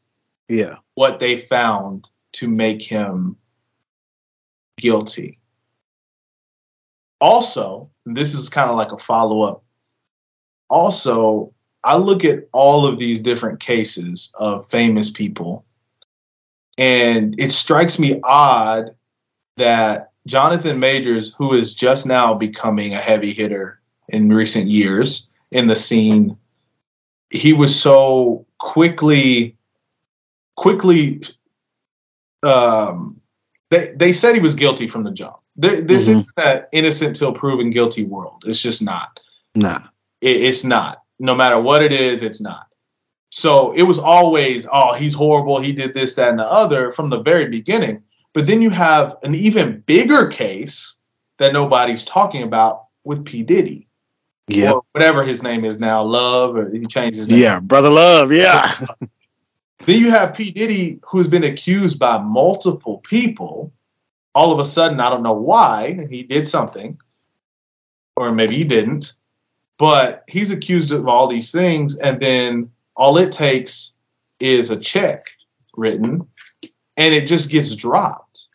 Yeah. 0.49 0.75
what 0.95 1.19
they 1.19 1.37
found 1.37 2.09
to 2.33 2.47
make 2.47 2.81
him 2.81 3.37
guilty. 4.77 5.37
Also, 7.19 7.89
this 8.05 8.33
is 8.33 8.49
kind 8.49 8.69
of 8.69 8.75
like 8.75 8.91
a 8.91 8.97
follow 8.97 9.41
up. 9.43 9.63
Also, 10.69 11.53
I 11.83 11.97
look 11.97 12.25
at 12.25 12.47
all 12.51 12.85
of 12.85 12.97
these 12.97 13.21
different 13.21 13.59
cases 13.59 14.31
of 14.35 14.67
famous 14.69 15.09
people, 15.09 15.65
and 16.77 17.39
it 17.39 17.51
strikes 17.51 17.99
me 17.99 18.19
odd 18.23 18.95
that 19.57 20.11
Jonathan 20.25 20.79
Majors, 20.79 21.33
who 21.35 21.53
is 21.53 21.73
just 21.75 22.05
now 22.07 22.33
becoming 22.33 22.93
a 22.93 22.97
heavy 22.99 23.33
hitter 23.33 23.79
in 24.09 24.29
recent 24.29 24.67
years 24.69 25.29
in 25.51 25.67
the 25.67 25.75
scene, 25.75 26.37
he 27.31 27.53
was 27.53 27.79
so 27.79 28.45
quickly, 28.59 29.55
quickly. 30.55 31.21
Um, 32.43 33.19
they 33.69 33.93
they 33.95 34.13
said 34.13 34.35
he 34.35 34.41
was 34.41 34.55
guilty 34.55 34.87
from 34.87 35.03
the 35.03 35.11
jump. 35.11 35.37
Th- 35.61 35.83
This 35.83 36.07
Mhm. 36.07 36.19
is 36.19 36.27
that 36.37 36.69
innocent 36.71 37.15
till 37.15 37.33
proven 37.33 37.69
guilty 37.69 38.05
world. 38.05 38.43
It's 38.45 38.61
just 38.61 38.81
not. 38.81 39.19
Nah. 39.55 39.79
It, 40.21 40.37
it's 40.41 40.63
not. 40.63 41.01
No 41.19 41.35
matter 41.35 41.59
what 41.59 41.83
it 41.83 41.93
is, 41.93 42.23
it's 42.23 42.41
not. 42.41 42.65
So 43.29 43.71
it 43.73 43.83
was 43.83 43.99
always, 43.99 44.67
oh, 44.71 44.93
he's 44.93 45.13
horrible. 45.13 45.59
He 45.61 45.71
did 45.71 45.93
this, 45.93 46.15
that, 46.15 46.29
and 46.31 46.39
the 46.39 46.51
other 46.51 46.91
from 46.91 47.09
the 47.09 47.21
very 47.21 47.47
beginning. 47.47 48.03
But 48.33 48.47
then 48.47 48.61
you 48.61 48.69
have 48.71 49.15
an 49.23 49.35
even 49.35 49.81
bigger 49.85 50.27
case 50.27 50.95
that 51.37 51.53
nobody's 51.53 52.03
talking 52.05 52.43
about 52.43 52.85
with 53.03 53.23
P. 53.25 53.43
Diddy. 53.43 53.87
Yeah. 54.55 54.73
Whatever 54.91 55.23
his 55.23 55.43
name 55.43 55.65
is 55.65 55.79
now, 55.79 56.03
Love, 56.03 56.55
or 56.55 56.69
he 56.69 56.85
changed 56.85 57.17
his 57.17 57.27
name. 57.27 57.39
Yeah. 57.39 57.59
Brother 57.59 57.89
Love. 57.89 58.31
Yeah. 58.31 58.79
Then 59.85 59.99
you 59.99 60.11
have 60.11 60.35
P. 60.35 60.51
Diddy, 60.51 60.99
who's 61.03 61.27
been 61.27 61.43
accused 61.43 61.97
by 61.97 62.19
multiple 62.19 62.99
people. 62.99 63.73
All 64.35 64.51
of 64.51 64.59
a 64.59 64.65
sudden, 64.65 64.99
I 64.99 65.09
don't 65.09 65.23
know 65.23 65.33
why, 65.33 66.05
he 66.09 66.23
did 66.23 66.47
something, 66.47 66.99
or 68.15 68.31
maybe 68.31 68.55
he 68.55 68.63
didn't, 68.63 69.13
but 69.77 70.23
he's 70.27 70.51
accused 70.51 70.91
of 70.91 71.07
all 71.07 71.27
these 71.27 71.51
things. 71.51 71.97
And 71.97 72.19
then 72.19 72.71
all 72.95 73.17
it 73.17 73.31
takes 73.31 73.93
is 74.39 74.69
a 74.69 74.77
check 74.77 75.31
written, 75.75 76.27
and 76.95 77.13
it 77.13 77.27
just 77.27 77.49
gets 77.49 77.75
dropped. 77.75 78.47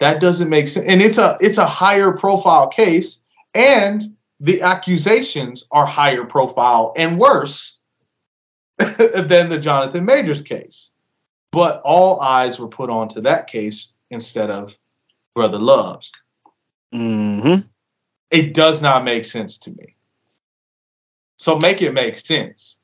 That 0.00 0.20
doesn't 0.20 0.48
make 0.48 0.68
sense. 0.68 0.86
And 0.86 1.02
it's 1.02 1.18
a 1.18 1.36
it's 1.40 1.58
a 1.58 1.66
higher 1.66 2.10
profile 2.12 2.68
case, 2.68 3.22
and 3.54 4.02
the 4.40 4.62
accusations 4.62 5.68
are 5.70 5.86
higher 5.86 6.24
profile 6.24 6.94
and 6.96 7.18
worse 7.18 7.80
than 8.78 9.50
the 9.50 9.58
Jonathan 9.60 10.04
Majors 10.04 10.40
case. 10.40 10.92
But 11.52 11.82
all 11.84 12.20
eyes 12.20 12.58
were 12.58 12.68
put 12.68 12.90
onto 12.90 13.20
that 13.22 13.46
case 13.46 13.88
instead 14.10 14.50
of 14.50 14.76
Brother 15.34 15.58
Love's. 15.58 16.12
mm-hmm. 16.92 17.66
It 18.30 18.54
does 18.54 18.80
not 18.80 19.04
make 19.04 19.24
sense 19.24 19.58
to 19.58 19.72
me. 19.72 19.96
So 21.38 21.58
make 21.58 21.82
it 21.82 21.92
make 21.92 22.16
sense. 22.16 22.76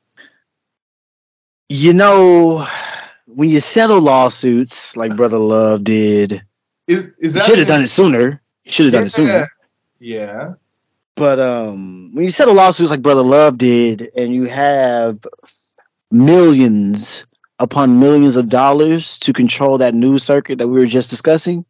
You 1.69 1.93
know, 1.93 2.67
when 3.27 3.49
you 3.49 3.59
settle 3.59 4.01
lawsuits 4.01 4.97
like 4.97 5.15
Brother 5.15 5.37
Love 5.37 5.83
did, 5.83 6.41
Is 6.87 7.13
is 7.19 7.33
that 7.33 7.43
should 7.43 7.59
have 7.59 7.67
done 7.67 7.81
it 7.81 7.87
sooner. 7.87 8.41
Should 8.65 8.87
have 8.87 8.93
done 8.93 9.03
it 9.05 9.11
sooner. 9.11 9.47
Yeah. 9.99 10.53
But 11.17 11.39
um, 11.39 12.11
when 12.13 12.23
you 12.23 12.29
settle 12.29 12.53
lawsuits 12.53 12.91
like 12.91 13.01
Brother 13.01 13.23
Love 13.23 13.57
did, 13.57 14.09
and 14.15 14.33
you 14.33 14.43
have 14.45 15.25
millions 16.11 17.25
upon 17.59 17.99
millions 17.99 18.35
of 18.35 18.49
dollars 18.49 19.17
to 19.19 19.33
control 19.33 19.77
that 19.79 19.93
news 19.95 20.23
circuit 20.23 20.59
that 20.59 20.67
we 20.67 20.79
were 20.79 20.85
just 20.85 21.09
discussing, 21.09 21.65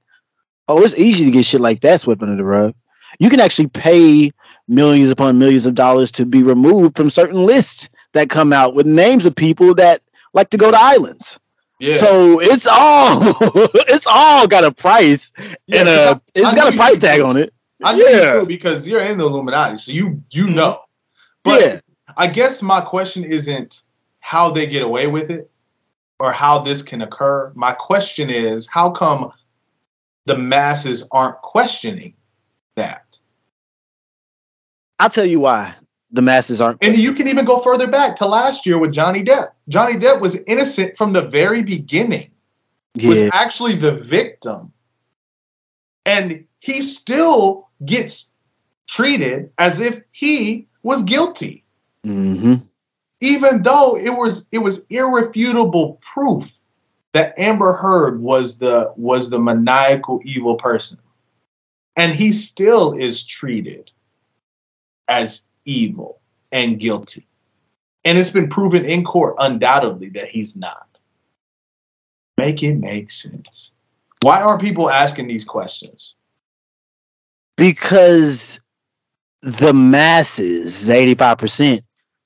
oh, 0.68 0.82
it's 0.84 0.98
easy 1.00 1.26
to 1.26 1.32
get 1.32 1.46
shit 1.46 1.62
like 1.62 1.80
that 1.82 2.02
swept 2.02 2.22
under 2.22 2.36
the 2.36 2.44
rug. 2.44 2.74
You 3.20 3.30
can 3.30 3.40
actually 3.40 3.68
pay 3.68 4.30
millions 4.68 5.10
upon 5.12 5.40
millions 5.40 5.66
of 5.66 5.76
dollars 5.76 6.12
to 6.14 6.26
be 6.26 6.44
removed 6.44 6.98
from 6.98 7.10
certain 7.10 7.46
lists 7.46 7.90
that 8.14 8.30
come 8.30 8.52
out 8.52 8.76
with 8.76 8.86
names 8.86 9.26
of 9.26 9.34
people 9.36 9.74
that 9.76 10.02
like 10.34 10.50
to 10.50 10.58
go 10.58 10.70
to 10.72 10.78
islands. 10.78 11.40
Yeah. 11.80 11.92
So 11.96 12.42
it's 12.42 12.68
all 12.68 13.22
it's 13.88 14.08
all 14.08 14.46
got 14.48 14.66
a 14.66 14.72
price 14.74 15.32
Yeah, 15.68 15.80
and 15.80 15.90
a 15.90 15.94
I- 16.16 16.22
it's 16.36 16.48
I 16.54 16.56
got 16.56 16.74
a 16.74 16.76
price 16.76 16.98
tag 16.98 17.22
on 17.22 17.38
it. 17.38 17.54
I 17.84 17.94
know 17.96 18.08
yeah. 18.08 18.34
you 18.34 18.40
do 18.42 18.48
because 18.48 18.88
you're 18.88 19.02
in 19.02 19.18
the 19.18 19.26
Illuminati, 19.26 19.78
so 19.78 19.92
you 19.92 20.24
you 20.32 20.48
Mhm. 20.48 20.56
know. 20.56 20.82
But 21.44 21.62
yeah. 21.62 21.80
I 22.16 22.28
guess 22.28 22.62
my 22.62 22.82
question 22.82 23.24
isn't 23.24 23.84
how 24.20 24.52
they 24.52 24.66
get 24.66 24.84
away 24.84 25.08
with 25.08 25.30
it 25.30 25.50
or 26.20 26.32
how 26.32 26.60
this 26.60 26.82
can 26.82 27.02
occur. 27.02 27.52
My 27.56 27.74
question 27.74 28.30
is 28.30 28.68
how 28.68 28.90
come 28.92 29.32
the 30.26 30.36
masses 30.36 31.08
aren't 31.12 31.40
questioning 31.42 32.14
that? 32.76 33.18
I'll 35.00 35.10
tell 35.10 35.26
you 35.26 35.40
why 35.40 35.76
the 36.12 36.22
masses 36.22 36.60
aren't. 36.60 36.84
And 36.84 36.98
you 36.98 37.14
can 37.14 37.28
even 37.28 37.46
go 37.46 37.60
further 37.60 37.88
back 37.88 38.16
to 38.18 38.26
last 38.26 38.66
year 38.66 38.78
with 38.78 38.94
Johnny 38.94 39.24
Depp. 39.24 39.50
Johnny 39.70 39.96
Depp 39.96 40.20
was 40.20 40.42
innocent 40.48 40.98
from 40.98 41.14
the 41.14 41.24
very 41.28 41.62
beginning. 41.62 42.32
He 42.96 43.08
was 43.08 43.30
actually 43.34 43.76
the 43.76 43.92
victim. 43.92 44.72
And 46.06 46.46
he 46.60 46.82
still 46.82 47.67
gets 47.86 48.32
treated 48.88 49.52
as 49.58 49.80
if 49.82 50.02
he 50.12 50.68
was 50.84 51.04
guilty. 51.04 51.64
hmm 52.04 52.56
even 53.20 53.64
though 53.64 53.98
it 53.98 54.12
was 54.12 54.48
it 54.52 54.60
was 54.60 54.86
irrefutable 54.90 56.00
proof 56.14 56.54
that 57.14 57.38
Amber 57.38 57.74
Heard 57.74 58.22
was 58.22 58.60
the 58.60 58.94
was 58.96 59.30
the 59.30 59.40
maniacal 59.40 60.20
evil 60.24 60.56
person. 60.56 61.00
And 61.96 62.14
he 62.14 62.32
still 62.32 62.94
is 62.94 63.26
treated 63.26 63.92
as 65.08 65.46
evil 65.66 66.20
and 66.52 66.80
guilty. 66.80 67.26
And 68.06 68.18
it's 68.18 68.30
been 68.30 68.50
proven 68.50 68.86
in 68.86 69.04
court 69.04 69.36
undoubtedly 69.40 70.10
that 70.10 70.30
he's 70.30 70.56
not. 70.56 70.88
Make 72.38 72.62
it 72.62 72.76
make 72.76 73.10
sense. 73.10 73.72
Why 74.22 74.42
aren't 74.42 74.62
people 74.62 74.92
asking 74.92 75.28
these 75.28 75.44
questions? 75.44 76.14
Because 77.58 78.62
the 79.42 79.74
masses, 79.74 80.90
eighty-five 80.90 81.38
percent, 81.38 81.82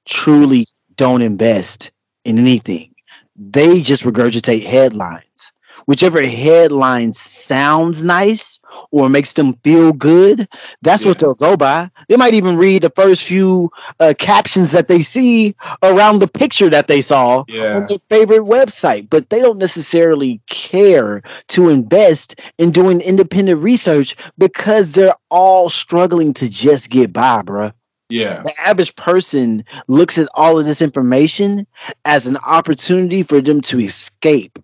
truly 0.07 0.65
don't 0.95 1.21
invest 1.21 1.91
in 2.25 2.37
anything. 2.37 2.93
They 3.35 3.81
just 3.81 4.03
regurgitate 4.03 4.63
headlines. 4.63 5.51
Whichever 5.85 6.21
headline 6.21 7.13
sounds 7.13 8.03
nice 8.03 8.59
or 8.91 9.09
makes 9.09 9.33
them 9.33 9.53
feel 9.63 9.93
good, 9.93 10.47
that's 10.81 11.03
yeah. 11.03 11.09
what 11.09 11.19
they'll 11.19 11.33
go 11.33 11.57
by. 11.57 11.89
They 12.09 12.17
might 12.17 12.33
even 12.33 12.57
read 12.57 12.83
the 12.83 12.89
first 12.89 13.23
few 13.23 13.71
uh, 13.99 14.13
captions 14.17 14.71
that 14.71 14.87
they 14.87 15.01
see 15.01 15.55
around 15.83 16.19
the 16.19 16.27
picture 16.27 16.69
that 16.69 16.87
they 16.87 17.01
saw 17.01 17.43
yeah. 17.47 17.77
on 17.77 17.85
their 17.87 17.99
favorite 18.09 18.41
website, 18.41 19.09
but 19.09 19.29
they 19.29 19.41
don't 19.41 19.57
necessarily 19.57 20.41
care 20.47 21.21
to 21.49 21.69
invest 21.69 22.39
in 22.57 22.71
doing 22.71 23.01
independent 23.01 23.61
research 23.61 24.15
because 24.37 24.93
they're 24.93 25.15
all 25.29 25.69
struggling 25.69 26.33
to 26.35 26.49
just 26.49 26.89
get 26.89 27.13
by, 27.13 27.41
bruh. 27.41 27.73
Yeah. 28.11 28.43
The 28.43 28.53
average 28.65 28.95
person 28.97 29.63
looks 29.87 30.17
at 30.17 30.27
all 30.35 30.59
of 30.59 30.65
this 30.65 30.81
information 30.81 31.65
as 32.03 32.27
an 32.27 32.37
opportunity 32.45 33.23
for 33.23 33.39
them 33.39 33.61
to 33.61 33.79
escape 33.79 34.59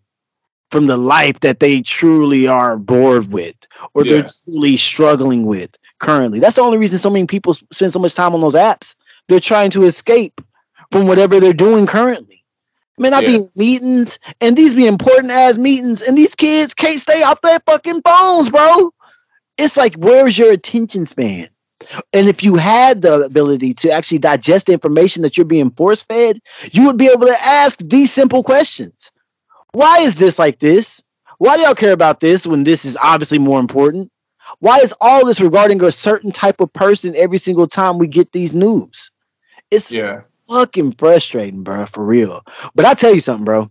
from 0.72 0.88
the 0.88 0.98
life 0.98 1.39
that 1.41 1.60
they 1.60 1.81
truly 1.81 2.48
are 2.48 2.77
bored 2.77 3.31
with 3.31 3.56
or 3.94 4.06
yeah. 4.06 4.14
they're 4.14 4.30
truly 4.45 4.77
struggling 4.77 5.45
with 5.45 5.76
currently. 5.99 6.39
That's 6.39 6.56
the 6.56 6.61
only 6.61 6.77
reason 6.77 6.99
so 6.99 7.10
many 7.10 7.26
people 7.26 7.53
spend 7.53 7.94
so 7.94 7.99
much 7.99 8.15
time 8.15 8.34
on 8.34 8.41
those 8.41 8.56
apps. 8.56 8.95
They're 9.27 9.39
trying 9.39 9.72
to 9.72 9.84
escape 9.84 10.41
from 10.91 11.07
whatever 11.07 11.39
they're 11.39 11.53
doing 11.53 11.85
currently. 11.85 12.44
I 12.98 13.02
mean, 13.02 13.14
I 13.14 13.19
yeah. 13.19 13.27
be 13.27 13.45
meetings 13.56 14.19
and 14.41 14.57
these 14.57 14.73
be 14.73 14.88
important 14.88 15.31
as 15.31 15.60
meetings, 15.60 16.02
and 16.02 16.18
these 16.18 16.34
kids 16.34 16.73
can't 16.73 16.99
stay 16.99 17.22
off 17.22 17.41
their 17.41 17.60
fucking 17.60 18.02
phones, 18.02 18.49
bro. 18.49 18.91
It's 19.57 19.77
like, 19.77 19.95
where's 19.95 20.38
your 20.38 20.52
attention 20.52 21.06
span? 21.06 21.49
And 22.11 22.27
if 22.27 22.44
you 22.44 22.56
had 22.56 23.03
the 23.03 23.22
ability 23.22 23.73
to 23.76 23.91
actually 23.91 24.18
digest 24.18 24.65
the 24.65 24.73
information 24.73 25.22
that 25.22 25.38
you're 25.38 25.45
being 25.45 25.72
force 25.72 26.02
fed, 26.02 26.39
you 26.72 26.85
would 26.85 26.98
be 26.98 27.07
able 27.07 27.27
to 27.27 27.38
ask 27.44 27.80
these 27.80 28.11
simple 28.11 28.44
questions. 28.44 29.11
Why 29.73 29.99
is 29.99 30.18
this 30.19 30.39
like 30.39 30.60
this? 30.60 31.03
Why 31.38 31.57
do 31.57 31.64
y'all 31.64 31.76
care 31.76 31.94
about 31.94 32.19
this 32.19 32.48
when 32.48 32.64
this 32.64 32.85
is 32.85 32.98
obviously 33.02 33.39
more 33.39 33.60
important? 33.60 34.11
Why 34.60 34.77
is 34.77 34.94
all 35.02 35.26
this 35.26 35.41
regarding 35.41 35.84
a 35.84 35.91
certain 35.91 36.31
type 36.31 36.61
of 36.61 36.72
person 36.73 37.15
every 37.15 37.38
single 37.38 37.68
time 37.68 37.98
we 37.98 38.07
get 38.07 38.31
these 38.31 38.56
news? 38.56 39.11
It's 39.69 39.91
yeah. 39.91 40.22
fucking 40.49 40.94
frustrating, 40.94 41.64
bro, 41.64 41.85
for 41.85 42.06
real. 42.06 42.41
But 42.73 42.85
I 42.85 42.94
tell 42.94 43.14
you 43.14 43.19
something, 43.19 43.45
bro. 43.45 43.69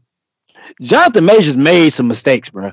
Jonathan 0.81 1.25
Majors 1.25 1.57
made 1.57 1.91
some 1.91 2.09
mistakes, 2.09 2.51
bro. 2.51 2.73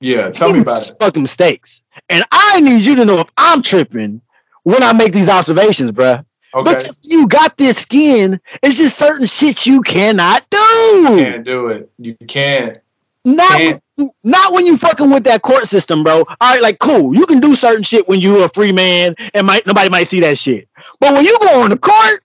Yeah, 0.00 0.30
tell 0.30 0.48
he 0.48 0.54
me 0.54 0.60
about 0.60 0.88
it. 0.88 0.96
Fucking 0.98 1.22
mistakes. 1.22 1.82
And 2.08 2.24
I 2.32 2.60
need 2.60 2.80
you 2.80 2.94
to 2.96 3.04
know 3.04 3.20
if 3.20 3.28
I'm 3.36 3.62
tripping 3.62 4.22
when 4.64 4.82
I 4.82 4.92
make 4.92 5.12
these 5.12 5.28
observations, 5.28 5.92
bruh. 5.92 6.24
Okay. 6.52 6.74
Because 6.74 6.98
you 7.02 7.28
got 7.28 7.56
this 7.56 7.78
skin, 7.78 8.40
it's 8.62 8.76
just 8.76 8.98
certain 8.98 9.26
shit 9.26 9.66
you 9.66 9.82
cannot 9.82 10.48
do. 10.50 10.58
You 10.58 11.16
can't 11.16 11.44
do 11.44 11.68
it. 11.68 11.90
You 11.98 12.16
can't. 12.26 12.78
Not 13.24 13.50
can't. 13.50 13.82
When, 13.96 14.10
not 14.24 14.52
when 14.52 14.66
you 14.66 14.76
fucking 14.76 15.10
with 15.10 15.24
that 15.24 15.42
court 15.42 15.66
system, 15.66 16.02
bro. 16.02 16.18
All 16.18 16.36
right, 16.40 16.62
like 16.62 16.78
cool. 16.78 17.14
You 17.14 17.26
can 17.26 17.38
do 17.38 17.54
certain 17.54 17.84
shit 17.84 18.08
when 18.08 18.20
you're 18.20 18.46
a 18.46 18.48
free 18.48 18.72
man 18.72 19.14
and 19.34 19.46
might 19.46 19.66
nobody 19.66 19.90
might 19.90 20.08
see 20.08 20.20
that 20.20 20.38
shit. 20.38 20.68
But 20.98 21.12
when 21.12 21.24
you 21.24 21.38
go 21.40 21.62
on 21.62 21.70
the 21.70 21.78
court, 21.78 22.24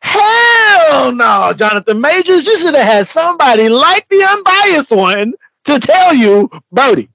hell 0.00 1.12
no, 1.12 1.52
Jonathan 1.56 2.00
Majors, 2.00 2.46
you 2.46 2.56
should 2.56 2.74
have 2.74 2.86
had 2.86 3.06
somebody 3.06 3.68
like 3.68 4.06
the 4.08 4.22
unbiased 4.22 4.92
one 4.92 5.34
to 5.64 5.80
tell 5.80 6.14
you, 6.14 6.48
Brody, 6.70 7.08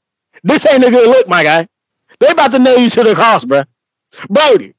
this 0.43 0.65
ain't 0.69 0.83
a 0.83 0.91
good 0.91 1.07
look, 1.07 1.27
my 1.29 1.43
guy. 1.43 1.67
They 2.19 2.27
about 2.27 2.51
to 2.51 2.59
nail 2.59 2.79
you 2.79 2.89
to 2.89 3.03
the 3.03 3.15
cross, 3.15 3.45
bro. 3.45 3.63
Brody. 4.29 4.73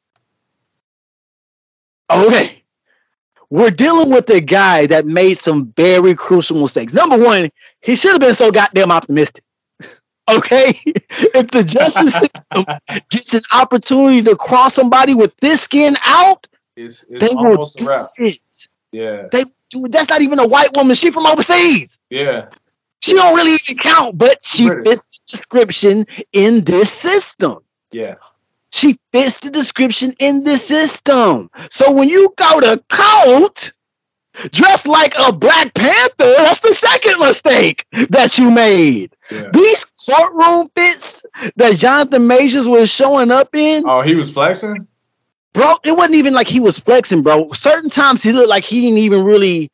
Okay. 2.10 2.62
We're 3.50 3.70
dealing 3.70 4.10
with 4.10 4.28
a 4.30 4.40
guy 4.40 4.86
that 4.86 5.06
made 5.06 5.34
some 5.34 5.72
very 5.76 6.14
crucial 6.14 6.60
mistakes. 6.60 6.92
Number 6.92 7.18
one, 7.18 7.50
he 7.82 7.94
should 7.94 8.12
have 8.12 8.20
been 8.20 8.34
so 8.34 8.50
goddamn 8.50 8.90
optimistic. 8.90 9.44
Okay? 10.26 10.72
if 10.86 11.50
the 11.50 11.62
justice 11.62 12.14
system 12.54 12.64
gets 13.10 13.34
an 13.34 13.42
opportunity 13.52 14.22
to 14.22 14.34
cross 14.36 14.72
somebody 14.72 15.14
with 15.14 15.36
this 15.42 15.60
skin 15.60 15.96
out, 16.02 16.46
it's, 16.76 17.04
it's 17.10 17.22
they 17.22 17.34
will 17.34 17.66
do 17.66 17.86
it. 18.20 18.68
Yeah. 18.90 19.26
They 19.30 19.44
do 19.68 19.86
that's 19.88 20.08
not 20.08 20.22
even 20.22 20.38
a 20.38 20.46
white 20.46 20.74
woman. 20.74 20.94
She 20.94 21.10
from 21.10 21.26
overseas. 21.26 21.98
Yeah. 22.08 22.46
She 23.02 23.12
don't 23.12 23.34
really 23.34 23.58
even 23.68 23.76
count, 23.76 24.16
but 24.16 24.42
she 24.42 24.66
fits 24.66 25.04
the 25.04 25.18
description 25.26 26.06
in 26.32 26.64
this 26.64 26.90
system. 26.90 27.58
Yeah. 27.92 28.14
She 28.74 28.98
fits 29.12 29.38
the 29.38 29.50
description 29.50 30.14
in 30.18 30.42
this 30.42 30.66
system. 30.66 31.48
So 31.70 31.92
when 31.92 32.08
you 32.08 32.34
go 32.36 32.58
to 32.58 32.82
court 32.90 33.72
dressed 34.50 34.88
like 34.88 35.14
a 35.16 35.30
Black 35.30 35.72
Panther, 35.74 36.34
that's 36.38 36.58
the 36.58 36.74
second 36.74 37.20
mistake 37.20 37.86
that 38.10 38.36
you 38.36 38.50
made. 38.50 39.14
Yeah. 39.30 39.44
These 39.52 39.84
courtroom 39.84 40.68
fits 40.74 41.24
that 41.54 41.76
Jonathan 41.76 42.26
Majors 42.26 42.68
was 42.68 42.92
showing 42.92 43.30
up 43.30 43.54
in. 43.54 43.88
Oh, 43.88 44.02
he 44.02 44.16
was 44.16 44.32
flexing? 44.32 44.88
Bro, 45.52 45.76
it 45.84 45.92
wasn't 45.92 46.16
even 46.16 46.34
like 46.34 46.48
he 46.48 46.58
was 46.58 46.76
flexing, 46.76 47.22
bro. 47.22 47.50
Certain 47.52 47.90
times 47.90 48.24
he 48.24 48.32
looked 48.32 48.48
like 48.48 48.64
he 48.64 48.80
didn't 48.80 48.98
even 48.98 49.22
really 49.22 49.70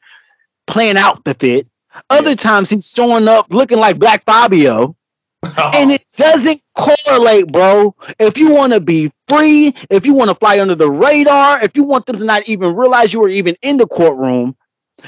plan 0.67 0.99
out 0.99 1.25
the 1.25 1.33
fit. 1.33 1.67
Other 2.11 2.37
times 2.37 2.69
he's 2.69 2.93
showing 2.93 3.29
up 3.29 3.47
looking 3.51 3.79
like 3.79 3.99
Black 3.99 4.27
Fabio. 4.27 4.95
Oh. 5.43 5.71
And 5.75 5.91
it 5.91 6.05
doesn't 6.17 6.63
correlate, 6.75 7.51
bro. 7.51 7.95
If 8.19 8.37
you 8.37 8.51
want 8.51 8.75
to 8.75 8.81
be 8.81 9.11
free, 9.27 9.75
if 9.89 10.05
you 10.05 10.13
want 10.13 10.29
to 10.31 10.35
fly 10.35 10.61
under 10.61 10.75
the 10.75 10.91
radar, 10.91 11.63
if 11.63 11.77
you 11.77 11.83
want 11.83 12.07
them 12.07 12.19
to 12.19 12.25
not 12.25 12.47
even 12.49 12.77
realize 12.77 13.13
you 13.13 13.21
were 13.21 13.29
even 13.29 13.57
in 13.63 13.79
the 13.79 13.87
courtroom, 13.87 14.55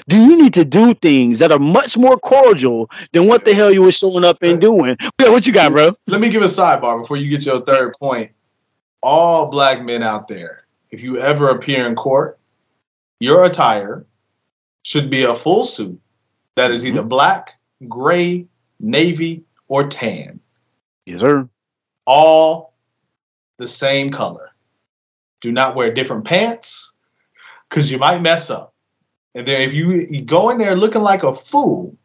do 0.09 0.17
you 0.17 0.43
need 0.43 0.55
to 0.55 0.65
do 0.65 0.95
things 0.95 1.39
that 1.39 1.53
are 1.53 1.59
much 1.59 1.99
more 1.99 2.19
cordial 2.19 2.91
than 3.13 3.27
what 3.27 3.45
the 3.45 3.53
hell 3.53 3.71
you 3.71 3.83
were 3.83 3.93
showing 3.93 4.25
up 4.25 4.39
and 4.43 4.61
doing? 4.61 4.97
Yeah, 5.21 5.29
what 5.29 5.47
you 5.47 5.53
got, 5.53 5.73
bro? 5.73 5.95
Let 6.07 6.21
me 6.21 6.31
give 6.31 6.43
a 6.43 6.47
sidebar 6.47 7.01
before 7.01 7.19
you 7.19 7.29
get 7.29 7.45
your 7.45 7.61
third 7.61 7.95
point. 7.99 8.31
All 9.03 9.49
black 9.51 9.83
men 9.83 10.03
out 10.03 10.29
there, 10.29 10.65
if 10.91 11.03
you 11.03 11.19
ever 11.19 11.51
appear 11.51 11.87
in 11.87 11.95
court, 11.95 12.39
your 13.21 13.45
attire 13.45 14.07
should 14.85 15.11
be 15.11 15.25
a 15.25 15.35
full 15.35 15.65
suit 15.65 16.01
that 16.57 16.71
is 16.71 16.87
either 16.87 17.01
mm-hmm. 17.01 17.09
black, 17.09 17.59
gray, 17.89 18.47
navy, 18.81 19.45
or 19.73 19.89
tan. 19.89 20.39
Yes, 21.07 21.23
sir. 21.23 21.49
All 22.05 22.75
the 23.57 23.67
same 23.67 24.11
color. 24.11 24.51
Do 25.41 25.51
not 25.51 25.75
wear 25.75 25.95
different 25.95 26.27
pants 26.27 26.93
because 27.71 27.91
you 27.91 27.97
might 27.97 28.21
mess 28.21 28.51
up. 28.51 28.75
And 29.35 29.49
then 29.49 29.63
if 29.63 29.73
you, 29.73 29.93
you 29.93 30.27
go 30.27 30.51
in 30.51 30.59
there 30.59 30.77
looking 30.77 31.01
like 31.01 31.23
a 31.23 31.33
fool, 31.33 31.97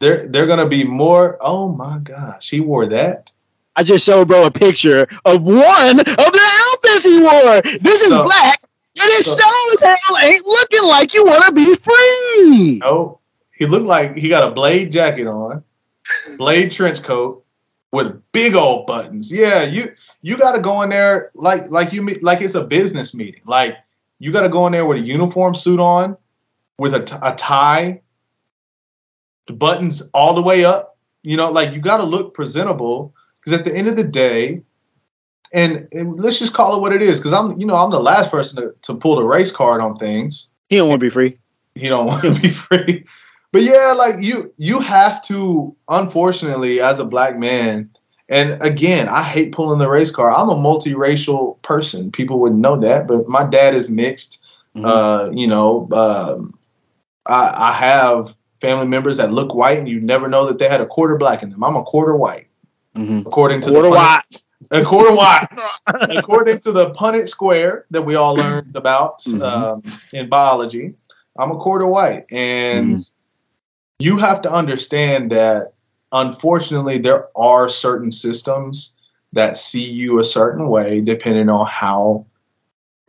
they're 0.00 0.28
they're 0.28 0.46
gonna 0.46 0.68
be 0.68 0.84
more. 0.84 1.38
Oh 1.40 1.72
my 1.72 2.00
gosh, 2.00 2.50
he 2.50 2.60
wore 2.60 2.86
that. 2.86 3.32
I 3.74 3.82
just 3.82 4.04
showed 4.04 4.28
bro 4.28 4.44
a 4.44 4.50
picture 4.50 5.08
of 5.24 5.42
one 5.42 6.00
of 6.00 6.04
the 6.04 6.60
outfits 6.70 7.04
he 7.04 7.18
wore. 7.20 7.62
This 7.80 8.02
is 8.02 8.10
so, 8.10 8.24
black, 8.24 8.60
and 8.62 9.08
it 9.08 9.24
so, 9.24 9.32
as 9.72 9.80
hell 9.80 10.18
ain't 10.20 10.46
looking 10.46 10.86
like 10.86 11.14
you 11.14 11.24
want 11.24 11.46
to 11.46 11.52
be 11.52 11.74
free. 11.74 12.78
No, 12.80 13.20
he 13.56 13.66
looked 13.66 13.86
like 13.86 14.14
he 14.14 14.28
got 14.28 14.48
a 14.48 14.52
blade 14.52 14.92
jacket 14.92 15.26
on, 15.26 15.64
blade 16.36 16.70
trench 16.70 17.02
coat 17.02 17.44
with 17.92 18.20
big 18.32 18.54
old 18.54 18.86
buttons. 18.86 19.32
Yeah, 19.32 19.64
you 19.64 19.92
you 20.22 20.36
got 20.36 20.52
to 20.52 20.60
go 20.60 20.82
in 20.82 20.90
there 20.90 21.30
like 21.34 21.70
like 21.70 21.92
you 21.92 22.06
like 22.22 22.40
it's 22.40 22.54
a 22.54 22.64
business 22.64 23.14
meeting. 23.14 23.42
Like 23.46 23.76
you 24.18 24.32
got 24.32 24.42
to 24.42 24.48
go 24.48 24.66
in 24.66 24.72
there 24.72 24.86
with 24.86 24.98
a 24.98 25.02
uniform 25.02 25.54
suit 25.54 25.80
on, 25.80 26.16
with 26.78 26.94
a, 26.94 27.00
t- 27.00 27.16
a 27.22 27.34
tie, 27.36 28.00
the 29.46 29.52
buttons 29.52 30.10
all 30.12 30.34
the 30.34 30.42
way 30.42 30.64
up. 30.64 30.96
You 31.22 31.36
know, 31.36 31.50
like 31.50 31.72
you 31.72 31.80
got 31.80 31.98
to 31.98 32.04
look 32.04 32.34
presentable 32.34 33.14
because 33.40 33.58
at 33.58 33.64
the 33.64 33.76
end 33.76 33.88
of 33.88 33.96
the 33.96 34.04
day, 34.04 34.62
and, 35.52 35.88
and, 35.92 36.20
let's 36.20 36.38
just 36.38 36.52
call 36.52 36.76
it 36.76 36.80
what 36.80 36.92
it 36.92 37.02
is 37.02 37.18
because 37.18 37.32
I'm 37.32 37.58
you 37.58 37.66
know 37.66 37.76
I'm 37.76 37.90
the 37.90 38.00
last 38.00 38.30
person 38.30 38.62
to, 38.62 38.74
to 38.82 38.94
pull 38.94 39.16
the 39.16 39.22
race 39.22 39.50
card 39.50 39.80
on 39.80 39.96
things. 39.96 40.48
He 40.68 40.76
don't 40.76 40.88
want 40.88 41.00
to 41.00 41.06
be 41.06 41.10
free. 41.10 41.36
He 41.74 41.88
don't 41.88 42.06
want 42.08 42.22
to 42.22 42.34
be 42.34 42.50
free 42.50 43.04
but 43.52 43.62
yeah, 43.62 43.94
like 43.96 44.22
you 44.22 44.52
you 44.58 44.80
have 44.80 45.22
to 45.24 45.74
unfortunately 45.88 46.80
as 46.80 46.98
a 46.98 47.04
black 47.04 47.38
man, 47.38 47.90
and 48.28 48.62
again, 48.62 49.08
I 49.08 49.22
hate 49.22 49.52
pulling 49.52 49.78
the 49.78 49.88
race 49.88 50.10
car. 50.10 50.30
I'm 50.30 50.50
a 50.50 50.54
multiracial 50.54 51.60
person. 51.62 52.12
People 52.12 52.40
wouldn't 52.40 52.60
know 52.60 52.76
that, 52.76 53.06
but 53.06 53.26
my 53.28 53.44
dad 53.44 53.74
is 53.74 53.88
mixed. 53.88 54.42
Mm-hmm. 54.76 54.84
Uh, 54.84 55.30
you 55.30 55.46
know, 55.46 55.88
um, 55.92 56.52
I, 57.26 57.52
I 57.56 57.72
have 57.72 58.36
family 58.60 58.86
members 58.86 59.16
that 59.16 59.32
look 59.32 59.54
white, 59.54 59.78
and 59.78 59.88
you 59.88 59.98
never 59.98 60.28
know 60.28 60.46
that 60.46 60.58
they 60.58 60.68
had 60.68 60.82
a 60.82 60.86
quarter 60.86 61.16
black 61.16 61.42
in 61.42 61.48
them. 61.48 61.64
I'm 61.64 61.76
a 61.76 61.82
quarter 61.82 62.16
white, 62.16 62.48
mm-hmm. 62.94 63.26
according 63.26 63.62
to 63.62 63.70
quarter 63.70 63.88
the 63.88 63.94
white. 63.94 64.22
A 64.72 64.84
quarter 64.84 65.14
white, 65.14 65.46
according 65.86 66.58
to 66.60 66.72
the 66.72 66.90
Punnett 66.90 67.28
square 67.28 67.86
that 67.90 68.02
we 68.02 68.16
all 68.16 68.34
learned 68.34 68.76
about 68.76 69.22
mm-hmm. 69.22 69.40
um, 69.40 69.82
in 70.12 70.28
biology. 70.28 70.94
I'm 71.38 71.52
a 71.52 71.56
quarter 71.56 71.86
white, 71.86 72.26
and 72.30 72.96
mm-hmm 72.96 73.17
you 73.98 74.16
have 74.16 74.42
to 74.42 74.50
understand 74.50 75.30
that 75.32 75.72
unfortunately 76.12 76.98
there 76.98 77.28
are 77.36 77.68
certain 77.68 78.12
systems 78.12 78.94
that 79.32 79.56
see 79.56 79.84
you 79.84 80.18
a 80.18 80.24
certain 80.24 80.68
way 80.68 81.00
depending 81.00 81.48
on 81.48 81.66
how 81.66 82.24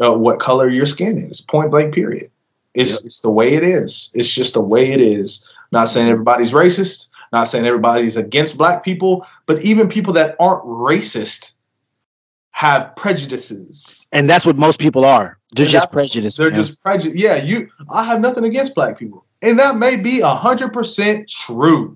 uh, 0.04 0.12
what 0.12 0.40
color 0.40 0.70
your 0.70 0.86
skin 0.86 1.18
is 1.18 1.42
point 1.42 1.72
blank 1.72 1.94
period 1.94 2.30
it's, 2.74 2.92
yep. 2.92 3.00
it's 3.06 3.22
the 3.22 3.32
way 3.32 3.54
it 3.54 3.64
is 3.64 4.12
it's 4.14 4.34
just 4.34 4.54
the 4.54 4.62
way 4.62 4.92
it 4.92 5.00
is 5.00 5.46
not 5.72 5.90
saying 5.90 6.10
everybody's 6.10 6.54
racist 6.54 7.10
Not 7.32 7.48
saying 7.48 7.66
everybody's 7.66 8.18
against 8.18 8.58
black 8.58 8.84
people, 8.84 9.26
but 9.46 9.64
even 9.64 9.88
people 9.88 10.14
that 10.14 10.36
aren't 10.40 10.64
racist 10.66 11.54
have 12.52 12.96
prejudices. 12.96 14.08
And 14.12 14.30
that's 14.30 14.46
what 14.46 14.58
most 14.58 14.80
people 14.80 15.06
are. 15.06 15.38
They're 15.56 15.66
And 15.66 15.72
just 15.72 15.92
prejudiced. 15.92 16.38
They're 16.38 16.50
man. 16.50 16.60
just 16.60 16.82
prejudiced. 16.82 17.18
Yeah, 17.18 17.36
you. 17.36 17.70
I 17.92 18.04
have 18.04 18.20
nothing 18.20 18.44
against 18.44 18.76
black 18.76 18.98
people, 18.98 19.26
and 19.42 19.58
that 19.60 19.78
may 19.78 19.98
be 19.98 20.22
hundred 20.22 20.74
percent 20.74 21.30
true. 21.30 21.96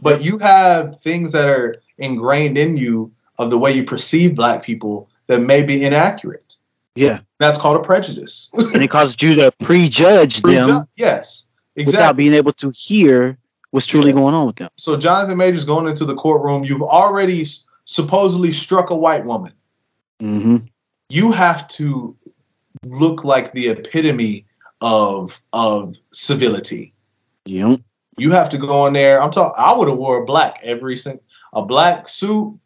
But 0.00 0.22
you 0.24 0.38
have 0.38 1.00
things 1.00 1.32
that 1.32 1.48
are 1.48 1.76
ingrained 1.98 2.58
in 2.58 2.76
you 2.76 3.10
of 3.38 3.50
the 3.50 3.58
way 3.58 3.72
you 3.72 3.84
perceive 3.84 4.34
black 4.34 4.62
people 4.62 5.08
that 5.26 5.40
may 5.40 5.62
be 5.64 5.84
inaccurate. 5.84 6.54
yeah. 6.94 7.18
That's 7.38 7.58
called 7.58 7.76
a 7.76 7.80
prejudice. 7.84 8.50
And 8.54 8.82
it 8.82 8.88
causes 8.90 9.16
you 9.20 9.34
to 9.36 9.52
prejudge 9.62 10.42
them 10.42 10.84
yes, 10.96 11.46
Exactly. 11.76 11.84
without 11.98 12.16
being 12.16 12.32
able 12.34 12.52
to 12.52 12.70
hear 12.76 13.36
what's 13.70 13.86
truly 13.86 14.12
going 14.12 14.34
on 14.34 14.46
with 14.46 14.56
them. 14.56 14.68
so 14.76 14.96
Jonathan 14.96 15.36
Majors 15.36 15.64
going 15.64 15.86
into 15.88 16.04
the 16.04 16.14
courtroom. 16.14 16.64
You've 16.64 16.82
already 16.82 17.42
s- 17.42 17.64
supposedly 17.86 18.52
struck 18.52 18.90
a 18.90 18.94
white 18.96 19.24
woman. 19.24 19.52
hmm 20.20 20.56
you 21.10 21.30
have 21.32 21.68
to 21.68 22.16
look 22.84 23.24
like 23.24 23.52
the 23.52 23.68
epitome 23.68 24.44
of 24.84 25.40
of 25.54 25.96
civility. 26.12 26.92
Yep. 27.46 27.80
You 28.18 28.30
have 28.30 28.50
to 28.50 28.58
go 28.58 28.86
in 28.86 28.92
there. 28.92 29.20
I'm 29.20 29.30
talking. 29.30 29.54
I 29.56 29.72
would 29.72 29.88
have 29.88 29.96
wore 29.96 30.24
black 30.26 30.60
every 30.62 30.96
single 30.96 31.24
a 31.54 31.62
black 31.62 32.08
suit 32.08 32.56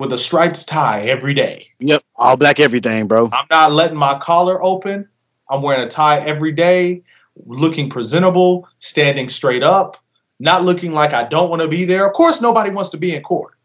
with 0.00 0.12
a 0.12 0.18
striped 0.18 0.66
tie 0.66 1.02
every 1.02 1.34
day. 1.34 1.68
Yep. 1.80 2.02
All 2.16 2.36
black 2.36 2.58
everything, 2.58 3.06
bro. 3.06 3.28
I'm 3.32 3.46
not 3.50 3.72
letting 3.72 3.98
my 3.98 4.18
collar 4.18 4.64
open. 4.64 5.06
I'm 5.50 5.60
wearing 5.60 5.82
a 5.82 5.88
tie 5.88 6.20
every 6.20 6.52
day, 6.52 7.02
looking 7.44 7.90
presentable, 7.90 8.66
standing 8.78 9.28
straight 9.28 9.62
up, 9.62 9.98
not 10.40 10.64
looking 10.64 10.92
like 10.92 11.12
I 11.12 11.24
don't 11.28 11.50
want 11.50 11.60
to 11.60 11.68
be 11.68 11.84
there. 11.84 12.06
Of 12.06 12.14
course, 12.14 12.40
nobody 12.40 12.70
wants 12.70 12.88
to 12.90 12.96
be 12.96 13.14
in 13.14 13.22
court, 13.22 13.58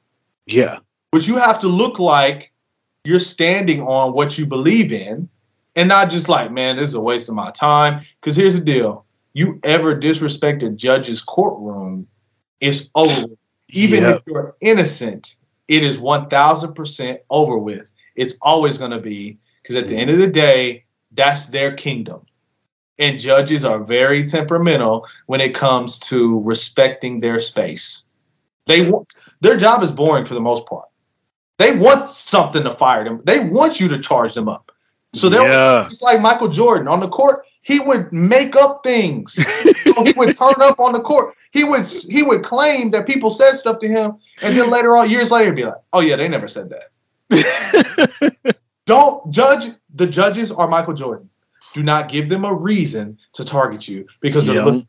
Yeah. 0.45 0.79
but 1.11 1.25
you 1.25 1.37
have 1.37 1.61
to 1.61 1.67
look 1.67 1.99
like 1.99 2.51
you're 3.05 3.21
standing 3.21 3.79
on 3.81 4.11
what 4.13 4.37
you 4.37 4.45
believe 4.45 4.91
in 4.91 5.29
and 5.77 5.87
not 5.87 6.09
just 6.09 6.27
like, 6.27 6.51
man, 6.51 6.75
this 6.75 6.89
is 6.89 6.95
a 6.95 6.99
waste 6.99 7.29
of 7.29 7.35
my 7.35 7.51
time. 7.51 8.01
Because 8.19 8.35
here's 8.35 8.59
the 8.59 8.65
deal 8.65 9.05
you 9.33 9.59
ever 9.63 9.93
disrespect 9.93 10.63
a 10.63 10.69
judge's 10.71 11.21
courtroom, 11.21 12.07
it's 12.59 12.89
over. 12.95 13.27
Even 13.69 14.03
Yep. 14.03 14.15
if 14.15 14.23
you're 14.25 14.55
innocent, 14.59 15.35
it 15.67 15.83
is 15.83 15.99
1000% 15.99 17.19
over 17.29 17.57
with. 17.57 17.89
It's 18.15 18.37
always 18.41 18.77
going 18.79 18.91
to 18.91 18.99
be 18.99 19.37
because 19.61 19.75
at 19.75 19.87
the 19.87 19.95
end 19.95 20.09
of 20.09 20.17
the 20.17 20.27
day, 20.27 20.85
that's 21.11 21.47
their 21.47 21.75
kingdom. 21.75 22.21
And 22.97 23.19
judges 23.19 23.63
are 23.63 23.83
very 23.83 24.23
temperamental 24.23 25.05
when 25.27 25.39
it 25.39 25.53
comes 25.53 25.99
to 25.99 26.39
respecting 26.39 27.19
their 27.19 27.39
space. 27.39 28.03
They 28.65 28.89
want 28.89 29.07
their 29.41 29.57
job 29.57 29.83
is 29.83 29.91
boring 29.91 30.25
for 30.25 30.33
the 30.33 30.39
most 30.39 30.65
part. 30.65 30.87
They 31.59 31.75
want 31.75 32.09
something 32.09 32.63
to 32.63 32.71
fire 32.71 33.03
them. 33.03 33.21
They 33.23 33.39
want 33.39 33.79
you 33.79 33.87
to 33.89 33.99
charge 33.99 34.33
them 34.33 34.49
up. 34.49 34.66
So 35.13 35.29
they'll 35.29 35.43
yeah. 35.43 35.85
it's 35.85 36.01
like 36.01 36.21
Michael 36.21 36.49
Jordan 36.49 36.87
on 36.87 36.99
the 36.99 37.07
court. 37.07 37.45
He 37.61 37.79
would 37.79 38.11
make 38.13 38.55
up 38.55 38.81
things. 38.83 39.33
so 39.83 40.03
he 40.03 40.13
would 40.13 40.37
turn 40.37 40.53
up 40.61 40.79
on 40.79 40.93
the 40.93 41.01
court. 41.01 41.35
He 41.51 41.63
would 41.63 41.85
he 41.85 42.23
would 42.23 42.43
claim 42.43 42.91
that 42.91 43.07
people 43.07 43.31
said 43.31 43.53
stuff 43.53 43.79
to 43.81 43.87
him, 43.87 44.17
and 44.41 44.57
then 44.57 44.69
later 44.69 44.95
on, 44.95 45.09
years 45.09 45.31
later, 45.31 45.51
be 45.51 45.65
like, 45.65 45.75
"Oh 45.93 46.01
yeah, 46.01 46.15
they 46.15 46.27
never 46.27 46.47
said 46.47 46.69
that." 46.69 48.55
Don't 48.85 49.31
judge. 49.31 49.73
The 49.95 50.07
judges 50.07 50.51
are 50.51 50.67
Michael 50.67 50.93
Jordan. 50.93 51.29
Do 51.73 51.83
not 51.83 52.09
give 52.09 52.29
them 52.29 52.45
a 52.45 52.53
reason 52.53 53.17
to 53.33 53.43
target 53.43 53.87
you 53.87 54.07
because 54.21 54.45
they're 54.45 54.63
looking 54.63 54.87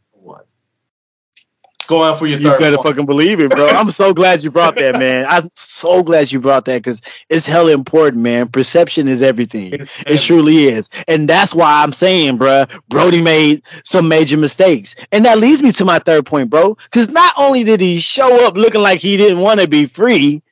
for. 1.89 1.94
Go 1.94 2.02
out 2.05 2.19
for 2.19 2.27
your 2.27 2.39
You 2.39 2.51
third. 2.51 2.59
better 2.60 2.77
one. 2.77 2.86
fucking 2.86 3.06
believe 3.06 3.40
it, 3.40 3.51
bro. 3.51 3.69
I'm 3.70 3.90
so 3.90 4.12
glad 4.15 4.43
you 4.44 4.51
brought 4.51 4.77
that, 4.77 4.98
man. 4.98 5.27
I'm 5.28 5.51
so 5.55 6.02
glad 6.02 6.31
you 6.31 6.40
brought 6.40 6.65
that 6.66 6.82
because 6.82 7.01
it's 7.31 7.47
hella 7.47 7.73
important, 7.73 8.23
man. 8.23 8.48
Perception 8.48 9.09
is 9.09 9.23
everything. 9.23 9.73
It's- 9.73 10.05
It 10.06 10.19
truly 10.20 10.65
is. 10.66 10.89
And 11.09 11.28
that's 11.28 11.55
why 11.55 11.82
I'm 11.82 11.93
saying, 11.93 12.36
bro, 12.39 12.65
Brody 12.89 13.23
made 13.23 13.62
some 13.85 14.09
major 14.09 14.36
mistakes. 14.36 14.94
And 15.12 15.24
that 15.24 15.39
leads 15.39 15.62
me 15.62 15.73
to 15.73 15.85
my 15.85 15.98
third 15.98 16.27
point, 16.27 16.51
bro. 16.51 16.74
Because 16.85 17.10
not 17.10 17.32
only 17.39 17.65
did 17.65 17.81
he 17.81 17.98
show 17.98 18.47
up 18.47 18.55
looking 18.56 18.82
like 18.82 19.01
he 19.01 19.16
didn't 19.16 19.40
want 19.40 19.60
to 19.60 19.69
be 19.69 19.86
free, 19.86 20.43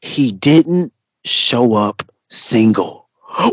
he 0.00 0.32
didn't 0.32 0.92
show 1.24 1.74
up 1.74 2.02
single. 2.30 3.03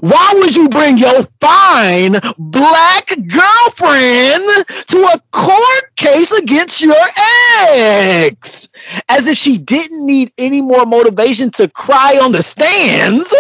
Why 0.02 0.32
would 0.36 0.56
you 0.56 0.70
bring 0.70 0.98
your 0.98 1.24
fine 1.40 2.18
black 2.38 3.08
girlfriend 3.28 4.66
to 4.88 4.98
a 5.14 5.20
court 5.32 5.95
case 5.95 6.32
against 6.32 6.82
your 6.82 6.95
ex? 7.49 8.70
As 9.10 9.28
if 9.28 9.38
she 9.38 9.58
didn't 9.58 10.06
need 10.06 10.32
any 10.38 10.62
more 10.62 10.86
motivation 10.86 11.49
to 11.52 11.68
cry 11.70 12.20
on 12.22 12.32
the 12.32 12.44
stands. 12.44 13.34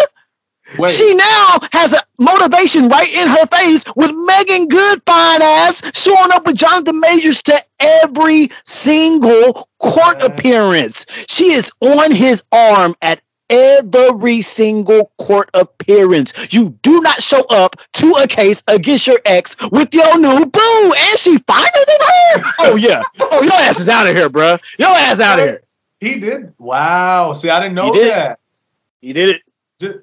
Wait, 0.77 0.91
She 0.91 1.13
now 1.15 1.59
has 1.73 1.93
a 1.93 1.99
motivation 2.19 2.87
right 2.87 3.11
in 3.13 3.27
her 3.27 3.45
face 3.47 3.83
with 3.95 4.11
Meagan 4.13 4.67
Good 4.69 5.01
fine 5.05 5.41
ass 5.41 5.81
showing 5.93 6.31
up 6.33 6.45
with 6.45 6.55
Jonathan 6.57 6.99
Majors 6.99 7.43
to 7.43 7.59
every 7.79 8.49
single 8.65 9.67
court 9.79 10.21
appearance. 10.21 11.05
She 11.27 11.51
is 11.51 11.71
on 11.81 12.11
his 12.11 12.43
arm 12.53 12.95
at 13.01 13.21
every 13.51 14.41
single 14.41 15.11
court 15.19 15.49
appearance. 15.53 16.53
You 16.53 16.69
do 16.81 17.01
not 17.01 17.21
show 17.21 17.43
up 17.49 17.75
to 17.93 18.11
a 18.13 18.27
case 18.27 18.63
against 18.67 19.05
your 19.07 19.19
ex 19.25 19.55
with 19.71 19.93
your 19.93 20.17
new 20.19 20.45
boo, 20.45 20.93
and 20.97 21.19
she 21.19 21.37
finer 21.39 21.67
than 21.87 21.97
her. 21.99 22.51
Oh 22.59 22.75
yeah. 22.79 23.03
Oh, 23.19 23.41
your 23.43 23.53
ass 23.53 23.79
is 23.79 23.89
out 23.89 24.07
of 24.07 24.15
here, 24.15 24.29
bruh. 24.29 24.61
Your 24.79 24.89
ass 24.89 25.19
out 25.19 25.39
of 25.39 25.45
here. 25.45 25.61
He 25.99 26.19
did. 26.19 26.53
Wow. 26.57 27.33
See, 27.33 27.49
I 27.49 27.59
didn't 27.59 27.75
know 27.75 27.91
He 27.93 27.99
did. 27.99 28.11
that. 28.11 28.39
He 29.01 29.13
did 29.13 29.29
it. 29.29 29.41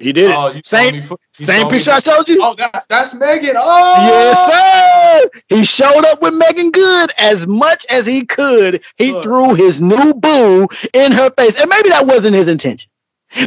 He 0.00 0.12
did 0.12 0.30
it. 0.30 0.36
Oh, 0.36 0.50
you 0.52 0.60
Same- 0.64 0.90
told 1.02 1.10
me- 1.10 1.16
you 1.38 1.46
Same 1.46 1.60
told 1.60 1.72
me 1.72 1.78
picture 1.78 1.90
I 1.92 2.00
that- 2.00 2.04
showed 2.04 2.28
you. 2.28 2.40
Oh, 2.42 2.54
that, 2.54 2.84
that's 2.88 3.14
Meagan. 3.14 3.54
Oh, 3.56 3.96
Yes, 4.08 5.22
sir. 5.32 5.40
He 5.56 5.64
showed 5.64 6.04
up 6.04 6.20
with 6.20 6.34
Meagan 6.34 6.72
Good 6.72 7.12
as 7.16 7.46
much 7.46 7.86
as 7.88 8.04
he 8.04 8.26
could. 8.26 8.82
He 8.96 9.12
Look. 9.12 9.22
threw 9.22 9.54
his 9.54 9.80
new 9.80 10.14
boo 10.14 10.66
in 10.92 11.12
her 11.12 11.30
face. 11.30 11.60
And 11.60 11.70
maybe 11.70 11.90
that 11.90 12.06
wasn't 12.06 12.34
his 12.34 12.48
intention. 12.48 12.90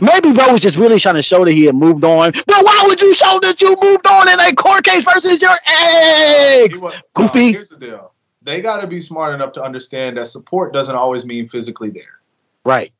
Maybe 0.01 0.31
bro 0.31 0.51
was 0.51 0.61
just 0.61 0.77
really 0.77 0.99
trying 0.99 1.15
to 1.15 1.23
show 1.23 1.43
that 1.43 1.51
he 1.51 1.65
had 1.65 1.75
moved 1.75 2.03
on. 2.03 2.31
But 2.31 2.63
why 2.63 2.83
would 2.85 3.01
you 3.01 3.13
show 3.13 3.39
that 3.41 3.61
you 3.61 3.75
moved 3.81 4.05
on 4.07 4.29
in 4.29 4.39
a 4.39 4.53
court 4.53 4.83
case 4.83 5.03
versus 5.03 5.41
your 5.41 5.57
ex? 5.65 6.81
wa- 6.81 6.93
Goofy. 7.13 7.47
No, 7.47 7.51
here's 7.53 7.69
the 7.69 7.77
deal. 7.77 8.13
They 8.43 8.61
got 8.61 8.81
to 8.81 8.87
be 8.87 9.01
smart 9.01 9.33
enough 9.33 9.53
to 9.53 9.63
understand 9.63 10.17
that 10.17 10.27
support 10.27 10.73
doesn't 10.73 10.95
always 10.95 11.25
mean 11.25 11.47
physically 11.47 11.89
there. 11.89 12.21
Right. 12.65 12.91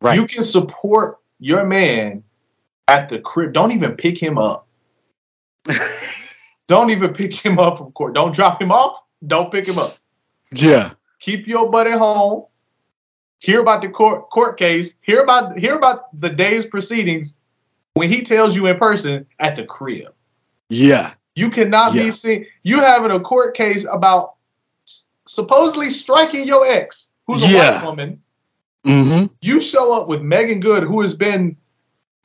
Right. 0.00 0.16
You 0.16 0.26
can 0.26 0.44
support 0.44 1.18
your 1.40 1.64
man 1.64 2.22
at 2.88 3.08
the 3.08 3.18
crib. 3.18 3.52
Don't 3.52 3.72
even 3.72 3.96
pick 3.96 4.20
him 4.20 4.38
up. 4.38 4.66
Don't 6.68 6.90
even 6.90 7.12
pick 7.12 7.34
him 7.34 7.58
up 7.58 7.78
from 7.78 7.92
court. 7.92 8.14
Don't 8.14 8.34
drop 8.34 8.62
him 8.62 8.70
off. 8.70 9.00
Don't 9.26 9.50
pick 9.50 9.66
him 9.66 9.78
up. 9.78 9.96
Yeah. 10.52 10.92
Keep 11.18 11.46
your 11.46 11.68
buddy 11.68 11.90
home. 11.90 12.44
Hear 13.40 13.60
about 13.60 13.82
the 13.82 13.88
court 13.88 14.30
court 14.30 14.58
case. 14.58 14.94
Hear 15.02 15.20
about 15.22 15.58
hear 15.58 15.74
about 15.74 16.18
the 16.18 16.28
day's 16.30 16.66
proceedings 16.66 17.36
when 17.94 18.08
he 18.10 18.22
tells 18.22 18.54
you 18.54 18.66
in 18.66 18.76
person 18.76 19.26
at 19.40 19.56
the 19.56 19.64
crib. 19.64 20.12
Yeah. 20.68 21.14
You 21.34 21.50
cannot 21.50 21.94
Yeah. 21.94 22.04
be 22.04 22.10
seen. 22.12 22.46
You 22.62 22.80
having 22.80 23.10
a 23.10 23.18
court 23.20 23.56
case 23.56 23.86
about 23.90 24.34
s- 24.86 25.06
supposedly 25.26 25.90
striking 25.90 26.46
your 26.46 26.66
ex, 26.66 27.10
who's 27.26 27.42
a 27.44 27.48
Yeah. 27.48 27.76
white 27.76 27.84
woman. 27.86 28.20
Mm-hmm. 28.86 29.26
You 29.40 29.60
show 29.60 29.98
up 30.00 30.06
with 30.08 30.20
Meagan 30.22 30.60
Good, 30.60 30.82
who 30.84 31.00
has 31.00 31.14
been, 31.14 31.56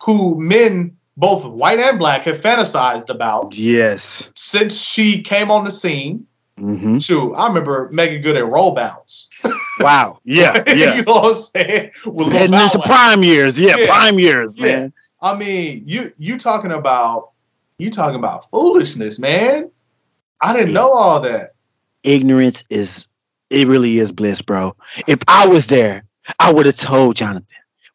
who 0.04 0.36
men 0.38 0.96
both 1.18 1.46
white 1.46 1.80
and 1.80 1.98
black 1.98 2.24
have 2.24 2.40
fantasized 2.42 3.10
about 3.10 3.58
Yes. 3.58 4.32
since 4.36 4.82
she 4.82 5.22
came 5.22 5.50
on 5.50 5.64
the 5.64 5.72
scene. 5.72 6.26
Mm-hmm. 6.60 6.98
Shoot, 7.00 7.34
I 7.36 7.48
remember 7.48 7.90
Meagan 7.94 8.22
Good 8.22 8.36
at 8.38 8.46
Roll 8.48 8.74
Bounce. 8.76 9.30
Wow. 9.80 10.19
Yeah. 10.26 10.64
Yeah. 10.68 10.95
you 10.95 11.03
know 11.03 11.14
what 11.14 11.35
I'm 11.35 11.41
saying? 11.41 11.91
With 12.06 12.27
Lil 12.27 12.30
Heading 12.31 12.52
Bow 12.52 12.64
into 12.64 12.80
prime 12.80 13.23
years. 13.23 13.60
Yeah, 13.60 13.76
Yeah. 13.77 13.88
prime 13.88 14.19
years, 14.19 14.56
Yeah. 14.57 14.65
man. 14.65 14.93
I 15.22 15.35
mean, 15.38 15.84
you 15.85 16.11
you 16.18 16.38
talking 16.38 16.72
about 16.72 17.31
you 17.77 17.89
talking 17.91 18.15
about 18.18 18.49
foolishness, 18.52 19.19
man. 19.19 19.72
I 20.41 20.53
didn't 20.53 20.73
know 20.73 20.91
all 20.91 21.19
that. 21.22 21.53
ignorance 22.03 22.64
is 22.69 23.07
it 23.49 23.68
really 23.68 23.97
is 23.97 24.11
bliss, 24.11 24.41
bro. 24.41 24.76
If 25.07 25.19
I 25.27 25.47
was 25.47 25.68
there, 25.68 26.03
I 26.39 26.52
would 26.53 26.65
have 26.65 26.76
told 26.76 27.15
Jonathan, 27.15 27.45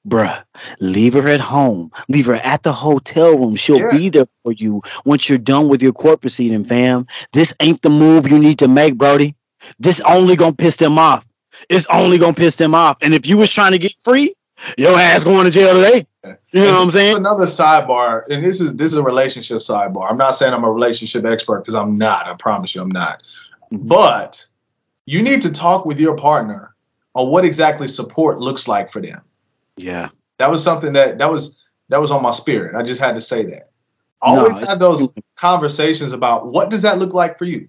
bruh, 0.06 0.42
leave 0.80 1.14
her 1.14 1.28
at 1.28 1.40
home, 1.40 1.90
leave 2.08 2.26
her 2.26 2.34
at 2.44 2.62
the 2.62 2.72
hotel 2.72 3.36
room. 3.36 3.56
She'll 3.56 3.78
Yeah. 3.78 3.88
be 3.90 4.08
there 4.08 4.26
for 4.42 4.52
you 4.52 4.82
once 5.04 5.28
you're 5.28 5.38
done 5.38 5.68
with 5.68 5.82
your 5.82 5.92
court 5.92 6.20
proceeding, 6.20 6.64
fam. 6.64 7.06
This 7.32 7.52
ain't 7.60 7.82
the 7.82 7.90
move 7.90 8.30
you 8.30 8.38
need 8.38 8.58
to 8.60 8.68
make, 8.68 8.96
Brody. 8.96 9.34
This 9.78 10.00
only 10.02 10.36
gonna 10.36 10.54
piss 10.54 10.76
them 10.76 10.98
off. 10.98 11.26
It's 11.68 11.86
only 11.86 12.18
gonna 12.18 12.34
piss 12.34 12.56
them 12.56 12.74
off. 12.74 12.98
And 13.02 13.14
if 13.14 13.26
you 13.26 13.36
was 13.36 13.52
trying 13.52 13.72
to 13.72 13.78
get 13.78 13.94
free, 14.00 14.34
your 14.78 14.98
ass 14.98 15.24
going 15.24 15.44
to 15.44 15.50
jail 15.50 15.74
today. 15.74 16.06
You 16.52 16.64
know 16.64 16.72
what 16.74 16.82
I'm 16.82 16.90
saying? 16.90 17.16
Another 17.16 17.46
sidebar, 17.46 18.24
and 18.28 18.44
this 18.44 18.60
is 18.60 18.76
this 18.76 18.92
is 18.92 18.98
a 18.98 19.02
relationship 19.02 19.58
sidebar. 19.58 20.10
I'm 20.10 20.18
not 20.18 20.32
saying 20.36 20.52
I'm 20.52 20.64
a 20.64 20.70
relationship 20.70 21.24
expert 21.24 21.60
because 21.60 21.74
I'm 21.74 21.96
not. 21.96 22.26
I 22.26 22.34
promise 22.34 22.74
you, 22.74 22.82
I'm 22.82 22.90
not. 22.90 23.22
But 23.72 24.44
you 25.06 25.22
need 25.22 25.42
to 25.42 25.52
talk 25.52 25.86
with 25.86 25.98
your 25.98 26.16
partner 26.16 26.74
on 27.14 27.28
what 27.28 27.44
exactly 27.44 27.88
support 27.88 28.38
looks 28.38 28.68
like 28.68 28.90
for 28.90 29.00
them. 29.00 29.20
Yeah. 29.76 30.08
That 30.38 30.50
was 30.50 30.62
something 30.62 30.92
that 30.92 31.18
that 31.18 31.30
was 31.30 31.62
that 31.88 32.00
was 32.00 32.10
on 32.10 32.22
my 32.22 32.30
spirit. 32.32 32.74
I 32.76 32.82
just 32.82 33.00
had 33.00 33.14
to 33.14 33.20
say 33.20 33.44
that. 33.46 33.70
Always 34.22 34.60
No, 34.60 34.66
have 34.68 34.78
those 34.78 35.10
conversations 35.36 36.12
about 36.12 36.48
what 36.48 36.70
does 36.70 36.82
that 36.82 36.98
look 36.98 37.14
like 37.14 37.38
for 37.38 37.46
you. 37.46 37.68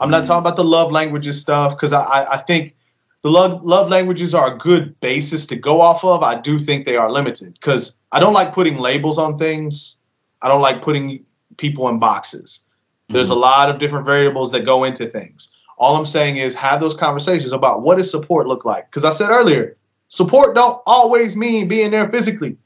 I'm 0.00 0.10
not 0.10 0.24
Mhm. 0.24 0.26
talking 0.26 0.46
about 0.46 0.56
the 0.56 0.64
love 0.64 0.90
languages 0.90 1.40
stuff 1.40 1.76
because 1.76 1.92
I, 1.92 2.00
I 2.00 2.34
I 2.34 2.36
think 2.38 2.74
the 3.22 3.30
love 3.30 3.62
love 3.62 3.88
languages 3.88 4.34
are 4.34 4.54
a 4.54 4.58
good 4.58 4.98
basis 5.00 5.46
to 5.46 5.56
go 5.56 5.80
off 5.80 6.04
of. 6.04 6.22
I 6.22 6.40
do 6.40 6.58
think 6.58 6.84
they 6.84 6.96
are 6.96 7.10
limited 7.10 7.54
because 7.54 7.98
I 8.12 8.20
don't 8.20 8.32
like 8.32 8.52
putting 8.52 8.78
labels 8.78 9.18
on 9.18 9.38
things. 9.38 9.96
I 10.42 10.48
don't 10.48 10.62
like 10.62 10.80
putting 10.80 11.24
people 11.58 11.88
in 11.88 11.98
boxes. 11.98 12.64
There's 13.08 13.28
mm-hmm. 13.28 13.36
a 13.36 13.40
lot 13.40 13.70
of 13.70 13.78
different 13.78 14.06
variables 14.06 14.52
that 14.52 14.64
go 14.64 14.84
into 14.84 15.06
things. 15.06 15.52
All 15.76 15.96
I'm 15.96 16.06
saying 16.06 16.36
is 16.36 16.54
have 16.54 16.80
those 16.80 16.94
conversations 16.94 17.52
about 17.52 17.82
what 17.82 17.98
does 17.98 18.10
support 18.10 18.46
look 18.46 18.64
like. 18.64 18.90
Because 18.90 19.04
I 19.04 19.10
said 19.10 19.30
earlier, 19.30 19.76
support 20.08 20.54
don't 20.54 20.80
always 20.86 21.36
mean 21.36 21.68
being 21.68 21.90
there 21.90 22.08
physically. 22.08 22.56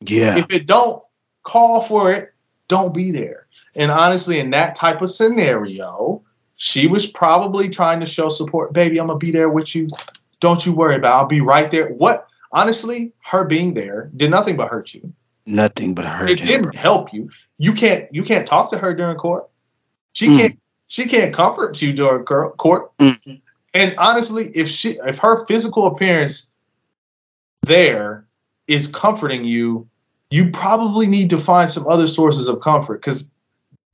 Yeah. 0.00 0.38
If 0.38 0.46
it 0.50 0.66
don't 0.66 1.02
call 1.42 1.82
for 1.82 2.12
it, 2.12 2.32
don't 2.68 2.94
be 2.94 3.10
there. 3.10 3.46
And 3.74 3.90
honestly, 3.90 4.38
in 4.38 4.50
that 4.50 4.74
type 4.74 5.00
of 5.00 5.10
scenario, 5.10 6.22
she 6.62 6.86
was 6.86 7.06
probably 7.06 7.70
trying 7.70 8.00
to 8.00 8.06
show 8.06 8.28
support. 8.28 8.74
Baby, 8.74 9.00
I'm 9.00 9.06
gonna 9.06 9.18
be 9.18 9.30
there 9.30 9.48
with 9.48 9.74
you. 9.74 9.88
Don't 10.40 10.66
you 10.66 10.74
worry 10.74 10.94
about. 10.94 11.08
It. 11.12 11.16
I'll 11.16 11.26
be 11.26 11.40
right 11.40 11.70
there. 11.70 11.88
What? 11.88 12.28
Honestly, 12.52 13.12
her 13.24 13.44
being 13.44 13.72
there 13.72 14.10
did 14.14 14.30
nothing 14.30 14.58
but 14.58 14.68
hurt 14.68 14.92
you. 14.92 15.10
Nothing 15.46 15.94
but 15.94 16.04
hurt 16.04 16.28
It 16.28 16.38
him. 16.38 16.46
didn't 16.48 16.76
help 16.76 17.14
you. 17.14 17.30
You 17.56 17.72
can't. 17.72 18.14
You 18.14 18.22
can't 18.22 18.46
talk 18.46 18.70
to 18.72 18.78
her 18.78 18.94
during 18.94 19.16
court. 19.16 19.48
She 20.12 20.28
Mm. 20.28 20.36
can't. 20.38 20.58
She 20.88 21.06
can't 21.06 21.32
comfort 21.32 21.80
you 21.80 21.94
during 21.94 22.24
court. 22.26 22.94
Mm. 22.98 23.40
And 23.72 23.94
honestly, 23.96 24.50
if 24.54 24.68
she, 24.68 24.98
if 25.06 25.16
her 25.16 25.46
physical 25.46 25.86
appearance 25.86 26.50
there 27.62 28.26
is 28.66 28.86
comforting 28.86 29.44
you, 29.44 29.88
you 30.28 30.50
probably 30.50 31.06
need 31.06 31.30
to 31.30 31.38
find 31.38 31.70
some 31.70 31.86
other 31.88 32.06
sources 32.06 32.48
of 32.48 32.60
comfort 32.60 33.00
because 33.00 33.30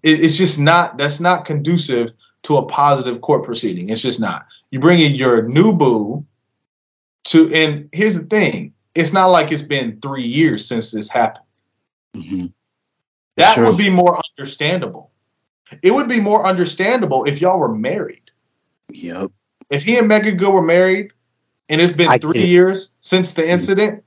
it, 0.03 0.21
it's 0.25 0.37
just 0.37 0.59
not. 0.59 0.97
That's 0.97 1.21
not 1.21 1.45
conducive 1.45 2.11
to 2.47 2.59
a 2.59 2.63
positive 2.67 3.21
court 3.23 3.45
proceeding. 3.45 3.91
It's 3.91 4.01
just 4.03 4.21
not. 4.21 4.47
You 4.71 4.79
bring 4.79 5.01
in 5.01 5.17
your 5.17 5.43
new 5.43 5.73
boo 5.73 6.25
to, 7.25 7.53
and 7.53 7.89
here's 7.93 8.17
the 8.19 8.25
thing: 8.27 8.73
it's 8.95 9.13
not 9.13 9.27
like 9.27 9.51
it's 9.51 9.63
been 9.63 10.01
three 10.01 10.25
years 10.27 10.67
since 10.67 10.93
this 10.93 11.11
happened. 11.11 11.45
Mhm. 12.17 12.53
That 13.37 13.55
Sure. 13.55 13.67
would 13.67 13.77
be 13.77 13.91
more 13.91 14.21
understandable. 14.39 15.11
It 15.83 15.93
would 15.93 16.09
be 16.09 16.21
more 16.21 16.47
understandable 16.47 17.25
if 17.25 17.41
y'all 17.41 17.59
were 17.59 17.75
married. 17.75 18.31
Yep. 18.93 19.33
If 19.71 19.83
he 19.83 19.99
and 19.99 20.07
Meagan 20.07 20.37
Good 20.37 20.53
were 20.55 20.63
married 20.63 21.11
and 21.69 21.81
it's 21.81 21.93
been 21.93 22.09
I 22.09 22.19
three 22.19 22.45
years 22.45 22.95
since 23.01 23.35
the 23.35 23.47
incident, 23.47 24.05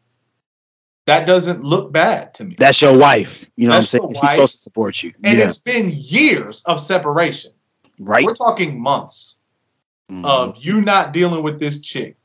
that 1.08 1.28
doesn't 1.28 1.62
look 1.64 1.92
bad 1.92 2.34
to 2.36 2.46
me. 2.46 2.56
That's 2.58 2.82
your 2.82 2.98
wife. 2.98 3.52
You 3.58 3.68
know 3.68 3.74
That's 3.74 3.92
what 3.94 4.04
I'm 4.04 4.14
saying? 4.14 4.22
She's 4.24 4.30
supposed 4.32 4.56
to 4.56 4.62
support 4.62 5.04
you. 5.04 5.12
and 5.26 5.38
yeah. 5.38 5.46
it's 5.46 5.58
been 5.58 5.92
years 5.92 6.64
of 6.66 6.80
separation. 6.80 7.52
Right. 8.00 8.26
We're 8.26 8.34
talking 8.34 8.82
months 8.82 9.38
Mhm. 10.12 10.26
of 10.26 10.56
you 10.58 10.82
not 10.82 11.14
dealing 11.14 11.44
with 11.44 11.60
this 11.60 11.80
chick 11.82 12.18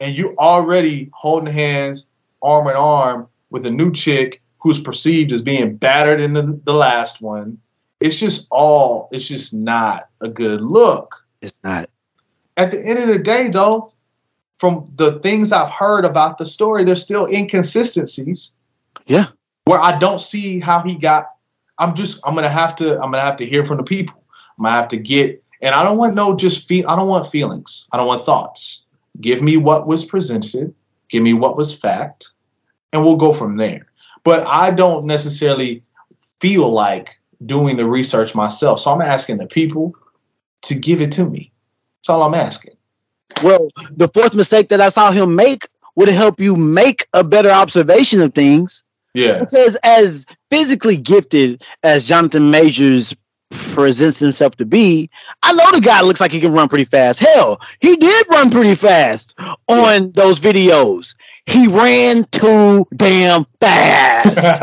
and 0.00 0.14
you 0.16 0.34
already 0.38 1.08
holding 1.14 1.52
hands 1.52 2.06
arm 2.42 2.68
in 2.68 2.74
arm 2.76 3.28
with 3.50 3.64
a 3.66 3.70
new 3.70 3.92
chick 3.92 4.42
who's 4.58 4.78
perceived 4.80 5.32
as 5.32 5.40
being 5.40 5.76
battered 5.76 6.20
in 6.20 6.34
the, 6.34 6.60
the 6.64 6.74
last 6.74 7.22
one. 7.22 7.56
It's 8.00 8.16
just 8.16 8.46
all, 8.50 9.08
it's 9.12 9.26
just 9.28 9.54
not 9.54 10.08
a 10.20 10.28
good 10.28 10.60
look. 10.60 11.16
it's 11.42 11.60
not. 11.64 11.86
At 12.58 12.72
the 12.72 12.86
end 12.86 12.98
of 12.98 13.08
the 13.08 13.18
day, 13.18 13.48
though, 13.48 13.92
from 14.58 14.90
the 14.96 15.18
things 15.20 15.52
I've 15.52 15.70
heard 15.70 16.04
about 16.04 16.36
the 16.36 16.44
story, 16.44 16.84
there's 16.84 17.02
still 17.02 17.24
inconsistencies. 17.26 18.52
Yeah. 19.06 19.26
Where 19.64 19.80
I 19.80 19.98
don't 19.98 20.20
see 20.20 20.60
how 20.60 20.82
he 20.82 20.96
got. 20.96 21.26
I'm 21.78 21.94
just. 21.94 22.20
I'm 22.24 22.34
gonna 22.34 22.50
have 22.50 22.76
to. 22.76 22.94
I'm 22.94 23.10
gonna 23.10 23.20
have 23.22 23.38
to 23.38 23.46
hear 23.46 23.64
from 23.64 23.78
the 23.78 23.82
people. 23.82 24.19
Gonna 24.62 24.74
have 24.74 24.88
to 24.88 24.96
get. 24.96 25.42
And 25.62 25.74
I 25.74 25.82
don't 25.82 25.98
want 25.98 26.14
no 26.14 26.36
just 26.36 26.68
feel. 26.68 26.88
I 26.88 26.96
don't 26.96 27.08
want 27.08 27.26
feelings. 27.26 27.88
I 27.92 27.96
don't 27.96 28.06
want 28.06 28.22
thoughts. 28.22 28.84
Give 29.20 29.42
me 29.42 29.56
what 29.56 29.86
was 29.86 30.04
presented. 30.04 30.74
Give 31.08 31.22
me 31.22 31.34
what 31.34 31.56
was 31.56 31.74
fact, 31.74 32.28
and 32.92 33.04
we'll 33.04 33.16
go 33.16 33.32
from 33.32 33.56
there. 33.56 33.86
But 34.22 34.46
I 34.46 34.70
don't 34.70 35.06
necessarily 35.06 35.82
feel 36.40 36.70
like 36.70 37.18
doing 37.44 37.76
the 37.76 37.86
research 37.86 38.34
myself. 38.34 38.80
So 38.80 38.92
I'm 38.92 39.02
asking 39.02 39.38
the 39.38 39.46
people 39.46 39.94
to 40.62 40.74
give 40.74 41.00
it 41.00 41.12
to 41.12 41.24
me. 41.24 41.50
That's 41.98 42.10
all 42.10 42.22
I'm 42.22 42.34
asking. 42.34 42.74
Well, 43.42 43.70
the 43.90 44.08
fourth 44.08 44.34
mistake 44.34 44.68
that 44.68 44.80
I 44.80 44.88
saw 44.88 45.12
him 45.12 45.34
make 45.34 45.68
would 45.96 46.08
help 46.08 46.40
you 46.40 46.56
make 46.56 47.06
a 47.12 47.24
better 47.24 47.50
observation 47.50 48.20
of 48.20 48.34
things. 48.34 48.82
Yeah. 49.14 49.40
Because 49.40 49.76
as 49.82 50.26
physically 50.50 50.96
gifted 50.96 51.62
as 51.82 52.04
Jonathan 52.04 52.50
Majors 52.50 53.14
presents 53.50 54.20
himself 54.20 54.56
to 54.56 54.66
be, 54.66 55.10
I 55.42 55.52
know 55.52 55.70
the 55.72 55.80
guy 55.80 56.02
looks 56.02 56.20
like 56.20 56.32
he 56.32 56.40
can 56.40 56.52
run 56.52 56.68
pretty 56.68 56.84
fast. 56.84 57.20
Hell, 57.20 57.60
he 57.80 57.96
did 57.96 58.26
run 58.30 58.50
pretty 58.50 58.74
fast 58.74 59.38
on 59.68 60.12
those 60.12 60.40
videos. 60.40 61.14
He 61.46 61.66
ran 61.66 62.24
too 62.30 62.86
damn 62.96 63.44
fast. 63.60 64.62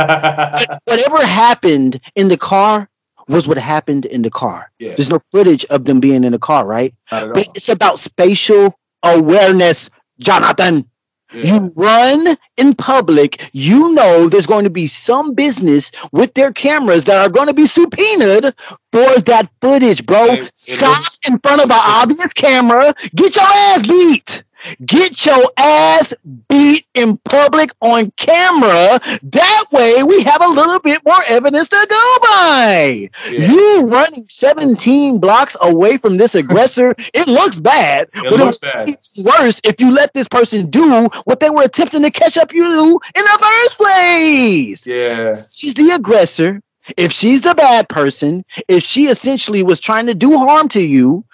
Whatever 0.85 1.25
happened 1.25 1.99
in 2.15 2.27
the 2.29 2.37
car 2.37 2.89
was 3.27 3.47
what 3.47 3.57
happened 3.57 4.05
in 4.05 4.21
the 4.21 4.29
car. 4.29 4.71
yeah. 4.79 4.95
There's 4.95 5.09
no 5.09 5.19
footage 5.31 5.65
of 5.65 5.83
them 5.85 5.99
being 5.99 6.23
in 6.23 6.31
the 6.31 6.39
car, 6.39 6.65
right? 6.65 6.93
Not 7.11 7.23
at 7.23 7.27
all. 7.27 7.33
But 7.33 7.49
it's 7.55 7.67
about 7.69 7.99
spatial 7.99 8.79
awareness, 9.03 9.89
Jonathan. 10.19 10.89
Yeah. 11.33 11.55
You 11.55 11.73
run 11.75 12.37
in 12.55 12.73
public, 12.75 13.49
you 13.53 13.93
know 13.93 14.29
there's 14.29 14.47
going 14.47 14.63
to 14.63 14.69
be 14.69 14.87
some 14.87 15.33
business 15.33 15.91
with 16.11 16.33
their 16.33 16.53
cameras 16.53 17.03
that 17.05 17.17
are 17.17 17.29
going 17.29 17.47
to 17.47 17.53
be 17.53 17.65
subpoenaed 17.65 18.53
for 18.91 19.19
that 19.21 19.49
footage, 19.61 20.05
bro. 20.05 20.25
It 20.25 20.57
Stop 20.57 21.03
in 21.27 21.39
front 21.39 21.61
of 21.61 21.69
an 21.69 21.79
obvious 21.81 22.33
camera. 22.33 22.93
Get 23.15 23.35
your 23.35 23.45
ass 23.45 23.87
beat. 23.87 24.43
Get 24.85 25.25
your 25.25 25.43
ass 25.57 26.13
beat 26.49 26.85
in 26.93 27.17
public 27.17 27.71
on 27.81 28.11
camera. 28.17 28.99
That 29.23 29.63
way 29.71 30.03
we 30.03 30.23
have 30.23 30.41
a 30.41 30.47
little 30.47 30.79
bit 30.79 31.01
more 31.05 31.21
evidence 31.27 31.67
to 31.69 31.87
go 31.89 32.15
by. 32.21 33.09
Yeah. 33.31 33.51
You 33.51 33.87
running 33.87 34.25
17 34.27 35.19
blocks 35.19 35.55
away 35.61 35.97
from 35.97 36.17
this 36.17 36.35
aggressor, 36.35 36.93
it 37.13 37.27
looks 37.27 37.59
bad. 37.59 38.09
It 38.13 38.23
but 38.29 38.39
looks 38.39 38.57
bad. 38.57 38.87
be 38.87 39.23
worse 39.23 39.61
if 39.63 39.79
you 39.79 39.91
let 39.91 40.13
this 40.13 40.27
person 40.27 40.69
do 40.69 41.09
what 41.25 41.39
they 41.39 41.49
were 41.49 41.63
attempting 41.63 42.01
to 42.03 42.11
catch 42.11 42.37
up 42.37 42.53
you 42.53 42.65
in 42.67 43.23
the 43.23 43.39
first 43.41 43.77
place. 43.77 44.87
Yeah. 44.87 45.33
She's 45.33 45.73
the 45.73 45.91
aggressor. 45.95 46.61
If 46.95 47.11
she's 47.11 47.41
the 47.41 47.53
bad 47.53 47.89
person, 47.89 48.45
if 48.69 48.81
she 48.81 49.07
essentially 49.07 49.61
was 49.61 49.81
trying 49.81 50.05
to 50.05 50.15
do 50.15 50.37
harm 50.37 50.69
to 50.69 50.81
you, 50.81 51.25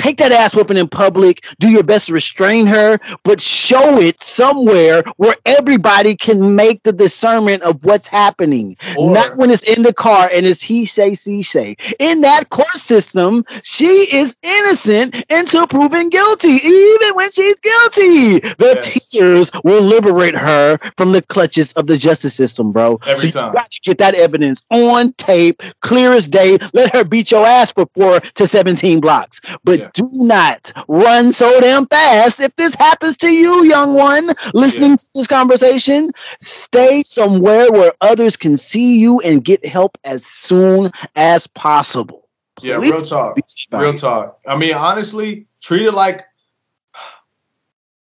take 0.00 0.16
that 0.18 0.32
ass 0.32 0.54
whooping 0.54 0.76
in 0.76 0.88
public, 0.88 1.44
do 1.58 1.68
your 1.68 1.82
best 1.82 2.06
to 2.06 2.12
restrain 2.12 2.66
her, 2.66 2.98
but 3.22 3.40
show 3.40 3.98
it 3.98 4.22
somewhere 4.22 5.02
where 5.16 5.34
everybody 5.46 6.16
can 6.16 6.56
make 6.56 6.82
the 6.82 6.92
discernment 6.92 7.62
of 7.62 7.84
what's 7.84 8.06
happening. 8.06 8.76
Or- 8.96 9.12
Not 9.12 9.36
when 9.36 9.50
it's 9.50 9.62
in 9.62 9.82
the 9.82 9.92
car 9.92 10.28
and 10.32 10.46
it's 10.46 10.62
he 10.62 10.86
say, 10.86 11.14
she 11.14 11.42
say. 11.42 11.76
In 11.98 12.22
that 12.22 12.50
court 12.50 12.66
system, 12.76 13.44
she 13.62 13.86
is 13.86 14.36
innocent 14.42 15.22
until 15.30 15.66
proven 15.66 16.08
guilty. 16.08 16.48
Even 16.48 17.14
when 17.14 17.30
she's 17.32 17.56
guilty, 17.60 18.40
the 18.58 18.72
Yes. 18.82 19.08
tears 19.10 19.50
will 19.64 19.82
liberate 19.82 20.34
her 20.36 20.78
from 20.96 21.12
the 21.12 21.22
clutches 21.22 21.72
of 21.72 21.86
the 21.86 21.96
justice 21.96 22.34
system, 22.34 22.72
bro. 22.72 22.98
Every 23.06 23.30
so 23.30 23.40
time. 23.40 23.48
you 23.48 23.52
got 23.54 23.70
to 23.70 23.80
get 23.84 23.98
that 23.98 24.14
evidence 24.14 24.62
on 24.70 25.12
tape, 25.14 25.62
clear 25.80 26.12
as 26.12 26.28
day. 26.28 26.58
Let 26.72 26.92
her 26.94 27.04
beat 27.04 27.30
your 27.30 27.44
ass 27.46 27.72
for 27.72 27.86
four 27.94 28.20
to 28.20 28.46
17 28.46 29.00
blocks. 29.00 29.40
But 29.64 29.78
Yeah. 29.78 29.89
do 29.94 30.08
not 30.12 30.72
run 30.88 31.32
so 31.32 31.60
damn 31.60 31.86
fast. 31.86 32.40
If 32.40 32.54
this 32.56 32.74
happens 32.74 33.16
to 33.18 33.28
you, 33.30 33.64
young 33.64 33.94
one, 33.94 34.30
listening 34.54 34.90
Yeah. 34.90 34.96
to 34.96 35.08
this 35.14 35.26
conversation, 35.26 36.12
stay 36.42 37.02
somewhere 37.02 37.70
where 37.70 37.92
others 38.00 38.36
can 38.36 38.56
see 38.56 38.98
you 38.98 39.20
and 39.20 39.44
get 39.44 39.64
help 39.66 39.98
as 40.04 40.24
soon 40.24 40.90
as 41.16 41.46
possible. 41.46 42.28
Yeah, 42.62 42.76
real 42.76 43.02
talk. 43.02 43.38
Real 43.72 43.94
talk. 43.94 44.38
I 44.46 44.56
mean, 44.56 44.74
honestly, 44.74 45.46
treat 45.60 45.86
it 45.86 45.92
like 45.92 46.24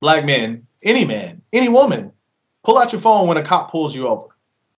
black 0.01 0.25
men, 0.25 0.65
any 0.83 1.05
man, 1.05 1.41
any 1.53 1.69
woman. 1.69 2.11
Pull 2.63 2.77
out 2.77 2.91
your 2.91 3.01
phone 3.01 3.27
when 3.27 3.37
a 3.37 3.43
cop 3.43 3.71
pulls 3.71 3.95
you 3.95 4.07
over. 4.07 4.27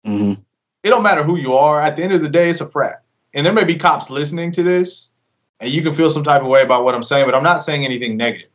Mhm. 0.05 0.41
It 0.84 0.89
don't 0.89 1.03
matter 1.03 1.23
who 1.23 1.38
you 1.38 1.53
are. 1.53 1.81
At 1.81 1.95
the 1.95 2.03
end 2.03 2.13
of 2.13 2.21
the 2.21 2.30
day, 2.30 2.49
it's 2.49 2.61
a 2.61 2.69
frat. 2.69 3.01
And 3.34 3.45
there 3.45 3.53
may 3.53 3.63
be 3.63 3.75
cops 3.75 4.09
listening 4.09 4.51
to 4.53 4.63
this, 4.63 5.09
and 5.59 5.71
you 5.71 5.81
can 5.81 5.93
feel 5.93 6.09
some 6.09 6.23
type 6.23 6.41
of 6.41 6.47
way 6.47 6.61
about 6.61 6.84
what 6.84 6.95
I'm 6.95 7.03
saying, 7.03 7.25
but 7.25 7.35
I'm 7.35 7.43
not 7.43 7.61
saying 7.61 7.85
anything 7.85 8.17
negative. 8.17 8.49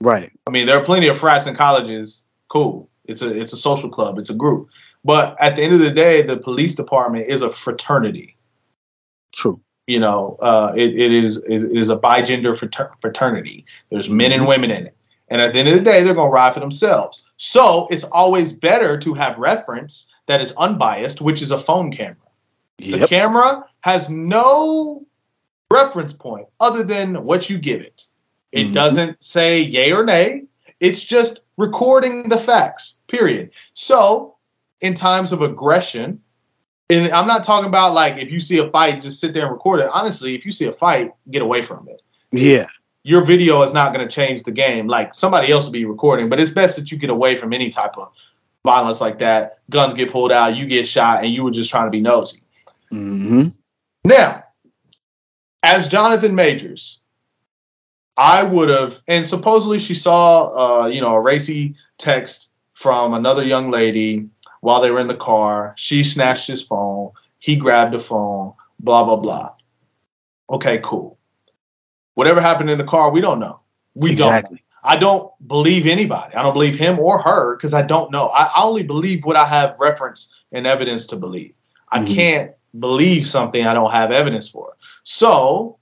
Right. 0.00 0.30
I 0.46 0.50
mean, 0.50 0.66
there 0.66 0.78
are 0.78 0.84
plenty 0.84 1.08
of 1.08 1.18
frats 1.18 1.46
in 1.46 1.54
colleges. 1.56 2.24
Cool. 2.48 2.88
It's 3.04 3.22
a 3.22 3.30
it's 3.30 3.52
a 3.52 3.56
social 3.56 3.90
club. 3.90 4.18
It's 4.18 4.30
a 4.30 4.34
group. 4.34 4.68
But 5.04 5.36
at 5.40 5.56
the 5.56 5.62
end 5.62 5.74
of 5.74 5.80
the 5.80 5.90
day, 5.90 6.22
the 6.22 6.36
police 6.36 6.74
department 6.74 7.28
is 7.28 7.42
a 7.42 7.50
fraternity. 7.50 8.36
True. 9.32 9.60
You 9.86 10.00
know, 10.00 10.38
uh, 10.40 10.72
it, 10.74 10.98
it 10.98 11.12
is, 11.12 11.42
is 11.42 11.64
it 11.64 11.76
is 11.76 11.90
a 11.90 11.96
bigender 11.96 12.56
frater- 12.58 12.92
fraternity. 13.02 13.66
There's 13.90 14.08
men 14.08 14.32
and 14.32 14.46
women 14.46 14.70
in 14.70 14.86
it, 14.86 14.96
And 15.28 15.42
at 15.42 15.52
the 15.52 15.58
end 15.58 15.68
of 15.68 15.74
the 15.74 15.80
day, 15.80 16.02
they're 16.02 16.14
going 16.14 16.30
to 16.30 16.32
ride 16.32 16.54
for 16.54 16.60
themselves. 16.60 17.22
So 17.36 17.86
it's 17.90 18.04
always 18.04 18.52
better 18.54 18.96
to 18.98 19.12
have 19.12 19.36
reference 19.36 20.08
that 20.26 20.40
is 20.40 20.54
unbiased, 20.56 21.20
which 21.20 21.42
is 21.42 21.50
a 21.50 21.58
phone 21.58 21.92
camera. 21.92 22.16
Yep. 22.78 23.00
The 23.00 23.08
camera 23.08 23.64
has 23.82 24.08
no 24.08 25.04
reference 25.74 26.12
point 26.12 26.46
other 26.60 26.82
than 26.82 27.24
what 27.24 27.50
you 27.50 27.58
give 27.58 27.80
it. 27.80 28.06
It 28.52 28.66
mm-hmm. 28.66 28.74
doesn't 28.74 29.22
say 29.22 29.60
yay 29.60 29.92
or 29.92 30.04
nay. 30.04 30.44
It's 30.80 31.02
just 31.02 31.40
recording 31.56 32.28
the 32.28 32.38
facts, 32.38 32.98
period. 33.08 33.50
So, 33.74 34.36
in 34.80 34.94
times 34.94 35.32
of 35.32 35.42
aggression, 35.42 36.20
and 36.90 37.10
I'm 37.10 37.26
not 37.26 37.44
talking 37.44 37.68
about 37.68 37.94
like 37.94 38.18
if 38.18 38.30
you 38.30 38.40
see 38.40 38.58
a 38.58 38.70
fight, 38.70 39.00
just 39.00 39.20
sit 39.20 39.34
there 39.34 39.44
and 39.44 39.52
record 39.52 39.80
it. 39.80 39.90
Honestly, 39.92 40.34
if 40.34 40.44
you 40.46 40.52
see 40.52 40.66
a 40.66 40.72
fight, 40.72 41.12
get 41.30 41.42
away 41.42 41.62
from 41.62 41.88
it. 41.88 42.02
Yeah. 42.30 42.66
Your 43.02 43.24
video 43.24 43.62
is 43.62 43.74
not 43.74 43.92
going 43.92 44.06
to 44.06 44.12
change 44.12 44.44
the 44.44 44.52
game. 44.52 44.86
Like 44.86 45.14
somebody 45.14 45.50
else 45.50 45.64
will 45.64 45.72
be 45.72 45.84
recording, 45.84 46.28
but 46.28 46.40
it's 46.40 46.50
best 46.50 46.76
that 46.76 46.90
you 46.90 46.98
get 46.98 47.10
away 47.10 47.36
from 47.36 47.52
any 47.52 47.70
type 47.70 47.96
of 47.98 48.12
violence 48.64 49.00
like 49.00 49.18
that. 49.18 49.58
Guns 49.70 49.94
get 49.94 50.10
pulled 50.10 50.32
out, 50.32 50.56
you 50.56 50.66
get 50.66 50.86
shot, 50.86 51.22
and 51.22 51.32
you 51.32 51.44
were 51.44 51.50
just 51.50 51.70
trying 51.70 51.86
to 51.86 51.90
be 51.90 52.00
nosy. 52.00 52.40
Mm-hmm. 52.92 53.48
Now, 54.04 54.44
as 55.64 55.88
Jonathan 55.88 56.34
Majors, 56.34 57.02
I 58.16 58.42
would 58.42 58.68
have, 58.68 59.00
and 59.08 59.26
supposedly 59.26 59.78
she 59.78 59.94
saw, 59.94 60.84
uh, 60.84 60.86
you 60.86 61.00
know, 61.00 61.14
a 61.14 61.20
racy 61.20 61.74
text 61.98 62.50
from 62.74 63.14
another 63.14 63.44
young 63.44 63.70
lady 63.70 64.28
while 64.60 64.80
they 64.80 64.90
were 64.90 65.00
in 65.00 65.08
the 65.08 65.16
car. 65.16 65.74
She 65.76 66.04
snatched 66.04 66.46
his 66.46 66.62
phone. 66.62 67.10
He 67.38 67.56
grabbed 67.56 67.94
the 67.94 67.98
phone. 67.98 68.52
Blah 68.78 69.04
blah 69.04 69.16
blah. 69.16 69.54
Okay, 70.50 70.80
cool. 70.84 71.18
Whatever 72.14 72.40
happened 72.40 72.70
in 72.70 72.78
the 72.78 72.84
car, 72.84 73.10
we 73.10 73.20
don't 73.20 73.40
know. 73.40 73.60
We 73.94 74.12
exactly. 74.12 74.56
don't. 74.56 74.94
I 74.94 74.96
don't 74.96 75.32
believe 75.48 75.86
anybody. 75.86 76.34
I 76.34 76.42
don't 76.42 76.52
believe 76.52 76.76
him 76.76 76.98
or 76.98 77.18
her 77.18 77.56
because 77.56 77.72
I 77.72 77.80
don't 77.82 78.10
know. 78.10 78.26
I, 78.28 78.44
I, 78.44 78.62
only 78.62 78.82
believe 78.82 79.24
what 79.24 79.34
I 79.34 79.46
have 79.46 79.76
reference 79.78 80.30
and 80.52 80.66
evidence 80.66 81.06
to 81.06 81.16
believe. 81.16 81.56
I 81.88 82.00
mm-hmm. 82.00 82.14
can't 82.14 82.52
believe 82.78 83.26
something 83.26 83.66
I 83.66 83.74
don't 83.74 83.92
have 83.92 84.10
evidence 84.10 84.48
for. 84.48 84.76
So 85.04 85.78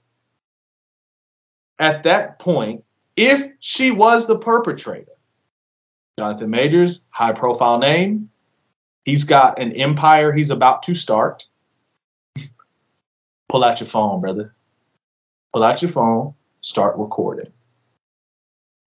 at 1.79 2.03
that 2.03 2.39
point, 2.39 2.83
if 3.15 3.51
she 3.59 3.91
was 3.91 4.27
the 4.27 4.37
perpetrator, 4.37 5.11
Jonathan 6.17 6.49
Majors, 6.49 7.05
high 7.09 7.31
profile 7.31 7.77
name, 7.79 8.29
he's 9.05 9.23
got 9.23 9.59
an 9.59 9.71
empire 9.73 10.31
he's 10.31 10.51
about 10.51 10.83
to 10.83 10.95
start. 10.95 11.47
Pull 13.49 13.63
out 13.63 13.79
your 13.79 13.89
phone, 13.89 14.21
brother. 14.21 14.53
Pull 15.53 15.63
out 15.63 15.81
your 15.81 15.91
phone, 15.91 16.33
start 16.61 16.97
recording. 16.97 17.51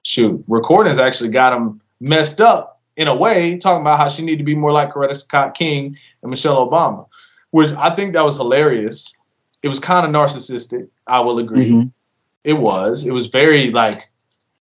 Shoot, 0.05 0.45
recording's 0.47 1.01
actually 1.01 1.31
got 1.31 1.53
him 1.53 1.81
messed 2.01 2.41
up 2.41 2.81
in 2.97 3.09
a 3.09 3.15
way, 3.15 3.59
talking 3.59 3.83
about 3.83 3.99
how 3.99 4.09
she 4.09 4.25
need 4.25 4.39
to 4.39 4.45
be 4.45 4.55
more 4.55 4.73
like 4.73 4.93
Coretta 4.93 5.17
Scott 5.17 5.55
King 5.55 5.97
and 6.23 6.31
Michelle 6.31 6.69
Obama, 6.69 7.07
which 7.57 7.73
I 7.73 7.89
think 7.97 8.13
that 8.13 8.23
was 8.23 8.37
hilarious. 8.37 9.11
It 9.63 9.69
was 9.69 9.81
kind 9.81 10.05
of 10.05 10.13
narcissistic, 10.13 10.89
I 11.07 11.21
will 11.21 11.39
agree. 11.39 11.71
Mm-hmm. 11.71 11.89
It 12.45 12.53
was. 12.53 13.07
It 13.07 13.13
was 13.13 13.29
very 13.29 13.71
like 13.71 14.11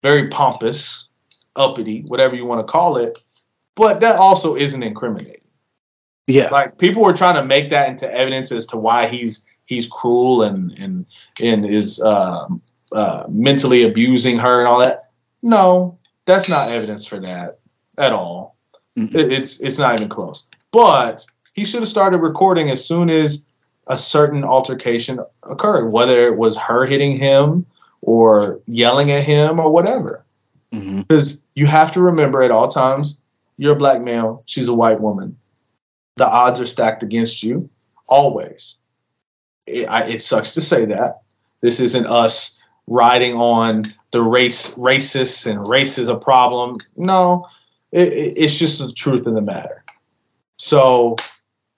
very 0.01 0.29
pompous, 0.29 1.09
uppity, 1.57 2.05
whatever 2.07 2.37
you 2.37 2.47
want 2.47 2.65
to 2.65 2.73
call 2.73 2.97
it. 2.97 3.19
But 3.75 3.99
that 3.99 4.15
also 4.21 4.55
isn't 4.55 4.81
incriminating. 4.81 5.41
Yeah. 6.29 6.51
Like 6.53 6.79
people 6.79 7.03
were 7.03 7.13
trying 7.13 7.35
to 7.35 7.45
make 7.45 7.69
that 7.71 7.89
into 7.89 8.09
evidence 8.15 8.53
as 8.53 8.65
to 8.69 8.77
why 8.77 9.09
he's 9.09 9.45
he's 9.65 9.89
cruel 9.89 10.45
and 10.45 10.79
and 10.79 11.05
and 11.43 11.67
is 11.67 12.01
uh, 12.01 12.47
uh, 12.93 13.25
mentally 13.29 13.83
abusing 13.83 14.39
her 14.39 14.61
and 14.61 14.69
all 14.69 14.79
that. 14.79 15.11
No, 15.43 15.99
that's 16.27 16.49
not 16.49 16.71
evidence 16.71 17.05
for 17.05 17.19
that 17.19 17.59
at 17.99 18.13
all. 18.13 18.57
It, 18.95 19.33
it's 19.33 19.61
it's 19.61 19.79
not 19.79 19.99
even 19.99 20.09
close. 20.09 20.49
But 20.71 21.27
he 21.55 21.65
should 21.65 21.81
have 21.81 21.89
started 21.89 22.19
recording 22.19 22.71
as 22.71 22.85
soon 22.85 23.11
as 23.11 23.47
a 23.87 23.97
certain 23.99 24.45
altercation 24.45 25.21
occurred, 25.45 25.91
whether 25.91 26.27
it 26.27 26.37
was 26.37 26.57
her 26.57 26.85
hitting 26.85 27.17
him 27.17 27.67
or 28.03 28.61
yelling 28.67 29.11
at 29.11 29.25
him 29.25 29.59
or 29.59 29.71
whatever. 29.71 30.25
Because 30.71 31.37
mm-hmm. 31.37 31.47
you 31.55 31.67
have 31.67 31.93
to 31.93 32.01
remember 32.01 32.43
at 32.43 32.51
all 32.51 32.69
times, 32.69 33.21
you're 33.57 33.75
a 33.75 33.79
black 33.79 34.03
male, 34.03 34.43
she's 34.47 34.69
a 34.69 34.75
white 34.75 35.01
woman. 35.01 35.37
The 36.17 36.27
odds 36.27 36.61
are 36.61 36.67
stacked 36.67 37.03
against 37.03 37.43
you 37.43 37.69
always. 38.07 38.77
It, 39.67 39.87
I, 39.87 40.07
it 40.09 40.23
sucks 40.23 40.55
to 40.55 40.61
say 40.61 40.85
that. 40.87 41.23
This 41.61 41.81
isn't 41.81 42.07
us 42.07 42.59
riding 42.87 43.35
on 43.35 43.95
the 44.11 44.23
race, 44.23 44.75
racists 44.75 45.51
and 45.51 45.67
race 45.67 45.99
is 45.99 46.09
a 46.09 46.17
problem. 46.17 46.79
No, 46.97 47.47
it, 47.93 48.13
it's 48.37 48.59
just 48.59 48.79
the 48.79 48.93
truth 48.93 49.27
of 49.27 49.35
the 49.35 49.41
matter. 49.41 49.85
So, 50.57 51.17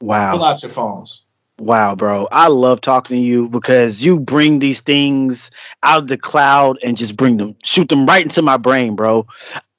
wow. 0.01 0.33
Pull 0.33 0.45
out 0.45 0.63
your 0.63 0.71
phones. 0.71 1.23
Wow, 1.59 1.95
bro. 1.95 2.29
I 2.33 2.49
love 2.49 2.83
talking 2.83 3.17
to 3.17 3.23
you 3.23 3.49
because 3.49 4.05
you 4.05 4.21
bring 4.21 4.59
these 4.59 4.83
things 4.83 5.51
out 5.83 6.03
of 6.03 6.09
the 6.09 6.19
cloud 6.19 6.79
and 6.85 6.97
just 6.97 7.17
bring 7.17 7.39
them, 7.39 7.57
shoot 7.65 7.89
them 7.89 8.05
right 8.05 8.23
into 8.23 8.43
my 8.43 8.59
brain, 8.59 8.95
bro. 8.95 9.27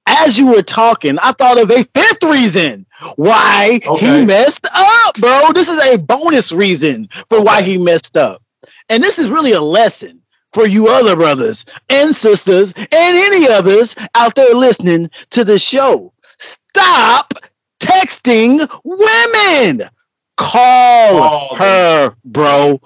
As 0.07 0.39
you 0.39 0.47
were 0.47 0.63
talking, 0.63 1.19
I 1.19 1.33
thought 1.33 1.59
of 1.59 1.69
a 1.69 1.83
fifth 1.83 2.23
reason 2.23 2.87
why 3.17 3.79
okay. 3.85 4.21
he 4.21 4.25
messed 4.25 4.65
up, 4.75 5.15
bro. 5.15 5.49
This 5.53 5.69
is 5.69 5.79
a 5.93 5.97
bonus 5.97 6.51
reason 6.51 7.09
for 7.29 7.41
why 7.41 7.61
he 7.61 7.77
messed 7.77 8.17
up. 8.17 8.41
And 8.89 9.03
this 9.03 9.19
is 9.19 9.29
really 9.29 9.51
a 9.51 9.61
lesson 9.61 10.21
for 10.53 10.65
you 10.65 10.87
other 10.87 11.15
brothers 11.15 11.65
and 11.89 12.15
sisters 12.15 12.73
and 12.73 12.87
any 12.91 13.47
others 13.47 13.95
out 14.15 14.33
there 14.33 14.55
listening 14.55 15.11
to 15.31 15.43
the 15.43 15.59
show. 15.59 16.11
Stop 16.39 17.33
texting 17.79 18.67
women. 18.83 19.87
Call 20.37 21.55
her, 21.55 22.15
bro. 22.23 22.79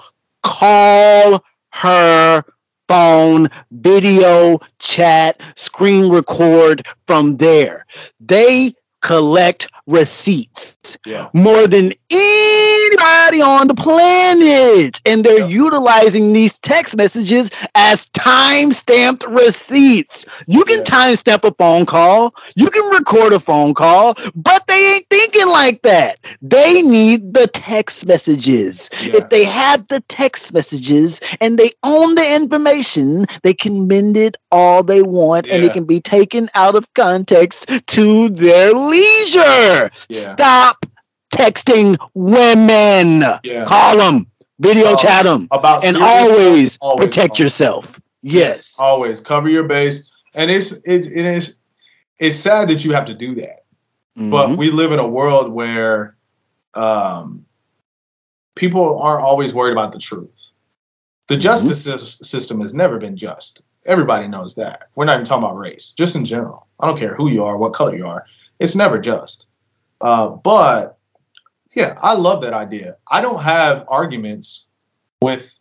Call 0.43 1.43
her 1.73 2.43
phone, 2.87 3.47
video, 3.71 4.59
chat, 4.79 5.41
screen 5.55 6.11
record 6.11 6.85
from 7.07 7.37
there. 7.37 7.85
They 8.19 8.73
collect 9.01 9.67
receipts 9.87 10.97
yeah. 11.05 11.29
more 11.33 11.67
than 11.67 11.93
anybody 12.09 13.41
on 13.41 13.67
the 13.67 13.75
planet. 13.75 15.01
And 15.05 15.23
they're 15.23 15.47
utilizing 15.47 16.33
these 16.33 16.59
text 16.59 16.95
messages 16.97 17.49
as 17.75 18.09
time 18.09 18.71
stamped 18.71 19.25
receipts. 19.27 20.25
You 20.47 20.63
can 20.65 20.79
yeah. 20.79 20.83
time 20.83 21.15
stamp 21.15 21.43
a 21.43 21.51
phone 21.53 21.85
call, 21.85 22.35
you 22.55 22.67
can 22.67 22.83
record 22.91 23.33
a 23.33 23.39
phone 23.39 23.73
call, 23.73 24.15
but 24.35 24.65
they 24.67 24.95
ain't 24.95 25.07
thinking 25.09 25.47
like 25.47 25.81
that. 25.83 26.19
They 26.41 26.81
need 26.81 27.33
the 27.33 27.47
text 27.47 28.05
messages. 28.05 28.89
Yeah. 29.01 29.17
If 29.17 29.29
they 29.29 29.43
have 29.45 29.87
the 29.87 30.01
text 30.07 30.53
messages 30.53 31.21
and 31.39 31.57
they 31.57 31.71
own 31.83 32.15
the 32.15 32.35
information, 32.35 33.25
they 33.43 33.53
can 33.53 33.87
mend 33.87 34.17
it 34.17 34.37
all 34.51 34.83
they 34.83 35.01
want 35.01 35.51
and 35.51 35.63
it 35.63 35.73
can 35.73 35.85
be 35.85 35.99
taken 35.99 36.49
out 36.55 36.75
of 36.75 36.93
context 36.93 37.69
to 37.87 38.29
their 38.29 38.73
leisure. 38.73 39.70
Yeah. 40.09 40.33
Stop 40.33 40.85
texting 41.33 41.97
women. 42.13 43.23
Yeah. 43.43 43.65
Call 43.65 43.97
them, 43.97 44.27
video 44.59 44.93
uh, 44.93 44.97
chat 44.97 45.25
them, 45.25 45.47
about 45.51 45.83
and 45.83 45.97
always, 45.97 46.77
always, 46.81 47.05
protect 47.05 47.39
yourself. 47.39 47.99
Yes. 48.21 48.77
Always 48.79 49.21
cover 49.21 49.49
your 49.49 49.63
base. 49.63 50.11
And 50.33 50.49
it's 50.49 50.71
it, 50.71 51.07
it 51.07 51.25
is 51.25 51.57
it's 52.19 52.37
sad 52.37 52.69
that 52.69 52.85
you 52.85 52.93
have 52.93 53.05
to 53.05 53.13
do 53.13 53.35
that. 53.35 53.65
Mm-hmm. 54.17 54.31
But 54.31 54.57
we 54.57 54.71
live 54.71 54.91
in 54.91 54.99
a 54.99 55.07
world 55.07 55.51
where 55.51 56.15
um, 56.73 57.45
people 58.55 59.01
aren't 59.01 59.23
always 59.23 59.53
worried 59.53 59.71
about 59.71 59.91
the 59.91 59.99
truth. 59.99 60.49
The 61.27 61.35
mm-hmm. 61.35 61.41
justice 61.41 62.19
system 62.21 62.61
has 62.61 62.73
never 62.73 62.99
been 62.99 63.17
just. 63.17 63.63
Everybody 63.85 64.27
knows 64.27 64.55
that. 64.55 64.89
We're 64.95 65.05
not 65.05 65.15
even 65.15 65.25
talking 65.25 65.43
about 65.43 65.57
race, 65.57 65.93
just 65.93 66.15
in 66.15 66.23
general. 66.23 66.67
I 66.79 66.87
don't 66.87 66.99
care 66.99 67.15
who 67.15 67.29
you 67.29 67.43
are, 67.43 67.57
what 67.57 67.73
color 67.73 67.95
you 67.95 68.05
are. 68.05 68.25
It's 68.59 68.75
never 68.75 68.99
just. 68.99 69.47
Uh, 70.01 70.29
but 70.29 70.97
yeah, 71.73 71.97
I 72.01 72.15
love 72.15 72.41
that 72.41 72.53
idea. 72.53 72.97
I 73.09 73.21
don't 73.21 73.41
have 73.41 73.85
arguments 73.87 74.65
with 75.21 75.59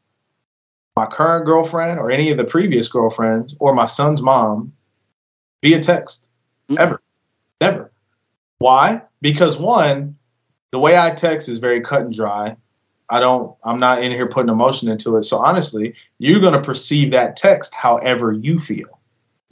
my 0.97 1.07
current 1.07 1.47
girlfriend 1.47 2.01
or 2.01 2.11
any 2.11 2.31
of 2.31 2.37
the 2.37 2.45
previous 2.45 2.89
girlfriends 2.89 3.55
or 3.61 3.75
my 3.75 3.87
son's 3.87 4.23
mom 4.23 4.73
via 5.62 5.81
text. 5.81 6.29
Mm-hmm. 6.69 6.83
Ever. 6.83 7.03
Never. 7.61 7.93
Why? 8.59 9.03
Because 9.21 9.57
one, 9.59 10.17
the 10.71 10.79
way 10.79 10.99
I 10.99 11.11
text 11.11 11.49
is 11.49 11.59
very 11.59 11.81
cut 11.81 12.03
and 12.03 12.15
dry. 12.15 12.57
I 13.09 13.19
don't, 13.19 13.57
I'm 13.65 13.81
not 13.81 14.03
in 14.03 14.12
here 14.12 14.29
putting 14.29 14.51
emotion 14.51 14.89
into 14.89 15.17
it. 15.17 15.25
So 15.25 15.39
honestly, 15.39 15.95
you're 16.19 16.41
going 16.41 16.55
to 16.55 16.62
perceive 16.62 17.11
that 17.11 17.37
text 17.37 17.75
however 17.75 18.33
you 18.33 18.61
feel 18.61 18.99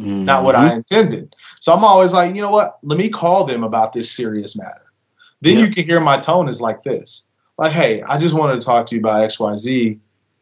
mm-hmm. 0.00 0.24
not 0.24 0.44
what 0.44 0.54
I 0.54 0.68
mm-hmm. 0.68 0.76
intended. 0.78 1.36
So 1.60 1.72
I'm 1.72 1.84
always 1.84 2.12
like, 2.12 2.34
you 2.34 2.42
know 2.42 2.50
what? 2.50 2.78
Let 2.82 2.98
me 2.98 3.08
call 3.08 3.44
them 3.44 3.64
about 3.64 3.92
this 3.92 4.10
serious 4.10 4.56
matter. 4.56 4.92
Then 5.40 5.58
yeah. 5.58 5.64
you 5.64 5.74
can 5.74 5.84
hear 5.84 6.00
my 6.00 6.18
tone 6.18 6.48
is 6.48 6.60
like 6.60 6.82
this. 6.82 7.22
Like, 7.58 7.72
hey, 7.72 8.02
I 8.02 8.18
just 8.18 8.34
wanted 8.34 8.60
to 8.60 8.66
talk 8.66 8.86
to 8.86 8.94
you 8.94 9.00
about 9.00 9.28
XYZ. 9.28 9.98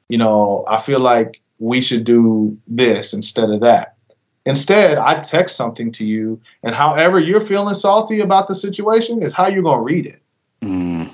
You 0.08 0.18
know, 0.18 0.64
I 0.68 0.80
feel 0.80 1.00
like 1.00 1.40
we 1.58 1.80
should 1.80 2.04
do 2.04 2.56
this 2.66 3.12
instead 3.12 3.50
of 3.50 3.60
that. 3.60 3.96
Instead, 4.44 4.98
I 4.98 5.20
text 5.20 5.56
something 5.56 5.90
to 5.92 6.06
you, 6.06 6.40
and 6.62 6.72
however 6.72 7.18
you're 7.18 7.40
feeling 7.40 7.74
salty 7.74 8.20
about 8.20 8.46
the 8.46 8.54
situation 8.54 9.20
is 9.22 9.32
how 9.32 9.48
you're 9.48 9.64
gonna 9.64 9.82
read 9.82 10.06
it. 10.06 10.22
Mm. 10.62 11.12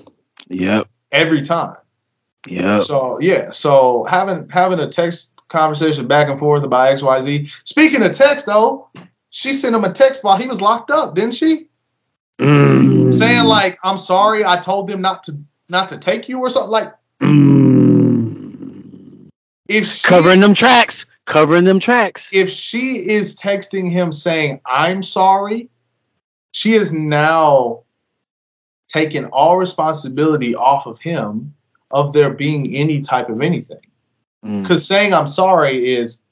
Yep. 0.48 0.86
Every 1.12 1.40
time. 1.40 1.77
Yeah. 2.47 2.81
So 2.81 3.19
yeah, 3.20 3.51
so 3.51 4.05
having 4.05 4.48
having 4.51 4.81
a 4.81 4.89
text 4.89 5.40
conversation 5.53 6.09
back 6.09 6.29
and 6.29 6.39
forth 6.39 6.65
about 6.65 6.91
X 6.91 7.03
Y 7.03 7.20
Z. 7.20 7.47
Speaking 7.65 8.03
of 8.03 8.12
text, 8.12 8.47
though, 8.47 8.89
she 9.31 9.53
sent 9.53 9.74
him 9.74 9.85
a 9.85 9.93
text 9.93 10.24
while 10.24 10.37
he 10.37 10.49
was 10.49 10.61
locked 10.61 10.91
up, 10.91 11.15
didn't 11.15 11.35
she? 11.35 11.69
Mm. 12.41 13.15
Saying 13.15 13.45
like, 13.45 13.79
"I'm 13.85 13.99
sorry, 13.99 14.45
I 14.45 14.57
told 14.57 14.89
them 14.89 15.01
not 15.01 15.23
to 15.24 15.39
not 15.69 15.89
to 15.91 15.99
take 15.99 16.29
you" 16.29 16.41
or 16.41 16.51
something 16.51 16.70
like. 16.70 16.93
Mm. 17.20 19.29
If 19.69 19.87
she, 19.87 20.09
Covering 20.09 20.41
them 20.41 20.55
tracks. 20.55 21.07
Covering 21.24 21.65
them 21.65 21.79
tracks. 21.79 22.35
if 22.35 22.51
she 22.51 23.09
is 23.09 23.37
texting 23.37 23.91
him 23.91 24.11
saying, 24.11 24.61
"I'm 24.66 25.03
sorry," 25.03 25.70
she 26.51 26.73
is 26.73 26.93
now 26.93 27.83
taking 28.89 29.27
all 29.27 29.57
responsibility 29.57 30.55
off 30.55 30.87
of 30.87 30.99
him 30.99 31.55
of 31.93 32.12
there 32.12 32.31
being 32.31 32.74
any 32.74 33.01
type 33.01 33.29
of 33.29 33.41
anything. 33.41 33.79
Mm. 34.44 34.62
Because 34.62 34.86
saying 34.86 35.14
I'm 35.14 35.27
sorry 35.27 35.93
is 35.93 36.23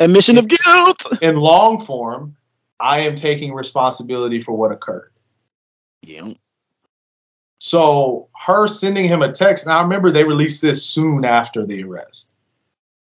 Admission 0.00 0.38
of 0.38 0.48
guilt. 0.48 1.22
in 1.22 1.36
long 1.36 1.80
form, 1.80 2.36
I 2.80 3.00
am 3.00 3.14
taking 3.14 3.54
responsibility 3.54 4.40
for 4.40 4.52
what 4.52 4.72
occurred. 4.72 5.12
Yep. 6.02 6.36
So 7.60 8.28
her 8.38 8.68
sending 8.68 9.08
him 9.08 9.22
a 9.22 9.32
text, 9.32 9.64
and 9.64 9.72
I 9.72 9.80
remember 9.80 10.10
they 10.10 10.24
released 10.24 10.60
this 10.60 10.84
soon 10.84 11.24
after 11.24 11.64
the 11.64 11.82
arrest. 11.82 12.34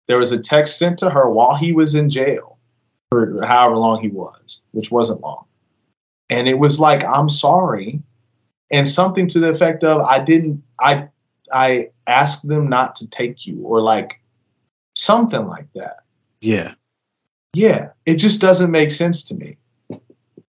There 0.08 0.18
was 0.18 0.32
a 0.32 0.40
text 0.40 0.78
sent 0.78 1.00
to 1.00 1.10
her 1.10 1.30
while 1.30 1.56
he 1.56 1.72
was 1.72 1.96
in 1.96 2.10
jail 2.10 2.60
for 3.10 3.44
however 3.46 3.78
long 3.78 4.02
he 4.02 4.10
was, 4.10 4.62
which 4.72 4.92
wasn't 4.92 5.22
long. 5.22 5.46
And 6.30 6.48
it 6.48 6.60
was 6.60 6.80
like, 6.80 7.04
I'm 7.04 7.30
sorry. 7.30 8.02
And 8.70 8.88
something 8.88 9.28
to 9.30 9.40
the 9.40 9.50
effect 9.50 9.84
of, 9.84 10.02
I 10.02 10.20
didn't, 10.20 10.62
I, 10.80 11.08
I 11.54 11.90
asked 12.08 12.48
them 12.48 12.68
not 12.68 12.96
to 12.98 13.10
take 13.10 13.46
you, 13.46 13.62
or 13.62 13.82
like 13.82 14.20
something 14.96 15.48
like 15.48 15.68
that. 15.76 15.98
Yeah. 16.42 16.74
yeah, 17.54 17.90
it 18.06 18.16
just 18.16 18.42
doesn't 18.42 18.72
make 18.72 18.92
sense 18.92 19.24
to 19.26 19.36
me. 19.36 19.58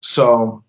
So, 0.03 0.63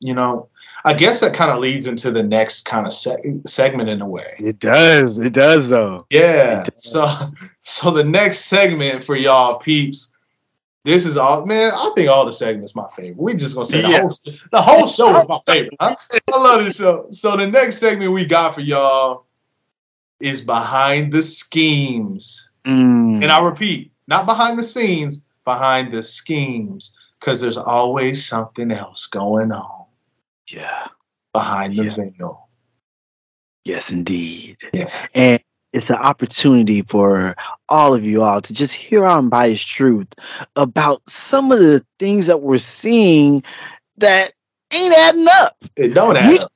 you 0.00 0.14
know, 0.14 0.48
I 0.84 0.94
guess 0.94 1.20
that 1.20 1.34
kind 1.34 1.50
of 1.50 1.58
leads 1.58 1.86
into 1.86 2.10
the 2.10 2.22
next 2.22 2.64
kind 2.64 2.86
of 2.86 2.92
se- 2.92 3.40
segment 3.44 3.88
in 3.88 4.00
a 4.00 4.06
way. 4.06 4.34
It 4.38 4.58
does. 4.60 5.18
It 5.18 5.32
does 5.32 5.68
though. 5.68 6.06
Yeah. 6.10 6.62
Does. 6.64 6.90
So, 6.90 7.06
so 7.62 7.90
the 7.90 8.04
next 8.04 8.46
segment 8.46 9.04
for 9.04 9.16
y'all 9.16 9.58
peeps. 9.58 10.12
This 10.84 11.04
is 11.04 11.16
all, 11.16 11.44
man. 11.44 11.72
I 11.74 11.90
think 11.96 12.08
all 12.08 12.24
the 12.24 12.30
segments 12.32 12.76
my 12.76 12.86
favorite. 12.96 13.18
We 13.18 13.34
just 13.34 13.56
gonna 13.56 13.66
say 13.66 13.82
the 13.82 13.88
Yeah. 13.88 14.00
whole 14.02 14.12
the 14.52 14.62
whole 14.62 14.86
show 14.86 15.20
is 15.20 15.28
my 15.28 15.40
favorite. 15.44 15.74
Huh? 15.80 15.96
I 16.32 16.38
love 16.38 16.64
this 16.64 16.76
show. 16.76 17.08
So 17.10 17.36
the 17.36 17.48
next 17.48 17.78
segment 17.78 18.12
we 18.12 18.24
got 18.24 18.54
for 18.54 18.60
y'all 18.60 19.25
is 20.20 20.40
behind 20.40 21.12
the 21.12 21.22
schemes. 21.22 22.48
Mm. 22.64 23.22
And 23.22 23.30
I 23.32 23.44
repeat, 23.44 23.92
not 24.08 24.26
behind 24.26 24.58
the 24.58 24.64
scenes, 24.64 25.22
behind 25.44 25.92
the 25.92 26.02
schemes, 26.02 26.94
because 27.20 27.40
there's 27.40 27.56
always 27.56 28.26
something 28.26 28.70
else 28.70 29.06
going 29.06 29.52
on 29.52 29.86
yeah. 30.48 30.86
behind 31.32 31.72
the 31.76 31.84
Yeah. 31.84 31.94
veil. 31.94 32.48
Yes, 33.64 33.92
indeed. 33.92 34.56
Yeah. 34.72 34.90
And 35.14 35.42
it's 35.72 35.90
an 35.90 35.96
opportunity 35.96 36.82
for 36.82 37.34
all 37.68 37.94
of 37.94 38.04
you 38.04 38.22
all 38.22 38.40
to 38.40 38.54
just 38.54 38.74
hear 38.74 39.04
our 39.04 39.18
unbiased 39.18 39.68
truth 39.68 40.06
about 40.54 41.02
some 41.08 41.50
of 41.52 41.58
the 41.58 41.84
things 41.98 42.28
that 42.28 42.42
we're 42.42 42.58
seeing 42.58 43.42
that 43.98 44.32
ain't 44.72 44.94
adding 44.94 45.26
up. 45.28 45.56
It 45.76 45.88
don't 45.94 46.14
You 46.14 46.20
add 46.20 46.44
up. 46.44 46.52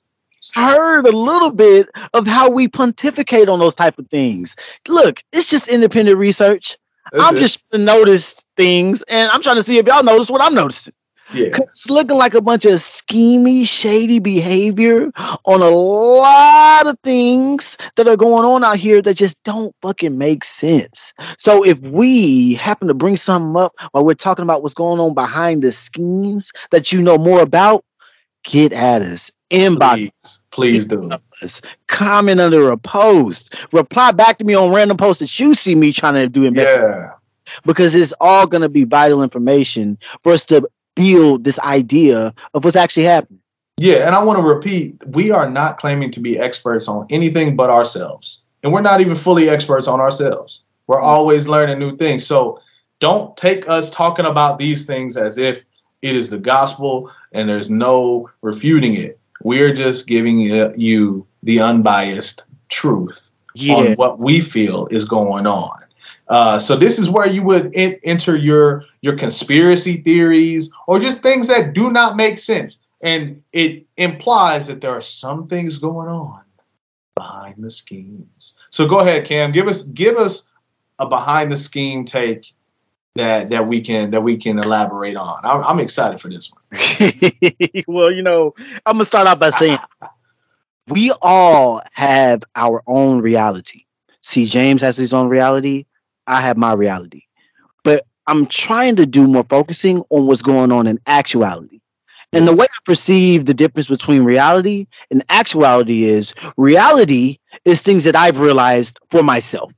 Heard 0.55 1.07
a 1.07 1.13
little 1.17 1.53
bit 1.53 1.89
of 2.15 2.27
how 2.27 2.51
we 2.51 2.69
pontificate 2.69 3.49
on 3.49 3.59
those 3.59 3.75
type 3.75 3.99
of 3.99 4.09
things. 4.09 4.57
Look, 4.89 5.23
it's 5.33 5.49
just 5.49 5.69
independent 5.69 6.19
research. 6.19 6.77
That's 7.13 7.25
I'm 7.25 7.37
it. 7.37 7.41
just 7.41 7.63
trying 7.71 7.81
to 7.81 7.85
notice 7.85 8.45
things, 8.57 9.03
and 9.03 9.31
I'm 9.31 9.43
trying 9.43 9.57
to 9.57 9.63
see 9.63 9.79
if 9.79 9.87
y'all 9.87 10.03
notice 10.05 10.31
what 10.31 10.43
I'm 10.43 10.55
noticing. 10.55 10.95
yeah. 11.33 11.51
'Cause 11.51 11.63
it's 11.71 11.91
looking 11.91 12.17
like 12.17 12.35
a 12.35 12.41
bunch 12.41 12.65
of 12.65 12.73
schemy, 12.75 13.65
shady 13.67 14.19
behavior 14.19 15.11
on 15.45 15.63
a 15.63 15.71
lot 15.71 16.87
of 16.87 16.97
things 17.05 17.77
that 17.97 18.09
are 18.09 18.17
going 18.17 18.45
on 18.45 18.65
out 18.65 18.79
here 18.79 19.01
that 19.03 19.15
just 19.15 19.37
don't 19.45 19.75
fucking 19.83 20.19
make 20.19 20.43
sense. 20.45 21.13
So 21.39 21.65
if 21.65 21.79
we 21.81 22.55
happen 22.55 22.89
to 22.89 22.95
bring 22.95 23.17
something 23.17 23.61
up 23.61 23.73
while 23.93 24.05
we're 24.05 24.15
talking 24.15 24.43
about 24.43 24.63
what's 24.63 24.75
going 24.75 25.01
on 25.01 25.15
behind 25.15 25.63
the 25.63 25.71
schemes 25.73 26.51
that 26.71 26.93
you 26.93 27.01
know 27.01 27.17
more 27.19 27.41
about, 27.43 27.85
get 28.45 28.73
at 28.73 29.03
us. 29.03 29.31
Inbox 29.51 29.95
Please, 29.97 30.43
please 30.53 30.87
do. 30.87 31.11
Comment 31.89 32.41
under 32.41 32.71
a 32.71 32.77
post. 32.77 33.57
Reply 33.73 34.13
back 34.13 34.39
to 34.39 34.45
me 34.45 34.55
on 34.55 34.73
random 34.73 34.97
posts 34.97 35.21
that 35.21 35.41
you 35.41 35.55
see 35.55 35.75
me 35.75 35.93
trying 35.93 36.15
to 36.15 36.29
do 36.29 36.45
Yeah. 36.55 37.11
because 37.65 37.95
it's 37.95 38.13
all 38.21 38.47
going 38.47 38.63
to 38.63 38.69
be 38.69 38.85
vital 38.85 39.23
information 39.23 39.99
for 40.23 40.33
us 40.33 40.45
to 40.47 40.69
build 40.95 41.45
this 41.45 41.59
idea 41.61 42.33
of 42.55 42.65
what's 42.65 42.77
actually 42.77 43.05
happening. 43.05 43.41
Yeah, 43.77 44.07
and 44.07 44.15
I 44.15 44.23
want 44.23 44.39
to 44.39 44.47
repeat, 44.47 45.03
we 45.09 45.31
are 45.31 45.49
not 45.49 45.79
claiming 45.79 46.11
to 46.13 46.21
be 46.21 46.39
experts 46.39 46.87
on 46.87 47.07
anything 47.11 47.57
but 47.57 47.71
ourselves. 47.71 48.43
And 48.63 48.73
we're 48.73 48.83
not 48.83 49.01
even 49.01 49.15
fully 49.15 49.49
experts 49.49 49.89
on 49.89 50.01
ourselves. 50.01 50.63
We're 50.87 51.01
Mm. 51.01 51.05
always 51.05 51.49
learning 51.49 51.79
new 51.79 51.97
things. 51.97 52.27
So 52.27 52.61
don't 53.01 53.35
take 53.37 53.69
us 53.69 53.89
talking 53.89 54.27
about 54.27 54.59
these 54.59 54.85
things 54.85 55.17
as 55.17 55.39
if 55.39 55.65
it 56.03 56.15
is 56.15 56.29
the 56.31 56.39
gospel 56.39 57.11
and 57.33 57.49
there's 57.49 57.71
no 57.71 58.29
refuting 58.43 58.95
it. 58.95 59.19
We're 59.43 59.73
just 59.75 60.07
giving 60.07 60.41
you- 60.41 61.27
the 61.43 61.61
unbiased 61.61 62.45
truth 62.69 63.31
on 63.71 63.95
what 63.97 64.19
we 64.19 64.41
feel 64.41 64.87
is 64.91 65.05
going 65.05 65.47
on. 65.47 65.77
Uh, 66.29 66.59
so 66.59 66.77
this 66.77 66.99
is 66.99 67.11
where 67.11 67.27
you 67.27 67.43
would 67.43 67.75
en- 67.75 67.99
enter 68.05 68.37
your 68.37 68.85
your 69.03 69.17
conspiracy 69.17 69.97
theories 69.97 70.71
or 70.87 71.01
just 71.01 71.23
things 71.23 71.49
that 71.49 71.73
do 71.75 71.91
not 71.91 72.17
make 72.17 72.39
sense, 72.39 72.79
and 73.01 73.43
it 73.53 73.85
implies 73.97 74.69
that 74.69 74.81
there 74.81 74.93
are 74.93 75.01
some 75.03 75.49
things 75.49 75.79
going 75.79 76.09
on 76.09 76.43
behind 77.17 77.57
the 77.59 77.71
schemes. 77.71 78.55
So 78.71 78.87
go 78.87 79.01
ahead, 79.01 79.27
Cam, 79.27 79.51
give 79.51 79.67
us 79.67 79.83
give 79.85 80.17
us 80.17 80.47
a 81.01 81.07
behind 81.07 81.51
the 81.51 81.57
scheme 81.57 82.05
take 82.05 82.53
that 83.17 83.51
that 83.51 83.67
we 83.67 83.81
can 83.81 84.11
that 84.11 84.23
we 84.23 84.37
can 84.37 84.59
elaborate 84.59 85.17
on. 85.17 85.41
I'm, 85.45 85.65
I'm 85.65 85.81
excited 85.81 86.21
for 86.21 86.29
this 86.29 86.51
one. 86.51 87.83
well, 87.87 88.11
you 88.11 88.23
know, 88.23 88.55
I'm 88.87 88.95
gonna 88.95 89.05
start 89.05 89.27
out 89.27 89.41
by 89.41 89.51
saying 89.51 89.79
we 90.89 91.13
all 91.23 91.81
have 91.93 92.43
our 92.57 92.83
own 92.87 93.21
reality. 93.21 93.85
CJames 94.23 94.81
has 94.81 94.97
his 94.97 95.13
own 95.13 95.29
reality. 95.29 95.87
I 96.27 96.41
have 96.41 96.57
my 96.57 96.73
reality, 96.75 97.23
but 97.83 98.07
I'm 98.27 98.47
trying 98.47 98.97
to 98.97 99.07
do 99.07 99.27
more 99.27 99.45
focusing 99.45 100.05
on 100.11 100.27
what's 100.27 100.43
going 100.43 100.71
on 100.71 100.87
in 100.87 101.01
actuality. 101.07 101.81
And 102.33 102.47
the 102.47 102.55
way 102.55 102.67
I 102.67 102.79
perceive 102.85 103.47
the 103.47 103.55
difference 103.55 103.89
between 103.89 104.23
reality 104.23 104.87
and 105.11 105.25
actuality 105.31 106.05
is 106.05 106.33
reality 106.57 107.39
is 107.65 107.83
things 107.83 108.05
that 108.05 108.15
I've 108.15 108.39
realized 108.39 109.01
for 109.11 109.25
myself. 109.25 109.73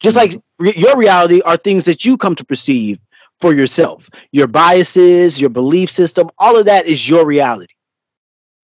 Just 0.00 0.16
like 0.16 0.40
re- 0.58 0.74
your 0.76 0.96
reality 0.96 1.40
are 1.42 1.56
things 1.56 1.84
that 1.84 2.04
you 2.04 2.16
come 2.16 2.34
to 2.36 2.44
perceive 2.44 2.98
for 3.40 3.52
yourself. 3.52 4.08
Your 4.32 4.46
biases, 4.46 5.40
your 5.40 5.50
belief 5.50 5.90
system, 5.90 6.30
all 6.38 6.58
of 6.58 6.66
that 6.66 6.86
is 6.86 7.08
your 7.08 7.26
reality. 7.26 7.74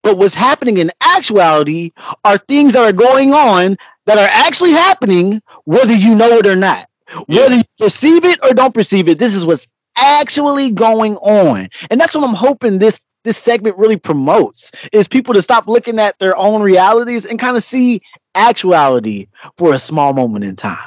But 0.02 0.16
what's 0.16 0.34
happening 0.34 0.78
in 0.78 0.90
actuality 1.02 1.92
are 2.24 2.38
things 2.38 2.72
that 2.72 2.82
are 2.82 2.92
going 2.92 3.34
on 3.34 3.76
that 4.06 4.18
are 4.18 4.28
actually 4.32 4.72
happening, 4.72 5.42
whether 5.64 5.92
you 5.92 6.14
know 6.14 6.30
it 6.38 6.46
or 6.46 6.56
not. 6.56 6.86
Yeah. 7.28 7.42
Whether 7.42 7.56
you 7.56 7.62
perceive 7.78 8.24
it 8.24 8.38
or 8.42 8.54
don't 8.54 8.72
perceive 8.72 9.08
it, 9.08 9.18
this 9.18 9.34
is 9.34 9.44
what's 9.44 9.68
actually 9.96 10.70
going 10.70 11.16
on. 11.16 11.68
And 11.90 12.00
that's 12.00 12.14
what 12.14 12.24
I'm 12.24 12.34
hoping 12.34 12.78
this 12.78 13.00
this 13.24 13.36
segment 13.36 13.76
really 13.76 13.98
promotes 13.98 14.72
is 14.92 15.06
people 15.06 15.34
to 15.34 15.42
stop 15.42 15.68
looking 15.68 15.98
at 15.98 16.18
their 16.18 16.34
own 16.36 16.62
realities 16.62 17.26
and 17.26 17.38
kind 17.38 17.54
of 17.54 17.62
see 17.62 18.00
actuality 18.34 19.26
for 19.58 19.74
a 19.74 19.78
small 19.78 20.14
moment 20.14 20.44
in 20.44 20.56
time. 20.56 20.78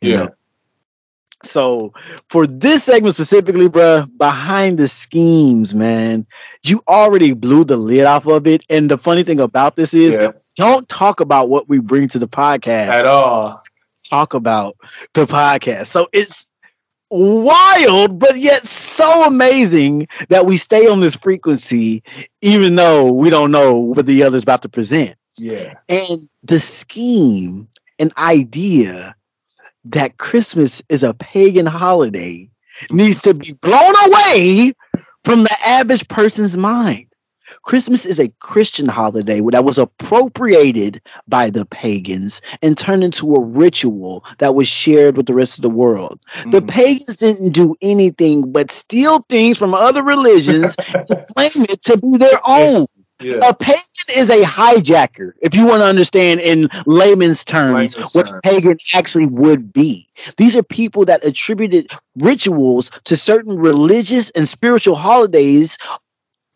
Yeah. 0.00 0.16
know? 0.16 0.28
So 1.42 1.92
for 2.28 2.46
this 2.46 2.84
segment 2.84 3.14
specifically, 3.14 3.68
bruh, 3.68 4.08
behind 4.18 4.78
the 4.78 4.88
schemes, 4.88 5.74
man, 5.74 6.26
you 6.64 6.82
already 6.88 7.34
blew 7.34 7.64
the 7.64 7.76
lid 7.76 8.04
off 8.04 8.26
of 8.26 8.46
it. 8.46 8.64
And 8.68 8.90
the 8.90 8.98
funny 8.98 9.22
thing 9.22 9.38
about 9.40 9.76
this 9.76 9.94
is 9.94 10.16
Yeah, 10.16 10.30
don't 10.56 10.88
talk 10.88 11.20
about 11.20 11.48
what 11.48 11.68
we 11.68 11.78
bring 11.78 12.08
to 12.08 12.18
the 12.18 12.28
podcast. 12.28 12.88
at 12.88 13.06
all. 13.06 13.62
Talk 14.08 14.34
about 14.34 14.76
the 15.14 15.26
podcast. 15.26 15.86
So 15.86 16.08
it's 16.12 16.48
wild, 17.10 18.18
but 18.18 18.38
yet 18.38 18.66
so 18.66 19.24
amazing 19.24 20.08
that 20.28 20.46
we 20.46 20.56
stay 20.56 20.88
on 20.88 21.00
this 21.00 21.16
frequency, 21.16 22.02
even 22.40 22.76
though 22.76 23.12
we 23.12 23.30
don't 23.30 23.50
know 23.50 23.78
what 23.78 24.06
the 24.06 24.22
other's 24.22 24.42
about 24.42 24.62
to 24.62 24.68
present. 24.68 25.16
Yeah. 25.38 25.74
And 25.88 26.18
the 26.42 26.58
scheme 26.58 27.68
and 27.98 28.12
idea 28.16 29.14
that 29.92 30.18
Christmas 30.18 30.82
is 30.88 31.02
a 31.02 31.14
pagan 31.14 31.66
holiday 31.66 32.48
needs 32.90 33.22
to 33.22 33.34
be 33.34 33.52
blown 33.52 33.94
away 34.06 34.72
from 35.24 35.42
the 35.42 35.56
average 35.64 36.06
person's 36.08 36.56
mind. 36.56 37.06
Christmas 37.62 38.04
is 38.04 38.18
a 38.18 38.32
Christian 38.40 38.88
holiday 38.88 39.40
that 39.52 39.64
was 39.64 39.78
appropriated 39.78 41.00
by 41.28 41.48
the 41.48 41.64
pagans 41.66 42.40
and 42.60 42.76
turned 42.76 43.04
into 43.04 43.34
a 43.34 43.40
ritual 43.40 44.24
that 44.38 44.54
was 44.54 44.66
shared 44.66 45.16
with 45.16 45.26
the 45.26 45.34
rest 45.34 45.58
of 45.58 45.62
the 45.62 45.70
world. 45.70 46.20
Mm-hmm. 46.34 46.50
The 46.50 46.62
pagans 46.62 47.16
didn't 47.16 47.52
do 47.52 47.76
anything 47.80 48.50
but 48.50 48.72
steal 48.72 49.24
things 49.28 49.58
from 49.58 49.74
other 49.74 50.02
religions 50.02 50.74
and 50.94 51.08
claim 51.08 51.66
it 51.68 51.82
to 51.82 51.96
be 51.96 52.18
their 52.18 52.40
own. 52.44 52.86
Yeah. 53.20 53.36
A 53.48 53.54
pagan 53.54 53.80
is 54.14 54.28
a 54.28 54.42
hijacker, 54.42 55.32
if 55.40 55.54
you 55.54 55.66
want 55.66 55.80
to 55.80 55.86
understand 55.86 56.40
in 56.40 56.68
layman's 56.84 57.44
terms 57.44 57.96
layman's 57.96 58.14
what 58.14 58.26
terms. 58.26 58.40
pagan 58.44 58.76
actually 58.94 59.26
would 59.26 59.72
be. 59.72 60.06
These 60.36 60.56
are 60.56 60.62
people 60.62 61.06
that 61.06 61.24
attributed 61.24 61.90
rituals 62.16 62.90
to 63.04 63.16
certain 63.16 63.58
religious 63.58 64.28
and 64.30 64.46
spiritual 64.46 64.96
holidays 64.96 65.78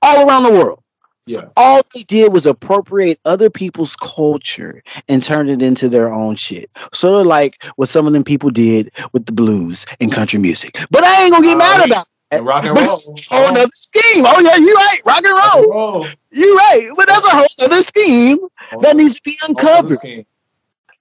all 0.03 0.29
around 0.29 0.43
the 0.43 0.53
world. 0.53 0.83
Yeah. 1.27 1.43
All 1.57 1.83
they 1.95 2.03
did 2.03 2.33
was 2.33 2.45
appropriate 2.45 3.21
other 3.25 3.49
people's 3.51 3.95
culture 3.97 4.83
and 5.09 5.23
turn 5.23 5.49
it 5.49 5.63
into 5.63 5.89
their 5.89 6.13
own 6.13 6.35
shit. 6.35 6.71
Sort 6.93 7.21
of 7.21 7.27
like 7.27 7.63
what 7.77 7.89
some 7.89 8.07
of 8.07 8.13
them 8.13 8.25
people 8.25 8.51
did 8.51 8.91
with 9.13 9.27
the 9.27 9.33
blues 9.33 9.87
and 10.01 10.13
country 10.13 10.41
music. 10.41 10.77
But 10.91 11.05
I 11.05 11.25
ain't 11.25 11.33
gonna 11.33 11.47
get 11.47 11.55
uh, 11.55 11.59
mad 11.59 11.87
about 11.87 12.07
and 12.33 12.47
rock 12.47 12.65
and 12.65 12.77
roll. 12.77 12.99
whole 13.31 13.47
other 13.57 13.67
scheme. 13.73 14.25
Oh 14.27 14.41
yeah, 14.41 14.57
you 14.57 14.75
right. 14.75 15.01
Rock 15.05 15.25
and 15.25 15.27
roll. 15.27 15.39
Rock 15.39 15.55
and 15.57 15.71
roll. 15.71 16.07
You 16.31 16.57
right. 16.57 16.91
But 16.97 17.07
that's 17.07 17.27
a 17.27 17.31
whole 17.31 17.47
other 17.59 17.83
scheme 17.83 18.39
whole 18.71 18.81
that 18.81 18.97
needs 18.97 19.17
to 19.17 19.23
be 19.23 19.37
uncovered. 19.49 20.27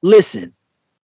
Listen, 0.02 0.54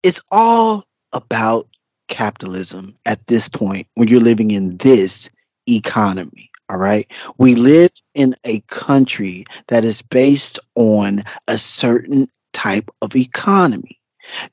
it's 0.03 0.21
all 0.31 0.85
about 1.13 1.67
capitalism 2.09 2.95
at 3.07 3.27
this 3.27 3.49
point 3.49 3.87
when 3.95 4.09
you're 4.09 4.21
living 4.21 4.51
in 4.51 4.77
this 4.79 5.31
economy. 5.69 6.51
All 6.71 6.79
right. 6.79 7.07
We 7.39 7.55
live 7.55 7.91
in 8.15 8.35
a 8.45 8.61
country 8.69 9.45
that 9.69 9.85
is 9.85 10.01
based 10.01 10.59
on 10.77 11.23
a 11.49 11.59
certain 11.59 12.29
type 12.53 12.89
of 13.03 13.15
economy. 13.15 14.01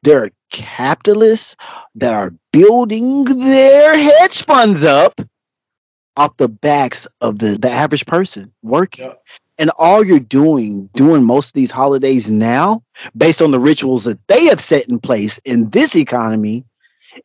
There 0.03 0.23
are 0.23 0.31
capitalists 0.51 1.55
that 1.95 2.13
are 2.13 2.33
building 2.51 3.23
their 3.23 3.97
hedge 3.97 4.43
funds 4.43 4.83
up 4.83 5.21
off 6.17 6.35
the 6.37 6.49
backs 6.49 7.07
of 7.21 7.39
the, 7.39 7.57
the 7.57 7.71
average 7.71 8.05
person 8.05 8.51
working. 8.61 9.05
Yeah. 9.05 9.13
And 9.61 9.71
all 9.77 10.03
you're 10.03 10.19
doing, 10.19 10.89
doing 10.95 11.23
most 11.23 11.49
of 11.49 11.53
these 11.53 11.71
holidays 11.71 12.31
now, 12.31 12.83
based 13.15 13.41
on 13.41 13.51
the 13.51 13.59
rituals 13.59 14.05
that 14.05 14.19
they 14.27 14.45
have 14.45 14.59
set 14.59 14.89
in 14.89 14.99
place 14.99 15.37
in 15.45 15.69
this 15.69 15.95
economy, 15.95 16.65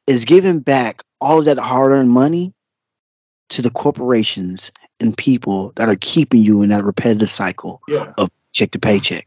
is 0.07 0.25
giving 0.25 0.61
back 0.61 1.03
all 1.21 1.39
of 1.39 1.47
that 1.47 1.59
hard 1.59 1.93
earned 1.93 2.11
money 2.11 2.53
to 3.49 3.63
the 3.63 3.71
corporations 3.71 4.71
and 5.01 5.17
people 5.17 5.73
that 5.77 5.89
are 5.89 5.97
keeping 6.01 6.43
you 6.43 6.63
in 6.63 6.69
that 6.69 6.85
repetitive 6.85 7.31
cycle 7.31 7.81
yeah. 7.89 8.13
of 8.19 8.31
check 8.53 8.71
to 8.73 8.79
paycheck. 8.79 9.27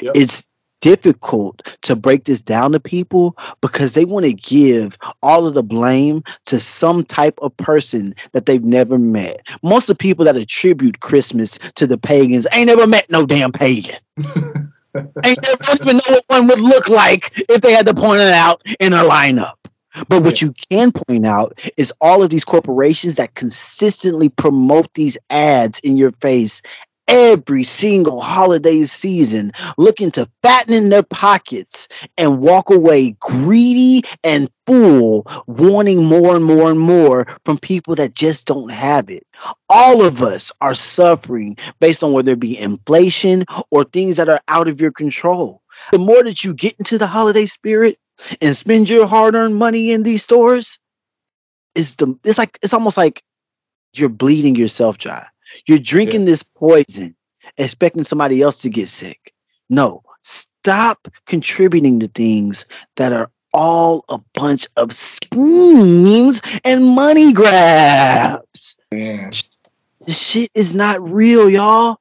Yep. 0.00 0.12
It's 0.14 0.48
difficult 0.80 1.76
to 1.82 1.96
break 1.96 2.24
this 2.24 2.42
down 2.42 2.72
to 2.72 2.80
people 2.80 3.36
because 3.60 3.94
they 3.94 4.04
want 4.04 4.26
to 4.26 4.32
give 4.32 4.98
all 5.22 5.46
of 5.46 5.54
the 5.54 5.62
blame 5.62 6.22
to 6.46 6.60
some 6.60 7.04
type 7.04 7.38
of 7.42 7.56
person 7.56 8.14
that 8.32 8.46
they've 8.46 8.64
never 8.64 8.98
met. 8.98 9.46
Most 9.62 9.88
of 9.88 9.98
the 9.98 10.02
people 10.02 10.24
that 10.24 10.36
attribute 10.36 11.00
Christmas 11.00 11.58
to 11.74 11.86
the 11.86 11.98
pagans 11.98 12.46
ain't 12.52 12.68
never 12.68 12.86
met 12.86 13.10
no 13.10 13.26
damn 13.26 13.52
pagan. 13.52 13.96
ain't 15.24 15.42
never 15.42 15.82
even 15.82 15.96
know 15.96 16.02
what 16.08 16.24
one 16.28 16.46
would 16.48 16.60
look 16.60 16.88
like 16.88 17.32
if 17.48 17.60
they 17.60 17.72
had 17.72 17.86
to 17.86 17.94
point 17.94 18.20
it 18.20 18.32
out 18.32 18.62
in 18.80 18.92
a 18.92 19.04
lineup. 19.04 19.54
But 20.08 20.22
what 20.22 20.40
you 20.40 20.54
can 20.70 20.92
point 20.92 21.26
out 21.26 21.58
is 21.76 21.92
all 22.00 22.22
of 22.22 22.30
these 22.30 22.44
corporations 22.44 23.16
that 23.16 23.34
consistently 23.34 24.28
promote 24.28 24.92
these 24.94 25.18
ads 25.30 25.78
in 25.80 25.96
your 25.96 26.12
face 26.20 26.62
every 27.08 27.64
single 27.64 28.20
holiday 28.20 28.82
season, 28.82 29.50
looking 29.76 30.10
to 30.12 30.28
fatten 30.42 30.74
in 30.74 30.90
their 30.90 31.02
pockets 31.02 31.88
and 32.16 32.40
walk 32.40 32.70
away 32.70 33.16
greedy 33.20 34.02
and 34.22 34.50
full, 34.66 35.26
wanting 35.46 36.04
more 36.04 36.36
and 36.36 36.44
more 36.44 36.70
and 36.70 36.80
more 36.80 37.26
from 37.44 37.58
people 37.58 37.94
that 37.94 38.14
just 38.14 38.46
don't 38.46 38.70
have 38.70 39.10
it. 39.10 39.26
All 39.68 40.04
of 40.04 40.22
us 40.22 40.52
are 40.60 40.74
suffering 40.74 41.56
based 41.80 42.04
on 42.04 42.12
whether 42.12 42.32
it 42.32 42.40
be 42.40 42.58
inflation 42.58 43.44
or 43.70 43.84
things 43.84 44.16
that 44.16 44.28
are 44.28 44.40
out 44.48 44.68
of 44.68 44.80
your 44.80 44.92
control. 44.92 45.62
The 45.90 45.98
more 45.98 46.22
that 46.22 46.44
you 46.44 46.54
get 46.54 46.76
into 46.78 46.98
the 46.98 47.06
holiday 47.06 47.46
spirit, 47.46 47.98
and 48.40 48.56
spend 48.56 48.88
your 48.88 49.06
hard-earned 49.06 49.56
money 49.56 49.92
in 49.92 50.02
these 50.02 50.22
stores 50.22 50.78
is 51.74 51.96
the 51.96 52.18
it's 52.24 52.38
like 52.38 52.58
it's 52.62 52.74
almost 52.74 52.96
like 52.96 53.22
you're 53.92 54.08
bleeding 54.08 54.56
yourself 54.56 54.98
dry. 54.98 55.24
You're 55.66 55.78
drinking 55.78 56.22
yeah. 56.22 56.26
this 56.26 56.42
poison, 56.42 57.16
expecting 57.56 58.04
somebody 58.04 58.42
else 58.42 58.62
to 58.62 58.70
get 58.70 58.88
sick. 58.88 59.32
No, 59.70 60.02
stop 60.22 61.08
contributing 61.26 62.00
to 62.00 62.08
things 62.08 62.66
that 62.96 63.12
are 63.12 63.30
all 63.52 64.04
a 64.08 64.18
bunch 64.34 64.66
of 64.76 64.92
schemes 64.92 66.40
and 66.64 66.84
money 66.94 67.32
grabs. 67.32 68.76
Man. 68.92 69.30
This 70.06 70.18
shit 70.18 70.50
is 70.54 70.74
not 70.74 71.02
real, 71.02 71.50
y'all. 71.50 71.98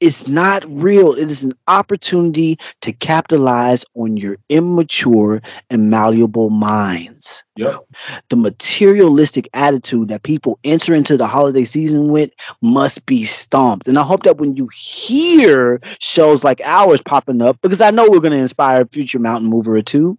It's 0.00 0.28
not 0.28 0.64
real. 0.68 1.12
It 1.12 1.28
is 1.28 1.42
an 1.42 1.54
opportunity 1.66 2.56
to 2.82 2.92
capitalize 2.92 3.84
on 3.94 4.16
your 4.16 4.36
immature 4.48 5.42
and 5.70 5.90
malleable 5.90 6.50
minds. 6.50 7.42
Yep. 7.56 7.84
The 8.28 8.36
materialistic 8.36 9.48
attitude 9.54 10.08
that 10.10 10.22
people 10.22 10.60
enter 10.62 10.94
into 10.94 11.16
the 11.16 11.26
holiday 11.26 11.64
season 11.64 12.12
with 12.12 12.30
must 12.62 13.06
be 13.06 13.24
stomped. 13.24 13.88
And 13.88 13.98
I 13.98 14.04
hope 14.04 14.22
that 14.22 14.38
when 14.38 14.56
you 14.56 14.68
hear 14.72 15.80
shows 15.98 16.44
like 16.44 16.60
ours 16.64 17.02
popping 17.02 17.42
up, 17.42 17.60
because 17.60 17.80
I 17.80 17.90
know 17.90 18.08
we're 18.08 18.20
going 18.20 18.32
to 18.32 18.38
inspire 18.38 18.82
a 18.82 18.86
future 18.86 19.18
mountain 19.18 19.50
mover 19.50 19.76
or 19.76 19.82
two, 19.82 20.16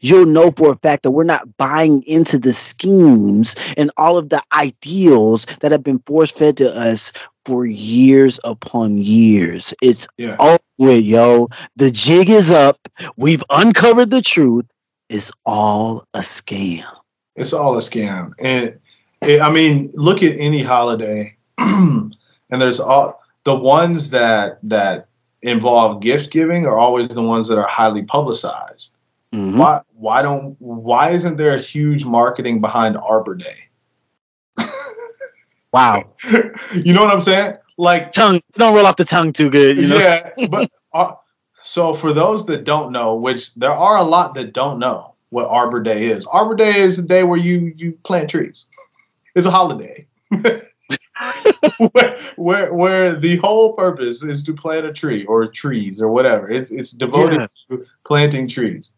you'll 0.00 0.26
know 0.26 0.50
for 0.52 0.72
a 0.72 0.76
fact 0.76 1.02
that 1.02 1.10
we're 1.10 1.24
not 1.24 1.56
buying 1.56 2.02
into 2.04 2.38
the 2.38 2.52
schemes 2.52 3.54
and 3.76 3.90
all 3.96 4.18
of 4.18 4.28
the 4.28 4.42
ideals 4.52 5.46
that 5.60 5.72
have 5.72 5.82
been 5.82 5.98
force 6.00 6.30
fed 6.30 6.56
to 6.58 6.68
us 6.68 7.12
for 7.44 7.66
years 7.66 8.38
upon 8.44 8.98
years. 8.98 9.74
It's 9.82 10.06
yeah. 10.16 10.36
over, 10.38 10.92
yo. 10.92 11.48
The 11.76 11.90
jig 11.90 12.30
is 12.30 12.50
up. 12.50 12.88
We've 13.16 13.44
uncovered 13.50 14.10
the 14.10 14.22
truth. 14.22 14.66
It's 15.08 15.32
all 15.44 16.06
a 16.14 16.20
scam. 16.20 16.86
It's 17.36 17.52
all 17.52 17.76
a 17.76 17.80
scam. 17.80 18.32
And 18.38 18.78
it, 19.22 19.40
I 19.40 19.50
mean, 19.50 19.90
look 19.94 20.22
at 20.22 20.38
any 20.38 20.62
holiday, 20.62 21.36
and 21.58 22.12
there's 22.50 22.80
all 22.80 23.22
the 23.44 23.56
ones 23.56 24.10
that 24.10 24.58
that 24.62 25.08
involve 25.42 26.00
gift 26.00 26.30
giving 26.30 26.66
are 26.66 26.78
always 26.78 27.08
the 27.08 27.22
ones 27.22 27.48
that 27.48 27.58
are 27.58 27.66
highly 27.66 28.02
publicized. 28.02 28.96
Mm-hmm. 29.32 29.58
Why 29.58 29.80
why 29.94 30.22
don't 30.22 30.56
why 30.60 31.10
isn't 31.10 31.36
there 31.36 31.56
a 31.56 31.60
huge 31.60 32.04
marketing 32.04 32.60
behind 32.60 32.96
Arbor 32.96 33.34
Day? 33.34 33.68
Wow. 35.72 36.04
you 36.74 36.92
know 36.92 37.02
what 37.02 37.14
I'm 37.14 37.20
saying? 37.20 37.56
Like 37.78 38.12
tongue 38.12 38.40
don't 38.54 38.74
roll 38.74 38.86
off 38.86 38.96
the 38.96 39.04
tongue 39.04 39.32
too 39.32 39.50
good, 39.50 39.78
you 39.78 39.88
know? 39.88 39.96
Yeah, 39.96 40.30
but 40.50 40.70
uh, 40.92 41.14
so 41.62 41.94
for 41.94 42.12
those 42.12 42.46
that 42.46 42.64
don't 42.64 42.92
know, 42.92 43.14
which 43.14 43.54
there 43.54 43.72
are 43.72 43.96
a 43.96 44.02
lot 44.02 44.34
that 44.34 44.52
don't 44.52 44.78
know 44.78 45.14
what 45.30 45.48
Arbor 45.48 45.82
Day 45.82 46.06
is. 46.06 46.26
Arbor 46.26 46.54
Day 46.54 46.76
is 46.78 46.98
a 46.98 47.02
day 47.02 47.24
where 47.24 47.38
you 47.38 47.72
you 47.76 47.92
plant 48.04 48.30
trees. 48.30 48.66
It's 49.34 49.46
a 49.46 49.50
holiday. 49.50 50.06
where, 51.92 52.18
where, 52.36 52.74
where 52.74 53.14
the 53.14 53.36
whole 53.36 53.72
purpose 53.72 54.22
is 54.22 54.42
to 54.42 54.54
plant 54.54 54.84
a 54.84 54.92
tree 54.92 55.24
or 55.24 55.46
trees 55.46 56.02
or 56.02 56.08
whatever. 56.08 56.50
It's 56.50 56.70
it's 56.70 56.90
devoted 56.90 57.40
yeah. 57.40 57.46
to 57.76 57.86
planting 58.04 58.46
trees 58.46 58.94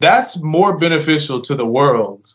that's 0.00 0.42
more 0.42 0.76
beneficial 0.78 1.40
to 1.42 1.54
the 1.54 1.66
world 1.66 2.26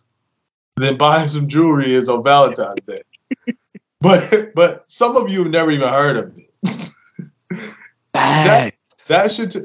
than 0.78 0.98
buying 0.98 1.28
some 1.28 1.48
jewelry 1.48 1.94
is 1.94 2.10
on 2.10 2.24
Valentine's 2.24 2.86
Day. 2.86 3.02
but 4.02 4.52
but 4.54 4.90
some 4.90 5.16
of 5.16 5.30
you 5.30 5.44
have 5.44 5.52
never 5.52 5.72
even 5.72 5.90
heard 5.90 6.18
of 6.18 6.38
it. 6.38 6.52
that, 8.14 8.74
that 9.08 9.32
should 9.32 9.52
t- 9.52 9.60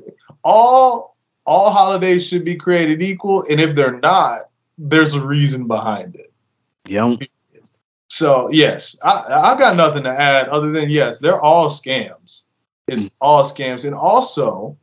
all 0.44 1.16
all 1.44 1.70
holidays 1.70 2.26
should 2.26 2.44
be 2.44 2.56
created 2.56 3.02
equal, 3.02 3.44
and 3.50 3.60
if 3.60 3.74
they're 3.74 3.98
not, 3.98 4.40
there's 4.78 5.14
a 5.14 5.24
reason 5.24 5.66
behind 5.66 6.14
it. 6.14 6.32
Yep. 6.86 7.20
So 8.08 8.50
yes, 8.50 8.96
I 9.02 9.24
I 9.28 9.58
got 9.58 9.76
nothing 9.76 10.04
to 10.04 10.10
add 10.10 10.48
other 10.48 10.70
than 10.70 10.90
yes, 10.90 11.18
they're 11.18 11.40
all 11.40 11.68
scams. 11.68 12.42
It's 12.88 13.14
all 13.20 13.44
scams, 13.44 13.84
and 13.84 13.94
also 13.94 14.76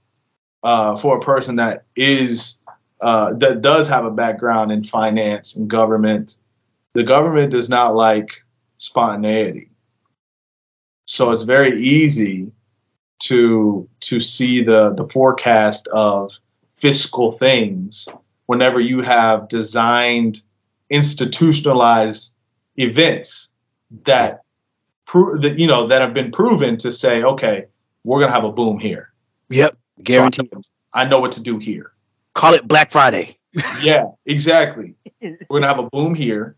uh, 0.63 0.95
for 0.95 1.17
a 1.17 1.21
person 1.21 1.57
that 1.57 1.83
is 1.95 2.59
uh, 3.01 3.33
that 3.33 3.61
does 3.61 3.87
have 3.87 4.05
a 4.05 4.11
background 4.11 4.71
in 4.71 4.83
finance 4.83 5.55
and 5.55 5.69
government, 5.69 6.39
the 6.93 7.03
government 7.03 7.51
does 7.51 7.69
not 7.69 7.95
like 7.95 8.43
spontaneity. 8.77 9.69
So 11.05 11.31
it's 11.31 11.43
very 11.43 11.77
easy 11.77 12.51
to 13.19 13.87
to 14.01 14.21
see 14.21 14.63
the 14.63 14.93
the 14.93 15.07
forecast 15.07 15.87
of 15.87 16.31
fiscal 16.75 17.31
things 17.31 18.07
whenever 18.45 18.79
you 18.79 19.01
have 19.01 19.47
designed 19.47 20.41
institutionalized 20.89 22.35
events 22.77 23.51
that 24.05 24.41
prove 25.05 25.41
that 25.41 25.59
you 25.59 25.67
know 25.67 25.87
that 25.87 26.01
have 26.01 26.13
been 26.13 26.31
proven 26.31 26.77
to 26.77 26.91
say, 26.91 27.23
okay, 27.23 27.65
we're 28.03 28.19
gonna 28.19 28.31
have 28.31 28.43
a 28.43 28.51
boom 28.51 28.79
here. 28.79 29.11
Yep, 29.49 29.77
guaranteed. 30.03 30.49
So 30.49 30.57
I, 30.93 31.03
know, 31.03 31.07
I 31.07 31.09
know 31.09 31.19
what 31.19 31.31
to 31.33 31.41
do 31.41 31.57
here. 31.57 31.91
Call 32.37 32.53
it 32.53 32.67
Black 32.67 32.91
Friday. 32.91 33.35
yeah, 33.81 34.05
exactly. 34.27 34.93
We're 35.21 35.59
gonna 35.59 35.67
have 35.67 35.79
a 35.79 35.89
boom 35.89 36.13
here. 36.13 36.55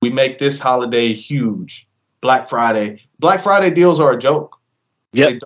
We 0.00 0.10
make 0.10 0.38
this 0.38 0.58
holiday 0.58 1.12
huge. 1.12 1.88
Black 2.20 2.48
Friday. 2.48 3.00
Black 3.20 3.40
Friday 3.40 3.70
deals 3.70 4.00
are 4.00 4.12
a 4.12 4.18
joke. 4.18 4.58
Yeah. 5.12 5.38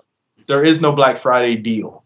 There 0.47 0.63
is 0.63 0.81
no 0.81 0.91
Black 0.91 1.17
Friday 1.17 1.55
deal. 1.55 2.03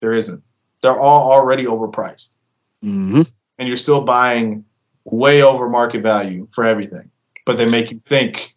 There 0.00 0.14
isn't. 0.14 0.42
They're 0.82 0.98
all 0.98 1.30
already 1.30 1.64
overpriced. 1.64 2.36
Mm-hmm. 2.82 3.22
And 3.58 3.68
you're 3.68 3.76
still 3.76 4.00
buying 4.00 4.64
way 5.04 5.42
over 5.42 5.68
market 5.68 6.02
value 6.02 6.48
for 6.50 6.64
everything. 6.64 7.10
But 7.44 7.58
they 7.58 7.68
make 7.68 7.90
you 7.90 7.98
think 7.98 8.54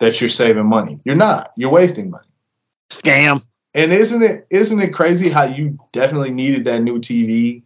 that 0.00 0.20
you're 0.20 0.28
saving 0.28 0.66
money. 0.66 0.98
You're 1.04 1.14
not. 1.14 1.52
You're 1.56 1.70
wasting 1.70 2.10
money. 2.10 2.28
Scam. 2.90 3.44
And 3.74 3.92
isn't 3.92 4.22
it 4.22 4.46
isn't 4.50 4.80
it 4.80 4.92
crazy 4.92 5.28
how 5.28 5.44
you 5.44 5.78
definitely 5.92 6.32
needed 6.32 6.64
that 6.64 6.82
new 6.82 6.98
TV 6.98 7.62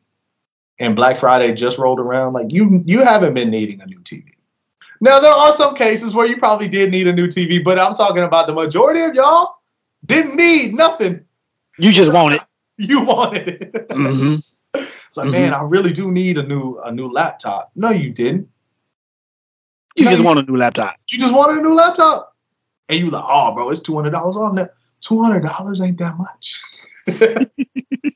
and 0.78 0.94
Black 0.97 1.16
Friday 1.16 1.55
just 1.55 1.78
rolled 1.78 2.01
around? 2.01 2.32
Like 2.32 2.53
you 2.53 2.82
you 2.85 3.01
haven't 3.03 3.35
been 3.35 3.51
needing 3.51 3.81
a 3.81 3.86
new 3.86 4.01
TV. 4.01 4.24
Now 5.01 5.19
there 5.20 5.32
are 5.32 5.53
some 5.53 5.74
cases 5.74 6.15
where 6.15 6.27
you 6.27 6.36
probably 6.36 6.69
did 6.69 6.90
need 6.90 7.07
a 7.07 7.12
new 7.12 7.27
TV, 7.27 7.62
but 7.62 7.78
I'm 7.78 7.94
talking 7.94 8.23
about 8.23 8.47
the 8.47 8.53
majority 8.55 9.01
of 9.01 9.15
y'all 9.15 9.57
didn't 10.07 10.36
need 10.36 10.73
nothing. 10.74 11.24
You 11.78 11.93
just 11.93 12.12
want 12.12 12.35
it. 12.35 12.40
you 12.78 13.03
wanted 13.05 13.48
it. 13.48 13.89
Mm-hmm. 13.89 14.36
It's 15.09 15.16
like, 15.16 15.31
man, 15.31 15.55
I 15.55 15.62
really 15.62 15.93
do 15.93 16.11
need 16.11 16.36
a 16.36 16.43
new 16.43 16.78
a 16.85 16.93
new 16.93 17.11
laptop. 17.11 17.70
No, 17.74 17.89
you 17.90 18.11
didn't. 18.11 18.48
You 19.97 20.05
No, 20.05 20.11
just 20.11 20.20
you- 20.20 20.27
want 20.27 20.39
a 20.40 20.43
new 20.43 20.59
laptop. 20.59 20.97
You 21.09 21.19
just 21.19 21.32
wanted 21.35 21.59
a 21.59 21.62
new 21.62 21.74
laptop. 21.74 22.35
And 22.90 22.98
you 22.98 23.09
like, 23.09 23.24
oh 23.27 23.55
bro, 23.55 23.70
it's 23.70 23.81
two 23.81 23.94
hundred 23.94 24.11
dollars 24.11 24.36
off 24.36 24.53
now. 24.53 24.69
Two 25.01 25.23
hundred 25.23 25.44
dollars 25.44 25.81
ain't 25.81 25.98
that 25.98 26.16
much. 26.19 26.62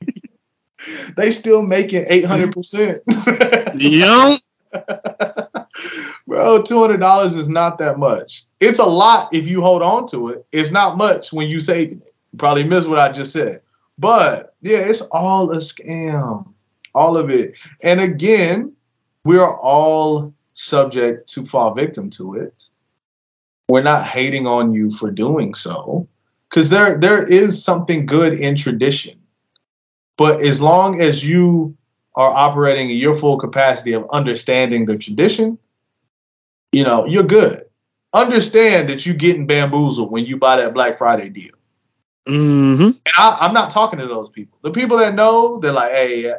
they 1.17 1.31
still 1.31 1.61
making 1.61 2.05
eight 2.07 2.25
hundred 2.25 2.51
percent. 2.53 2.99
Know? 3.07 4.37
Bro, 6.27 6.61
two 6.63 6.79
hundred 6.79 6.99
dollars 6.99 7.35
is 7.35 7.49
not 7.49 7.77
that 7.79 7.99
much. 7.99 8.43
It's 8.59 8.79
a 8.79 8.85
lot 8.85 9.33
if 9.33 9.47
you 9.47 9.61
hold 9.61 9.81
on 9.81 10.07
to 10.07 10.29
it. 10.29 10.45
It's 10.51 10.71
not 10.71 10.97
much 10.97 11.33
when 11.33 11.49
you 11.49 11.59
saving 11.59 12.01
it. 12.01 12.11
You 12.31 12.37
probably 12.37 12.63
missed 12.63 12.87
what 12.87 12.99
I 12.99 13.11
just 13.11 13.33
said. 13.33 13.61
But 13.97 14.55
yeah, 14.61 14.79
it's 14.79 15.01
all 15.11 15.51
a 15.51 15.57
scam. 15.57 16.51
All 16.93 17.17
of 17.17 17.29
it. 17.29 17.53
And 17.81 18.01
again, 18.01 18.73
we 19.23 19.37
are 19.37 19.57
all 19.57 20.33
subject 20.53 21.27
to 21.29 21.45
fall 21.45 21.73
victim 21.73 22.09
to 22.11 22.35
it. 22.35 22.69
We're 23.69 23.83
not 23.83 24.05
hating 24.05 24.47
on 24.47 24.73
you 24.73 24.91
for 24.91 25.11
doing 25.11 25.53
so. 25.53 26.07
Because 26.49 26.69
there 26.69 26.97
there 26.97 27.23
is 27.23 27.63
something 27.63 28.05
good 28.05 28.33
in 28.33 28.57
tradition. 28.57 29.20
But 30.21 30.43
as 30.43 30.61
long 30.61 31.01
as 31.01 31.25
you 31.25 31.75
are 32.13 32.29
operating 32.29 32.91
in 32.91 32.97
your 32.97 33.15
full 33.15 33.39
capacity 33.39 33.93
of 33.93 34.07
understanding 34.11 34.85
the 34.85 34.95
tradition, 34.95 35.57
you 36.71 36.83
know, 36.83 37.07
you're 37.07 37.23
good. 37.23 37.63
Understand 38.13 38.87
that 38.89 39.03
you're 39.03 39.15
getting 39.15 39.47
bamboozled 39.47 40.11
when 40.11 40.23
you 40.23 40.37
buy 40.37 40.57
that 40.57 40.75
Black 40.75 40.95
Friday 40.95 41.29
deal. 41.29 41.55
Mm-hmm. 42.27 42.83
And 42.83 43.01
I, 43.17 43.37
I'm 43.41 43.55
not 43.55 43.71
talking 43.71 43.97
to 43.97 44.05
those 44.05 44.29
people. 44.29 44.59
The 44.61 44.69
people 44.69 44.95
that 44.97 45.15
know, 45.15 45.57
they're 45.57 45.71
like, 45.71 45.91
hey, 45.91 46.31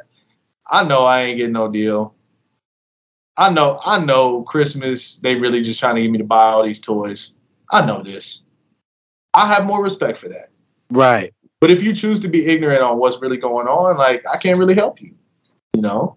I 0.71 0.85
know 0.85 1.05
I 1.05 1.23
ain't 1.23 1.39
getting 1.39 1.53
no 1.53 1.67
deal. 1.67 2.15
I 3.37 3.53
know, 3.53 3.81
I 3.85 3.99
know 4.05 4.43
Christmas, 4.43 5.17
they 5.17 5.35
really 5.35 5.61
just 5.61 5.81
trying 5.81 5.97
to 5.97 6.03
get 6.03 6.11
me 6.13 6.19
to 6.19 6.25
buy 6.25 6.53
all 6.53 6.65
these 6.65 6.79
toys. 6.79 7.35
I 7.73 7.85
know 7.85 8.01
this. 8.01 8.45
I 9.35 9.53
have 9.53 9.65
more 9.65 9.83
respect 9.83 10.19
for 10.19 10.29
that. 10.29 10.51
Right. 10.89 11.35
But 11.63 11.71
if 11.71 11.81
you 11.81 11.95
choose 11.95 12.19
to 12.19 12.29
be 12.29 12.45
ignorant 12.47 12.83
on 12.83 12.99
what's 12.99 13.23
really 13.23 13.37
going 13.37 13.69
on, 13.69 13.97
like 13.97 14.25
I 14.29 14.37
can't 14.37 14.59
really 14.59 14.75
help 14.75 15.01
you. 15.01 15.15
You 15.77 15.83
know? 15.83 16.17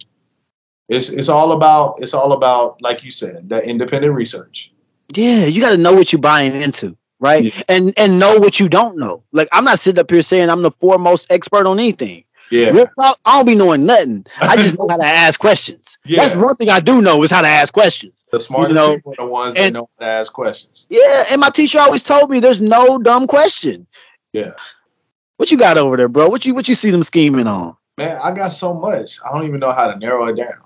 It's 0.89 1.09
it's 1.09 1.29
all 1.29 1.51
about 1.51 2.01
it's 2.01 2.15
all 2.15 2.31
about, 2.31 2.81
like 2.81 3.03
you 3.03 3.11
said, 3.11 3.47
that 3.49 3.65
independent 3.65 4.15
research. 4.15 4.73
Yeah, 5.13 5.45
you 5.45 5.61
got 5.61 5.69
to 5.69 5.77
know 5.77 5.93
what 5.93 6.11
you're 6.11 6.19
buying 6.19 6.59
into, 6.59 6.97
right? 7.19 7.43
Yeah. 7.43 7.61
And 7.69 7.93
and 7.95 8.17
know 8.17 8.39
what 8.39 8.59
you 8.59 8.67
don't 8.67 8.97
know. 8.97 9.21
Like 9.33 9.47
I'm 9.51 9.63
not 9.65 9.77
sitting 9.77 9.99
up 9.99 10.09
here 10.09 10.23
saying 10.23 10.49
I'm 10.49 10.63
the 10.63 10.71
foremost 10.71 11.27
expert 11.29 11.67
on 11.67 11.77
anything. 11.77 12.23
Yeah. 12.49 12.85
I 12.97 13.13
don't 13.25 13.45
be 13.45 13.53
knowing 13.53 13.85
nothing. 13.85 14.25
I 14.41 14.55
just 14.55 14.75
know 14.79 14.87
how 14.89 14.97
to 14.97 15.05
ask 15.05 15.39
questions. 15.39 15.99
Yeah. 16.05 16.23
That's 16.23 16.35
one 16.35 16.55
thing 16.55 16.71
I 16.71 16.79
do 16.79 17.03
know 17.03 17.21
is 17.21 17.29
how 17.29 17.43
to 17.43 17.47
ask 17.47 17.71
questions. 17.71 18.25
The 18.31 18.39
smartest 18.39 18.69
You 18.69 18.75
know, 18.75 18.95
people 18.95 19.13
are 19.19 19.25
the 19.27 19.31
ones 19.31 19.53
that 19.53 19.65
and- 19.65 19.73
know 19.75 19.89
how 19.99 20.07
to 20.07 20.11
ask 20.11 20.33
questions. 20.33 20.87
Yeah, 20.89 21.25
and 21.31 21.39
my 21.39 21.49
teacher 21.51 21.77
always 21.77 22.03
told 22.03 22.31
me 22.31 22.39
there's 22.39 22.63
no 22.63 22.97
dumb 22.97 23.27
question. 23.27 23.85
Yeah. 24.33 24.53
What 25.37 25.51
you 25.51 25.57
got 25.57 25.77
over 25.77 25.97
there, 25.97 26.07
bro? 26.07 26.29
What 26.29 26.45
you 26.45 26.53
what 26.55 26.67
you 26.67 26.73
see 26.73 26.91
them 26.91 27.03
scheming 27.03 27.47
on? 27.47 27.75
Man, 27.97 28.17
I 28.23 28.31
got 28.31 28.49
so 28.49 28.73
much. 28.73 29.19
I 29.25 29.31
don't 29.31 29.47
even 29.47 29.59
know 29.59 29.71
how 29.71 29.87
to 29.87 29.97
narrow 29.97 30.27
it 30.27 30.35
down. 30.35 30.61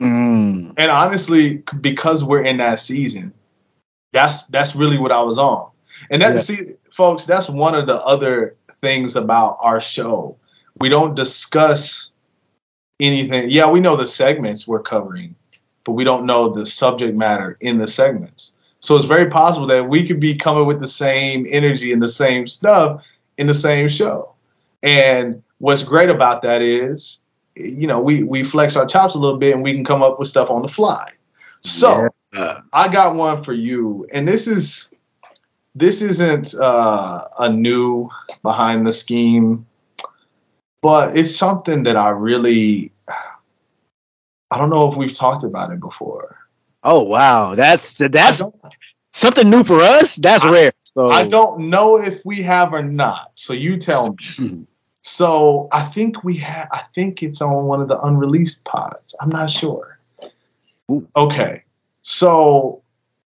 Mm. 0.00 0.74
And 0.76 0.90
honestly, 0.90 1.62
because 1.80 2.24
we're 2.24 2.44
in 2.44 2.56
that 2.58 2.80
season, 2.80 3.32
that's 4.12 4.46
that's 4.46 4.74
really 4.74 4.98
what 4.98 5.12
I 5.12 5.22
was 5.22 5.38
on. 5.38 5.70
And 6.10 6.22
that's 6.22 6.46
see, 6.46 6.74
folks, 6.90 7.24
that's 7.24 7.48
one 7.48 7.74
of 7.74 7.86
the 7.86 8.00
other 8.02 8.56
things 8.80 9.16
about 9.16 9.58
our 9.60 9.80
show. 9.80 10.36
We 10.80 10.88
don't 10.88 11.14
discuss 11.14 12.10
anything. 13.00 13.50
Yeah, 13.50 13.68
we 13.68 13.80
know 13.80 13.96
the 13.96 14.06
segments 14.06 14.66
we're 14.66 14.82
covering, 14.82 15.34
but 15.84 15.92
we 15.92 16.04
don't 16.04 16.26
know 16.26 16.48
the 16.48 16.66
subject 16.66 17.16
matter 17.16 17.56
in 17.60 17.78
the 17.78 17.88
segments. 17.88 18.54
So 18.80 18.96
it's 18.96 19.06
very 19.06 19.30
possible 19.30 19.68
that 19.68 19.88
we 19.88 20.04
could 20.04 20.18
be 20.18 20.34
coming 20.34 20.66
with 20.66 20.80
the 20.80 20.88
same 20.88 21.46
energy 21.48 21.92
and 21.92 22.02
the 22.02 22.08
same 22.08 22.48
stuff 22.48 23.04
in 23.38 23.46
the 23.46 23.54
same 23.54 23.88
show. 23.88 24.34
And 24.82 25.42
what's 25.58 25.82
great 25.82 26.08
about 26.10 26.42
that 26.42 26.60
is, 26.62 27.18
you 27.56 27.86
know, 27.86 28.00
we 28.00 28.22
we 28.24 28.42
flex 28.42 28.76
our 28.76 28.86
chops 28.86 29.14
a 29.14 29.18
little 29.18 29.38
bit 29.38 29.54
and 29.54 29.62
we 29.62 29.72
can 29.74 29.84
come 29.84 30.02
up 30.02 30.18
with 30.18 30.28
stuff 30.28 30.50
on 30.50 30.62
the 30.62 30.68
fly. 30.68 31.04
So 31.60 32.08
Yeah. 32.34 32.60
I 32.72 32.88
got 32.92 33.14
one 33.14 33.44
for 33.44 33.52
you, 33.52 34.06
and 34.12 34.26
this 34.26 34.46
is 34.46 34.90
this 35.74 36.02
isn't 36.02 36.54
uh, 36.60 37.26
a 37.38 37.48
new 37.48 38.08
behind 38.42 38.86
the 38.86 38.92
scheme, 38.92 39.64
but 40.82 41.16
it's 41.16 41.34
something 41.36 41.82
that 41.84 41.96
I 41.96 42.08
really 42.10 42.90
I 44.50 44.58
don't 44.58 44.70
know 44.70 44.88
if 44.90 44.96
we've 44.96 45.14
talked 45.14 45.44
about 45.44 45.72
it 45.72 45.80
before. 45.80 46.36
Oh 46.82 47.02
wow, 47.02 47.54
that's 47.54 47.98
that's 47.98 48.42
something 49.12 49.48
new 49.48 49.62
for 49.62 49.80
us. 49.80 50.16
That's 50.16 50.44
I- 50.44 50.50
rare. 50.50 50.72
So 50.94 51.10
I 51.10 51.26
don't 51.26 51.70
know 51.70 51.98
if 51.98 52.24
we 52.24 52.42
have 52.42 52.72
or 52.72 52.82
not. 52.82 53.32
So 53.34 53.52
you 53.52 53.78
tell 53.78 54.10
me. 54.10 54.16
Hmm. 54.36 54.62
So 55.02 55.68
I 55.72 55.82
think 55.82 56.22
we 56.22 56.36
have. 56.38 56.68
I 56.70 56.82
think 56.94 57.22
it's 57.22 57.40
on 57.42 57.66
one 57.66 57.80
of 57.80 57.88
the 57.88 57.98
unreleased 58.00 58.64
pods. 58.64 59.14
I'm 59.20 59.30
not 59.30 59.50
sure. 59.50 59.98
Ooh. 60.90 61.08
Okay, 61.16 61.64
so 62.02 62.82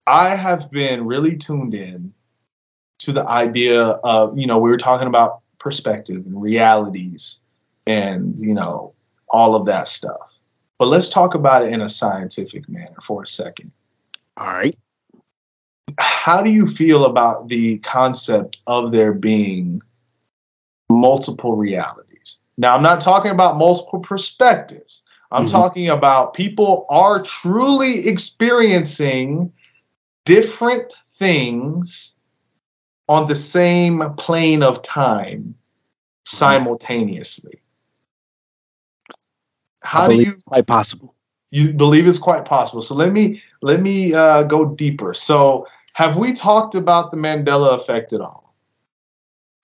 I 0.06 0.30
have 0.30 0.70
been 0.72 1.06
really 1.06 1.38
tuned 1.38 1.74
in 1.74 2.14
to 3.00 3.12
the 3.12 3.28
idea 3.28 3.82
of 3.82 4.38
you 4.38 4.46
know 4.46 4.58
we 4.60 4.70
were 4.70 4.78
talking 4.78 5.08
about 5.08 5.42
perspective 5.60 6.26
and 6.26 6.42
realities 6.42 7.40
and 7.88 8.38
you 8.40 8.54
know 8.54 8.94
all 9.30 9.56
of 9.56 9.66
that 9.66 9.88
stuff. 9.88 10.20
But 10.78 10.90
let's 10.90 11.10
talk 11.10 11.34
about 11.34 11.66
it 11.66 11.72
in 11.72 11.82
a 11.82 11.90
scientific 11.90 12.68
manner 12.68 12.98
for 13.02 13.24
a 13.24 13.28
second 13.28 13.72
All 14.38 14.48
right. 14.48 14.78
How 16.00 16.42
do 16.42 16.50
you 16.50 16.68
feel 16.68 17.06
about 17.06 17.48
the 17.48 17.78
concept 17.80 18.58
of 18.68 18.92
there 18.92 19.14
being 19.14 19.82
multiple 20.90 21.56
realities? 21.56 22.40
Now, 22.58 22.76
I'm 22.76 22.84
not 22.84 23.02
talking 23.02 23.32
about 23.32 23.58
multiple 23.58 24.00
perspectives. 24.00 25.04
I'm 25.32 25.46
Mhm. 25.46 25.52
talking 25.52 25.90
about 25.90 26.34
people 26.34 26.86
are 26.90 27.22
truly 27.22 28.08
experiencing 28.08 29.52
different 30.26 30.94
things 31.10 32.16
on 33.10 33.28
the 33.28 33.36
same 33.36 34.04
plane 34.18 34.64
of 34.64 34.82
time 34.84 35.56
simultaneously. 36.26 37.60
How 39.82 40.08
do 40.08 40.16
you 40.16 40.32
it's 40.32 40.44
quite 40.44 40.68
possible? 40.68 41.16
you 41.52 41.72
believe 41.72 42.08
it's 42.08 42.18
quite 42.18 42.46
possible. 42.46 42.82
So 42.82 42.96
let 42.96 43.14
me 43.14 43.42
let 43.62 43.80
me 43.80 44.14
uh, 44.14 44.44
go 44.44 44.66
deeper. 44.66 45.14
So 45.14 45.68
have 45.94 46.18
we 46.18 46.34
talked 46.34 46.76
about 46.76 47.12
the 47.12 47.18
Mandela 47.18 47.76
effect 47.76 48.14
at 48.14 48.22
all? 48.22 48.54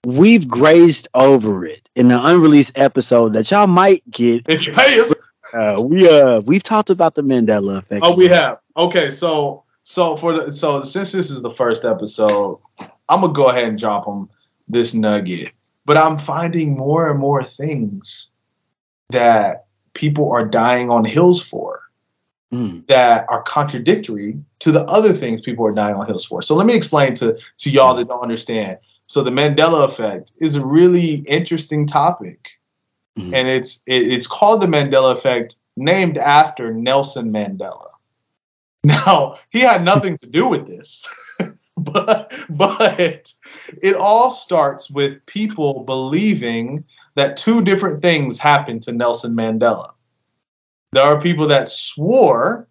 We've 0.05 0.47
grazed 0.47 1.07
over 1.13 1.65
it 1.65 1.89
in 1.95 2.07
the 2.07 2.19
unreleased 2.25 2.77
episode 2.79 3.33
that 3.33 3.51
y'all 3.51 3.67
might 3.67 4.09
get. 4.09 4.43
If 4.47 4.65
you 4.65 4.73
pay 4.73 4.99
us, 4.99 5.13
Uh, 5.53 5.81
we 5.81 6.07
uh 6.07 6.41
we've 6.41 6.63
talked 6.63 6.91
about 6.91 7.15
the 7.15 7.23
Mandela 7.23 7.79
effect. 7.79 8.01
oh, 8.03 8.15
we 8.15 8.27
have. 8.27 8.59
Okay, 8.77 9.09
so 9.09 9.63
so 9.83 10.15
for 10.15 10.33
the 10.33 10.51
so 10.51 10.83
since 10.83 11.11
this 11.11 11.31
is 11.31 11.41
the 11.41 11.49
first 11.49 11.83
episode, 11.83 12.59
I'm 13.09 13.21
gonna 13.21 13.33
go 13.33 13.49
ahead 13.49 13.69
and 13.69 13.79
drop 13.79 14.05
them 14.05 14.29
this 14.67 14.93
nugget. 14.93 15.51
But 15.85 15.97
I'm 15.97 16.19
finding 16.19 16.77
more 16.77 17.09
and 17.09 17.19
more 17.19 17.43
things 17.43 18.29
that 19.09 19.65
people 19.95 20.31
are 20.31 20.45
dying 20.45 20.91
on 20.91 21.03
hills 21.03 21.43
for. 21.43 21.81
Mm. 22.51 22.87
that 22.87 23.27
are 23.29 23.43
contradictory 23.43 24.35
to 24.57 24.71
the 24.71 24.83
other 24.85 25.13
things 25.13 25.39
people 25.39 25.67
are 25.67 25.71
dying 25.71 25.93
on 25.95 26.07
hills 26.07 26.25
for. 26.25 26.41
So 26.41 26.55
let 26.55 26.65
me 26.65 26.73
explain 26.73 27.13
to 27.15 27.37
to 27.59 27.69
y'all 27.69 27.93
that 27.95 28.07
don't 28.07 28.21
understand. 28.23 28.79
So 29.05 29.21
the 29.21 29.29
Mandela 29.29 29.83
effect 29.85 30.33
is 30.41 30.55
a 30.55 30.65
really 30.65 31.17
interesting 31.27 31.85
topic, 31.85 32.49
Mhm. 33.19 33.35
and 33.35 33.47
it's 33.47 33.83
it, 33.85 34.11
it's 34.11 34.25
called 34.25 34.61
the 34.61 34.67
Mandela 34.67 35.11
effect, 35.13 35.57
named 35.77 36.17
after 36.17 36.73
Nelson 36.73 37.31
Mandela. 37.31 37.85
Now 38.83 39.35
he 39.51 39.59
had 39.59 39.83
nothing 39.83 40.17
to 40.17 40.25
do 40.25 40.47
with 40.47 40.65
this, 40.65 41.05
but 41.77 42.33
but 42.49 43.31
it 43.83 43.95
all 43.95 44.31
starts 44.31 44.89
with 44.89 45.23
people 45.27 45.83
believing 45.83 46.83
that 47.13 47.37
two 47.37 47.61
different 47.61 48.01
things 48.01 48.39
happened 48.39 48.81
to 48.83 48.91
Nelson 48.91 49.35
Mandela. 49.35 49.91
There 50.91 51.03
are 51.03 51.21
people 51.21 51.47
that 51.47 51.69
swore 51.69 52.67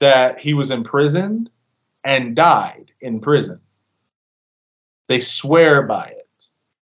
that 0.00 0.40
he 0.40 0.54
was 0.54 0.70
imprisoned 0.70 1.50
and 2.04 2.34
died 2.34 2.92
in 3.00 3.20
prison. 3.20 3.60
They 5.08 5.20
swear 5.20 5.82
by 5.82 6.06
it. 6.06 6.44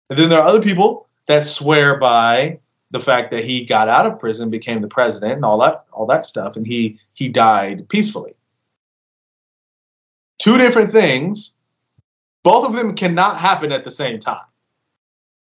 And 0.10 0.18
then 0.18 0.30
there 0.30 0.40
are 0.40 0.48
other 0.48 0.61
people 0.61 1.07
that 1.27 1.45
swear 1.45 1.98
by 1.98 2.60
the 2.91 2.99
fact 2.99 3.31
that 3.31 3.44
he 3.44 3.65
got 3.65 3.90
out 3.90 4.06
of 4.06 4.19
prison, 4.19 4.49
became 4.49 4.81
the 4.81 4.88
president, 4.88 5.34
and 5.34 5.45
all 5.45 5.57
that 5.60 5.84
all 5.91 6.06
that 6.06 6.26
stuff, 6.26 6.56
and 6.56 6.65
he 6.65 6.99
he 7.14 7.27
died 7.27 7.90
peacefully. 7.90 8.35
Two 10.38 10.57
different 10.57 10.91
things. 10.91 11.56
Both 12.44 12.68
of 12.68 12.76
them 12.76 12.95
cannot 12.95 13.38
happen 13.38 13.72
at 13.72 13.84
the 13.84 13.91
same 13.91 14.19
time. 14.19 14.45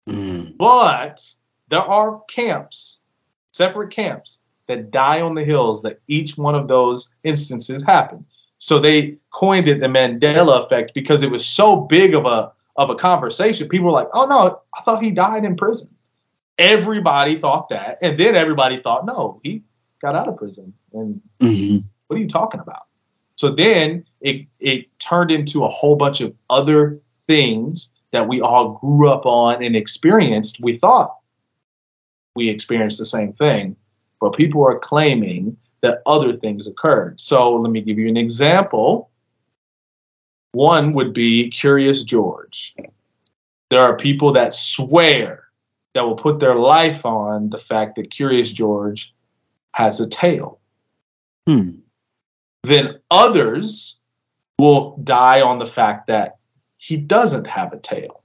Mm. 0.09 0.57
But 0.57 1.21
there 1.69 1.81
are 1.81 2.21
camps, 2.29 3.01
separate 3.53 3.91
camps, 3.91 4.43
that 4.69 4.91
die 4.91 5.21
on 5.21 5.35
the 5.35 5.45
hills 5.45 5.83
that 5.83 6.01
each 6.09 6.37
one 6.37 6.55
of 6.55 6.69
those 6.69 7.13
instances 7.23 7.83
happen. 7.83 8.25
So 8.59 8.79
they 8.79 9.17
coined 9.33 9.69
it 9.69 9.81
the 9.81 9.89
Mandela 9.89 10.65
effect 10.65 10.95
because 10.95 11.23
it 11.23 11.31
was 11.31 11.45
so 11.45 11.81
big 11.81 12.15
of 12.15 12.25
a 12.25 12.53
of 12.77 12.91
a 12.91 12.95
conversation. 12.95 13.69
People 13.69 13.87
were 13.87 13.93
like, 13.93 14.09
"Oh 14.15 14.27
no, 14.27 14.61
I 14.77 14.81
thought 14.83 15.03
he 15.03 15.11
died 15.11 15.45
in 15.45 15.57
prison." 15.57 15.89
Everybody 16.59 17.35
thought 17.35 17.69
that, 17.69 17.99
and 18.01 18.19
then 18.19 18.35
everybody 18.35 18.79
thought, 18.79 19.07
"No, 19.07 19.41
he 19.43 19.63
got 20.01 20.17
out 20.17 20.29
of 20.29 20.37
prison." 20.37 20.73
And 20.93 21.21
Mhm. 21.41 21.83
what 22.07 22.17
are 22.17 22.21
you 22.21 22.29
talking 22.29 22.61
about? 22.61 22.85
So 23.37 23.51
then 23.51 24.05
it 24.21 24.47
it 24.61 24.99
turned 24.99 25.31
into 25.31 25.65
a 25.65 25.69
whole 25.69 25.97
bunch 25.97 26.21
of 26.21 26.35
other 26.49 27.01
things 27.27 27.91
that 28.13 28.29
we 28.29 28.41
all 28.41 28.79
grew 28.81 29.09
up 29.09 29.27
on 29.27 29.63
and 29.63 29.75
experienced. 29.75 30.61
We 30.61 30.77
thought 30.77 31.17
we 32.37 32.49
experienced 32.49 32.99
the 32.99 33.05
same 33.05 33.33
thing, 33.35 33.77
but 34.25 34.35
people 34.35 34.65
are 34.67 34.79
claiming 34.79 35.55
that 35.83 36.01
other 36.07 36.35
things 36.35 36.67
occurred. 36.67 37.21
So 37.21 37.57
let 37.57 37.71
me 37.71 37.83
give 37.83 37.99
you 37.99 38.09
an 38.09 38.17
example. 38.17 39.11
One 40.53 40.95
would 40.95 41.13
be 41.13 41.51
Curious 41.51 42.03
George. 42.03 42.75
There 43.69 43.83
are 43.83 43.99
people 43.99 44.33
that 44.33 44.55
swear 44.55 45.45
that 45.93 46.07
will 46.07 46.17
put 46.17 46.41
their 46.41 46.55
life 46.55 47.05
on 47.05 47.51
the 47.51 47.59
fact 47.59 47.97
that 47.97 48.11
Curious 48.11 48.51
George 48.51 49.15
has 49.75 50.01
a 50.01 50.09
tail 50.09 50.59
Hmm. 51.47 51.81
then 52.63 52.99
others 53.11 54.01
will 54.59 54.97
die 55.05 55.43
on 55.43 55.59
the 55.59 55.67
fact 55.67 56.07
that 56.07 56.39
he 56.79 56.97
doesn't 56.97 57.47
have 57.47 57.75
a 57.75 57.79
tail. 57.79 58.23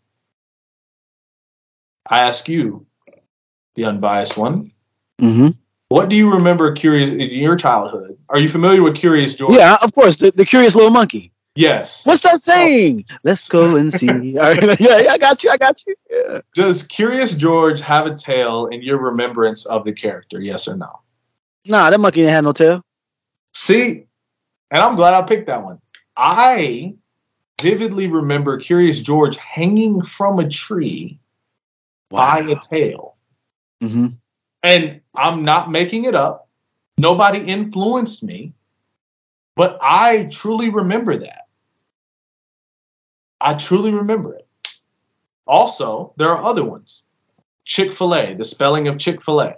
I 2.10 2.22
ask 2.22 2.48
you, 2.48 2.86
the 3.76 3.84
unbiased 3.84 4.38
one, 4.38 4.72
Mhm. 5.20 5.58
What 5.90 6.10
do 6.10 6.16
you 6.16 6.32
remember 6.32 6.72
curious 6.72 7.12
in 7.12 7.20
your 7.20 7.56
childhood? 7.56 8.18
Are 8.30 8.40
you 8.40 8.48
familiar 8.48 8.84
with 8.84 8.96
Curious 8.96 9.36
George? 9.36 9.56
Yeah, 9.56 9.78
of 9.82 9.94
course. 9.94 10.18
The, 10.18 10.32
the 10.32 10.46
curious 10.46 10.76
little 10.76 10.92
monkey. 10.92 11.32
Yes. 11.56 12.06
What's 12.06 12.22
that 12.22 12.40
saying? 12.40 13.06
Let's 13.24 13.50
go 13.50 13.76
and 13.76 13.92
see. 13.92 14.08
All 14.38 14.54
right, 14.54 14.80
yeah, 14.80 15.00
yeah, 15.00 15.12
I 15.12 15.18
got 15.18 15.44
you. 15.44 15.50
I 15.50 15.58
got 15.58 15.84
you. 15.86 15.96
Yeah. 16.10 16.40
Does 16.54 16.84
Curious 16.84 17.34
George 17.34 17.82
have 17.82 18.06
a 18.06 18.16
tail 18.16 18.68
in 18.68 18.84
your 18.84 18.98
remembrance 18.98 19.66
of 19.66 19.84
the 19.84 19.92
character? 19.92 20.40
Yes 20.40 20.68
or 20.68 20.78
no? 20.78 21.00
Nah, 21.68 21.90
that 21.90 22.00
monkey 22.00 22.22
didn't 22.22 22.34
have 22.34 22.44
no 22.44 22.52
tail. 22.54 22.84
See, 23.54 24.06
and 24.72 24.82
I'm 24.82 24.96
glad 24.96 25.16
I 25.16 25.24
picked 25.24 25.48
that 25.48 25.64
one. 25.64 25.82
I 26.16 26.96
vividly 27.60 28.08
remember 28.08 28.58
Curious 28.60 29.02
George 29.02 29.38
hanging 29.38 30.04
from 30.04 30.40
a 30.40 30.48
tree 30.48 31.20
by 32.10 32.40
a 32.40 32.60
tail. 32.60 33.16
hmm 33.82 34.08
And 34.64 35.02
I'm 35.16 35.44
not 35.44 35.72
making 35.72 36.06
it 36.06 36.16
up. 36.16 36.48
Nobody 36.98 37.40
influenced 37.40 38.24
me, 38.24 38.54
but 39.56 39.78
I 39.82 40.28
truly 40.32 40.70
remember 40.70 41.18
that. 41.18 41.48
I 43.40 43.54
truly 43.54 43.92
remember 43.92 44.36
it. 44.36 44.48
Also, 45.48 46.14
there 46.18 46.30
are 46.30 46.44
other 46.44 46.64
ones. 46.64 47.04
Chick 47.64 47.94
fil 47.94 48.14
A, 48.14 48.34
the 48.34 48.44
spelling 48.44 48.88
of 48.88 48.98
Chick 48.98 49.22
fil 49.22 49.42
A. 49.42 49.56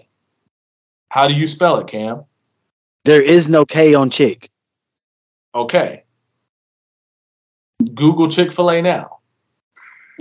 How 1.10 1.28
do 1.28 1.34
you 1.34 1.48
spell 1.48 1.78
it, 1.78 1.88
Cam? 1.88 2.24
There 3.06 3.22
is 3.22 3.50
no 3.50 3.66
K 3.66 3.96
on 3.96 4.10
chick. 4.10 4.50
Okay. 5.56 6.04
Google 7.96 8.30
Chick 8.30 8.54
fil 8.54 8.70
A 8.70 8.82
now. 8.82 9.20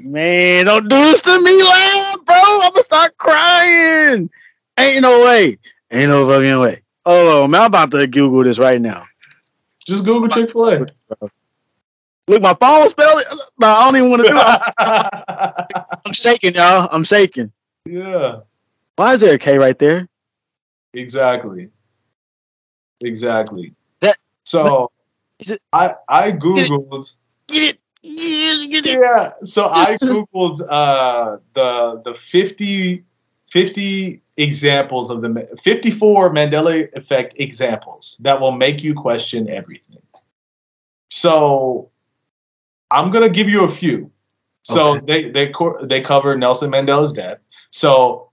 Man, 0.02 0.64
don't 0.64 0.88
do 0.88 0.96
this 0.96 1.20
to 1.22 1.42
me, 1.42 1.62
loud, 1.62 2.16
bro. 2.24 2.34
I'm 2.36 2.72
gonna 2.72 2.82
start 2.82 3.18
crying. 3.18 4.30
Ain't 4.80 5.02
no 5.02 5.24
way. 5.24 5.56
Ain't 5.92 6.08
no 6.08 6.26
fucking 6.28 6.60
way. 6.60 6.82
Oh 7.06 7.46
man, 7.48 7.62
I'm 7.62 7.66
about 7.68 7.90
to 7.92 8.06
Google 8.06 8.44
this 8.44 8.58
right 8.58 8.80
now. 8.80 9.02
Just 9.86 10.04
Google 10.04 10.28
Chick 10.28 10.50
fil 10.50 10.68
A. 10.70 10.86
Look, 12.28 12.42
my 12.42 12.54
phone 12.54 12.88
spelled 12.88 13.20
it. 13.20 13.26
No, 13.58 13.66
I 13.66 13.84
don't 13.86 13.96
even 13.96 14.10
want 14.10 14.24
to 14.24 14.30
do 14.30 14.36
it. 14.38 15.96
I'm 16.06 16.12
shaking, 16.12 16.54
y'all. 16.54 16.88
I'm 16.92 17.02
shaking. 17.04 17.50
yeah. 17.84 18.40
Why 18.96 19.14
is 19.14 19.20
there 19.22 19.34
a 19.34 19.38
K 19.38 19.58
right 19.58 19.78
there? 19.78 20.06
Exactly. 20.92 21.70
Exactly. 23.02 23.74
That- 24.00 24.18
so 24.44 24.90
it- 25.38 25.60
I 25.72 25.94
I 26.08 26.32
googled 26.32 27.16
Get 27.48 27.74
it. 27.74 27.78
Get 28.02 28.60
it. 28.62 28.70
Get 28.70 28.86
it. 28.86 29.00
yeah 29.02 29.30
so 29.42 29.68
I 29.68 29.96
googled 30.02 30.60
uh 30.68 31.38
the 31.54 32.02
the 32.04 32.14
50 32.14 33.04
50 33.50 34.22
examples 34.40 35.10
of 35.10 35.22
the 35.22 35.48
54 35.62 36.30
Mandela 36.30 36.88
effect 36.96 37.34
examples 37.38 38.16
that 38.20 38.40
will 38.40 38.52
make 38.52 38.82
you 38.82 38.94
question 38.94 39.48
everything. 39.48 40.02
So 41.10 41.90
I'm 42.90 43.10
going 43.10 43.24
to 43.24 43.30
give 43.34 43.48
you 43.48 43.64
a 43.64 43.68
few. 43.68 44.10
So 44.64 45.00
they 45.00 45.30
they 45.30 45.48
co- 45.48 45.84
they 45.84 46.00
cover 46.00 46.36
Nelson 46.36 46.70
Mandela's 46.70 47.12
death. 47.12 47.38
So 47.70 48.30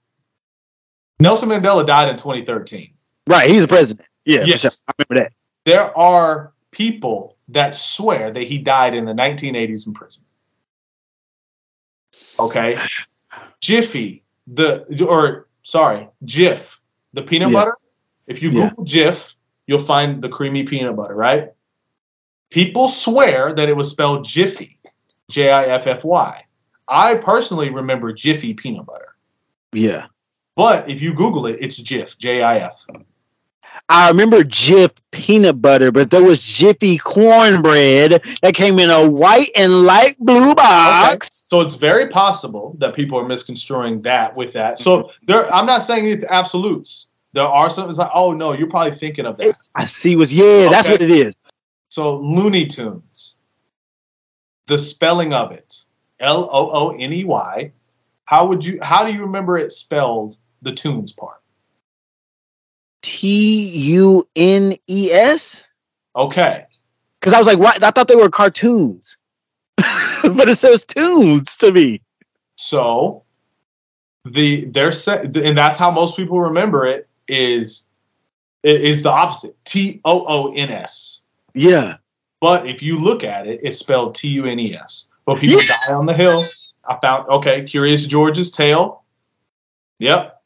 Nelson 1.20 1.50
Mandela 1.50 1.86
died 1.88 2.10
in 2.10 2.18
2013. 2.18 2.94
Right, 3.28 3.50
he's 3.50 3.64
the 3.64 3.68
president. 3.68 4.08
Yeah, 4.26 4.44
Yes. 4.46 4.62
sure. 4.62 4.72
I 4.88 4.94
remember 5.00 5.24
that. 5.26 5.34
There 5.66 5.98
are 5.98 6.54
people 6.72 7.38
that 7.50 7.76
swear 7.76 8.32
that 8.32 8.44
he 8.44 8.58
died 8.58 8.94
in 8.94 9.06
the 9.06 9.14
1980s 9.14 9.88
in 9.88 9.94
prison. 9.94 10.24
Okay. 12.40 12.78
Jiffy, 13.62 14.24
the 14.48 15.06
or 15.10 15.47
sorry, 15.68 16.07
Jif, 16.23 16.77
the 17.11 17.22
peanut 17.22 17.52
Yeah. 17.52 17.60
butter. 17.60 17.77
If 18.26 18.41
you 18.41 18.52
Yeah. 18.52 18.69
Google 18.69 18.85
Jif, 18.85 19.35
you'll 19.68 19.80
find 19.80 20.22
the 20.22 20.30
creamy 20.30 20.64
peanut 20.64 20.95
butter, 20.95 21.14
right? 21.14 21.52
People 22.49 22.88
swear 22.88 23.53
that 23.53 23.68
it 23.68 23.76
was 23.76 23.89
spelled 23.89 24.23
Jiffy, 24.23 24.80
J 25.30 25.52
I 25.52 25.65
F 25.65 25.85
F 25.85 26.06
Y. 26.06 26.44
I 26.88 27.15
personally 27.15 27.69
remember 27.69 28.14
Jiffy 28.14 28.53
peanut 28.53 28.85
butter. 28.85 29.18
Yeah. 29.73 30.06
But 30.56 30.89
if 30.89 31.02
you 31.02 31.14
Google 31.14 31.45
it, 31.48 31.57
it's 31.60 31.80
Jif, 31.81 32.18
J 32.18 32.41
I 32.41 32.60
F. 32.60 32.85
I 33.89 34.10
remember 34.10 34.41
Jif 34.44 34.91
peanut 35.11 35.61
butter, 35.61 35.91
but 35.91 36.11
there 36.11 36.23
was 36.23 36.41
Jiffy 36.41 36.98
cornbread 36.98 38.22
that 38.41 38.53
came 38.53 38.80
in 38.80 38.89
a 38.89 39.10
white 39.10 39.49
and 39.56 39.84
light 39.84 40.18
blue 40.19 40.53
box. 40.53 41.44
So 41.48 41.61
it's 41.61 41.76
very 41.76 42.07
possible 42.07 42.76
that 42.80 42.94
people 42.94 43.18
are 43.18 43.26
misconstruing 43.26 44.02
that 44.02 44.35
with 44.35 44.52
that. 44.53 44.80
So 44.80 45.03
mm-hmm. 45.03 45.26
there, 45.26 45.53
I'm 45.53 45.65
not 45.65 45.84
saying 45.84 46.07
it's 46.07 46.26
absolutes. 46.30 47.07
There 47.34 47.45
are 47.45 47.69
some. 47.69 47.89
It's 47.89 47.99
like, 47.99 48.11
oh 48.14 48.34
no, 48.34 48.53
you're 48.53 48.69
probably 48.69 48.98
thinking 48.98 49.26
of 49.26 49.38
that. 49.38 49.44
It's- 49.44 49.69
I 49.76 49.85
see 49.85 50.15
what's 50.15 50.34
yeah, 50.34 50.69
that's 50.69 50.89
what 50.89 51.02
it 51.02 51.10
is. 51.10 51.35
So 51.89 52.18
Looney 52.18 52.65
Tunes, 52.65 53.35
the 54.68 54.77
spelling 54.77 55.34
of 55.34 55.52
it, 55.52 55.85
L 56.19 56.49
O 56.52 56.69
O 56.72 56.89
N 56.98 57.14
E 57.14 57.23
Y. 57.23 57.72
How 58.26 58.45
would 58.45 58.65
you? 58.65 58.80
How 58.81 59.06
do 59.06 59.14
you 59.14 59.22
remember 59.22 59.57
it 59.57 59.72
spelled? 59.72 60.38
The 60.64 60.73
tunes 60.73 61.14
part. 61.14 61.39
T 63.08 63.70
U 63.94 64.28
N 64.36 64.74
E 64.88 65.10
S? 65.14 65.66
Okay. 66.14 66.66
Because 67.20 67.34
I 67.34 67.38
was 67.38 67.48
like, 67.48 67.58
what? 67.58 67.82
I 67.82 67.90
thought 67.90 68.10
they 68.10 68.18
were 68.18 68.30
cartoons. 68.30 69.18
but 69.78 70.50
it 70.50 70.58
says 70.58 70.84
tunes 70.84 71.56
to 71.58 71.72
me. 71.72 72.02
So 72.58 73.24
the 74.26 74.66
they're 74.66 74.92
set, 74.92 75.38
and 75.38 75.58
that's 75.58 75.78
how 75.78 75.90
most 75.90 76.18
people 76.18 76.42
remember 76.42 76.86
it 76.86 77.08
is 77.30 77.86
It 78.64 78.82
is 78.82 79.04
the 79.04 79.10
opposite. 79.10 79.56
T 79.64 80.02
O 80.04 80.26
O 80.28 80.52
N 80.54 80.70
S. 80.70 81.22
Yeah. 81.54 81.96
But 82.42 82.68
if 82.68 82.82
you 82.84 83.00
look 83.00 83.24
at 83.24 83.48
it, 83.48 83.62
it's 83.64 83.80
spelled 83.80 84.16
T 84.16 84.28
U 84.28 84.46
N 84.46 84.60
E 84.60 84.76
S. 84.76 85.08
But 85.26 85.40
people 85.40 85.62
die 85.66 85.94
on 85.94 86.06
the 86.06 86.14
hill. 86.14 86.46
I 86.90 86.98
found 87.02 87.30
okay, 87.30 87.64
Curious 87.64 88.06
George's 88.06 88.52
tail. 88.52 89.04
Yep. 90.00 90.37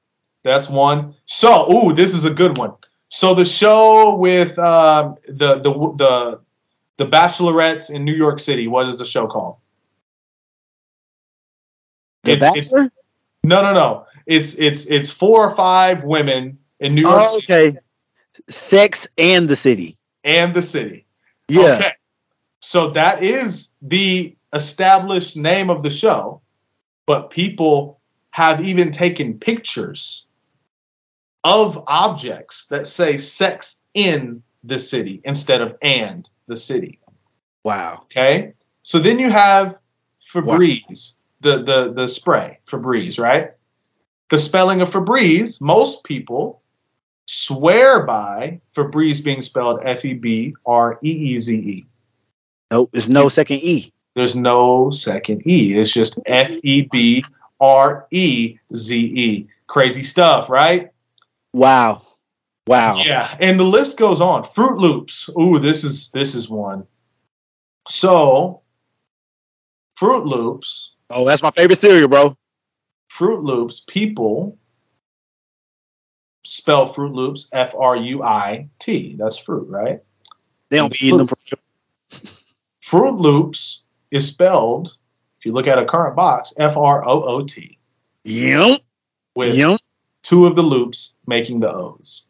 That's 0.43 0.69
one. 0.69 1.15
So, 1.25 1.71
ooh, 1.71 1.93
this 1.93 2.13
is 2.15 2.25
a 2.25 2.33
good 2.33 2.57
one. 2.57 2.73
So 3.09 3.33
the 3.33 3.45
show 3.45 4.15
with 4.15 4.57
um, 4.59 5.15
the 5.27 5.55
the 5.59 5.71
the 5.97 6.41
the 6.97 7.05
Bachelorettes 7.07 7.89
in 7.93 8.03
New 8.05 8.13
York 8.15 8.39
City. 8.39 8.67
What 8.67 8.87
is 8.87 8.97
the 8.99 9.05
show 9.05 9.27
called? 9.27 9.57
The 12.23 12.33
It's- 12.33 12.73
it's- 12.73 12.89
No, 13.43 13.61
no, 13.63 13.73
no. 13.73 14.05
It's 14.27 14.53
it's 14.55 14.85
it's 14.85 15.09
four 15.09 15.47
or 15.49 15.55
five 15.55 16.03
women 16.03 16.57
in 16.79 16.93
New 16.95 17.01
York 17.01 17.21
Oh, 17.25 17.39
City 17.39 17.53
okay. 17.69 17.77
Sex 18.47 19.07
and 19.17 19.49
the 19.49 19.55
City. 19.55 19.97
and 20.23 20.53
the 20.53 20.61
city. 20.61 21.05
Yeah. 21.47 21.75
Okay. 21.75 21.91
So 22.59 22.91
that 22.91 23.23
is 23.23 23.73
the 23.81 24.35
established 24.53 25.35
name 25.35 25.69
of 25.71 25.81
the 25.81 25.89
show, 25.89 26.41
but 27.07 27.31
people 27.31 27.99
have 28.29 28.61
even 28.63 28.91
taken 28.91 29.37
pictures 29.39 30.27
of 31.43 31.83
objects 31.87 32.67
that 32.67 32.87
say 32.87 33.17
sex 33.17 33.81
in 33.93 34.43
the 34.63 34.79
city 34.79 35.21
instead 35.23 35.61
of 35.61 35.75
and 35.81 36.29
the 36.47 36.57
city. 36.57 36.99
Wow. 37.63 37.99
Okay. 38.03 38.53
So 38.83 38.99
then 38.99 39.19
you 39.19 39.29
have 39.29 39.79
Febreze, 40.31 41.15
the, 41.41 41.63
the, 41.63 41.93
the 41.93 42.07
spray, 42.07 42.59
Febreze, 42.67 43.19
right? 43.19 43.51
The 44.29 44.39
spelling 44.39 44.81
of 44.81 44.89
Febreze, 44.89 45.59
most 45.61 46.03
people 46.03 46.61
swear 47.27 48.03
by 48.05 48.59
Febreze 48.75 49.23
being 49.23 49.41
spelled 49.41 49.81
F 49.83 50.05
E 50.05 50.13
B 50.13 50.53
R 50.65 50.99
E 51.03 51.09
E 51.09 51.37
Z 51.37 51.55
E. 51.55 51.85
Nope. 52.71 52.89
There's 52.93 53.09
no 53.09 53.27
second 53.27 53.57
E. 53.57 53.91
There's 54.15 54.35
no 54.35 54.91
second 54.91 55.45
E. 55.45 55.77
It's 55.77 55.91
just 55.91 56.19
F 56.25 56.51
E 56.63 56.87
B 56.91 57.23
R 57.59 58.07
E 58.11 58.57
Z 58.75 58.97
E. 58.97 59.47
Crazy 59.67 60.03
stuff, 60.03 60.49
right? 60.49 60.90
Wow. 61.53 62.03
Wow. 62.67 62.97
Yeah, 62.97 63.35
and 63.39 63.59
the 63.59 63.63
list 63.63 63.97
goes 63.97 64.21
on. 64.21 64.43
Fruit 64.43 64.77
Loops. 64.77 65.29
Ooh, 65.39 65.59
this 65.59 65.83
is 65.83 66.11
this 66.11 66.35
is 66.35 66.49
one. 66.49 66.85
So, 67.87 68.61
Fruit 69.95 70.25
Loops, 70.25 70.91
Oh, 71.13 71.25
that's 71.25 71.43
my 71.43 71.51
favorite 71.51 71.75
cereal, 71.75 72.07
bro. 72.07 72.37
Fruit 73.09 73.43
Loops, 73.43 73.83
people 73.87 74.57
spell 76.45 76.85
Fruit 76.85 77.11
Loops 77.11 77.49
F 77.51 77.75
R 77.77 77.97
U 77.97 78.23
I 78.23 78.69
T. 78.79 79.15
That's 79.17 79.37
fruit, 79.37 79.67
right? 79.67 79.99
They 80.69 80.77
don't 80.77 80.93
be 80.93 81.07
eating 81.07 81.17
them 81.17 81.27
for 81.27 81.35
Fruit 82.81 83.13
Loops 83.13 83.83
is 84.11 84.27
spelled, 84.27 84.97
if 85.39 85.45
you 85.45 85.53
look 85.53 85.67
at 85.67 85.77
a 85.79 85.85
current 85.85 86.15
box, 86.15 86.53
F 86.57 86.77
R 86.77 87.07
O 87.07 87.21
O 87.23 87.45
T, 87.45 87.77
Yum. 88.23 88.77
with 89.35 89.55
Yum. 89.55 89.77
Two 90.31 90.47
of 90.47 90.55
the 90.55 90.61
loops 90.63 91.17
making 91.27 91.59
the 91.59 91.69
O's. 91.69 92.25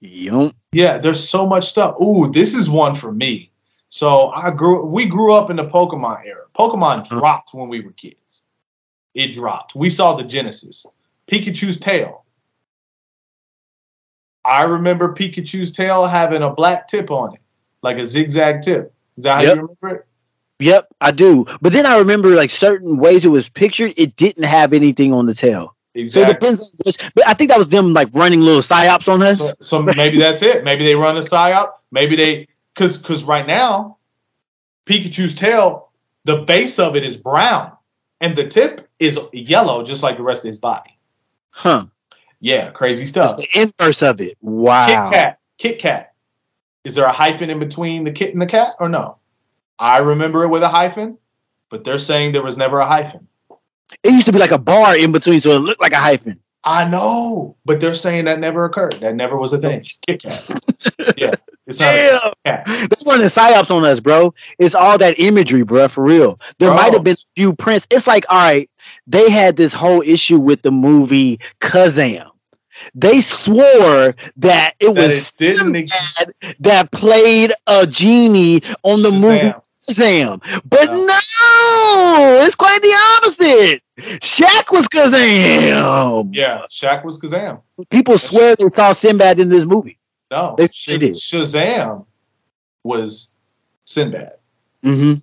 Yum. 0.00 0.52
Yeah, 0.70 0.98
there's 0.98 1.28
so 1.28 1.44
much 1.44 1.68
stuff. 1.68 2.00
Ooh, 2.00 2.30
this 2.30 2.54
is 2.54 2.70
one 2.70 2.94
for 2.94 3.10
me. 3.10 3.50
So 3.88 4.28
I 4.28 4.52
grew 4.52 4.84
we 4.84 5.06
grew 5.06 5.32
up 5.32 5.50
in 5.50 5.56
the 5.56 5.66
Pokemon 5.66 6.24
era. 6.24 6.44
Pokemon 6.56 6.98
Uh-huh. 7.00 7.18
dropped 7.18 7.54
when 7.54 7.68
we 7.68 7.80
were 7.80 7.90
kids. 7.90 8.42
It 9.14 9.32
dropped. 9.32 9.74
We 9.74 9.90
saw 9.90 10.14
the 10.14 10.22
Genesis. 10.22 10.86
Pikachu's 11.26 11.80
tail. 11.80 12.24
I 14.44 14.62
remember 14.62 15.12
Pikachu's 15.12 15.72
tail 15.72 16.06
having 16.06 16.42
a 16.42 16.50
black 16.50 16.86
tip 16.86 17.10
on 17.10 17.34
it, 17.34 17.40
like 17.82 17.98
a 17.98 18.06
zigzag 18.06 18.62
tip. 18.62 18.94
Is 19.16 19.24
that 19.24 19.34
how 19.34 19.42
Yep. 19.42 19.56
you 19.56 19.62
remember 19.62 19.88
it? 19.88 20.06
Yep, 20.60 20.88
I 21.00 21.10
do. 21.10 21.46
But 21.60 21.72
then 21.72 21.84
I 21.84 21.98
remember 21.98 22.28
like 22.36 22.50
certain 22.50 22.96
ways 22.96 23.24
it 23.24 23.28
was 23.30 23.48
pictured, 23.48 23.94
it 23.96 24.14
didn't 24.14 24.44
have 24.44 24.72
anything 24.72 25.12
on 25.12 25.26
the 25.26 25.34
tail. 25.34 25.74
So 26.06 26.20
it 26.20 26.26
depends 26.26 26.72
on 26.72 26.80
which, 26.84 26.96
but 27.14 27.26
I 27.26 27.34
think 27.34 27.50
that 27.50 27.58
was 27.58 27.68
them 27.68 27.92
like 27.92 28.08
running 28.12 28.40
little 28.40 28.60
psyops 28.60 29.12
on 29.12 29.22
us. 29.22 29.38
So, 29.38 29.52
so 29.60 29.82
maybe 29.82 30.18
that's 30.18 30.42
it. 30.42 30.64
Maybe 30.64 30.84
they 30.84 30.94
run 30.94 31.16
a 31.16 31.20
psyop. 31.20 31.70
Maybe 31.90 32.14
they 32.16 32.48
because 32.74 32.96
because 32.96 33.24
right 33.24 33.46
now, 33.46 33.96
Pikachu's 34.86 35.34
tail, 35.34 35.90
the 36.24 36.42
base 36.42 36.78
of 36.78 36.94
it 36.96 37.04
is 37.04 37.16
brown, 37.16 37.72
and 38.20 38.36
the 38.36 38.46
tip 38.46 38.88
is 38.98 39.18
yellow, 39.32 39.82
just 39.82 40.02
like 40.02 40.16
the 40.16 40.22
rest 40.22 40.44
of 40.44 40.48
his 40.48 40.58
body. 40.58 40.96
Huh. 41.50 41.86
Yeah, 42.40 42.70
crazy 42.70 43.02
It's 43.02 43.10
stuff. 43.10 43.36
the 43.36 43.48
inverse 43.60 44.02
of 44.02 44.20
it. 44.20 44.36
Wow. 44.40 44.86
Kit 45.10 45.12
Kat. 45.12 45.38
Kit 45.58 45.78
Kat. 45.80 46.14
Is 46.84 46.94
there 46.94 47.04
a 47.04 47.12
hyphen 47.12 47.50
in 47.50 47.58
between 47.58 48.04
the 48.04 48.12
kit 48.12 48.32
and 48.32 48.40
the 48.40 48.46
cat, 48.46 48.74
or 48.78 48.88
no? 48.88 49.18
I 49.78 49.98
remember 49.98 50.44
it 50.44 50.48
with 50.48 50.62
a 50.62 50.68
hyphen, 50.68 51.18
but 51.68 51.84
they're 51.84 51.98
saying 51.98 52.32
there 52.32 52.42
was 52.42 52.56
never 52.56 52.78
a 52.78 52.86
hyphen. 52.86 53.26
It 54.02 54.12
used 54.12 54.26
to 54.26 54.32
be 54.32 54.38
like 54.38 54.50
a 54.50 54.58
bar 54.58 54.96
in 54.96 55.12
between, 55.12 55.40
so 55.40 55.50
it 55.52 55.60
looked 55.60 55.80
like 55.80 55.92
a 55.92 55.96
hyphen. 55.96 56.40
I 56.64 56.88
know, 56.88 57.56
but 57.64 57.80
they're 57.80 57.94
saying 57.94 58.26
that 58.26 58.40
never 58.40 58.64
occurred. 58.64 58.94
That 59.00 59.14
never 59.14 59.38
was 59.38 59.52
a 59.52 59.58
thing. 59.58 59.80
Kit 60.06 60.22
Kat. 60.22 60.50
Yeah, 61.16 61.34
it's 61.66 61.80
not 61.80 61.92
Damn. 61.92 62.32
cat. 62.44 62.64
That's 62.66 63.04
one 63.04 63.22
of 63.22 63.32
the 63.32 63.40
psyops 63.40 63.74
on 63.74 63.84
us, 63.84 64.00
bro. 64.00 64.34
It's 64.58 64.74
all 64.74 64.98
that 64.98 65.18
imagery, 65.18 65.62
bro, 65.62 65.88
for 65.88 66.04
real. 66.04 66.38
There 66.58 66.70
might 66.70 66.92
have 66.92 67.04
been 67.04 67.14
a 67.14 67.34
few 67.36 67.54
prints. 67.54 67.86
It's 67.90 68.06
like, 68.06 68.24
all 68.30 68.38
right, 68.38 68.68
they 69.06 69.30
had 69.30 69.56
this 69.56 69.72
whole 69.72 70.02
issue 70.02 70.38
with 70.38 70.62
the 70.62 70.72
movie 70.72 71.38
Kazam. 71.60 72.28
They 72.94 73.20
swore 73.20 74.14
that 74.36 74.74
it 74.78 74.94
That 74.94 75.04
was 75.04 75.36
it. 75.40 76.56
That 76.60 76.90
played 76.90 77.52
a 77.66 77.86
genie 77.86 78.62
on 78.82 79.02
the 79.02 79.10
movie 79.10 79.38
Shazam. 79.38 79.62
Kazam. 79.80 80.40
But 80.68 80.90
No. 80.90 80.96
no, 81.06 82.40
it's 82.44 82.54
quite 82.54 82.80
the 82.82 82.94
opposite. 83.16 83.82
Shaq 84.20 84.70
was 84.72 84.86
Kazam. 84.88 86.30
Yeah, 86.32 86.62
Shaq 86.70 87.04
was 87.04 87.20
Kazam. 87.20 87.60
People 87.90 88.18
swear 88.18 88.56
they 88.56 88.68
saw 88.68 88.92
Sinbad 88.92 89.38
in 89.40 89.48
this 89.48 89.66
movie. 89.66 89.98
No, 90.30 90.54
They- 90.58 90.66
Sh- 90.66 90.86
they 90.86 90.98
did. 90.98 91.14
Shazam 91.14 92.04
was 92.84 93.30
Sinbad. 93.86 94.34
Mm-hmm. 94.84 95.14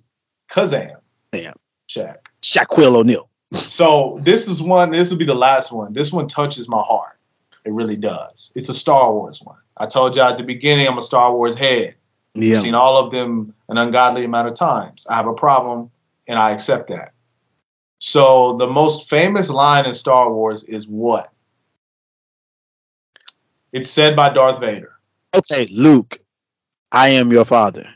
Kazam. 0.50 0.96
Damn. 1.32 1.54
Shaq. 1.88 2.16
Shaquille 2.42 2.94
O'Neal. 2.96 3.28
So 3.54 4.18
this 4.22 4.48
is 4.48 4.60
one. 4.62 4.90
This 4.90 5.10
will 5.10 5.18
be 5.18 5.24
the 5.24 5.34
last 5.34 5.72
one. 5.72 5.92
This 5.92 6.12
one 6.12 6.26
touches 6.28 6.68
my 6.68 6.82
heart. 6.82 7.16
It 7.64 7.72
really 7.72 7.96
does. 7.96 8.50
It's 8.54 8.68
a 8.68 8.74
Star 8.74 9.12
Wars 9.12 9.40
one. 9.42 9.56
I 9.76 9.86
told 9.86 10.16
y'all 10.16 10.30
at 10.30 10.38
the 10.38 10.44
beginning 10.44 10.86
I'm 10.86 10.98
a 10.98 11.02
Star 11.02 11.32
Wars 11.34 11.56
head. 11.56 11.94
Yeah. 12.36 12.56
I've 12.56 12.62
seen 12.62 12.74
all 12.74 12.98
of 12.98 13.10
them 13.10 13.54
an 13.68 13.78
ungodly 13.78 14.24
amount 14.24 14.48
of 14.48 14.54
times. 14.54 15.06
I 15.08 15.16
have 15.16 15.26
a 15.26 15.32
problem, 15.32 15.90
and 16.26 16.38
I 16.38 16.50
accept 16.50 16.88
that. 16.88 17.12
So 17.98 18.56
the 18.58 18.66
most 18.66 19.08
famous 19.08 19.48
line 19.48 19.86
in 19.86 19.94
Star 19.94 20.30
Wars 20.32 20.64
is 20.64 20.86
what? 20.86 21.32
It's 23.72 23.90
said 23.90 24.14
by 24.14 24.30
Darth 24.30 24.60
Vader. 24.60 24.92
Okay, 25.34 25.66
Luke, 25.72 26.18
I 26.92 27.08
am 27.08 27.32
your 27.32 27.44
father. 27.44 27.86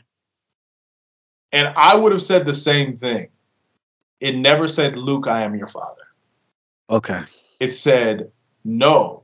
And 1.51 1.73
I 1.75 1.95
would 1.95 2.11
have 2.11 2.21
said 2.21 2.45
the 2.45 2.53
same 2.53 2.95
thing. 2.97 3.29
It 4.19 4.35
never 4.35 4.67
said, 4.67 4.95
Luke, 4.95 5.27
I 5.27 5.43
am 5.43 5.55
your 5.55 5.67
father. 5.67 6.03
Okay. 6.89 7.21
It 7.59 7.71
said, 7.71 8.31
No, 8.63 9.23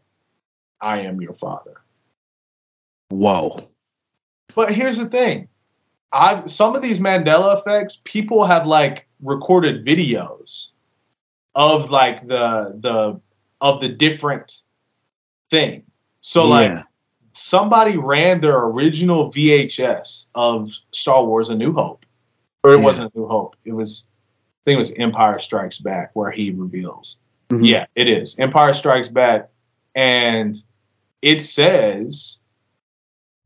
I 0.81 1.01
am 1.01 1.21
your 1.21 1.33
father. 1.33 1.81
Whoa. 3.09 3.69
But 4.55 4.71
here's 4.71 4.97
the 4.97 5.07
thing. 5.07 5.47
I 6.11 6.45
some 6.47 6.75
of 6.75 6.81
these 6.81 6.99
Mandela 6.99 7.59
effects, 7.59 8.01
people 8.03 8.45
have 8.45 8.65
like 8.65 9.07
recorded 9.21 9.83
videos 9.85 10.69
of 11.55 11.89
like 11.89 12.27
the 12.27 12.75
the 12.79 13.19
of 13.61 13.81
the 13.81 13.89
different 13.89 14.61
thing. 15.49 15.83
So 16.21 16.47
like 16.47 16.77
somebody 17.33 17.97
ran 17.97 18.41
their 18.41 18.57
original 18.65 19.31
VHS 19.31 20.27
of 20.35 20.71
Star 20.91 21.23
Wars: 21.25 21.49
A 21.49 21.55
New 21.55 21.73
Hope, 21.73 22.05
or 22.63 22.73
it 22.73 22.77
Yeah. 22.79 22.83
wasn't 22.83 23.13
A 23.13 23.17
New 23.19 23.27
Hope. 23.27 23.55
It 23.65 23.73
was, 23.73 24.05
I 24.09 24.61
think 24.65 24.75
it 24.75 24.79
was 24.79 24.93
Empire 24.93 25.39
Strikes 25.39 25.79
Back, 25.79 26.11
where 26.13 26.31
he 26.31 26.51
reveals. 26.51 27.19
Mhm. 27.49 27.67
Yeah, 27.67 27.85
it 27.95 28.07
is 28.07 28.37
Empire 28.39 28.73
Strikes 28.73 29.07
Back, 29.07 29.49
and 29.95 30.55
it 31.21 31.41
says, 31.41 32.37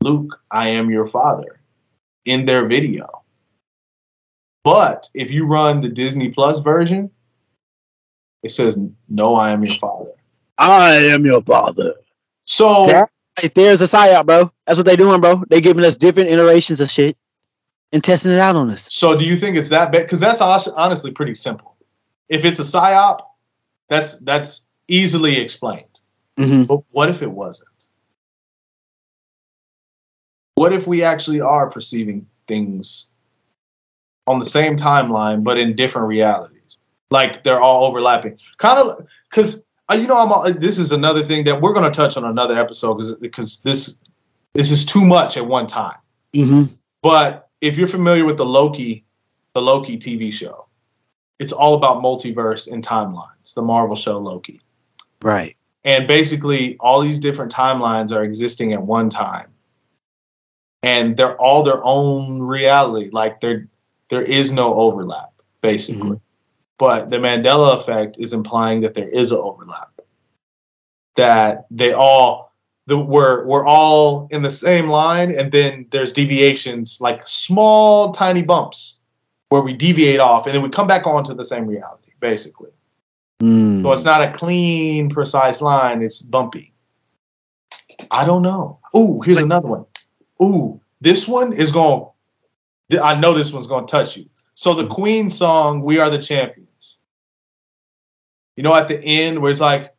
"Luke, 0.02 0.38
I 0.50 0.68
am 0.68 0.90
your 0.90 1.06
father," 1.06 1.60
in 2.24 2.44
their 2.44 2.66
video. 2.66 3.22
But 4.64 5.08
if 5.14 5.30
you 5.30 5.46
run 5.46 5.80
the 5.80 5.88
Disney 5.88 6.30
Plus 6.30 6.60
version, 6.60 7.10
it 8.42 8.50
says, 8.50 8.78
"No, 9.08 9.34
I 9.34 9.50
am 9.50 9.64
your 9.64 9.76
father." 9.76 10.12
I 10.58 10.94
am 10.94 11.24
your 11.24 11.42
father. 11.42 11.94
So. 12.44 12.86
Yeah. 12.86 13.04
Right 13.40 13.54
there's 13.54 13.80
a 13.80 13.86
psyop, 13.86 14.26
bro. 14.26 14.52
That's 14.66 14.78
what 14.78 14.84
they 14.84 14.94
doing, 14.94 15.22
bro. 15.22 15.42
They 15.48 15.62
giving 15.62 15.84
us 15.86 15.96
different 15.96 16.28
iterations 16.28 16.82
of 16.82 16.90
shit 16.90 17.16
and 17.92 18.02
testing 18.02 18.32
it 18.32 18.38
out 18.38 18.56
on 18.56 18.70
us. 18.70 18.92
So 18.92 19.16
do 19.16 19.24
you 19.24 19.36
think 19.36 19.56
it's 19.56 19.68
that 19.70 19.92
bad? 19.92 20.02
Because 20.02 20.20
that's 20.20 20.40
honestly 20.40 21.12
pretty 21.12 21.34
simple. 21.34 21.76
If 22.28 22.44
it's 22.44 22.58
a 22.58 22.62
psyop, 22.62 23.20
that's 23.88 24.18
that's 24.20 24.66
easily 24.88 25.38
explained. 25.38 26.00
hmm 26.36 26.64
But 26.64 26.80
what 26.90 27.08
if 27.08 27.22
it 27.22 27.30
wasn't? 27.30 27.68
What 30.54 30.72
if 30.72 30.86
we 30.86 31.02
actually 31.02 31.40
are 31.40 31.70
perceiving 31.70 32.26
things 32.46 33.08
on 34.26 34.38
the 34.38 34.44
same 34.44 34.76
timeline 34.76 35.42
but 35.44 35.58
in 35.58 35.76
different 35.76 36.08
realities? 36.08 36.76
Like 37.10 37.42
they're 37.42 37.60
all 37.60 37.84
overlapping. 37.84 38.38
Kind 38.58 38.78
of 38.78 39.06
because 39.30 39.62
uh, 39.90 39.94
you 39.94 40.06
know 40.06 40.18
I'm. 40.18 40.32
all- 40.32 40.52
This 40.52 40.78
is 40.78 40.92
another 40.92 41.24
thing 41.24 41.44
that 41.44 41.60
we're 41.60 41.74
going 41.74 41.90
to 41.90 41.94
touch 41.96 42.16
on 42.16 42.24
another 42.24 42.58
episode 42.58 42.94
because 42.94 43.14
because 43.14 43.60
this 43.62 43.98
this 44.54 44.70
is 44.70 44.84
too 44.86 45.04
much 45.04 45.36
at 45.36 45.46
one 45.46 45.66
time. 45.66 45.98
hmm 46.34 46.64
But 47.02 47.48
if 47.60 47.76
you're 47.76 47.88
familiar 47.88 48.24
with 48.24 48.36
the 48.38 48.46
Loki, 48.46 49.04
the 49.54 49.60
Loki 49.62 49.98
TV 49.98 50.32
show, 50.32 50.66
it's 51.38 51.52
all 51.52 51.74
about 51.74 52.02
multiverse 52.02 52.70
and 52.72 52.82
timelines. 52.86 53.54
The 53.54 53.62
Marvel 53.62 53.96
show 53.96 54.18
Loki, 54.18 54.60
Right. 55.22 55.54
and 55.84 56.06
basically 56.08 56.76
all 56.80 57.00
these 57.02 57.20
different 57.20 57.52
timelines 57.52 58.14
are 58.14 58.24
existing 58.24 58.72
at 58.72 58.80
one 58.80 59.10
time, 59.10 59.51
and 60.82 61.16
they're 61.16 61.36
all 61.40 61.62
their 61.62 61.82
own 61.84 62.42
reality. 62.42 63.10
Like 63.12 63.40
there, 63.40 63.68
there 64.08 64.22
is 64.22 64.52
no 64.52 64.74
overlap, 64.74 65.32
basically. 65.60 66.20
But 66.78 67.10
the 67.10 67.18
Mandela 67.18 67.76
effect 67.76 68.18
is 68.18 68.32
implying 68.32 68.80
that 68.80 68.94
there 68.94 69.08
is 69.08 69.30
an 69.30 69.38
overlap. 69.38 69.88
That 71.16 71.66
they 71.70 71.92
all 71.92 72.52
the 72.86 72.98
we're 72.98 73.44
we're 73.46 73.66
all 73.66 74.26
in 74.30 74.42
the 74.42 74.50
same 74.50 74.86
line, 74.86 75.32
and 75.34 75.52
then 75.52 75.86
there's 75.90 76.12
deviations, 76.12 76.98
like 77.00 77.26
small, 77.26 78.12
tiny 78.12 78.42
bumps, 78.42 78.98
where 79.50 79.62
we 79.62 79.74
deviate 79.74 80.20
off, 80.20 80.46
and 80.46 80.54
then 80.54 80.62
we 80.62 80.70
come 80.70 80.86
back 80.86 81.06
onto 81.06 81.34
the 81.34 81.44
same 81.44 81.66
reality, 81.66 82.12
basically. 82.20 82.70
Mm. 83.42 83.82
So 83.82 83.92
it's 83.92 84.04
not 84.04 84.22
a 84.22 84.32
clean, 84.32 85.10
precise 85.10 85.60
line; 85.60 86.02
it's 86.02 86.22
bumpy. 86.22 86.72
I 88.10 88.24
don't 88.24 88.42
know. 88.42 88.80
Oh, 88.94 89.20
here's 89.20 89.36
like- 89.36 89.44
another 89.44 89.68
one. 89.68 89.84
Ooh, 90.42 90.80
this 91.00 91.28
one 91.28 91.52
is 91.52 91.70
going. 91.70 92.06
I 93.02 93.14
know 93.14 93.32
this 93.32 93.52
one's 93.52 93.66
going 93.66 93.86
to 93.86 93.90
touch 93.90 94.16
you. 94.16 94.28
So 94.54 94.74
the 94.74 94.82
mm-hmm. 94.82 94.92
Queen 94.92 95.30
song 95.30 95.82
"We 95.82 95.98
Are 95.98 96.10
the 96.10 96.20
Champions." 96.20 96.98
You 98.56 98.62
know, 98.62 98.74
at 98.74 98.88
the 98.88 99.02
end 99.02 99.40
where 99.40 99.50
it's 99.50 99.60
like, 99.60 99.94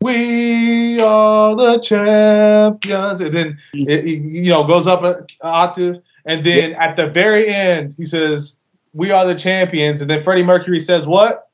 "We 0.00 0.98
are 1.00 1.54
the 1.54 1.78
champions," 1.78 3.20
and 3.20 3.32
then 3.32 3.58
mm-hmm. 3.74 3.88
it, 3.88 4.04
it, 4.04 4.22
you 4.22 4.50
know 4.50 4.64
goes 4.64 4.86
up 4.86 5.02
an 5.02 5.26
octave, 5.42 6.00
and 6.24 6.44
then 6.44 6.74
at 6.74 6.96
the 6.96 7.06
very 7.06 7.46
end 7.46 7.94
he 7.96 8.04
says, 8.04 8.56
"We 8.92 9.12
are 9.12 9.26
the 9.26 9.36
champions," 9.36 10.00
and 10.00 10.10
then 10.10 10.24
Freddie 10.24 10.42
Mercury 10.42 10.80
says, 10.80 11.06
"What?" 11.06 11.48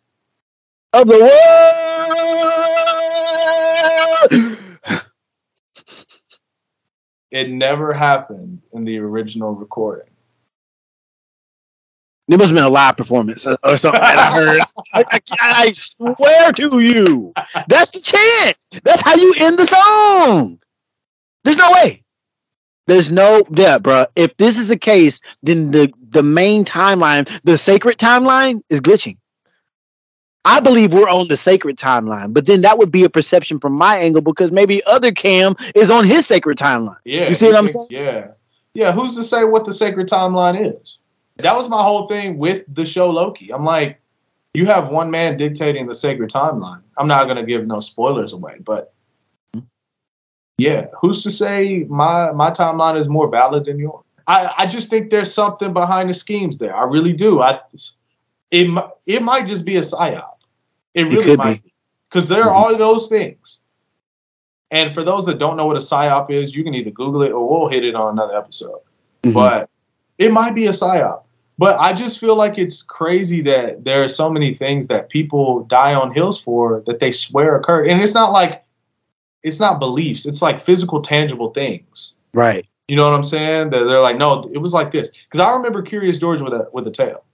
of 0.93 1.07
the 1.07 1.21
world. 1.21 1.76
It 7.31 7.51
never 7.51 7.93
happened 7.93 8.63
in 8.73 8.85
the 8.85 8.99
original 8.99 9.55
recording. 9.55 10.07
It 12.29 12.39
must 12.39 12.51
have 12.51 12.57
been 12.57 12.65
a 12.65 12.69
live 12.71 12.97
performance 12.97 13.47
or 13.47 13.77
something 13.77 14.01
I 14.03 14.33
heard. 14.35 14.61
I, 14.95 15.05
I- 15.11 15.21
I 15.41 15.73
swear 15.73 16.53
to 16.53 16.81
you, 16.81 17.33
that's 17.69 17.91
the 17.91 18.01
chant. 18.01 18.57
That's 18.85 19.03
how 19.03 19.17
you 19.17 19.35
end 19.39 19.59
the 19.59 19.67
song. 19.67 20.61
There's 21.45 21.59
no 21.59 21.73
way. 21.73 22.05
There's 22.87 23.13
no 23.13 23.45
yeah, 23.51 23.79
bro. 23.79 24.07
If 24.17 24.37
this 24.39 24.59
is 24.59 24.69
the 24.69 24.79
case, 24.79 25.21
then 25.43 25.73
the 25.73 25.93
the 26.11 26.23
main 26.25 26.65
timeline, 26.67 27.29
the 27.45 27.57
sacred 27.59 27.99
timeline, 27.99 28.63
is 28.71 28.83
glitching. 28.83 29.19
I 30.47 30.61
believe 30.61 30.95
we're 30.95 31.09
on 31.09 31.27
the 31.27 31.37
sacred 31.37 31.77
timeline, 31.77 32.33
but 32.33 32.47
then 32.47 32.61
that 32.61 32.79
would 32.79 32.93
be 32.93 33.03
a 33.03 33.11
perception 33.11 33.59
from 33.59 33.73
my 33.73 33.97
angle 33.97 34.23
because 34.23 34.53
maybe 34.53 34.81
other 34.85 35.11
Cam 35.11 35.57
is 35.75 35.91
on 35.91 36.05
his 36.05 36.25
sacred 36.25 36.57
timeline. 36.57 36.97
Yeah. 37.05 37.27
You 37.27 37.35
see 37.35 37.47
what 37.47 37.57
I'm 37.57 37.67
thinks- 37.67 37.91
Yeah. 37.91 38.29
Yeah. 38.73 38.93
Who's 38.93 39.17
to 39.17 39.25
say 39.25 39.43
what 39.43 39.65
the 39.65 39.75
sacred 39.75 40.09
timeline 40.09 40.73
is? 40.73 40.99
That 41.39 41.57
was 41.57 41.69
my 41.69 41.83
whole 41.83 42.07
thing 42.07 42.39
with 42.39 42.65
the 42.73 42.87
show 42.87 43.11
Loki. 43.11 43.53
I'm 43.53 43.65
like, 43.65 44.01
you 44.55 44.67
have 44.67 44.89
one 44.89 45.11
man 45.11 45.37
dictating 45.37 45.87
the 45.89 45.95
sacred 45.95 46.31
timeline. 46.31 46.81
I'm 46.97 47.09
not 47.09 47.25
going 47.25 47.37
to 47.37 47.45
give 47.45 47.67
no 47.67 47.81
spoilers 47.81 48.33
away, 48.33 48.59
but 48.65 48.95
yeah, 50.59 50.87
who's 51.01 51.23
to 51.25 51.31
say 51.31 51.85
my 51.91 52.31
my 52.33 52.51
timeline 52.51 52.97
is 52.97 53.09
more 53.09 53.29
valid 53.29 53.67
than 53.67 53.79
yours? 53.79 54.03
I, 54.27 54.53
I 54.59 54.67
just 54.67 54.91
think 54.91 55.11
there's 55.11 55.33
something 55.33 55.73
behind 55.73 56.09
the 56.09 56.15
schemes 56.15 56.59
there. 56.59 56.75
I 56.75 56.85
really 56.85 57.13
do. 57.13 57.41
I 57.41 57.61
it 58.51 58.85
it 59.05 59.23
might 59.23 59.47
just 59.47 59.65
be 59.65 59.77
a 59.77 59.81
psyop. 59.83 60.36
It 60.97 61.13
really 61.13 61.37
might 61.37 61.63
be. 61.63 61.69
be 61.69 61.75
because 62.11 62.29
there 62.29 62.45
Mhm. 62.47 62.57
are 62.57 62.75
those 62.77 63.07
things. 63.09 63.61
And 64.73 64.93
for 64.93 65.05
those 65.05 65.25
that 65.27 65.39
don't 65.39 65.57
know 65.57 65.67
what 65.67 65.77
a 65.77 65.81
psyop 65.81 66.31
is, 66.31 66.55
you 66.55 66.65
can 66.65 66.75
either 66.75 66.91
Google 66.91 67.23
it 67.23 67.31
or 67.31 67.49
we'll 67.49 67.69
hit 67.69 67.85
it 67.85 67.95
on 67.95 68.15
another 68.15 68.37
episode. 68.37 68.81
Mhm. 69.23 69.35
But 69.35 69.71
it 70.19 70.33
might 70.33 70.55
be 70.55 70.67
a 70.67 70.71
psyop. 70.73 71.23
But 71.59 71.79
I 71.79 71.93
just 71.93 72.19
feel 72.19 72.35
like 72.37 72.59
it's 72.59 72.83
crazy 72.83 73.41
that 73.43 73.85
there 73.85 74.03
are 74.03 74.09
so 74.09 74.29
many 74.29 74.55
things 74.55 74.89
that 74.89 75.09
people 75.09 75.61
die 75.65 75.95
on 75.95 76.11
hills 76.13 76.41
for 76.41 76.83
that 76.87 76.99
they 77.01 77.13
swear 77.13 77.57
occurred. 77.57 77.87
And 77.87 78.03
it's 78.03 78.15
not 78.15 78.33
like 78.33 78.63
it's 79.43 79.61
not 79.61 79.79
beliefs, 79.79 80.27
it's 80.27 80.43
like 80.43 80.61
physical, 80.61 81.01
tangible 81.01 81.51
things. 81.51 82.15
right. 82.35 82.67
You 82.89 82.95
know 82.95 83.05
what 83.05 83.15
I'm 83.15 83.25
saying? 83.25 83.71
That 83.71 83.83
they're 83.85 84.01
like, 84.01 84.17
no, 84.17 84.49
it 84.55 84.59
was 84.59 84.73
like 84.73 84.93
this. 84.93 85.11
Because 85.11 85.41
I 85.41 85.51
remember 85.53 85.83
Curious 85.83 86.19
George 86.19 86.41
with 86.41 86.53
a 86.53 86.69
with 86.73 86.87
a 86.87 86.91
tail. 86.91 87.25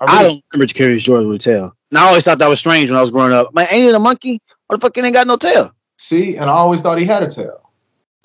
I 0.00 0.04
really- 0.22 0.34
don't 0.34 0.44
remember 0.52 0.72
Curious 0.72 1.02
George 1.02 1.24
with 1.24 1.36
a 1.36 1.38
tail. 1.38 1.76
And 1.90 1.98
I 1.98 2.06
always 2.08 2.24
thought 2.24 2.38
that 2.38 2.48
was 2.48 2.58
strange 2.58 2.90
when 2.90 2.98
I 2.98 3.02
was 3.02 3.10
growing 3.10 3.32
up. 3.32 3.54
Man, 3.54 3.66
ain't 3.70 3.88
it 3.88 3.94
a 3.94 3.98
monkey? 3.98 4.40
What 4.66 4.80
the 4.80 4.86
fuck 4.86 4.96
it 4.96 5.04
ain't 5.04 5.14
got 5.14 5.26
no 5.26 5.36
tail? 5.36 5.72
See, 5.98 6.36
and 6.36 6.48
I 6.48 6.54
always 6.54 6.80
thought 6.80 6.98
he 6.98 7.04
had 7.04 7.22
a 7.22 7.30
tail. 7.30 7.70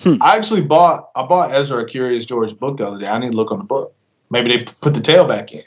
Hmm. 0.02 0.14
I 0.22 0.36
actually 0.36 0.62
bought 0.62 1.10
I 1.16 1.24
bought 1.26 1.52
Ezra 1.52 1.82
a 1.82 1.86
Curious 1.86 2.24
George 2.24 2.56
book 2.58 2.76
the 2.76 2.86
other 2.86 2.98
day. 2.98 3.08
I 3.08 3.18
need 3.18 3.32
to 3.32 3.36
look 3.36 3.50
on 3.50 3.58
the 3.58 3.64
book. 3.64 3.94
Maybe 4.30 4.48
they 4.48 4.64
put 4.64 4.94
the 4.94 5.00
tail 5.00 5.26
back 5.26 5.52
in. 5.52 5.62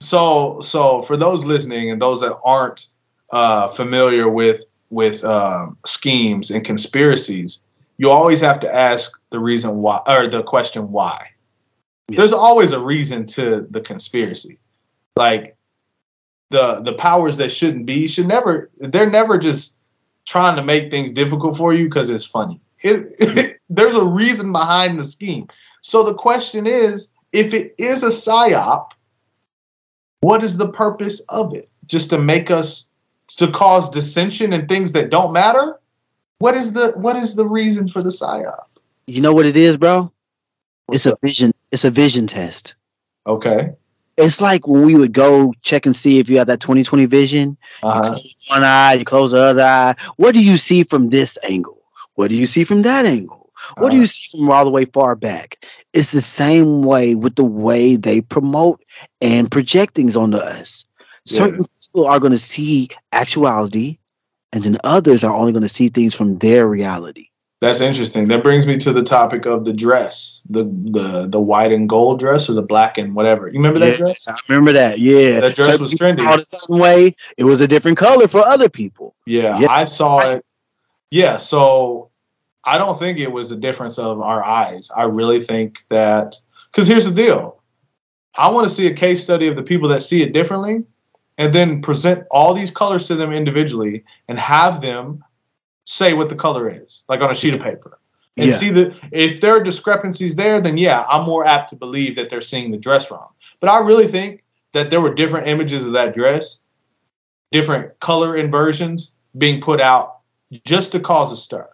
So 0.00 0.60
so 0.60 1.02
for 1.02 1.16
those 1.16 1.44
listening 1.44 1.90
and 1.90 2.00
those 2.02 2.20
that 2.20 2.36
aren't 2.44 2.88
uh, 3.32 3.68
familiar 3.68 4.28
with 4.28 4.64
with 4.90 5.22
um, 5.24 5.78
schemes 5.86 6.50
and 6.50 6.64
conspiracies, 6.64 7.62
you 7.98 8.10
always 8.10 8.40
have 8.40 8.60
to 8.60 8.74
ask 8.74 9.12
the 9.30 9.38
reason 9.38 9.76
why 9.82 10.02
or 10.06 10.26
the 10.26 10.42
question 10.42 10.90
why. 10.90 11.28
Yeah. 12.08 12.16
There's 12.16 12.32
always 12.32 12.72
a 12.72 12.80
reason 12.80 13.24
to 13.26 13.66
the 13.70 13.80
conspiracy. 13.80 14.58
Like 15.16 15.56
the 16.50 16.80
the 16.80 16.92
powers 16.94 17.36
that 17.38 17.50
shouldn't 17.50 17.86
be 17.86 18.08
should 18.08 18.26
never 18.26 18.70
they're 18.78 19.10
never 19.10 19.38
just 19.38 19.78
trying 20.26 20.56
to 20.56 20.62
make 20.62 20.90
things 20.90 21.10
difficult 21.12 21.56
for 21.56 21.72
you 21.72 21.84
because 21.84 22.10
it's 22.10 22.24
funny. 22.24 22.60
It, 22.82 23.18
mm-hmm. 23.18 23.52
there's 23.70 23.94
a 23.94 24.04
reason 24.04 24.52
behind 24.52 24.98
the 24.98 25.04
scheme. 25.04 25.48
So 25.82 26.02
the 26.02 26.14
question 26.14 26.66
is, 26.66 27.10
if 27.32 27.54
it 27.54 27.74
is 27.78 28.02
a 28.02 28.08
psyop, 28.08 28.90
what 30.20 30.44
is 30.44 30.56
the 30.56 30.68
purpose 30.68 31.20
of 31.28 31.54
it? 31.54 31.66
Just 31.86 32.10
to 32.10 32.18
make 32.18 32.50
us 32.50 32.86
to 33.36 33.50
cause 33.50 33.90
dissension 33.90 34.52
and 34.52 34.68
things 34.68 34.92
that 34.92 35.10
don't 35.10 35.32
matter? 35.32 35.78
What 36.38 36.54
is 36.54 36.72
the 36.72 36.92
what 36.96 37.16
is 37.16 37.34
the 37.34 37.48
reason 37.48 37.88
for 37.88 38.02
the 38.02 38.10
psyop? 38.10 38.64
You 39.06 39.20
know 39.20 39.32
what 39.32 39.46
it 39.46 39.56
is, 39.56 39.76
bro? 39.76 40.12
It's 40.92 41.06
a 41.06 41.16
vision. 41.22 41.52
It's 41.70 41.84
a 41.84 41.90
vision 41.90 42.26
test. 42.26 42.74
Okay. 43.26 43.70
It's 44.20 44.40
like 44.40 44.66
when 44.66 44.84
we 44.84 44.94
would 44.94 45.12
go 45.12 45.52
check 45.62 45.86
and 45.86 45.96
see 45.96 46.18
if 46.18 46.28
you 46.28 46.38
have 46.38 46.46
that 46.48 46.60
2020 46.60 47.06
vision. 47.06 47.56
Uh-huh. 47.82 48.18
One 48.48 48.62
eye, 48.64 48.94
you 48.94 49.04
close 49.04 49.30
the 49.32 49.38
other 49.38 49.62
eye. 49.62 49.94
What 50.16 50.34
do 50.34 50.42
you 50.42 50.56
see 50.56 50.84
from 50.84 51.10
this 51.10 51.38
angle? 51.48 51.78
What 52.14 52.30
do 52.30 52.36
you 52.36 52.46
see 52.46 52.64
from 52.64 52.82
that 52.82 53.06
angle? 53.06 53.50
What 53.78 53.90
do 53.90 53.96
Uh, 53.96 54.00
you 54.00 54.06
see 54.06 54.24
from 54.30 54.50
all 54.50 54.64
the 54.64 54.70
way 54.70 54.84
far 54.84 55.14
back? 55.14 55.64
It's 55.92 56.12
the 56.12 56.20
same 56.20 56.82
way 56.82 57.14
with 57.14 57.36
the 57.36 57.44
way 57.44 57.96
they 57.96 58.20
promote 58.20 58.82
and 59.20 59.50
project 59.50 59.94
things 59.94 60.16
onto 60.16 60.36
us. 60.36 60.84
Yeah. 61.24 61.38
Certain 61.38 61.66
people 61.82 62.06
are 62.06 62.20
going 62.20 62.32
to 62.32 62.38
see 62.38 62.88
actuality, 63.12 63.98
and 64.52 64.64
then 64.64 64.76
others 64.84 65.24
are 65.24 65.34
only 65.34 65.52
going 65.52 65.62
to 65.62 65.68
see 65.68 65.88
things 65.88 66.14
from 66.14 66.38
their 66.38 66.66
reality. 66.68 67.29
That's 67.60 67.82
interesting. 67.82 68.26
That 68.28 68.42
brings 68.42 68.66
me 68.66 68.78
to 68.78 68.92
the 68.92 69.02
topic 69.02 69.44
of 69.44 69.66
the 69.66 69.72
dress, 69.74 70.42
the 70.48 70.64
the 70.64 71.26
the 71.28 71.40
white 71.40 71.72
and 71.72 71.86
gold 71.88 72.18
dress 72.18 72.48
or 72.48 72.54
the 72.54 72.62
black 72.62 72.96
and 72.96 73.14
whatever. 73.14 73.48
You 73.48 73.58
remember 73.58 73.78
that 73.80 73.90
Yeah, 73.92 73.96
dress? 73.98 74.26
I 74.28 74.34
remember 74.48 74.72
that. 74.72 74.98
Yeah, 74.98 75.40
That 75.40 75.56
dress 75.56 75.66
Certain 75.72 75.82
was 75.82 75.94
trendy. 75.94 76.32
it 76.34 76.40
a 76.40 76.44
certain 76.44 76.78
way. 76.78 77.14
It 77.36 77.44
was 77.44 77.60
a 77.60 77.68
different 77.68 77.98
color 77.98 78.26
for 78.28 78.38
other 78.40 78.70
people. 78.70 79.14
Yeah, 79.26 79.58
Yeah. 79.58 79.66
I 79.70 79.84
saw 79.84 80.20
it. 80.20 80.44
Yeah, 81.10 81.36
so 81.36 82.08
I 82.64 82.78
don't 82.78 82.98
think 82.98 83.18
it 83.18 83.30
was 83.30 83.50
a 83.50 83.56
difference 83.56 83.98
of 83.98 84.20
our 84.22 84.42
eyes. 84.42 84.90
I 84.96 85.02
really 85.02 85.42
think 85.42 85.84
that 85.90 86.36
because 86.72 86.88
here's 86.88 87.04
the 87.04 87.14
deal. 87.14 87.60
I 88.36 88.48
want 88.48 88.66
to 88.68 88.74
see 88.74 88.86
a 88.86 88.94
case 88.94 89.22
study 89.22 89.48
of 89.48 89.56
the 89.56 89.62
people 89.62 89.88
that 89.90 90.02
see 90.02 90.22
it 90.22 90.32
differently 90.32 90.84
and 91.36 91.52
then 91.52 91.82
present 91.82 92.24
all 92.30 92.54
these 92.54 92.70
colors 92.70 93.06
to 93.08 93.16
them 93.16 93.32
individually 93.32 94.02
and 94.28 94.38
have 94.38 94.80
them 94.80 95.22
say 95.86 96.14
what 96.14 96.28
the 96.28 96.34
color 96.36 96.68
is, 96.68 97.04
like 97.08 97.20
on 97.20 97.30
a 97.30 97.34
sheet 97.34 97.54
of 97.54 97.62
paper. 97.62 97.98
And 98.36 98.48
Yeah. 98.48 98.56
see 98.56 98.70
that 98.70 98.94
if 99.12 99.40
there 99.40 99.56
are 99.56 99.62
discrepancies 99.62 100.36
there, 100.36 100.60
then 100.60 100.78
yeah, 100.78 101.04
I'm 101.08 101.26
more 101.26 101.44
apt 101.46 101.70
to 101.70 101.76
believe 101.76 102.16
that 102.16 102.30
they're 102.30 102.40
seeing 102.40 102.70
the 102.70 102.78
dress 102.78 103.10
wrong. 103.10 103.28
But 103.60 103.70
I 103.70 103.80
really 103.80 104.06
think 104.06 104.44
that 104.72 104.90
there 104.90 105.00
were 105.00 105.12
different 105.12 105.48
images 105.48 105.84
of 105.84 105.92
that 105.92 106.14
dress, 106.14 106.60
different 107.50 107.98
color 108.00 108.36
inversions 108.36 109.14
being 109.36 109.60
put 109.60 109.80
out 109.80 110.18
just 110.64 110.92
to 110.92 111.00
cause 111.00 111.32
a 111.32 111.36
stir. 111.36 111.68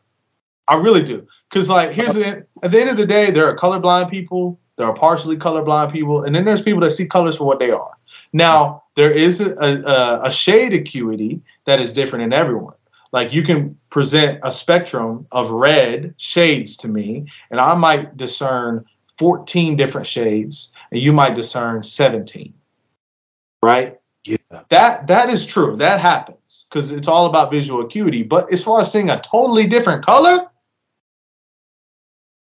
I 0.69 0.77
really 0.77 1.03
do. 1.03 1.27
Because 1.49 1.69
like, 1.69 1.93
here's 1.93 2.15
the 2.15 2.47
at 2.63 2.71
the 2.71 2.81
end 2.81 2.91
of 2.91 2.97
the 2.97 3.07
day, 3.07 3.31
there 3.31 3.47
are 3.47 3.57
colorblind 3.57 4.11
people, 4.11 4.59
there 4.77 4.87
are 4.87 4.95
partially 4.95 5.37
colorblind 5.37 5.93
people, 5.93 6.25
and 6.25 6.35
then 6.35 6.45
there's 6.45 6.63
people 6.63 6.81
that 6.81 6.91
see 6.91 7.07
colors 7.07 7.37
for 7.37 7.45
what 7.45 7.61
they 7.61 7.71
are. 7.71 7.93
Now, 8.33 8.83
there 8.95 9.11
is 9.13 9.41
a, 9.41 9.55
a, 9.59 10.21
a 10.25 10.33
shade 10.33 10.73
acuity 10.75 11.41
that 11.65 11.81
is 11.81 11.93
different 11.93 12.25
in 12.25 12.33
everyone. 12.33 12.75
Like 13.13 13.33
you 13.33 13.43
can 13.43 13.79
present 13.91 14.41
a 14.43 14.53
spectrum 14.53 15.27
of 15.33 15.51
red 15.51 16.15
shades 16.17 16.77
to 16.79 16.89
me, 16.89 17.27
and 17.51 17.61
I 17.61 17.75
might 17.75 18.17
discern 18.17 18.85
14 19.19 19.77
different 19.77 20.07
shades, 20.07 20.73
and 20.91 21.01
you 21.01 21.13
might 21.13 21.35
discern 21.35 21.83
17. 21.83 22.53
Right? 23.63 23.97
Yeah. 24.25 24.37
That 24.71 25.07
that 25.07 25.31
is 25.31 25.47
true. 25.47 25.77
That 25.77 26.01
happens 26.01 26.67
because 26.69 26.91
it's 26.91 27.09
all 27.09 27.27
about 27.27 27.51
visual 27.51 27.85
acuity. 27.85 28.23
But 28.23 28.53
as 28.53 28.63
far 28.63 28.81
as 28.81 28.91
seeing 28.93 29.09
a 29.11 29.21
totally 29.21 29.67
different 29.67 30.05
color, 30.05 30.51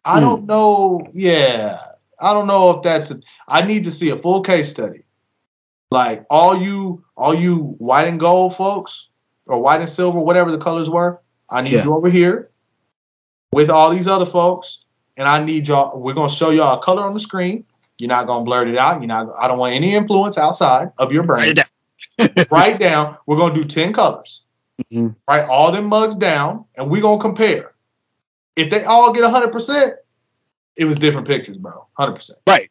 I 0.05 0.15
Hmm. 0.19 0.25
don't 0.25 0.45
know. 0.47 1.07
Yeah, 1.13 1.79
I 2.21 2.33
don't 2.33 2.47
know 2.47 2.71
if 2.71 2.83
that's. 2.83 3.13
I 3.49 3.63
need 3.63 3.85
to 3.85 3.91
see 3.91 4.11
a 4.11 4.17
full 4.17 4.41
case 4.41 4.71
study. 4.71 5.05
Like 5.91 6.25
all 6.31 6.57
you, 6.57 7.05
all 7.17 7.35
you 7.35 7.77
white 7.79 8.09
and 8.09 8.19
gold 8.19 8.57
folks, 8.57 9.09
or 9.47 9.61
white 9.63 9.81
and 9.81 9.89
silver, 9.89 10.19
whatever 10.19 10.51
the 10.51 10.59
colors 10.59 10.91
were. 10.91 11.21
I 11.49 11.63
need 11.63 11.73
Yeah. 11.73 11.85
you 11.85 11.95
over 11.95 12.09
here 12.09 12.51
with 13.53 13.71
all 13.71 13.91
these 13.91 14.09
other 14.09 14.27
folks, 14.27 14.85
and 15.17 15.29
I 15.29 15.43
need 15.43 15.69
y'all. 15.69 15.99
We're 16.01 16.15
gonna 16.15 16.29
show 16.29 16.51
y'all 16.51 16.79
a 16.79 16.83
color 16.83 17.03
on 17.03 17.15
the 17.15 17.21
screen. 17.21 17.65
You're 17.99 18.09
not 18.09 18.27
gonna 18.27 18.45
blurt 18.45 18.69
it 18.69 18.77
out. 18.77 19.01
You're 19.01 19.09
not. 19.09 19.29
I 19.39 19.49
don't 19.49 19.59
want 19.59 19.75
any 19.75 19.95
influence 19.95 20.37
outside 20.37 20.91
of 20.99 21.13
your 21.13 21.23
brain. 21.23 21.41
Write 21.41 21.59
it 22.19 22.35
down. 22.37 22.47
Write 22.51 22.81
down. 22.81 23.17
We're 23.27 23.39
gonna 23.39 23.55
do 23.55 23.65
ten 23.65 23.93
colors. 23.93 24.43
Mhm. 24.93 25.15
Write 25.27 25.45
all 25.49 25.73
them 25.73 25.87
mugs 25.87 26.15
down, 26.17 26.65
and 26.77 26.91
we're 26.91 27.01
gonna 27.03 27.21
compare. 27.21 27.73
If 28.57 28.71
they 28.71 28.85
all 28.85 29.13
get 29.13 29.25
hundred 29.31 29.53
percent, 29.53 29.95
it 30.77 30.85
was 30.85 30.99
different 30.99 31.27
pictures, 31.27 31.57
bro. 31.57 31.87
Hundred 31.95 32.17
percent. 32.17 32.39
Right, 32.47 32.71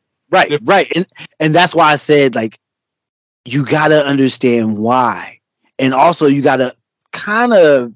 Different. 0.50 0.68
right. 0.70 0.92
And 0.96 1.08
and 1.40 1.56
that's 1.56 1.74
why 1.74 1.92
I 1.92 1.96
said 1.96 2.36
like 2.36 2.60
you 3.46 3.64
gotta 3.66 4.04
understand 4.06 4.78
why. 4.78 5.35
And 5.80 5.94
also 5.94 6.28
you 6.28 6.42
gotta 6.42 6.74
kind 7.12 7.54
of 7.54 7.94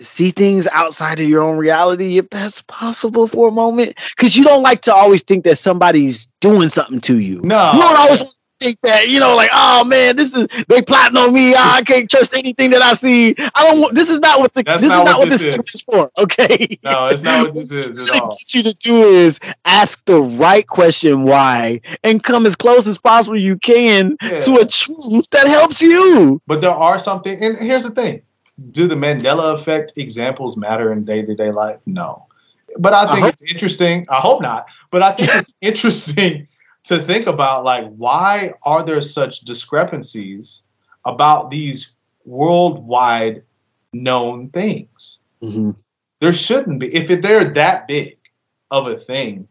see 0.00 0.30
things 0.30 0.66
outside 0.72 1.20
of 1.20 1.28
your 1.28 1.42
own 1.42 1.56
reality 1.56 2.18
if 2.18 2.28
that's 2.30 2.62
possible 2.62 3.26
for 3.26 3.48
a 3.48 3.52
moment. 3.52 3.98
Cause 4.16 4.36
you 4.36 4.44
don't 4.44 4.62
like 4.62 4.82
to 4.82 4.94
always 4.94 5.22
think 5.22 5.44
that 5.44 5.56
somebody's 5.56 6.28
doing 6.40 6.68
something 6.68 7.00
to 7.02 7.18
you. 7.18 7.40
No. 7.42 7.72
You 7.72 7.80
don't 7.80 7.98
always 7.98 8.33
think 8.60 8.80
that, 8.82 9.08
you 9.08 9.20
know, 9.20 9.34
like, 9.36 9.50
oh 9.52 9.84
man, 9.84 10.16
this 10.16 10.34
is 10.34 10.46
they 10.68 10.82
plotting 10.82 11.16
on 11.16 11.32
me. 11.34 11.54
Ah, 11.56 11.76
I 11.76 11.82
can't 11.82 12.10
trust 12.10 12.34
anything 12.34 12.70
that 12.70 12.82
I 12.82 12.92
see. 12.94 13.34
I 13.38 13.64
don't 13.64 13.80
want 13.80 13.94
this 13.94 14.08
is 14.10 14.20
not 14.20 14.40
what 14.40 14.54
the 14.54 14.62
That's 14.62 14.82
this 14.82 14.90
not 14.90 15.00
is 15.00 15.04
not 15.04 15.18
what 15.18 15.18
what 15.18 15.28
this 15.30 15.44
is. 15.44 15.74
is 15.74 15.82
for. 15.82 16.10
Okay. 16.18 16.78
No, 16.82 17.06
it's 17.08 17.22
not 17.22 17.46
what 17.46 17.54
this 17.54 17.70
is 17.72 18.08
at 18.10 18.20
all. 18.20 18.30
Get 18.30 18.54
you 18.54 18.62
to 18.64 18.74
do 18.74 19.02
is 19.02 19.40
ask 19.64 20.04
the 20.06 20.20
right 20.20 20.66
question 20.66 21.24
why 21.24 21.80
and 22.02 22.22
come 22.22 22.46
as 22.46 22.56
close 22.56 22.86
as 22.86 22.98
possible 22.98 23.36
you 23.38 23.56
can 23.58 24.16
Yeah. 24.22 24.40
to 24.40 24.56
a 24.56 24.66
truth 24.66 25.28
that 25.30 25.46
helps 25.46 25.80
you. 25.82 26.40
But 26.46 26.60
there 26.60 26.70
are 26.70 26.98
something, 26.98 27.42
and 27.42 27.56
here's 27.58 27.84
the 27.84 27.90
thing: 27.90 28.22
Do 28.70 28.86
the 28.86 28.94
Mandela 28.94 29.54
effect 29.54 29.92
examples 29.96 30.56
matter 30.56 30.92
in 30.92 31.04
day 31.04 31.22
to 31.22 31.34
day 31.34 31.50
life? 31.50 31.78
No. 31.86 32.26
But 32.78 32.92
I 32.94 33.12
think 33.12 33.24
I 33.26 33.28
it's 33.28 33.42
interesting. 33.42 34.06
I 34.10 34.16
hope 34.16 34.42
not. 34.42 34.66
But 34.90 35.02
I 35.02 35.12
think 35.12 35.30
it's 35.32 35.54
interesting 35.60 36.48
to 36.84 37.02
think 37.02 37.26
about, 37.26 37.64
like, 37.64 37.86
why 37.96 38.52
are 38.62 38.84
there 38.84 39.00
such 39.00 39.40
discrepancies 39.40 40.62
about 41.04 41.50
these 41.50 41.92
worldwide 42.24 43.42
known 43.92 44.50
things? 44.50 45.18
Mm-hmm. 45.42 45.70
There 46.20 46.32
shouldn't 46.32 46.80
be. 46.80 46.94
If 46.94 47.20
they're 47.20 47.52
that 47.52 47.88
big 47.88 48.16
of 48.70 48.86
a 48.86 48.96
thing, 48.96 49.48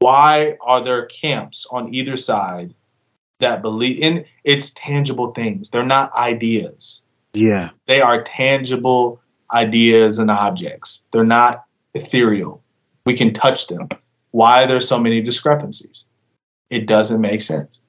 why 0.00 0.56
are 0.60 0.82
there 0.82 1.06
camps 1.06 1.66
on 1.70 1.94
either 1.94 2.16
side 2.16 2.74
that 3.38 3.62
believe 3.62 4.00
in 4.00 4.24
it's 4.44 4.72
tangible 4.72 5.32
things? 5.32 5.70
They're 5.70 5.84
not 5.84 6.14
ideas. 6.14 7.02
Yeah. 7.34 7.70
They 7.86 8.00
are 8.00 8.22
tangible 8.22 9.20
ideas 9.52 10.18
and 10.18 10.30
objects. 10.30 11.04
They're 11.12 11.24
not 11.24 11.64
ethereal. 11.94 12.62
We 13.06 13.16
can 13.16 13.32
touch 13.32 13.68
them. 13.68 13.88
Why 14.32 14.64
are 14.64 14.66
there 14.66 14.80
so 14.80 14.98
many 14.98 15.20
discrepancies? 15.20 16.06
It 16.72 16.86
doesn't 16.86 17.20
make 17.20 17.42
sense. 17.42 17.80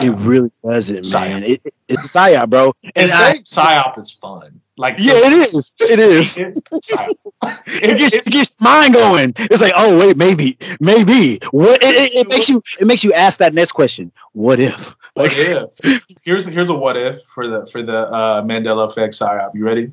It 0.00 0.10
really 0.18 0.50
doesn't, 0.64 1.02
Psyop. 1.02 1.28
man. 1.28 1.42
It, 1.42 1.60
it- 1.64 1.74
it's 1.88 2.10
psyop, 2.14 2.48
bro. 2.48 2.72
And 2.82 2.92
And 2.96 3.10
I, 3.10 3.34
psyop 3.38 3.98
is 3.98 4.10
fun. 4.10 4.60
Like 4.78 4.94
yeah, 4.98 5.12
it 5.16 5.32
is. 5.34 5.74
It 5.78 5.98
is. 5.98 6.38
it. 6.38 6.58
It 7.84 7.98
gets, 7.98 8.14
it 8.14 8.24
gets 8.26 8.54
mind 8.60 8.94
going. 8.94 9.34
It's 9.36 9.60
like, 9.60 9.74
oh 9.76 9.98
wait, 9.98 10.16
maybe, 10.16 10.56
maybe. 10.80 11.40
What? 11.50 11.82
It, 11.82 12.12
it, 12.14 12.28
makes 12.28 12.48
you. 12.48 12.62
It 12.80 12.86
makes 12.86 13.04
you 13.04 13.12
ask 13.12 13.38
that 13.40 13.52
next 13.52 13.72
question. 13.72 14.10
What 14.32 14.60
if? 14.60 14.96
What 15.14 15.30
if? 15.34 16.02
Here's 16.22 16.46
here's 16.46 16.70
a 16.70 16.74
what 16.74 16.96
if 16.96 17.20
for 17.34 17.46
the 17.48 17.66
for 17.66 17.82
the 17.82 17.98
uh, 17.98 18.42
Mandela 18.42 18.86
effect 18.90 19.12
psyop. 19.14 19.50
You 19.54 19.64
ready? 19.66 19.90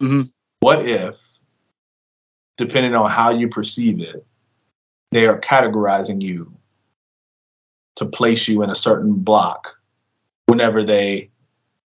Mhm. 0.00 0.30
What 0.60 0.86
if, 0.86 1.18
depending 2.56 2.94
on 2.94 3.10
how 3.10 3.30
you 3.30 3.48
perceive 3.48 4.00
it, 4.00 4.24
they 5.10 5.26
are 5.26 5.40
categorizing 5.40 6.20
you 6.22 6.52
to 8.00 8.06
place 8.06 8.48
you 8.48 8.62
in 8.62 8.70
a 8.70 8.74
certain 8.74 9.14
block 9.14 9.76
whenever 10.46 10.82
they, 10.82 11.30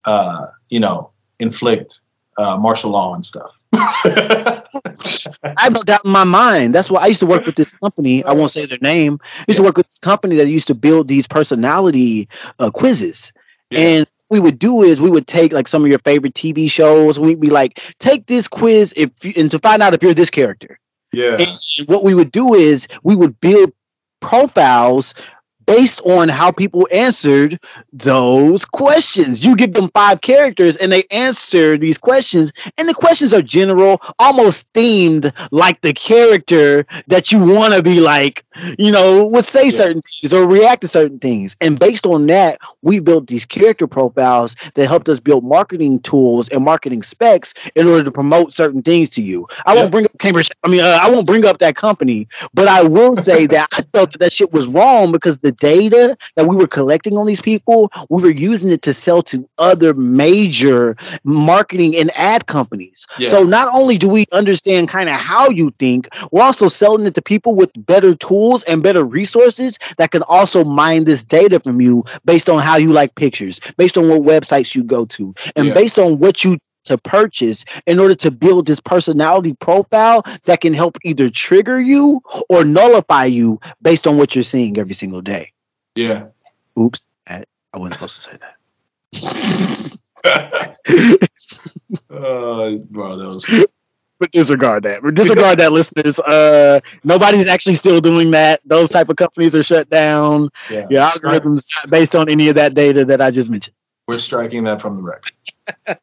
uh, 0.05 0.49
you 0.69 0.81
know, 0.81 1.11
inflict 1.39 2.01
uh, 2.37 2.57
martial 2.57 2.91
law 2.91 3.15
and 3.15 3.25
stuff. 3.25 3.51
I 3.73 4.63
have 5.57 5.73
no 5.73 5.83
doubt 5.83 6.05
in 6.05 6.11
my 6.11 6.25
mind. 6.25 6.75
That's 6.75 6.91
why 6.91 7.03
I 7.03 7.07
used 7.07 7.21
to 7.21 7.27
work 7.27 7.47
with 7.47 7.55
this 7.55 7.73
company. 7.73 8.25
I 8.25 8.33
won't 8.33 8.51
say 8.51 8.67
their 8.67 8.79
name. 8.83 9.19
I 9.23 9.45
used 9.49 9.59
to 9.59 9.63
work 9.63 9.77
with 9.77 9.87
this 9.87 9.99
company 9.99 10.37
that 10.37 10.49
used 10.49 10.67
to 10.67 10.75
build 10.75 11.09
these 11.09 11.29
personality 11.29 12.29
uh, 12.59 12.71
quizzes. 12.71 13.33
Yeah. 13.71 13.81
And 13.81 14.07
we 14.31 14.41
would 14.41 14.59
do 14.59 14.83
is 14.83 15.01
we 15.01 15.11
would 15.11 15.27
take 15.27 15.53
like 15.53 15.69
some 15.69 15.85
of 15.85 15.89
your 15.89 16.01
favorite 16.01 16.35
TV 16.35 16.71
shows. 16.71 17.19
We'd 17.19 17.41
be 17.41 17.51
like, 17.51 17.81
take 18.01 18.27
this 18.27 18.49
quiz 18.49 18.93
if 18.97 19.25
you, 19.25 19.33
and 19.37 19.51
to 19.53 19.59
find 19.61 19.81
out 19.81 19.95
if 19.95 20.03
you're 20.03 20.15
this 20.15 20.31
character. 20.31 20.79
yeah. 21.13 21.37
And 21.39 21.89
what 21.89 22.05
we 22.05 22.15
would 22.15 22.33
do 22.33 22.55
is 22.55 22.89
we 23.03 23.15
would 23.15 23.41
build 23.41 23.73
profiles 24.21 25.15
based 25.71 26.05
on 26.05 26.29
how 26.29 26.51
people 26.51 26.89
answered 26.93 27.57
those 27.93 28.65
questions. 28.65 29.47
You 29.47 29.55
give 29.55 29.73
them 29.73 29.89
five 29.95 30.21
characters 30.21 30.77
and 30.77 30.91
they 30.91 31.05
answer 31.13 31.79
these 31.79 31.97
questions, 31.97 32.53
and 32.77 32.89
the 32.89 32.95
questions 32.95 33.33
are 33.33 33.41
general, 33.41 34.03
almost 34.19 34.71
themed 34.73 35.33
like 35.53 35.81
the 35.83 35.95
character 35.95 36.85
that 37.07 37.31
you 37.31 37.39
want 37.45 37.75
to 37.75 37.85
be 37.85 38.01
like, 38.01 38.45
you 38.79 38.91
know, 38.91 39.25
would 39.27 39.45
say 39.45 39.65
Yeah. 39.65 39.71
certain 39.71 40.03
things 40.03 40.33
or 40.33 40.47
react 40.47 40.83
to 40.83 40.89
certain 40.89 41.19
things. 41.19 41.57
And 41.61 41.79
based 41.79 42.07
on 42.07 42.27
that, 42.27 42.59
we 42.83 42.99
built 43.01 43.27
these 43.27 43.45
character 43.47 43.87
profiles 43.87 44.57
that 44.75 44.87
helped 44.89 45.09
us 45.09 45.21
build 45.21 45.45
marketing 45.45 46.01
tools 46.01 46.49
and 46.49 46.65
marketing 46.65 47.03
specs 47.03 47.55
in 47.75 47.87
order 47.87 48.05
to 48.05 48.11
promote 48.11 48.53
certain 48.55 48.83
things 48.83 49.09
to 49.11 49.23
you. 49.23 49.47
I 49.67 49.75
Yeah. 49.75 49.81
won't 49.81 49.93
bring 49.93 50.05
up 50.07 50.19
Cambridge. 50.19 50.51
I 50.65 50.69
mean, 50.69 50.81
uh, 50.81 50.99
I 51.01 51.11
won't 51.11 51.27
bring 51.27 51.45
up 51.45 51.59
that 51.59 51.77
company, 51.77 52.27
but 52.55 52.69
I 52.69 52.83
will 52.83 53.17
say 53.17 53.47
that 53.55 53.69
I 53.73 53.83
felt 53.93 54.13
that 54.13 54.19
that 54.21 54.33
shit 54.33 54.53
was 54.53 54.67
wrong 54.67 55.13
because 55.13 55.39
the 55.39 55.53
data 55.53 56.17
that 56.37 56.47
we 56.47 56.57
were 56.57 56.67
collecting 56.67 57.17
on 57.17 57.27
these 57.27 57.41
people, 57.41 57.91
we 58.09 58.23
were 58.23 58.31
using 58.31 58.71
it 58.71 58.83
to 58.83 58.95
sell 58.95 59.23
to 59.25 59.49
other 59.59 59.95
major 59.95 60.97
marketing 61.25 61.97
and 61.97 62.11
ad 62.17 62.47
companies. 62.47 63.07
Yeah. 63.19 63.29
So 63.29 63.43
not 63.45 63.69
only 63.73 63.97
do 63.99 64.09
we 64.09 64.27
understand 64.33 64.89
kind 64.89 65.09
of 65.09 65.15
how 65.15 65.49
you 65.51 65.73
think, 65.79 66.09
we're 66.33 66.43
also 66.43 66.69
selling 66.69 67.07
it 67.07 67.15
to 67.15 67.23
people 67.23 67.55
with 67.55 67.71
better 67.77 68.15
tools 68.15 68.50
and 68.59 68.83
better 68.83 69.05
resources 69.05 69.79
that 69.99 70.11
can 70.11 70.23
also 70.23 70.65
mine 70.65 71.05
this 71.05 71.23
data 71.25 71.59
from 71.61 71.81
you 71.81 72.05
based 72.25 72.49
on 72.49 72.61
how 72.61 72.77
you 72.77 72.93
like 72.93 73.15
pictures, 73.15 73.61
based 73.77 73.97
on 73.97 74.09
what 74.09 74.23
websites 74.23 74.75
you 74.75 74.83
go 74.85 75.05
to, 75.07 75.35
and 75.57 75.69
Yeah. 75.69 75.75
based 75.75 75.99
on 75.99 76.19
what 76.19 76.45
you 76.45 76.59
to 76.85 76.97
purchase 76.97 77.65
in 77.87 77.99
order 78.01 78.15
to 78.15 78.31
build 78.31 78.67
this 78.67 78.81
personality 78.81 79.55
profile 79.61 80.23
that 80.45 80.61
can 80.61 80.73
help 80.73 80.97
either 81.05 81.29
trigger 81.29 81.81
you 81.81 82.21
or 82.49 82.65
nullify 82.65 83.25
you 83.25 83.61
based 83.83 84.07
on 84.07 84.17
what 84.17 84.35
you're 84.35 84.43
seeing 84.43 84.79
every 84.79 84.95
single 84.95 85.21
day. 85.21 85.53
Yeah. 85.95 86.29
Oops, 86.79 87.05
I 87.29 87.45
I 87.73 87.79
wasn't 87.79 87.95
supposed 87.95 88.15
to 88.17 88.23
say 88.23 88.37
that. 88.41 88.57
uh, 92.11 92.71
bro, 92.91 93.17
that 93.19 93.29
was 93.29 93.45
but 94.21 94.31
disregard 94.31 94.85
that. 94.85 95.03
But 95.03 95.15
disregard 95.15 95.59
that, 95.59 95.73
listeners. 95.73 96.21
Uh, 96.21 96.81
nobody's 97.03 97.47
actually 97.47 97.75
still 97.75 98.01
doing 98.01 98.31
that. 98.33 98.61
Those 98.65 98.91
type 98.91 99.09
of 99.09 99.17
companies 99.17 99.57
are 99.57 99.63
shut 99.63 99.89
down. 99.91 100.51
yeah. 100.71 100.87
Your 100.91 101.03
algorithms 101.03 101.67
not 101.77 101.91
based 101.91 102.15
on 102.15 102.29
any 102.29 102.49
of 102.49 102.55
that 102.55 102.75
data 102.75 103.05
that 103.07 103.21
I 103.21 103.31
just 103.31 103.51
mentioned. 103.51 103.75
We're 104.07 104.19
striking 104.19 104.65
that 104.65 104.81
from 104.81 104.95
the 104.95 105.03
record. 105.03 105.33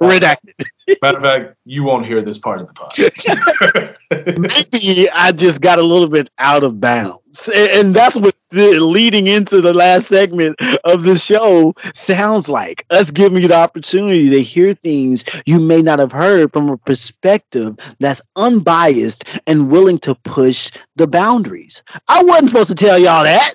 Redacted. 0.00 0.64
Matter 1.02 1.18
of 1.18 1.24
fact, 1.24 1.56
you 1.64 1.84
won't 1.84 2.06
hear 2.06 2.22
this 2.22 2.38
part 2.38 2.60
of 2.60 2.68
the 2.68 2.74
podcast. 2.74 3.96
Maybe 4.72 5.08
I 5.10 5.32
just 5.32 5.60
got 5.60 5.78
a 5.78 5.82
little 5.82 6.08
bit 6.08 6.30
out 6.38 6.64
of 6.64 6.80
bounds. 6.80 7.48
And, 7.54 7.94
that's 7.94 8.16
what 8.16 8.34
leading 8.52 9.26
into 9.26 9.60
the 9.60 9.74
last 9.74 10.08
segment 10.08 10.56
of 10.84 11.02
the 11.02 11.16
show 11.16 11.74
sounds 11.94 12.48
like 12.48 12.86
us 12.90 13.10
giving 13.10 13.42
you 13.42 13.48
the 13.48 13.56
opportunity 13.56 14.30
to 14.30 14.42
hear 14.42 14.72
things 14.72 15.24
you 15.44 15.58
may 15.58 15.82
not 15.82 15.98
have 15.98 16.12
heard 16.12 16.52
from 16.52 16.70
a 16.70 16.78
perspective 16.78 17.76
that's 18.00 18.22
unbiased 18.36 19.24
and 19.46 19.70
willing 19.70 19.98
to 19.98 20.14
push 20.14 20.70
the 20.96 21.06
boundaries. 21.06 21.82
I 22.08 22.22
wasn't 22.22 22.48
supposed 22.48 22.70
to 22.70 22.74
tell 22.74 22.98
y'all 22.98 23.24
that. 23.24 23.54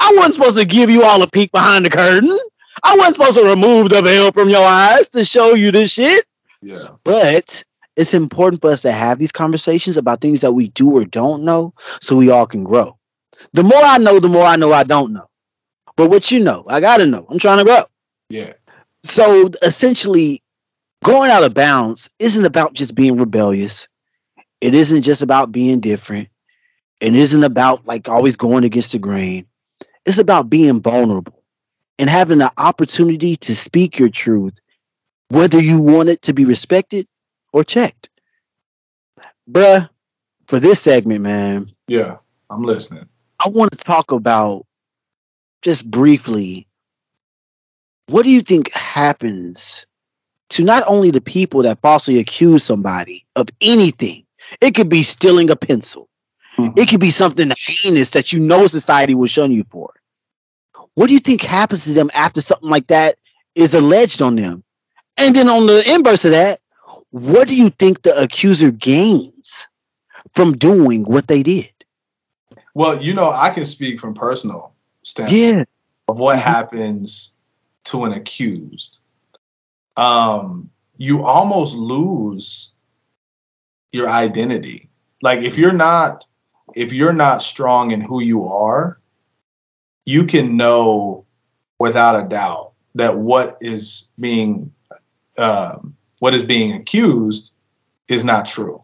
I 0.00 0.12
wasn't 0.16 0.34
supposed 0.34 0.58
to 0.58 0.64
give 0.64 0.90
you 0.90 1.02
all 1.02 1.22
a 1.22 1.30
peek 1.30 1.52
behind 1.52 1.84
the 1.84 1.90
curtain. 1.90 2.36
I 2.82 2.96
wasn't 2.96 3.16
supposed 3.16 3.36
to 3.36 3.44
remove 3.44 3.90
the 3.90 4.02
veil 4.02 4.32
from 4.32 4.48
your 4.48 4.64
eyes 4.64 5.08
to 5.10 5.24
show 5.24 5.54
you 5.54 5.70
this 5.70 5.92
shit. 5.92 6.24
yeah. 6.62 6.88
But 7.04 7.62
it's 7.96 8.14
important 8.14 8.60
for 8.60 8.70
us 8.70 8.82
to 8.82 8.92
have 8.92 9.18
these 9.18 9.32
conversations 9.32 9.96
about 9.96 10.20
things 10.20 10.40
that 10.40 10.52
we 10.52 10.68
do 10.68 10.90
or 10.96 11.04
don't 11.04 11.44
know 11.44 11.72
so 12.00 12.16
we 12.16 12.30
all 12.30 12.46
can 12.46 12.64
grow. 12.64 12.98
The 13.52 13.62
more 13.62 13.82
I 13.82 13.98
know, 13.98 14.18
the 14.18 14.28
more 14.28 14.44
I 14.44 14.56
know 14.56 14.72
I 14.72 14.82
don't 14.82 15.12
know. 15.12 15.26
But 15.96 16.10
what 16.10 16.30
you 16.30 16.40
know, 16.40 16.64
I 16.66 16.80
gotta 16.80 17.06
know. 17.06 17.26
I'm 17.30 17.38
trying 17.38 17.58
to 17.58 17.64
grow. 17.64 17.84
Yeah. 18.28 18.54
So 19.04 19.50
essentially, 19.62 20.42
going 21.04 21.30
out 21.30 21.44
of 21.44 21.54
bounds 21.54 22.10
isn't 22.18 22.44
about 22.44 22.72
just 22.72 22.94
being 22.94 23.16
rebellious. 23.16 23.86
It 24.60 24.74
isn't 24.74 25.02
just 25.02 25.22
about 25.22 25.52
being 25.52 25.78
different. 25.80 26.28
It 27.00 27.14
isn't 27.14 27.44
about 27.44 27.86
like 27.86 28.08
always 28.08 28.36
going 28.36 28.64
against 28.64 28.92
the 28.92 28.98
grain. 28.98 29.46
It's 30.06 30.18
about 30.18 30.50
being 30.50 30.80
vulnerable 30.80 31.43
and 31.98 32.10
having 32.10 32.38
the 32.38 32.50
opportunity 32.58 33.36
to 33.36 33.54
speak 33.54 33.98
your 33.98 34.08
truth, 34.08 34.58
whether 35.28 35.60
you 35.60 35.78
want 35.78 36.08
it 36.08 36.22
to 36.22 36.32
be 36.32 36.44
respected 36.44 37.06
or 37.52 37.64
checked. 37.64 38.10
Bruh, 39.50 39.88
for 40.46 40.60
this 40.60 40.80
segment, 40.80 41.22
man, 41.22 41.70
Yeah. 41.88 42.18
I'm 42.50 42.62
listening. 42.62 43.08
I 43.40 43.48
want 43.48 43.72
to 43.72 43.78
talk 43.78 44.12
about 44.12 44.66
just 45.62 45.90
briefly 45.90 46.68
what 48.06 48.24
do 48.24 48.30
you 48.30 48.40
think 48.40 48.70
happens 48.72 49.86
to 50.50 50.62
not 50.62 50.82
only 50.86 51.10
the 51.10 51.20
people 51.20 51.62
that 51.62 51.80
falsely 51.80 52.18
accuse 52.18 52.62
somebody 52.62 53.24
of 53.36 53.48
anything? 53.60 54.24
It 54.60 54.74
could 54.74 54.88
be 54.88 55.02
stealing 55.02 55.50
a 55.50 55.56
pencil, 55.56 56.08
mm-hmm. 56.56 56.78
it 56.78 56.88
could 56.88 57.00
be 57.00 57.10
something 57.10 57.50
heinous 57.56 58.10
that 58.10 58.32
you 58.32 58.40
know 58.40 58.66
society 58.66 59.14
will 59.14 59.26
shun 59.26 59.52
you 59.52 59.64
for. 59.64 59.90
What 60.94 61.08
do 61.08 61.14
you 61.14 61.20
think 61.20 61.42
happens 61.42 61.84
to 61.84 61.92
them 61.92 62.10
after 62.14 62.40
something 62.40 62.70
like 62.70 62.86
that 62.88 63.16
is 63.54 63.74
alleged 63.74 64.22
on 64.22 64.36
them? 64.36 64.62
And 65.16 65.34
then 65.34 65.48
on 65.48 65.66
the 65.66 65.88
inverse 65.92 66.24
of 66.24 66.32
that, 66.32 66.60
what 67.10 67.48
do 67.48 67.54
you 67.54 67.70
think 67.70 68.02
the 68.02 68.16
accuser 68.20 68.70
gains 68.70 69.68
from 70.34 70.56
doing 70.56 71.04
what 71.04 71.28
they 71.28 71.42
did? 71.42 71.70
Well, 72.74 73.00
you 73.00 73.14
know, 73.14 73.30
I 73.30 73.50
can 73.50 73.64
speak 73.64 74.00
from 74.00 74.14
personal 74.14 74.74
standpoint 75.04 75.38
Yeah. 75.38 75.64
of 76.08 76.18
what 76.18 76.38
Mhm. 76.38 76.42
happens 76.42 77.32
to 77.84 78.04
an 78.04 78.12
accused. 78.12 79.00
Um, 79.96 80.70
you 80.96 81.24
almost 81.24 81.74
lose 81.76 82.72
your 83.92 84.08
identity. 84.08 84.90
Like 85.22 85.40
if 85.40 85.56
you're 85.58 85.72
not 85.72 86.26
if 86.74 86.92
you're 86.92 87.12
not 87.12 87.42
strong 87.42 87.92
in 87.92 88.00
who 88.00 88.20
you 88.20 88.46
are, 88.48 88.98
you 90.04 90.24
can 90.24 90.56
know 90.56 91.24
without 91.78 92.24
a 92.24 92.28
doubt 92.28 92.72
that 92.94 93.18
what 93.18 93.58
is 93.60 94.08
being 94.18 94.72
um, 95.36 95.96
what 96.20 96.34
is 96.34 96.44
being 96.44 96.72
accused 96.72 97.54
is 98.08 98.24
not 98.24 98.46
true. 98.46 98.82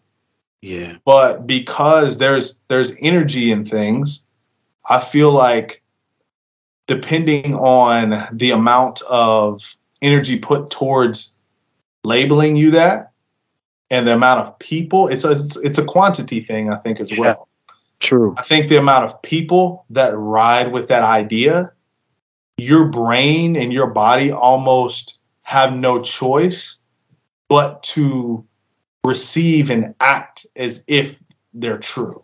Yeah. 0.63 0.97
but 1.07 1.47
because 1.47 2.19
there's 2.19 2.59
there's 2.69 2.95
energy 3.01 3.51
in 3.51 3.65
things 3.65 4.27
i 4.91 4.99
feel 4.99 5.33
like 5.33 5.83
depending 6.87 7.55
on 7.55 8.29
the 8.31 8.51
amount 8.51 9.01
of 9.09 9.75
energy 10.03 10.39
put 10.39 10.69
towards 10.69 11.35
labeling 12.05 12.57
you 12.57 12.71
that 12.73 13.13
and 13.91 14.07
the 14.07 14.13
amount 14.13 14.47
of 14.47 14.59
people 14.59 15.09
it's 15.09 15.25
a 15.25 15.31
it's, 15.31 15.57
it's 15.65 15.79
a 15.79 15.85
quantity 15.85 16.43
thing 16.43 16.71
i 16.71 16.77
think 16.77 17.01
as 17.01 17.11
well 17.17 17.49
True. 18.01 18.35
i 18.39 18.43
think 18.43 18.69
the 18.69 18.77
amount 18.77 19.05
of 19.05 19.23
people 19.23 19.85
that 19.91 20.17
ride 20.17 20.73
with 20.73 20.89
that 20.89 21.03
idea 21.03 21.73
your 22.61 22.87
brain 22.87 23.57
and 23.57 23.73
your 23.73 23.87
body 23.87 24.31
almost 24.31 25.19
have 25.43 25.73
no 25.73 26.01
choice 26.03 26.81
but 27.49 27.83
to 27.83 28.45
receive 29.05 29.71
and 29.71 29.95
act 30.01 30.47
as 30.57 30.85
if 30.87 31.21
they're 31.55 31.79
true. 31.79 32.23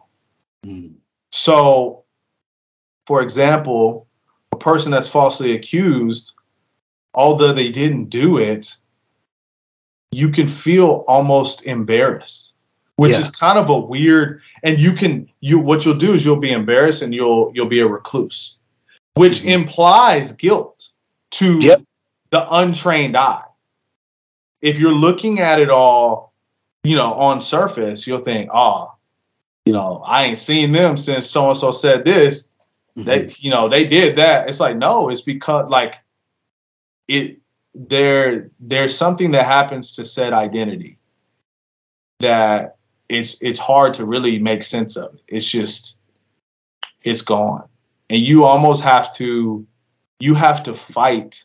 Mm. 0.64 0.96
So, 1.32 2.04
for 3.06 3.22
example, 3.22 4.06
a 4.52 4.56
person 4.56 4.92
that's 4.92 5.08
falsely 5.08 5.54
accused, 5.54 6.34
although 7.14 7.52
they 7.52 7.70
didn't 7.70 8.10
do 8.10 8.38
it, 8.38 8.74
you 10.12 10.28
can 10.28 10.46
feel 10.46 11.04
almost 11.08 11.64
embarrassed, 11.64 12.54
which 12.96 13.12
Yeah. 13.12 13.20
is 13.20 13.30
kind 13.30 13.58
of 13.58 13.68
a 13.70 13.78
weird. 13.78 14.42
And 14.62 14.78
you 14.80 14.92
can 14.92 15.28
you 15.40 15.58
what 15.58 15.84
you'll 15.84 15.94
do 15.94 16.12
is 16.14 16.24
you'll 16.24 16.36
be 16.36 16.52
embarrassed 16.52 17.02
and 17.02 17.14
you'll 17.14 17.52
you'll 17.54 17.66
be 17.66 17.80
a 17.80 17.86
recluse, 17.86 18.56
which 19.14 19.40
Mhm. 19.40 19.50
implies 19.52 20.32
guilt 20.32 20.88
to 21.32 21.58
Yep. 21.60 21.82
the 22.30 22.46
untrained 22.54 23.16
eye. 23.16 23.42
If 24.62 24.78
you're 24.78 24.94
looking 24.94 25.40
at 25.40 25.60
it 25.60 25.70
all, 25.70 26.32
you 26.82 26.96
know, 26.96 27.12
on 27.14 27.40
surface, 27.40 28.06
you'll 28.06 28.18
think, 28.20 28.50
oh, 28.52 28.92
you 29.66 29.72
know, 29.72 30.02
I 30.06 30.24
ain't 30.24 30.38
seen 30.38 30.72
them 30.72 30.96
since 30.96 31.26
so 31.26 31.48
and 31.48 31.56
so 31.56 31.70
said 31.70 32.04
this. 32.04 32.48
Mhm. 32.96 33.04
They, 33.04 33.34
you 33.38 33.50
know, 33.50 33.68
they 33.68 33.84
did 33.86 34.16
that. 34.16 34.48
It's 34.48 34.60
like, 34.60 34.76
no, 34.76 35.10
it's 35.10 35.20
because 35.20 35.68
like 35.70 35.96
it 37.08 37.38
there 37.74 38.50
there's 38.58 38.96
something 38.96 39.32
that 39.32 39.44
happens 39.44 39.92
to 39.92 40.04
said 40.04 40.32
identity 40.32 40.98
that 42.20 42.75
it's 43.08 43.40
it's 43.42 43.58
hard 43.58 43.94
to 43.94 44.04
really 44.04 44.38
make 44.38 44.62
sense 44.62 44.96
of. 44.96 45.14
It. 45.14 45.22
It's 45.28 45.46
just 45.46 45.98
it's 47.02 47.22
gone. 47.22 47.68
And 48.10 48.20
you 48.20 48.44
almost 48.44 48.82
have 48.82 49.14
to 49.16 49.66
you 50.18 50.34
have 50.34 50.62
to 50.64 50.74
fight 50.74 51.44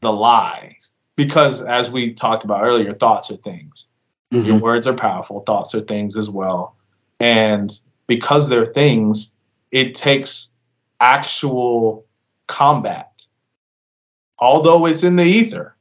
the 0.00 0.12
lies 0.12 0.90
because 1.16 1.62
as 1.62 1.90
we 1.90 2.12
talked 2.12 2.44
about 2.44 2.64
earlier, 2.64 2.94
thoughts 2.94 3.30
are 3.30 3.36
things. 3.36 3.86
Mhm. 4.32 4.46
Your 4.46 4.58
words 4.58 4.86
are 4.86 4.94
powerful, 4.94 5.40
thoughts 5.40 5.74
are 5.74 5.80
things 5.80 6.16
as 6.16 6.28
well. 6.28 6.76
And 7.20 7.72
because 8.06 8.48
they're 8.48 8.66
things, 8.66 9.34
it 9.70 9.94
takes 9.94 10.52
actual 11.00 12.06
combat. 12.46 13.26
Although 14.38 14.86
it's 14.86 15.02
in 15.02 15.16
the 15.16 15.24
ether, 15.24 15.76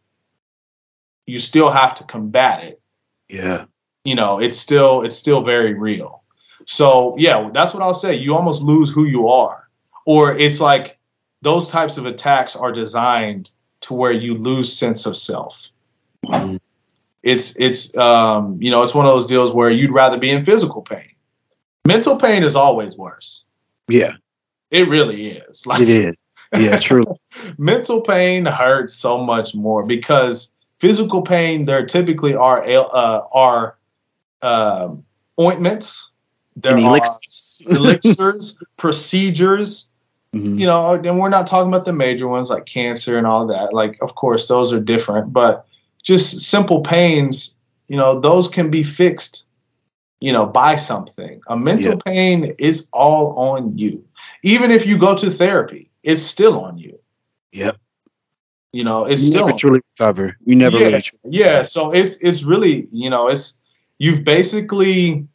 you 1.25 1.39
still 1.39 1.69
have 1.69 1.93
to 1.95 2.03
combat 2.03 2.63
it. 2.63 2.81
Yeah. 3.29 3.65
You 4.07 4.15
know, 4.15 4.39
it's 4.39 4.57
still 4.57 5.01
it's 5.03 5.17
still 5.17 5.41
very 5.41 5.73
real. 5.73 6.23
So 6.65 7.13
yeah, 7.17 7.49
that's 7.53 7.73
what 7.73 7.83
I'll 7.83 7.93
say. 7.93 8.15
You 8.15 8.33
almost 8.35 8.61
lose 8.61 8.89
who 8.89 9.03
you 9.05 9.27
are. 9.27 9.67
Or 10.05 10.33
it's 10.37 10.61
like 10.61 10.97
those 11.41 11.67
types 11.67 11.97
of 11.97 12.05
attacks 12.05 12.55
are 12.55 12.71
designed 12.71 13.51
to 13.81 13.93
where 13.93 14.13
you 14.13 14.33
lose 14.35 14.71
sense 14.71 15.05
of 15.05 15.15
self 15.17 15.69
Mhm. 16.25 16.59
it's 17.23 17.55
it's 17.57 17.95
um 17.95 18.57
you 18.59 18.71
know 18.71 18.81
it's 18.83 18.95
one 18.95 19.05
of 19.05 19.13
those 19.13 19.27
deals 19.27 19.53
where 19.53 19.69
you'd 19.69 19.91
rather 19.91 20.17
be 20.17 20.29
in 20.29 20.43
physical 20.43 20.81
pain 20.81 21.11
mental 21.85 22.17
pain 22.17 22.43
is 22.43 22.55
always 22.55 22.97
worse 22.97 23.45
Yeah. 23.87 24.13
it 24.71 24.89
really 24.89 25.21
is 25.37 25.65
like 25.67 25.79
It 25.85 25.89
is. 25.89 26.23
Yeah. 26.57 26.79
True. 26.79 27.05
mental 27.57 28.01
pain 28.01 28.45
hurts 28.45 28.93
so 28.95 29.17
much 29.17 29.53
more 29.53 29.85
because 29.85 30.53
physical 30.79 31.21
pain 31.21 31.65
there 31.65 31.85
typically 31.85 32.33
are 32.35 32.59
uh, 32.67 33.21
are 33.31 33.76
um, 34.41 35.03
ointments 35.39 36.11
there 36.55 36.75
And 36.75 36.85
are 36.85 36.89
elixirs. 36.89 37.61
elixirs 37.69 38.59
procedures 38.77 39.89
Mhm. 40.35 40.59
you 40.59 40.65
know, 40.65 40.93
and 40.93 41.19
we're 41.19 41.29
not 41.29 41.47
talking 41.47 41.69
about 41.73 41.85
the 41.85 41.93
major 41.93 42.27
ones 42.27 42.49
like 42.49 42.65
cancer 42.65 43.17
and 43.17 43.25
all 43.25 43.47
that. 43.47 43.73
Like, 43.73 43.97
of 44.01 44.15
course, 44.15 44.47
those 44.49 44.73
are 44.73 44.79
different, 44.79 45.31
but 45.31 45.65
just 46.03 46.41
simple 46.41 46.81
pains, 46.81 47.55
you 47.87 47.95
know, 47.95 48.19
those 48.19 48.49
can 48.49 48.69
be 48.69 48.83
fixed, 48.83 49.47
you 50.19 50.33
know, 50.33 50.45
by 50.45 50.75
something. 50.75 51.39
A 51.47 51.55
mental 51.57 51.93
Yeah. 51.93 52.11
pain 52.11 52.53
is 52.59 52.89
all 52.91 53.31
on 53.39 53.77
you. 53.77 54.03
Even 54.43 54.69
if 54.69 54.85
you 54.85 54.97
go 54.97 55.15
to 55.15 55.31
therapy, 55.31 55.87
it's 56.03 56.21
still 56.21 56.59
on 56.59 56.77
you. 56.77 56.95
Yep. 57.53 57.77
You 58.73 58.83
know, 58.83 59.05
it's 59.05 59.23
You 59.23 59.29
still 59.29 59.45
never 59.47 59.57
truly 59.57 59.79
recover. 59.97 60.37
You 60.45 60.55
never 60.57 60.77
Yeah. 60.77 60.87
really 60.87 61.03
yeah 61.29 61.61
so 61.63 61.91
it's 61.91 62.17
it's 62.17 62.43
really 62.43 62.87
you 62.91 63.09
know 63.09 63.27
it's 63.29 63.59
you've 63.99 64.23
basically 64.23 65.27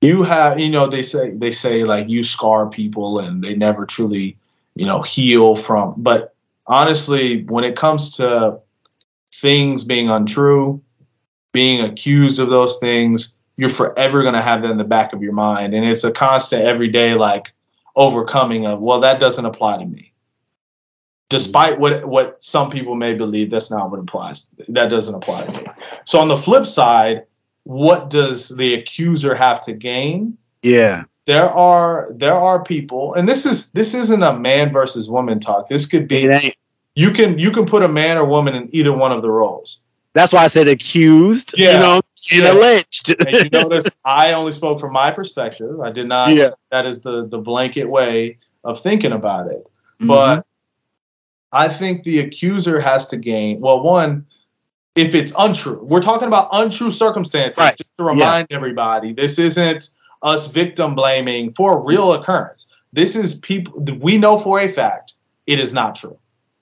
you 0.00 0.22
have 0.22 0.58
you 0.58 0.68
know 0.68 0.86
they 0.86 1.02
say 1.02 1.30
they 1.30 1.52
say 1.52 1.84
like 1.84 2.08
you 2.08 2.22
scar 2.22 2.68
people 2.68 3.18
and 3.18 3.42
they 3.42 3.54
never 3.54 3.86
truly 3.86 4.36
you 4.74 4.86
know 4.86 5.02
heal 5.02 5.54
from 5.54 5.94
but 5.98 6.34
honestly 6.66 7.44
when 7.44 7.64
it 7.64 7.76
comes 7.76 8.16
to 8.16 8.58
things 9.32 9.84
being 9.84 10.10
untrue, 10.10 10.80
being 11.52 11.84
accused 11.84 12.38
of 12.38 12.48
those 12.48 12.78
things, 12.78 13.34
you're 13.56 13.68
forever 13.68 14.22
going 14.22 14.34
to 14.34 14.40
have 14.40 14.62
that 14.62 14.70
in 14.70 14.78
the 14.78 14.84
back 14.84 15.12
of 15.12 15.22
your 15.22 15.32
mind. 15.32 15.74
And 15.74 15.84
it's 15.84 16.04
a 16.04 16.12
constant, 16.12 16.64
everyday, 16.64 17.14
like 17.14 17.52
overcoming 17.96 18.66
of, 18.66 18.80
well, 18.80 19.00
that 19.00 19.20
doesn't 19.20 19.44
apply 19.44 19.78
to 19.78 19.86
me. 19.86 20.12
Despite 21.28 21.78
what, 21.80 22.06
what 22.06 22.42
some 22.42 22.70
people 22.70 22.94
may 22.94 23.14
believe, 23.14 23.50
that's 23.50 23.70
not 23.70 23.90
what 23.90 24.00
applies. 24.00 24.48
That 24.68 24.88
doesn't 24.88 25.14
apply 25.14 25.46
to 25.46 25.60
me. 25.60 25.66
So, 26.04 26.20
on 26.20 26.28
the 26.28 26.36
flip 26.36 26.66
side, 26.66 27.24
what 27.64 28.10
does 28.10 28.48
the 28.48 28.74
accuser 28.74 29.34
have 29.34 29.64
to 29.66 29.72
gain? 29.72 30.36
Yeah. 30.62 31.04
There 31.26 31.48
are 31.48 32.08
there 32.12 32.34
are 32.34 32.64
people, 32.64 33.14
and 33.14 33.28
this 33.28 33.46
is 33.46 33.70
this 33.72 33.94
isn't 33.94 34.22
a 34.22 34.38
man 34.38 34.72
versus 34.72 35.08
woman 35.08 35.38
talk. 35.38 35.68
This 35.68 35.86
could 35.86 36.08
be 36.08 36.52
you 36.96 37.10
can 37.12 37.38
you 37.38 37.50
can 37.52 37.64
put 37.64 37.82
a 37.82 37.88
man 37.88 38.18
or 38.18 38.24
woman 38.24 38.54
in 38.54 38.68
either 38.74 38.92
one 38.92 39.12
of 39.12 39.22
the 39.22 39.30
roles. 39.30 39.78
That's 40.14 40.32
why 40.32 40.44
I 40.44 40.48
said 40.48 40.68
accused. 40.68 41.54
Yeah. 41.56 41.74
You 41.74 41.78
know, 41.78 42.00
and 42.32 42.42
Yeah. 42.42 42.52
alleged. 42.52 43.14
And 43.20 43.36
you 43.36 43.50
notice 43.50 43.86
I 44.04 44.32
only 44.32 44.52
spoke 44.52 44.80
from 44.80 44.92
my 44.92 45.10
perspective. 45.10 45.80
I 45.80 45.90
did 45.90 46.08
not. 46.08 46.32
Yeah. 46.32 46.50
That 46.70 46.86
is 46.86 47.00
the 47.00 47.26
the 47.26 47.38
blanket 47.38 47.88
way 47.88 48.38
of 48.64 48.80
thinking 48.80 49.12
about 49.12 49.46
it. 49.46 49.64
Mm-hmm. 50.00 50.08
But 50.08 50.46
I 51.52 51.68
think 51.68 52.04
the 52.04 52.18
accuser 52.18 52.80
has 52.80 53.06
to 53.08 53.16
gain. 53.16 53.60
Well, 53.60 53.82
one, 53.82 54.26
if 54.94 55.14
it's 55.14 55.32
untrue, 55.38 55.80
we're 55.82 56.02
talking 56.02 56.28
about 56.28 56.48
untrue 56.52 56.90
circumstances. 56.90 57.58
Right. 57.58 57.76
Just 57.76 57.96
to 57.98 58.04
remind 58.04 58.48
everybody, 58.50 59.12
this 59.12 59.38
isn't 59.38 59.90
us 60.22 60.46
victim 60.46 60.94
blaming 60.94 61.50
for 61.50 61.78
a 61.78 61.80
real 61.80 62.12
occurrence. 62.12 62.68
This 62.92 63.16
is 63.16 63.36
people 63.36 63.82
we 64.00 64.18
know 64.18 64.38
for 64.38 64.60
a 64.60 64.68
fact 64.70 65.14
it 65.46 65.58
is 65.58 65.72
not 65.72 65.94
true. 65.96 66.18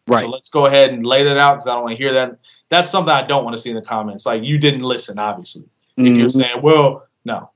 right. 0.07 0.23
So 0.24 0.31
let's 0.31 0.48
go 0.48 0.66
ahead 0.66 0.90
and 0.90 1.05
lay 1.05 1.24
that 1.24 1.36
out 1.36 1.55
because 1.57 1.66
I 1.69 1.74
don't 1.74 1.82
want 1.82 1.93
to 1.97 1.98
hear 2.02 2.12
that. 2.12 2.39
That's 2.69 2.89
something 2.89 3.12
I 3.12 3.23
don't 3.27 3.43
want 3.44 3.57
to 3.57 3.61
see 3.62 3.70
in 3.70 3.77
the 3.77 3.82
comments. 3.82 4.24
Like 4.27 4.43
you 4.44 4.59
didn't 4.59 4.82
listen, 4.82 5.19
obviously. 5.19 5.65
If 5.97 6.16
you're 6.16 6.28
Mhm. 6.28 6.32
saying, 6.32 6.62
well, 6.62 7.07
no. 7.24 7.51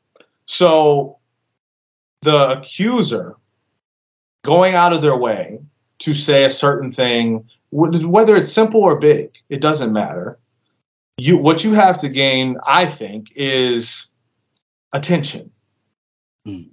So 0.46 1.18
the 2.22 2.50
accuser 2.58 3.36
going 4.42 4.74
out 4.74 4.92
of 4.92 5.02
their 5.02 5.16
way 5.16 5.60
to 6.00 6.14
say 6.14 6.44
a 6.44 6.50
certain 6.50 6.90
thing, 6.90 7.48
whether 7.70 8.36
it's 8.36 8.52
simple 8.52 8.82
or 8.82 8.98
big, 8.98 9.30
it 9.48 9.60
doesn't 9.60 9.92
matter. 9.92 10.38
You 11.16 11.36
what 11.36 11.64
you 11.64 11.72
have 11.72 12.00
to 12.00 12.08
gain, 12.08 12.58
I 12.66 12.86
think, 12.86 13.32
is 13.36 14.08
attention. 14.92 15.50
Mm. 16.46 16.70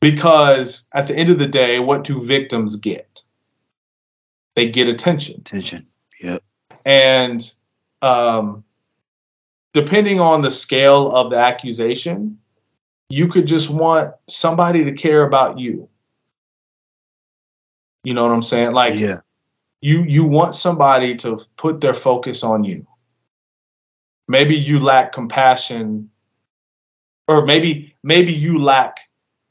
Because 0.00 0.86
at 0.92 1.06
the 1.06 1.16
end 1.16 1.30
of 1.30 1.38
the 1.38 1.46
day, 1.46 1.80
what 1.80 2.04
do 2.04 2.22
victims 2.22 2.76
get? 2.76 3.22
They 4.54 4.68
get 4.68 4.88
attention 4.88 5.40
Attention. 5.40 5.86
Yep. 6.20 6.42
and 6.84 7.52
um, 8.02 8.64
depending 9.72 10.20
on 10.20 10.42
the 10.42 10.50
scale 10.50 11.10
of 11.10 11.30
the 11.30 11.36
accusation, 11.36 12.38
you 13.08 13.28
could 13.28 13.46
just 13.46 13.68
want 13.68 14.14
somebody 14.28 14.84
to 14.84 14.92
care 14.92 15.24
about 15.24 15.58
you. 15.58 15.88
You 18.04 18.14
know 18.14 18.24
what 18.24 18.32
I'm 18.32 18.42
saying? 18.42 18.72
Like 18.72 18.94
yeah. 18.94 19.16
you 19.80 20.04
you 20.04 20.24
want 20.24 20.54
somebody 20.54 21.14
to 21.16 21.40
put 21.56 21.80
their 21.80 21.94
focus 21.94 22.44
on 22.44 22.64
you. 22.64 22.86
Maybe 24.28 24.54
you 24.54 24.80
lack 24.80 25.12
compassion, 25.12 26.10
or 27.28 27.44
maybe 27.44 27.94
maybe 28.02 28.32
you 28.32 28.58
lack 28.58 29.00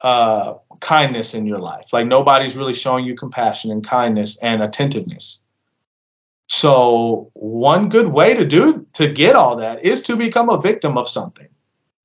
uh, 0.01 0.55
kindness 0.79 1.33
in 1.33 1.45
your 1.45 1.59
life. 1.59 1.93
Like 1.93 2.07
nobody's 2.07 2.55
really 2.55 2.73
showing 2.73 3.05
you 3.05 3.15
compassion 3.15 3.71
and 3.71 3.85
kindness 3.85 4.37
and 4.41 4.61
attentiveness. 4.61 5.41
So 6.47 7.31
one 7.33 7.89
good 7.89 8.07
way 8.07 8.33
to 8.33 8.45
do 8.45 8.85
to 8.93 9.07
get 9.11 9.35
all 9.35 9.55
that 9.55 9.83
is 9.83 10.01
to 10.03 10.15
become 10.15 10.49
a 10.49 10.61
victim 10.61 10.97
of 10.97 11.07
something. 11.07 11.47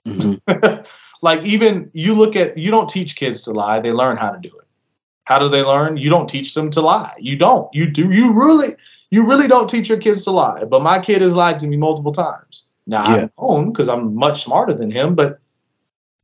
Mhm. 0.06 0.86
like 1.22 1.42
even 1.44 1.90
you 1.92 2.14
look 2.14 2.36
at 2.36 2.56
you 2.56 2.70
don't 2.70 2.88
teach 2.88 3.16
kids 3.16 3.42
to 3.42 3.50
lie, 3.50 3.80
they 3.80 3.92
learn 3.92 4.16
how 4.16 4.30
to 4.30 4.38
do 4.38 4.48
it. 4.48 4.66
How 5.24 5.38
do 5.38 5.48
they 5.48 5.62
learn? 5.62 5.98
You 5.98 6.08
don't 6.08 6.28
teach 6.28 6.54
them 6.54 6.70
to 6.70 6.80
lie. 6.80 7.14
You 7.18 7.36
don't. 7.36 7.68
You 7.74 7.90
do 7.90 8.10
you 8.10 8.32
really 8.32 8.74
you 9.10 9.24
really 9.24 9.48
don't 9.48 9.68
teach 9.68 9.88
your 9.88 9.98
kids 9.98 10.24
to 10.24 10.30
lie. 10.30 10.64
But 10.64 10.82
my 10.82 10.98
kid 10.98 11.22
has 11.22 11.34
lied 11.34 11.58
to 11.60 11.66
me 11.66 11.76
multiple 11.76 12.12
times. 12.12 12.64
Now 12.86 13.14
Yeah. 13.14 13.24
I 13.24 13.30
own 13.38 13.72
because 13.72 13.88
I'm 13.88 14.14
much 14.14 14.44
smarter 14.44 14.74
than 14.74 14.90
him, 14.90 15.14
but 15.14 15.40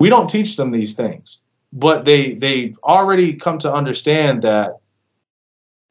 we 0.01 0.09
don't 0.11 0.29
teach 0.29 0.57
them 0.57 0.71
these 0.71 0.95
things. 0.95 1.43
But 1.73 2.05
they 2.05 2.35
they've 2.35 2.77
already 2.85 3.35
come 3.35 3.59
to 3.59 3.73
understand 3.73 4.43
that 4.43 4.79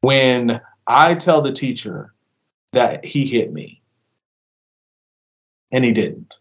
when 0.02 0.61
I 0.88 1.15
tell 1.15 1.41
the 1.41 1.52
teacher 1.52 2.14
that 2.74 3.06
he 3.06 3.26
hit 3.26 3.53
me 3.53 3.82
and 5.72 5.84
he 5.84 5.91
didn't, 5.91 6.40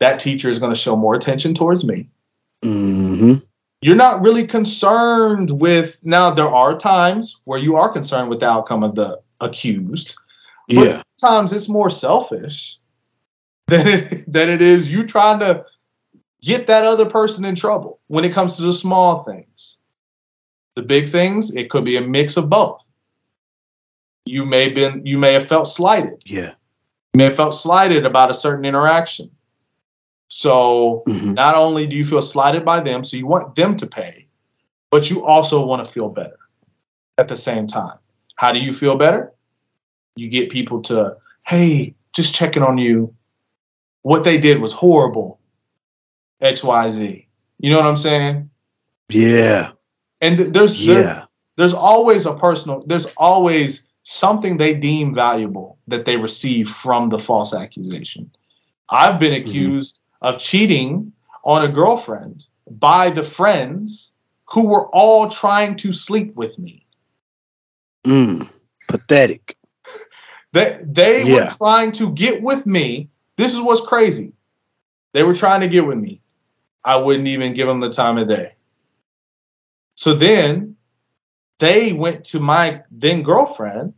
that 0.00 0.18
teacher 0.18 0.48
is 0.50 0.58
going 0.58 0.72
to 0.72 0.78
show 0.78 0.96
more 0.96 1.14
attention 1.14 1.54
towards 1.54 1.84
me. 1.84 2.08
Mhm. 2.64 3.44
You're 3.82 3.96
not 3.96 4.22
really 4.22 4.46
concerned 4.46 5.60
with 5.60 6.00
now 6.04 6.30
there 6.30 6.48
are 6.48 6.78
times 6.78 7.40
where 7.44 7.58
you 7.58 7.74
are 7.74 7.88
concerned 7.88 8.30
with 8.30 8.38
the 8.40 8.48
outcome 8.48 8.84
of 8.84 8.94
the 8.94 9.20
accused. 9.40 10.14
But 10.68 10.74
Yeah. 10.76 11.00
sometimes 11.20 11.52
it's 11.52 11.68
more 11.68 11.90
selfish 11.90 12.78
than 13.66 13.86
it, 13.88 14.32
than 14.32 14.48
it 14.48 14.62
is 14.62 14.90
you 14.90 15.04
trying 15.04 15.40
to 15.40 15.64
get 16.42 16.68
that 16.68 16.84
other 16.84 17.06
person 17.06 17.44
in 17.44 17.56
trouble 17.56 17.98
when 18.06 18.24
it 18.24 18.32
comes 18.32 18.56
to 18.56 18.62
the 18.62 18.72
small 18.72 19.24
things. 19.24 19.78
The 20.76 20.82
big 20.82 21.10
things, 21.10 21.54
it 21.54 21.68
could 21.68 21.84
be 21.84 21.96
a 21.96 22.00
mix 22.00 22.36
of 22.36 22.48
both. 22.48 22.86
You 24.24 24.44
may 24.44 24.68
been 24.68 25.04
you 25.04 25.18
may 25.18 25.32
have 25.32 25.46
felt 25.46 25.66
slighted. 25.66 26.22
Yeah. 26.24 26.50
You 27.14 27.18
may 27.18 27.24
have 27.24 27.36
felt 27.36 27.52
slighted 27.52 28.06
about 28.06 28.30
a 28.30 28.34
certain 28.34 28.64
interaction. 28.64 29.28
So 30.34 31.02
Mhm. 31.06 31.34
not 31.34 31.56
only 31.56 31.86
do 31.86 31.94
you 31.94 32.04
feel 32.04 32.22
slighted 32.22 32.64
by 32.64 32.80
them, 32.80 33.04
so 33.04 33.18
you 33.18 33.26
want 33.26 33.54
them 33.54 33.76
to 33.76 33.86
pay, 33.86 34.26
but 34.90 35.10
you 35.10 35.22
also 35.22 35.62
want 35.62 35.84
to 35.84 35.90
feel 35.90 36.08
better 36.08 36.38
at 37.18 37.28
the 37.28 37.36
same 37.36 37.66
time. 37.66 37.98
How 38.36 38.50
do 38.50 38.58
you 38.58 38.72
feel 38.72 38.96
better? 38.96 39.30
You 40.16 40.30
get 40.30 40.48
people 40.48 40.80
to, 40.84 41.18
hey, 41.46 41.94
just 42.14 42.34
checking 42.34 42.62
on 42.62 42.78
you. 42.78 43.14
What 44.04 44.24
they 44.24 44.38
did 44.38 44.62
was 44.62 44.72
horrible. 44.72 45.38
XYZ. 46.40 47.26
You 47.58 47.70
know 47.70 47.76
what 47.76 47.86
I'm 47.86 47.98
saying? 47.98 48.48
Yeah. 49.10 49.72
And 50.22 50.38
th- 50.38 50.52
there's 50.54 50.86
there- 50.86 51.02
Yeah. 51.02 51.24
there's 51.58 51.74
always 51.74 52.24
a 52.24 52.34
personal 52.34 52.82
there's 52.86 53.06
always 53.18 53.86
something 54.04 54.56
they 54.56 54.72
deem 54.74 55.12
valuable 55.12 55.76
that 55.88 56.06
they 56.06 56.16
receive 56.16 56.70
from 56.70 57.10
the 57.10 57.18
false 57.18 57.52
accusation. 57.52 58.30
I've 58.88 59.20
been 59.20 59.34
Mhm. 59.34 59.46
accused 59.46 60.01
of 60.22 60.38
cheating 60.38 61.12
on 61.44 61.64
a 61.64 61.68
girlfriend 61.68 62.46
by 62.70 63.10
the 63.10 63.22
friends 63.22 64.12
who 64.46 64.68
were 64.68 64.88
all 64.88 65.28
trying 65.28 65.76
to 65.76 65.92
sleep 65.92 66.34
with 66.34 66.58
me. 66.58 66.86
Mm. 68.06 68.48
Pathetic. 68.88 69.56
They 70.52 70.78
they 70.82 71.24
were 71.32 71.48
trying 71.56 71.92
to 71.92 72.12
get 72.12 72.42
with 72.42 72.66
me. 72.66 73.08
This 73.36 73.54
is 73.54 73.60
what's 73.60 73.80
crazy. 73.80 74.32
They 75.12 75.22
were 75.22 75.34
trying 75.34 75.60
to 75.62 75.68
get 75.68 75.86
with 75.86 75.98
me. 75.98 76.20
I 76.84 76.96
wouldn't 76.96 77.28
even 77.28 77.54
give 77.54 77.68
them 77.68 77.80
the 77.80 77.90
time 77.90 78.18
of 78.18 78.28
day. 78.28 78.54
So 79.94 80.14
then 80.14 80.76
they 81.58 81.92
went 81.92 82.24
to 82.24 82.40
my 82.40 82.82
then 82.90 83.22
girlfriend 83.22 83.94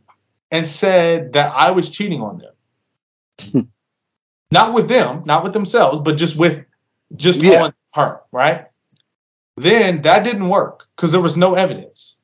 and 0.51 0.65
said 0.65 1.33
that 1.33 1.53
I 1.53 1.71
was 1.71 1.89
cheating 1.89 2.21
on 2.21 2.37
them. 2.37 3.71
not 4.55 4.73
with 4.73 4.87
them, 4.87 5.21
not 5.25 5.43
with 5.43 5.51
themselves, 5.51 5.99
but 5.99 6.15
just 6.15 6.37
with 6.37 6.65
just 7.17 7.41
Yeah. 7.41 7.63
on 7.65 7.73
her, 7.93 8.21
right? 8.31 8.67
Then 9.57 10.01
that 10.03 10.23
didn't 10.23 10.49
work 10.49 10.87
because 10.95 11.11
there 11.11 11.21
was 11.21 11.35
no 11.37 11.55
evidence. 11.55 12.17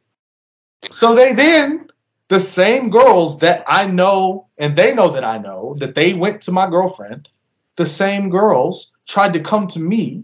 So 0.83 1.13
they 1.13 1.33
then 1.33 1.89
the 2.29 2.39
same 2.39 2.89
girls 2.89 3.39
that 3.39 3.63
I 3.67 3.85
know 3.85 4.47
and 4.57 4.75
they 4.75 4.95
know 4.95 5.09
that 5.09 5.25
I 5.25 5.37
know 5.37 5.75
that 5.79 5.95
they 5.95 6.13
went 6.13 6.41
to 6.43 6.51
my 6.51 6.69
girlfriend, 6.69 7.27
the 7.75 7.85
same 7.85 8.29
girls 8.29 8.91
tried 9.07 9.33
to 9.33 9.41
come 9.41 9.67
to 9.67 9.79
me 9.79 10.23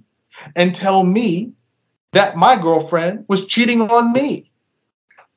and 0.55 0.73
tell 0.73 1.03
me 1.03 1.51
that 2.13 2.37
my 2.37 2.55
girlfriend 2.67 3.25
was 3.27 3.47
cheating 3.47 3.81
on 3.81 4.13
me. 4.13 4.49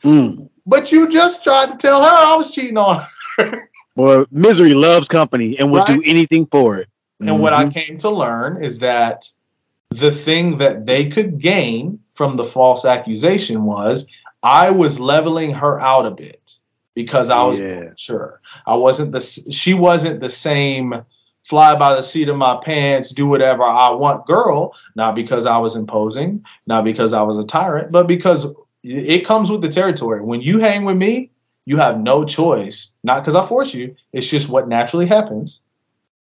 Mm. 0.05 0.49
But 0.67 0.93
you 0.93 1.09
just 1.09 1.43
tried 1.43 1.73
to 1.73 1.77
tell 1.77 2.01
her 2.03 2.17
I 2.33 2.37
was 2.37 2.55
cheating 2.55 2.79
on 2.79 3.05
her. 3.39 3.69
Well, 3.97 4.27
misery 4.31 4.75
loves 4.75 5.09
company 5.09 5.59
and 5.59 5.71
will 5.73 5.85
do 5.85 6.03
anything 6.05 6.47
for 6.47 6.79
it. 6.79 6.89
And 7.21 7.41
what 7.41 7.53
I 7.53 7.67
Mhm. 7.67 7.75
came 7.75 7.99
to 7.99 8.11
learn 8.11 8.63
is 8.63 8.79
that 8.79 9.29
the 9.91 10.13
thing 10.13 10.59
that 10.59 10.87
they 10.87 11.07
could 11.07 11.39
gain 11.39 11.99
from 12.15 12.37
the 12.37 12.45
false 12.45 12.85
accusation 12.85 13.65
was 13.65 14.07
I 14.43 14.71
was 14.71 14.99
leveling 14.99 15.53
her 15.53 15.81
out 15.81 16.07
a 16.07 16.11
bit 16.11 16.57
because 16.95 17.29
I 17.31 17.43
was 17.45 17.59
Yeah. 17.59 17.91
sure 17.97 18.41
I 18.67 18.75
wasn't 18.75 19.13
the 19.13 19.21
she 19.21 19.75
wasn't 19.75 20.21
the 20.21 20.31
same 20.31 21.03
fly 21.45 21.75
by 21.75 21.95
the 21.95 22.03
seat 22.03 22.29
of 22.29 22.37
my 22.37 22.57
pants, 22.63 23.11
do 23.11 23.27
whatever 23.27 23.65
I 23.65 23.91
want 23.91 24.27
girl, 24.27 24.75
not 24.95 25.15
because 25.15 25.47
I 25.47 25.59
was 25.59 25.75
imposing, 25.75 26.45
not 26.67 26.85
because 26.85 27.13
I 27.13 27.23
was 27.23 27.39
a 27.39 27.45
tyrant, 27.45 27.91
but 27.91 28.07
because 28.07 28.47
it 28.85 29.27
comes 29.27 29.51
with 29.51 29.61
the 29.61 29.69
territory. 29.69 30.23
When 30.23 30.41
you 30.41 30.59
hang 30.59 30.85
with 30.85 30.97
me, 30.97 31.31
you 31.71 31.77
have 31.77 32.01
no 32.01 32.25
choice, 32.25 32.91
not 33.05 33.21
because 33.21 33.37
I 33.37 33.47
force 33.47 33.73
you, 33.73 33.95
it's 34.13 34.27
just 34.27 34.49
what 34.49 34.67
naturally 34.67 35.07
happens. 35.07 35.61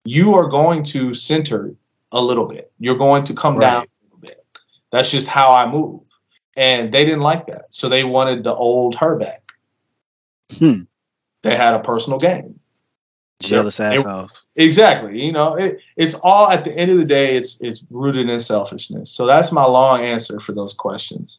You 0.05 0.35
are 0.35 0.49
going 0.49 0.83
to 0.95 1.15
center 1.15 1.77
a 2.11 2.21
little 2.21 2.47
bit. 2.47 2.73
You're 2.81 2.99
going 2.99 3.23
to 3.23 3.35
come 3.35 3.57
right. 3.57 3.61
down 3.61 3.83
a 3.83 4.05
little 4.05 4.19
bit. 4.19 4.45
That's 4.91 5.13
just 5.13 5.29
how 5.29 5.53
I 5.53 5.71
move. 5.71 6.01
And 6.57 6.91
they 6.91 7.05
didn't 7.05 7.21
like 7.21 7.47
that. 7.47 7.67
So 7.71 7.89
they 7.89 8.03
wanted 8.03 8.43
the 8.43 8.53
old 8.53 8.97
her 8.97 9.15
back. 9.15 9.53
Hmm. 10.59 10.81
They 11.45 11.55
had 11.57 11.75
a 11.75 11.79
personal 11.79 12.19
game. 12.19 12.59
Jealous 13.39 13.79
assholes. 13.79 14.45
Exactly. 14.57 15.25
You 15.25 15.31
know, 15.31 15.55
it, 15.55 15.79
it's 15.97 16.15
all 16.15 16.51
at 16.51 16.65
the 16.65 16.77
end 16.77 16.91
of 16.91 16.97
the 16.99 17.05
day, 17.05 17.37
it's 17.37 17.61
it's 17.61 17.85
rooted 17.91 18.29
in 18.29 18.41
selfishness. 18.41 19.13
So 19.13 19.25
that's 19.25 19.53
my 19.53 19.65
long 19.65 20.01
answer 20.01 20.41
for 20.41 20.51
those 20.51 20.75
questions. 20.75 21.39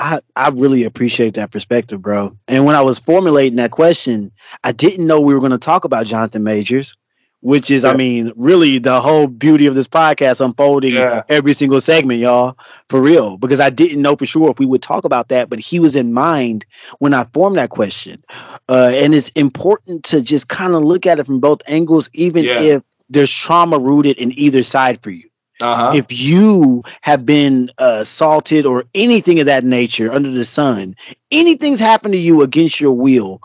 I, 0.00 0.20
I 0.34 0.48
really 0.50 0.84
appreciate 0.84 1.34
that 1.34 1.52
perspective, 1.52 2.02
bro. 2.02 2.36
And 2.48 2.64
when 2.64 2.74
I 2.74 2.80
was 2.82 2.98
formulating 2.98 3.56
that 3.56 3.70
question, 3.70 4.32
I 4.64 4.72
didn't 4.72 5.06
know 5.06 5.20
we 5.20 5.34
were 5.34 5.40
going 5.40 5.52
to 5.52 5.58
talk 5.58 5.84
about 5.84 6.06
Jonathan 6.06 6.42
Majors 6.42 6.96
which 7.44 7.70
is, 7.70 7.84
yeah. 7.84 7.90
I 7.90 7.94
mean, 7.94 8.32
really 8.36 8.78
the 8.78 9.02
whole 9.02 9.26
beauty 9.26 9.66
of 9.66 9.74
this 9.74 9.86
podcast 9.86 10.42
unfolding 10.42 10.94
yeah. 10.94 11.24
every 11.28 11.52
single 11.52 11.78
segment, 11.78 12.18
y'all, 12.20 12.56
for 12.88 13.02
real. 13.02 13.36
Because 13.36 13.60
I 13.60 13.68
didn't 13.68 14.00
know 14.00 14.16
for 14.16 14.24
sure 14.24 14.50
if 14.50 14.58
we 14.58 14.64
would 14.64 14.80
talk 14.80 15.04
about 15.04 15.28
that, 15.28 15.50
but 15.50 15.58
he 15.58 15.78
was 15.78 15.94
in 15.94 16.14
mind 16.14 16.64
when 17.00 17.12
I 17.12 17.24
formed 17.34 17.56
that 17.56 17.68
question. 17.68 18.24
Uh, 18.66 18.92
and 18.94 19.14
it's 19.14 19.28
important 19.30 20.04
to 20.04 20.22
just 20.22 20.48
kind 20.48 20.74
of 20.74 20.84
look 20.84 21.04
at 21.04 21.18
it 21.18 21.26
from 21.26 21.38
both 21.38 21.60
angles, 21.66 22.08
even 22.14 22.44
yeah. 22.44 22.60
if 22.60 22.82
there's 23.10 23.30
trauma 23.30 23.78
rooted 23.78 24.16
in 24.16 24.32
either 24.38 24.62
side 24.62 25.02
for 25.02 25.10
you. 25.10 25.28
Uh-huh. 25.60 25.92
If 25.94 26.06
you 26.10 26.82
have 27.02 27.24
been 27.24 27.70
uh, 27.78 27.98
assaulted 28.00 28.66
or 28.66 28.84
anything 28.94 29.38
of 29.40 29.46
that 29.46 29.64
nature 29.64 30.10
under 30.12 30.30
the 30.30 30.44
sun, 30.44 30.96
anything's 31.30 31.80
happened 31.80 32.12
to 32.12 32.18
you 32.18 32.42
against 32.42 32.80
your 32.80 32.92
will, 32.92 33.40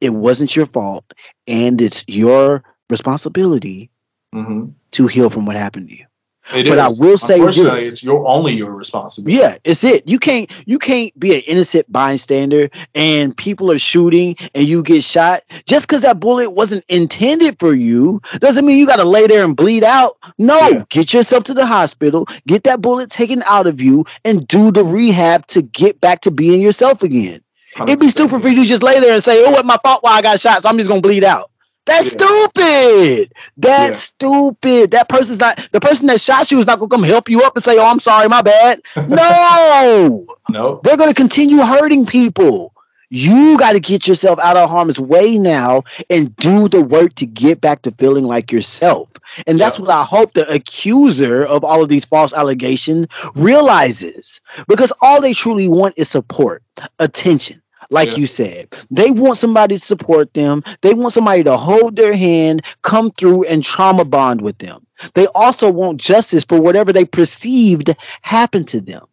it 0.00 0.10
wasn't 0.10 0.54
your 0.54 0.66
fault, 0.66 1.04
and 1.46 1.80
it's 1.80 2.04
your 2.06 2.62
responsibility 2.90 3.90
mm-hmm. 4.34 4.70
to 4.92 5.06
heal 5.06 5.30
from 5.30 5.46
what 5.46 5.56
happened 5.56 5.88
to 5.88 5.96
you. 5.96 6.06
It 6.54 6.66
but 6.66 6.78
is. 6.78 6.98
I 6.98 7.02
will 7.02 7.16
say 7.16 7.40
this: 7.40 7.58
it's 7.58 8.02
your 8.02 8.26
only 8.26 8.54
your 8.54 8.72
responsibility. 8.72 9.38
Yeah, 9.38 9.56
it's 9.64 9.84
it. 9.84 10.08
You 10.08 10.18
can't 10.18 10.50
you 10.66 10.78
can't 10.78 11.18
be 11.18 11.34
an 11.34 11.42
innocent 11.46 11.90
bystander 11.92 12.70
and 12.94 13.36
people 13.36 13.70
are 13.70 13.78
shooting 13.78 14.36
and 14.54 14.66
you 14.66 14.82
get 14.82 15.04
shot 15.04 15.42
just 15.66 15.86
because 15.86 16.02
that 16.02 16.20
bullet 16.20 16.50
wasn't 16.50 16.84
intended 16.88 17.58
for 17.58 17.74
you 17.74 18.20
doesn't 18.38 18.64
mean 18.64 18.78
you 18.78 18.86
got 18.86 18.96
to 18.96 19.04
lay 19.04 19.26
there 19.26 19.44
and 19.44 19.56
bleed 19.56 19.84
out. 19.84 20.12
No, 20.38 20.58
yeah. 20.68 20.84
get 20.88 21.12
yourself 21.12 21.44
to 21.44 21.54
the 21.54 21.66
hospital, 21.66 22.26
get 22.46 22.64
that 22.64 22.80
bullet 22.80 23.10
taken 23.10 23.42
out 23.44 23.66
of 23.66 23.80
you, 23.80 24.04
and 24.24 24.46
do 24.46 24.70
the 24.70 24.84
rehab 24.84 25.46
to 25.48 25.62
get 25.62 26.00
back 26.00 26.22
to 26.22 26.30
being 26.30 26.62
yourself 26.62 27.02
again. 27.02 27.40
It'd 27.82 28.00
be 28.00 28.08
stupid 28.08 28.42
for 28.42 28.48
you 28.48 28.56
to 28.56 28.64
just 28.64 28.82
lay 28.82 28.98
there 28.98 29.14
and 29.14 29.22
say, 29.22 29.44
"Oh, 29.44 29.50
what 29.50 29.66
my 29.66 29.76
fault? 29.84 30.02
Why 30.02 30.12
I 30.12 30.22
got 30.22 30.40
shot? 30.40 30.62
So 30.62 30.68
I'm 30.68 30.78
just 30.78 30.88
gonna 30.88 31.00
bleed 31.00 31.24
out." 31.24 31.50
That's 31.88 32.12
yeah. 32.12 32.18
stupid. 32.18 33.32
That's 33.56 33.88
yeah. 33.88 33.92
stupid. 33.94 34.90
That 34.90 35.08
person's 35.08 35.40
not 35.40 35.56
the 35.72 35.80
person 35.80 36.06
that 36.08 36.20
shot 36.20 36.50
you 36.50 36.58
is 36.58 36.66
not 36.66 36.78
gonna 36.78 36.90
come 36.90 37.02
help 37.02 37.30
you 37.30 37.42
up 37.42 37.56
and 37.56 37.64
say, 37.64 37.76
"Oh, 37.78 37.86
I'm 37.86 37.98
sorry, 37.98 38.28
my 38.28 38.42
bad." 38.42 38.82
No, 39.08 40.26
no, 40.50 40.80
they're 40.84 40.96
gonna 40.96 41.14
continue 41.14 41.58
hurting 41.58 42.04
people. 42.06 42.74
You 43.10 43.56
got 43.56 43.72
to 43.72 43.80
get 43.80 44.06
yourself 44.06 44.38
out 44.38 44.58
of 44.58 44.68
harm's 44.68 45.00
way 45.00 45.38
now 45.38 45.84
and 46.10 46.36
do 46.36 46.68
the 46.68 46.82
work 46.82 47.14
to 47.14 47.26
get 47.26 47.58
back 47.58 47.80
to 47.82 47.90
feeling 47.92 48.24
like 48.24 48.52
yourself. 48.52 49.10
And 49.46 49.58
that's 49.58 49.78
what 49.78 49.88
I 49.88 50.04
hope 50.04 50.34
the 50.34 50.46
accuser 50.52 51.42
of 51.46 51.64
all 51.64 51.82
of 51.82 51.88
these 51.88 52.04
false 52.04 52.34
allegations 52.34 53.06
realizes 53.34 54.42
because 54.68 54.92
all 55.00 55.22
they 55.22 55.32
truly 55.32 55.68
want 55.68 55.94
is 55.96 56.10
support, 56.10 56.62
attention 56.98 57.62
like 57.90 58.12
yeah. 58.12 58.16
you 58.16 58.26
said. 58.26 58.68
They 58.90 59.10
want 59.10 59.36
somebody 59.36 59.76
to 59.76 59.80
support 59.80 60.34
them. 60.34 60.62
They 60.82 60.94
want 60.94 61.12
somebody 61.12 61.42
to 61.44 61.56
hold 61.56 61.96
their 61.96 62.14
hand, 62.14 62.62
come 62.82 63.10
through, 63.12 63.44
and 63.44 63.62
trauma 63.62 64.04
bond 64.04 64.42
with 64.42 64.58
them. 64.58 64.86
They 65.14 65.26
also 65.34 65.70
want 65.70 66.00
justice 66.00 66.44
for 66.44 66.60
whatever 66.60 66.92
they 66.92 67.04
perceived 67.04 67.94
happened 68.22 68.68
to 68.68 68.80
them. 68.80 69.04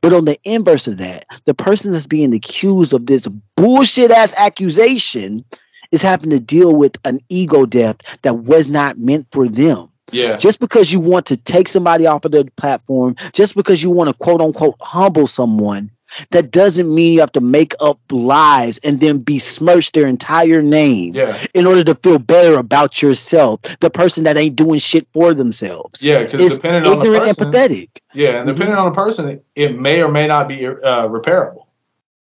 But 0.00 0.12
on 0.12 0.24
the 0.24 0.38
inverse 0.44 0.86
of 0.86 0.98
that, 0.98 1.26
the 1.44 1.54
person 1.54 1.92
that's 1.92 2.06
being 2.06 2.32
accused 2.32 2.92
of 2.92 3.06
this 3.06 3.26
bullshit 3.56 4.10
ass 4.10 4.34
accusation 4.36 5.44
is 5.90 6.02
having 6.02 6.30
to 6.30 6.40
deal 6.40 6.74
with 6.74 6.96
an 7.04 7.20
ego 7.28 7.66
death 7.66 7.96
that 8.22 8.38
was 8.38 8.68
not 8.68 8.98
meant 8.98 9.26
for 9.32 9.48
them. 9.48 9.88
Yeah. 10.10 10.36
Just 10.36 10.60
because 10.60 10.92
you 10.92 11.00
want 11.00 11.26
to 11.26 11.36
take 11.36 11.68
somebody 11.68 12.06
off 12.06 12.24
of 12.24 12.32
the 12.32 12.48
platform, 12.56 13.16
just 13.32 13.54
because 13.54 13.82
you 13.82 13.90
want 13.90 14.08
to 14.08 14.14
quote 14.14 14.40
unquote 14.40 14.76
humble 14.80 15.26
someone, 15.26 15.90
that 16.30 16.50
doesn't 16.50 16.92
mean 16.94 17.14
you 17.14 17.20
have 17.20 17.32
to 17.32 17.40
make 17.40 17.74
up 17.80 17.98
lies 18.10 18.78
and 18.78 19.00
then 19.00 19.18
besmirch 19.18 19.92
their 19.92 20.06
entire 20.06 20.62
name 20.62 21.14
yeah. 21.14 21.36
in 21.54 21.66
order 21.66 21.84
to 21.84 21.94
feel 21.96 22.18
better 22.18 22.56
about 22.58 23.02
yourself, 23.02 23.60
the 23.80 23.90
person 23.90 24.24
that 24.24 24.36
ain't 24.36 24.56
doing 24.56 24.78
shit 24.78 25.06
for 25.12 25.34
themselves. 25.34 26.02
Yeah, 26.02 26.24
because 26.24 26.56
depending 26.56 26.90
on 26.90 26.98
the 26.98 27.04
person, 27.04 27.28
and 27.28 27.36
pathetic. 27.36 28.02
Yeah, 28.14 28.38
and 28.38 28.46
depending 28.46 28.74
mm-hmm. 28.74 28.86
on 28.86 28.92
the 28.92 28.94
person, 28.94 29.40
it 29.54 29.78
may 29.78 30.02
or 30.02 30.08
may 30.08 30.26
not 30.26 30.48
be 30.48 30.66
uh, 30.66 31.08
repairable. 31.08 31.66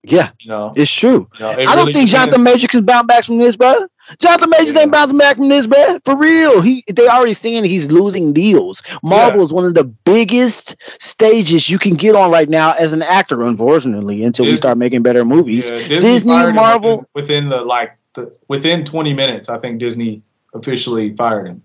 Yeah, 0.03 0.31
you 0.41 0.49
know, 0.49 0.73
it's 0.77 0.93
true. 0.93 1.29
You 1.39 1.45
know, 1.45 1.51
it 1.51 1.69
I 1.69 1.77
don't 1.77 1.87
think 1.87 2.09
depends. 2.09 2.13
Jonathan 2.13 2.43
Majors 2.43 2.67
can 2.69 2.85
bounce 2.85 3.07
back 3.07 3.25
from 3.25 3.39
this, 3.39 3.57
bro. 3.57 3.87
Jonathan 4.19 4.51
Majors 4.51 4.73
yeah. 4.73 4.81
ain't 4.81 4.93
bouncing 4.93 5.19
back 5.19 5.37
from 5.37 5.49
this, 5.49 5.67
bro. 5.67 5.99
For 6.05 6.17
real. 6.17 6.63
He 6.63 6.85
they 6.91 7.07
already 7.07 7.35
saying 7.35 7.65
he's 7.65 7.91
losing 7.91 8.33
deals. 8.33 8.83
Marvel 9.03 9.41
yeah. 9.41 9.45
is 9.45 9.53
one 9.53 9.67
of 9.67 9.75
the 9.75 9.85
biggest 9.85 10.77
stages 10.99 11.69
you 11.69 11.79
can 11.79 11.95
get 11.95 12.17
on 12.17 12.31
right 12.31 12.49
now 12.49 12.73
as 12.73 12.93
an 12.95 13.03
actor, 13.03 13.43
unfortunately, 13.43 14.25
until 14.25 14.45
Disney, 14.45 14.53
we 14.53 14.57
start 14.57 14.79
making 14.79 15.03
better 15.03 15.25
movies. 15.25 15.69
Yeah, 15.69 15.77
Disney, 15.77 16.01
Disney 16.01 16.53
Marvel 16.53 17.07
within, 17.15 17.45
within, 17.45 17.49
the 17.51 17.61
like 17.61 17.97
the 18.15 18.35
within 18.49 18.85
20 18.85 19.13
minutes, 19.13 19.49
I 19.49 19.59
think 19.59 19.79
Disney 19.79 20.23
officially 20.55 21.15
fired 21.15 21.47
him. 21.47 21.63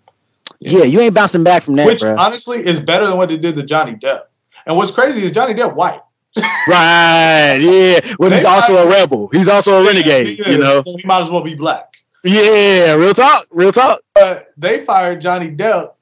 Yeah, 0.60 0.84
you 0.84 1.00
ain't 1.00 1.14
bouncing 1.14 1.44
back 1.44 1.64
from 1.64 1.76
that. 1.78 1.88
Which 1.88 2.02
bro. 2.02 2.16
honestly 2.18 2.66
is 2.66 2.80
better 2.80 3.08
than 3.08 3.18
what 3.18 3.30
they 3.30 3.38
did 3.38 3.56
to 3.56 3.64
Johnny 3.64 3.94
Depp. 3.94 4.24
And 4.66 4.78
what's 4.78 4.92
crazy 4.92 5.24
is 5.24 5.32
Johnny 5.32 5.54
Depp 5.54 5.76
white. 5.76 6.02
Right, 6.68 7.58
yeah. 7.62 8.16
Well, 8.20 8.32
he's 8.32 8.46
also 8.46 8.78
a 8.78 8.88
rebel. 8.88 9.28
He's 9.32 9.48
also 9.48 9.82
a 9.82 9.86
renegade. 9.86 10.40
you 10.40 10.58
know, 10.58 10.82
so 10.82 10.96
he 10.98 11.04
might 11.06 11.24
as 11.24 11.30
well 11.30 11.42
be 11.42 11.56
black. 11.56 11.96
Yeah, 12.24 12.94
real 12.94 13.14
talk, 13.14 13.46
real 13.52 13.72
talk. 13.72 14.02
But 14.16 14.52
they 14.58 14.84
fired 14.84 15.22
Johnny 15.22 15.52
Depp 15.52 15.94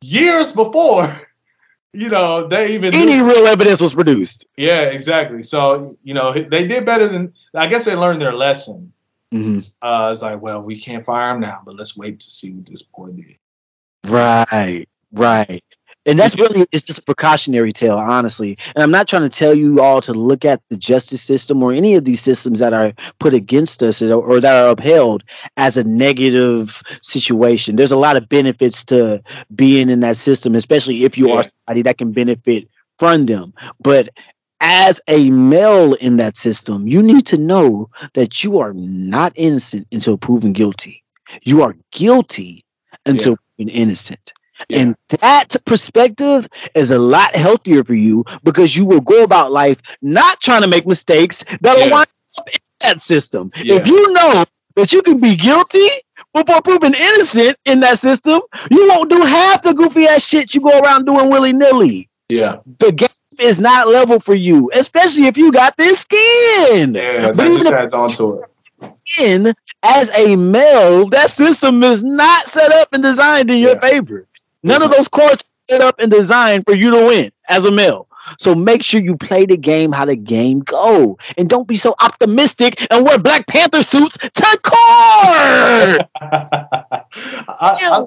years 0.00 0.52
before, 0.52 1.06
you 1.92 2.08
know, 2.08 2.46
they 2.46 2.74
even 2.74 2.94
any 2.94 3.16
knew. 3.16 3.28
real 3.28 3.46
evidence 3.46 3.80
was 3.80 3.94
produced. 3.94 4.46
Yeah, 4.56 4.82
exactly. 4.82 5.42
So 5.42 5.96
you 6.02 6.14
know, 6.14 6.32
they 6.32 6.66
did 6.66 6.86
better 6.86 7.08
than 7.08 7.34
I 7.54 7.66
guess 7.66 7.84
they 7.84 7.94
learned 7.94 8.22
their 8.22 8.32
lesson. 8.32 8.92
Mm-hmm. 9.32 9.60
Uh, 9.80 10.10
it's 10.12 10.22
like, 10.22 10.40
well, 10.40 10.62
we 10.62 10.80
can't 10.80 11.04
fire 11.04 11.34
him 11.34 11.40
now, 11.40 11.62
but 11.64 11.76
let's 11.76 11.96
wait 11.96 12.18
to 12.20 12.30
see 12.30 12.50
what 12.50 12.66
this 12.66 12.82
boy 12.82 13.10
did. 13.10 13.36
Right, 14.08 14.86
right. 15.12 15.62
And 16.10 16.18
that's 16.18 16.36
really 16.36 16.66
it's 16.72 16.84
just 16.84 16.98
a 16.98 17.02
precautionary 17.02 17.72
tale, 17.72 17.96
honestly. 17.96 18.58
And 18.74 18.82
I'm 18.82 18.90
not 18.90 19.06
trying 19.06 19.22
to 19.22 19.28
tell 19.28 19.54
you 19.54 19.80
all 19.80 20.00
to 20.00 20.12
look 20.12 20.44
at 20.44 20.60
the 20.68 20.76
justice 20.76 21.22
system 21.22 21.62
or 21.62 21.72
any 21.72 21.94
of 21.94 22.04
these 22.04 22.20
systems 22.20 22.58
that 22.58 22.72
are 22.72 22.92
put 23.20 23.32
against 23.32 23.80
us 23.80 24.02
or, 24.02 24.14
or 24.20 24.40
that 24.40 24.64
are 24.64 24.70
upheld 24.70 25.22
as 25.56 25.76
a 25.76 25.84
negative 25.84 26.82
situation. 27.00 27.76
There's 27.76 27.92
a 27.92 27.96
lot 27.96 28.16
of 28.16 28.28
benefits 28.28 28.84
to 28.86 29.22
being 29.54 29.88
in 29.88 30.00
that 30.00 30.16
system, 30.16 30.56
especially 30.56 31.04
if 31.04 31.16
you 31.16 31.28
yeah. 31.28 31.36
are 31.36 31.44
somebody 31.44 31.82
that 31.82 31.98
can 31.98 32.10
benefit 32.10 32.68
from 32.98 33.26
them. 33.26 33.54
But 33.78 34.08
as 34.60 35.00
a 35.06 35.30
male 35.30 35.94
in 35.94 36.16
that 36.16 36.36
system, 36.36 36.88
you 36.88 37.04
need 37.04 37.24
to 37.28 37.38
know 37.38 37.88
that 38.14 38.42
you 38.42 38.58
are 38.58 38.72
not 38.74 39.32
innocent 39.36 39.86
until 39.92 40.18
proven 40.18 40.52
guilty. 40.54 41.04
You 41.42 41.62
are 41.62 41.76
guilty 41.92 42.64
until 43.06 43.32
yeah. 43.32 43.36
proven 43.56 43.72
innocent. 43.72 44.32
Yeah. 44.68 44.80
And 44.80 44.96
that 45.20 45.56
perspective 45.64 46.48
is 46.74 46.90
a 46.90 46.98
lot 46.98 47.34
healthier 47.34 47.84
for 47.84 47.94
you 47.94 48.24
because 48.44 48.76
you 48.76 48.84
will 48.84 49.00
go 49.00 49.24
about 49.24 49.52
life 49.52 49.80
not 50.02 50.40
trying 50.40 50.62
to 50.62 50.68
make 50.68 50.86
mistakes 50.86 51.44
that'll 51.60 51.86
yeah. 51.86 51.92
wind 51.92 52.08
up 52.38 52.48
in 52.48 52.60
that 52.80 53.00
system. 53.00 53.50
Yeah. 53.56 53.76
If 53.76 53.86
you 53.86 54.12
know 54.12 54.44
that 54.76 54.92
you 54.92 55.02
can 55.02 55.18
be 55.18 55.36
guilty 55.36 55.88
before 56.34 56.62
proven 56.62 56.94
innocent 56.94 57.56
in 57.64 57.80
that 57.80 57.98
system, 57.98 58.40
you 58.70 58.88
won't 58.88 59.10
do 59.10 59.20
half 59.20 59.62
the 59.62 59.74
goofy 59.74 60.04
ass 60.06 60.24
shit 60.24 60.54
you 60.54 60.60
go 60.60 60.78
around 60.80 61.06
doing 61.06 61.30
willy 61.30 61.52
nilly. 61.52 62.08
Yeah. 62.28 62.56
The 62.78 62.92
game 62.92 63.08
is 63.40 63.58
not 63.58 63.88
level 63.88 64.20
for 64.20 64.34
you, 64.34 64.70
especially 64.72 65.26
if 65.26 65.36
you 65.36 65.50
got 65.50 65.76
this 65.76 66.00
skin. 66.00 66.94
Yeah, 66.94 67.32
that 67.32 67.36
just 67.36 67.72
adds 67.72 67.94
on 67.94 68.10
to 68.10 68.42
it. 68.42 68.50
Skin, 69.04 69.52
as 69.82 70.10
a 70.16 70.36
male, 70.36 71.08
that 71.08 71.30
system 71.30 71.82
is 71.82 72.04
not 72.04 72.48
set 72.48 72.72
up 72.72 72.88
and 72.92 73.02
designed 73.02 73.50
in 73.50 73.58
your 73.58 73.78
favor. 73.80 74.26
None 74.62 74.82
of 74.82 74.90
those 74.90 75.08
courts 75.08 75.44
set 75.70 75.80
up 75.80 75.98
and 75.98 76.10
designed 76.10 76.64
for 76.64 76.74
you 76.74 76.90
to 76.90 77.06
win 77.06 77.30
as 77.48 77.64
a 77.64 77.70
male. 77.70 78.06
So 78.38 78.54
make 78.54 78.82
sure 78.82 79.00
you 79.00 79.16
play 79.16 79.46
the 79.46 79.56
game 79.56 79.92
how 79.92 80.04
the 80.04 80.14
game 80.16 80.60
go, 80.60 81.18
and 81.38 81.48
don't 81.48 81.66
be 81.66 81.76
so 81.76 81.94
optimistic 82.00 82.86
and 82.90 83.04
wear 83.04 83.18
Black 83.18 83.46
Panther 83.46 83.82
suits 83.82 84.18
to 84.18 84.58
court. 84.62 86.06
I, 86.20 87.04
I, 87.58 88.04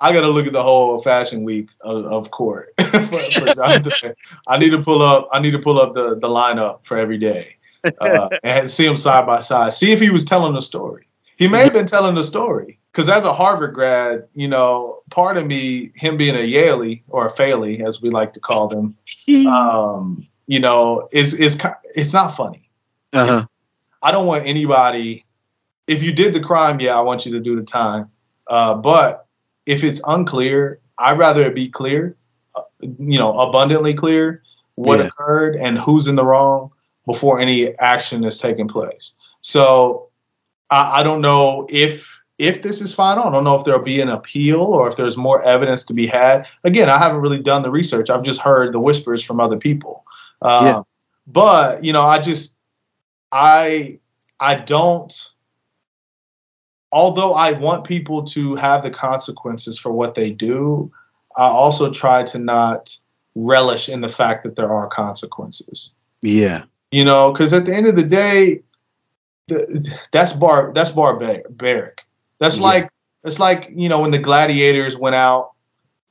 I 0.00 0.12
got 0.12 0.22
to 0.22 0.28
look 0.28 0.46
at 0.46 0.52
the 0.52 0.62
whole 0.62 0.98
fashion 0.98 1.44
week 1.44 1.68
of, 1.80 2.04
of 2.06 2.30
court. 2.32 2.74
for, 2.80 3.00
for 3.00 3.62
I 4.48 4.58
need 4.58 4.70
to 4.70 4.82
pull 4.82 5.00
up. 5.00 5.28
I 5.32 5.38
need 5.38 5.52
to 5.52 5.58
pull 5.58 5.80
up 5.80 5.94
the 5.94 6.16
the 6.16 6.28
lineup 6.28 6.80
for 6.84 6.98
every 6.98 7.18
day. 7.18 7.56
uh, 8.00 8.28
and 8.44 8.70
see 8.70 8.86
him 8.86 8.96
side 8.96 9.26
by 9.26 9.40
side. 9.40 9.72
See 9.72 9.92
if 9.92 10.00
he 10.00 10.10
was 10.10 10.24
telling 10.24 10.54
the 10.54 10.62
story. 10.62 11.06
He 11.36 11.48
may 11.48 11.64
have 11.64 11.72
been 11.72 11.86
telling 11.86 12.14
the 12.14 12.22
story 12.22 12.78
because 12.92 13.08
as 13.08 13.24
a 13.24 13.32
Harvard 13.32 13.74
grad, 13.74 14.28
you 14.34 14.46
know, 14.46 15.00
part 15.10 15.38
of 15.38 15.46
me, 15.46 15.90
him 15.94 16.16
being 16.18 16.34
a 16.34 16.38
Yaley 16.38 17.02
or 17.08 17.26
a 17.26 17.30
Faley, 17.30 17.82
as 17.84 18.02
we 18.02 18.10
like 18.10 18.34
to 18.34 18.40
call 18.40 18.68
them, 18.68 18.96
um, 19.46 20.26
you 20.46 20.60
know, 20.60 21.08
is 21.12 21.34
is 21.34 21.60
it's 21.94 22.12
not 22.12 22.36
funny. 22.36 22.68
Uh-huh. 23.12 23.46
I 24.02 24.12
don't 24.12 24.26
want 24.26 24.46
anybody. 24.46 25.24
If 25.86 26.02
you 26.02 26.12
did 26.12 26.34
the 26.34 26.40
crime, 26.40 26.80
yeah, 26.80 26.96
I 26.96 27.00
want 27.00 27.24
you 27.26 27.32
to 27.32 27.40
do 27.40 27.56
the 27.56 27.62
time. 27.62 28.10
Uh, 28.46 28.74
but 28.74 29.26
if 29.66 29.84
it's 29.84 30.00
unclear, 30.06 30.80
I'd 30.98 31.18
rather 31.18 31.46
it 31.46 31.54
be 31.54 31.68
clear, 31.68 32.16
uh, 32.54 32.62
you 32.80 33.18
know, 33.18 33.32
abundantly 33.38 33.94
clear 33.94 34.42
what 34.74 34.98
Yeah. 34.98 35.06
occurred 35.06 35.56
and 35.56 35.78
who's 35.78 36.08
in 36.08 36.16
the 36.16 36.24
wrong 36.24 36.72
before 37.06 37.38
any 37.38 37.76
action 37.78 38.24
is 38.24 38.38
taking 38.38 38.68
place. 38.68 39.12
So 39.40 40.08
I, 40.70 41.00
I 41.00 41.02
don't 41.02 41.20
know 41.20 41.66
if 41.70 42.21
if 42.42 42.62
this 42.62 42.80
is 42.80 42.92
final. 42.92 43.24
I 43.24 43.30
don't 43.30 43.44
know 43.44 43.54
if 43.54 43.64
there'll 43.64 43.82
be 43.82 44.00
an 44.00 44.08
appeal 44.08 44.60
or 44.60 44.88
if 44.88 44.96
there's 44.96 45.16
more 45.16 45.42
evidence 45.42 45.84
to 45.84 45.94
be 45.94 46.06
had. 46.06 46.46
Again, 46.64 46.90
I 46.90 46.98
haven't 46.98 47.20
really 47.20 47.38
done 47.38 47.62
the 47.62 47.70
research. 47.70 48.10
I've 48.10 48.22
just 48.24 48.40
heard 48.40 48.72
the 48.72 48.80
whispers 48.80 49.22
from 49.22 49.40
other 49.40 49.56
people. 49.56 50.04
Uh, 50.42 50.62
Yeah. 50.64 50.82
But 51.26 51.84
you 51.84 51.92
know, 51.92 52.02
I 52.02 52.18
just 52.18 52.56
I 53.30 53.98
I 54.40 54.56
don't. 54.56 55.12
Although 56.90 57.34
I 57.34 57.52
want 57.52 57.84
people 57.84 58.24
to 58.24 58.56
have 58.56 58.82
the 58.82 58.90
consequences 58.90 59.78
for 59.78 59.92
what 59.92 60.14
they 60.14 60.30
do, 60.30 60.92
I 61.36 61.46
also 61.46 61.90
try 61.90 62.24
to 62.24 62.38
not 62.38 62.94
relish 63.34 63.88
in 63.88 64.00
the 64.00 64.08
fact 64.08 64.42
that 64.44 64.56
there 64.56 64.70
are 64.70 64.88
consequences 64.88 65.90
Yeah. 66.20 66.64
you 66.90 67.04
know 67.04 67.32
because 67.32 67.52
at 67.54 67.64
the 67.64 67.74
end 67.74 67.86
of 67.86 67.96
the 67.96 68.02
day 68.02 68.62
the, 69.48 69.90
that's 70.12 70.32
bar 70.32 70.70
that's 70.74 70.90
barbaric 70.90 72.02
that's 72.42 72.58
Yeah. 72.58 72.64
like 72.64 72.90
it's 73.24 73.38
like 73.38 73.68
you 73.70 73.88
know 73.88 74.00
when 74.00 74.10
the 74.10 74.18
gladiators 74.18 74.96
went 74.98 75.14
out 75.16 75.50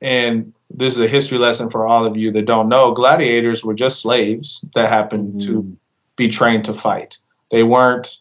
and 0.01 0.53
this 0.69 0.95
is 0.95 1.01
a 1.01 1.07
history 1.07 1.37
lesson 1.37 1.69
for 1.69 1.85
all 1.85 2.05
of 2.05 2.15
you 2.17 2.31
that 2.31 2.45
don't 2.45 2.69
know 2.69 2.91
gladiators 2.91 3.63
were 3.63 3.73
just 3.73 3.99
slaves 4.01 4.63
that 4.73 4.89
happened 4.89 5.41
to 5.41 5.61
Mhm. 5.63 5.75
be 6.15 6.27
trained 6.29 6.65
to 6.65 6.73
fight 6.73 7.17
they 7.51 7.63
weren't 7.63 8.17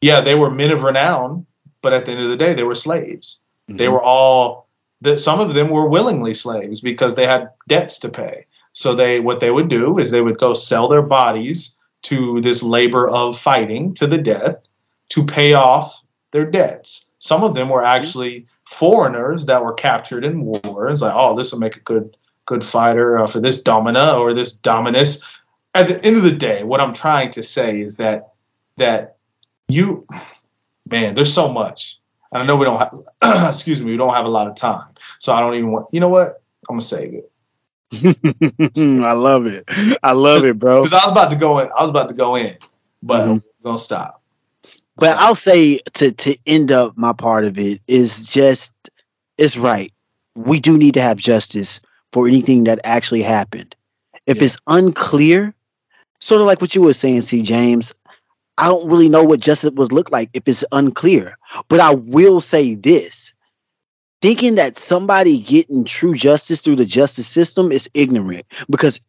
yeah 0.00 0.20
they 0.20 0.34
were 0.34 0.50
men 0.50 0.72
of 0.72 0.82
renown 0.82 1.46
but 1.82 1.92
at 1.92 2.04
the 2.06 2.12
end 2.12 2.22
of 2.22 2.28
the 2.30 2.36
day 2.36 2.52
they 2.54 2.62
were 2.64 2.74
slaves 2.74 3.40
they 3.68 3.86
Mhm. 3.86 3.92
were 3.92 4.02
all 4.02 4.66
that 5.02 5.18
some 5.20 5.40
of 5.40 5.54
them 5.54 5.70
were 5.70 5.88
willingly 5.88 6.34
slaves 6.34 6.80
because 6.80 7.14
they 7.14 7.24
had 7.26 7.48
debts 7.68 7.98
to 8.00 8.08
pay. 8.08 8.44
So 8.74 8.94
they 8.94 9.18
what 9.20 9.40
they 9.40 9.50
would 9.50 9.68
do 9.68 9.98
is 9.98 10.10
they 10.10 10.20
would 10.20 10.38
go 10.38 10.52
sell 10.54 10.88
their 10.88 11.02
bodies 11.02 11.74
to 12.02 12.40
this 12.42 12.62
labor 12.62 13.08
of 13.08 13.38
fighting 13.38 13.94
to 13.94 14.06
the 14.06 14.18
death 14.18 14.56
to 15.10 15.24
pay 15.24 15.54
off 15.54 16.02
their 16.32 16.44
debts. 16.44 17.09
Some 17.20 17.44
of 17.44 17.54
them 17.54 17.68
were 17.68 17.84
actually 17.84 18.46
foreigners 18.66 19.46
that 19.46 19.64
were 19.64 19.74
captured 19.74 20.24
in 20.24 20.42
war. 20.44 20.88
It's 20.88 21.02
like, 21.02 21.12
oh, 21.14 21.36
this 21.36 21.52
will 21.52 21.60
make 21.60 21.76
a 21.76 21.80
good 21.80 22.16
good 22.46 22.64
fighter 22.64 23.16
uh, 23.18 23.26
for 23.28 23.38
this 23.40 23.62
domina 23.62 24.14
or 24.14 24.34
this 24.34 24.52
dominus. 24.52 25.22
At 25.74 25.88
the 25.88 26.04
end 26.04 26.16
of 26.16 26.24
the 26.24 26.32
day, 26.32 26.64
what 26.64 26.80
I'm 26.80 26.92
trying 26.92 27.30
to 27.32 27.42
say 27.42 27.80
is 27.80 27.96
that 27.96 28.32
that 28.78 29.16
you, 29.68 30.04
man, 30.90 31.14
there's 31.14 31.32
so 31.32 31.48
much. 31.52 32.00
And 32.32 32.42
I 32.42 32.46
know 32.46 32.56
we 32.56 32.64
don't 32.64 32.78
have, 32.78 32.94
excuse 33.54 33.80
me, 33.80 33.90
we 33.92 33.96
don't 33.96 34.14
have 34.14 34.24
a 34.24 34.30
lot 34.30 34.48
of 34.48 34.56
time. 34.56 34.94
So 35.18 35.32
I 35.32 35.40
don't 35.40 35.54
even 35.54 35.70
want, 35.72 35.86
you 35.92 36.00
know 36.00 36.08
what? 36.08 36.42
I'm 36.68 36.78
going 36.78 36.80
to 36.80 36.86
save 36.86 37.14
it. 37.14 37.30
I 39.04 39.12
love 39.12 39.46
it. 39.46 39.64
I 40.02 40.12
love 40.12 40.44
it, 40.44 40.58
bro. 40.58 40.82
Because 40.84 40.92
I 40.92 41.04
was 41.06 41.12
about 41.12 41.30
to 41.30 41.36
go 41.36 41.58
in. 41.58 41.68
I 41.76 41.82
was 41.82 41.90
about 41.90 42.08
to 42.08 42.14
go 42.14 42.36
in, 42.36 42.54
but 43.02 43.26
Mhm. 43.26 43.42
we're 43.62 43.70
going 43.70 43.78
to 43.78 43.82
stop. 43.82 44.19
But 45.00 45.16
I'll 45.16 45.34
say 45.34 45.80
to 45.94 46.12
to 46.12 46.36
end 46.46 46.70
up 46.70 46.96
my 46.96 47.14
part 47.14 47.46
of 47.46 47.58
it 47.58 47.80
is 47.88 48.26
just 48.26 48.74
it's 49.38 49.56
right. 49.56 49.92
We 50.36 50.60
do 50.60 50.76
need 50.76 50.94
to 50.94 51.00
have 51.00 51.16
justice 51.16 51.80
for 52.12 52.28
anything 52.28 52.64
that 52.64 52.80
actually 52.84 53.22
happened. 53.22 53.74
If 54.26 54.36
Yeah. 54.36 54.44
it's 54.44 54.58
unclear, 54.66 55.54
sort 56.20 56.42
of 56.42 56.46
like 56.46 56.60
what 56.60 56.74
you 56.74 56.82
were 56.82 56.92
saying, 56.92 57.22
CJames, 57.22 57.94
I 58.58 58.66
don't 58.68 58.90
really 58.90 59.08
know 59.08 59.24
what 59.24 59.40
justice 59.40 59.70
would 59.74 59.90
look 59.90 60.10
like 60.10 60.28
if 60.34 60.42
it's 60.46 60.64
unclear. 60.70 61.38
But 61.68 61.80
I 61.80 61.94
will 61.94 62.42
say 62.42 62.74
this. 62.74 63.32
Thinking 64.20 64.56
that 64.56 64.78
somebody 64.78 65.38
getting 65.40 65.84
true 65.86 66.14
justice 66.14 66.60
through 66.60 66.76
the 66.76 66.84
justice 66.84 67.26
system 67.26 67.72
is 67.72 67.88
ignorant 67.94 68.44
because 68.68 69.00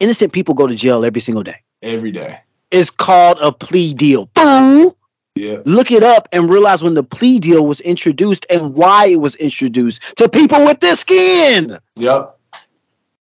innocent 0.00 0.32
people 0.32 0.54
go 0.54 0.66
to 0.66 0.74
jail 0.74 1.04
every 1.04 1.20
single 1.20 1.44
day. 1.44 1.62
Every 1.82 2.10
day. 2.10 2.40
It's 2.72 2.90
called 2.90 3.38
a 3.40 3.52
plea 3.52 3.94
deal. 3.94 4.26
Boom! 4.34 4.92
Yeah. 5.36 5.58
look 5.66 5.90
it 5.90 6.02
up 6.02 6.28
and 6.32 6.48
realize 6.48 6.82
when 6.82 6.94
the 6.94 7.02
plea 7.02 7.38
deal 7.38 7.66
was 7.66 7.80
introduced 7.82 8.46
and 8.48 8.74
why 8.74 9.06
it 9.06 9.20
was 9.20 9.36
introduced 9.36 10.16
to 10.16 10.28
people 10.30 10.64
with 10.64 10.80
this 10.80 11.00
skin. 11.00 11.78
Yep. 11.96 12.38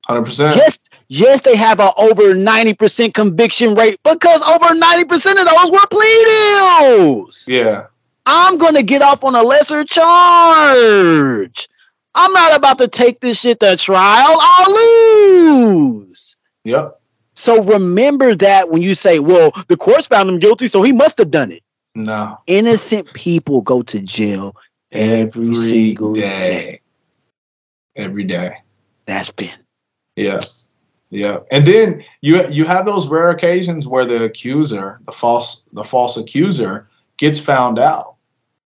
100%. 0.07 0.55
Yes, 0.55 0.79
yes, 1.09 1.41
they 1.41 1.55
have 1.55 1.79
a 1.79 1.91
over 1.97 2.33
90% 2.35 3.13
conviction 3.13 3.75
rate 3.75 3.99
because 4.03 4.41
over 4.43 4.65
90% 4.67 5.15
of 5.39 5.49
those 5.49 5.71
were 5.71 5.87
plea 5.89 6.25
deals. 6.25 7.47
Yeah. 7.47 7.87
I'm 8.27 8.57
gonna 8.57 8.83
get 8.83 9.01
off 9.01 9.23
on 9.23 9.35
a 9.35 9.41
lesser 9.41 9.83
charge. 9.83 11.67
I'm 12.13 12.31
not 12.33 12.55
about 12.55 12.77
to 12.79 12.87
take 12.87 13.21
this 13.21 13.39
shit 13.39 13.59
to 13.61 13.75
trial. 13.75 14.37
I'll 14.39 14.71
lose. 14.71 16.35
Yep. 16.63 16.99
So 17.33 17.61
remember 17.61 18.33
that 18.35 18.69
when 18.69 18.81
you 18.81 18.95
say, 18.95 19.19
well, 19.19 19.51
the 19.67 19.77
courts 19.77 20.07
found 20.07 20.27
him 20.29 20.39
guilty, 20.39 20.67
so 20.67 20.81
he 20.81 20.91
must 20.91 21.17
have 21.19 21.31
done 21.31 21.51
it. 21.51 21.61
No. 21.97 22.39
Innocent 22.45 23.11
people 23.13 23.61
go 23.61 23.81
to 23.81 24.03
jail 24.03 24.55
Every 24.91 25.53
single 25.55 26.13
day. 26.13 26.79
Every 27.95 28.23
day. 28.23 28.55
That's 29.07 29.31
been. 29.31 29.57
Yeah. 30.15 30.41
Yeah. 31.09 31.39
And 31.51 31.65
then 31.65 32.03
you 32.21 32.47
you 32.49 32.65
have 32.65 32.85
those 32.85 33.07
rare 33.07 33.31
occasions 33.31 33.87
where 33.87 34.05
the 34.05 34.23
accuser, 34.23 34.99
the 35.05 35.11
false 35.11 35.63
the 35.73 35.83
false 35.83 36.17
accuser 36.17 36.87
gets 37.17 37.39
found 37.39 37.79
out. 37.79 38.15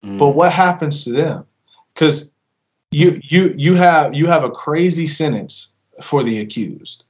Mm. 0.02 0.18
But 0.18 0.34
what 0.34 0.50
happens 0.50 1.04
to 1.04 1.12
them? 1.12 1.44
Cuz 1.94 2.30
you 2.90 3.20
you 3.22 3.52
you 3.56 3.74
have 3.74 4.14
you 4.14 4.26
have 4.26 4.42
a 4.42 4.50
crazy 4.50 5.06
sentence 5.06 5.74
for 6.02 6.22
the 6.22 6.40
accused. 6.40 7.04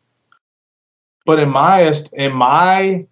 But 1.25 1.39
in 1.39 1.49
my 1.51 1.95
in 2.15 2.33
my 2.33 3.07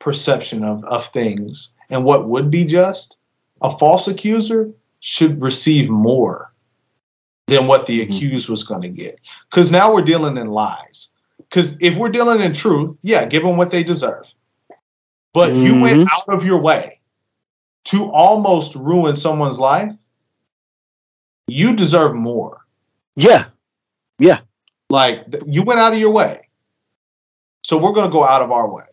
perception 0.00 0.64
of 0.64 0.82
of 0.84 1.06
things 1.06 1.70
and 1.92 2.04
what 2.04 2.28
would 2.28 2.50
be 2.50 2.64
just, 2.64 3.16
a 3.60 3.70
false 3.78 4.08
accuser 4.08 4.70
should 5.00 5.40
receive 5.40 5.88
more 5.90 6.52
than 7.46 7.66
what 7.66 7.86
the 7.86 8.00
Mhm. 8.00 8.04
accused 8.16 8.48
was 8.48 8.64
going 8.64 8.82
to 8.82 8.88
get. 8.88 9.20
Cuz 9.50 9.70
now 9.70 9.92
we're 9.92 10.02
dealing 10.02 10.36
in 10.36 10.48
lies. 10.48 11.08
Cuz 11.50 11.76
if 11.80 11.96
we're 11.96 12.08
dealing 12.08 12.40
in 12.40 12.54
truth, 12.54 12.98
yeah, 13.02 13.24
give 13.26 13.42
them 13.42 13.56
what 13.56 13.70
they 13.70 13.82
deserve. 13.84 14.32
But 15.34 15.52
you 15.54 15.80
went 15.80 16.00
Mhm. 16.02 16.08
out 16.12 16.28
of 16.34 16.44
your 16.44 16.58
way 16.58 16.98
to 17.84 18.10
almost 18.10 18.74
ruin 18.74 19.14
someone's 19.16 19.58
life, 19.58 19.94
you 21.46 21.74
deserve 21.76 22.14
more. 22.14 22.58
yeah. 23.16 23.44
Yeah. 24.18 24.38
Like 24.88 25.26
you 25.46 25.62
went 25.64 25.80
out 25.80 25.92
of 25.92 25.98
your 25.98 26.10
way. 26.10 26.48
So 27.64 27.76
we're 27.76 27.92
going 27.92 28.06
to 28.06 28.12
go 28.12 28.24
out 28.24 28.40
of 28.42 28.50
our 28.52 28.68
way. 28.70 28.84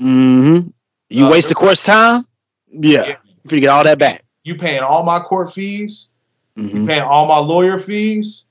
Mm-hmm. 0.00 0.68
You 1.10 1.26
Uh, 1.26 1.30
waste 1.30 1.48
the 1.48 1.54
court's 1.54 1.82
time. 1.82 2.26
Yeah. 2.68 3.06
Yeah. 3.06 3.16
If 3.44 3.52
you 3.52 3.60
get 3.60 3.68
all 3.70 3.84
that 3.84 3.98
back. 3.98 4.22
You 4.44 4.54
paying 4.56 4.80
all 4.82 5.02
my 5.02 5.20
court 5.20 5.52
fees, 5.52 6.08
Mm-hmm. 6.56 6.76
you 6.78 6.86
paying 6.86 7.02
all 7.02 7.26
my 7.26 7.36
lawyer 7.38 7.76
fees, 7.76 8.46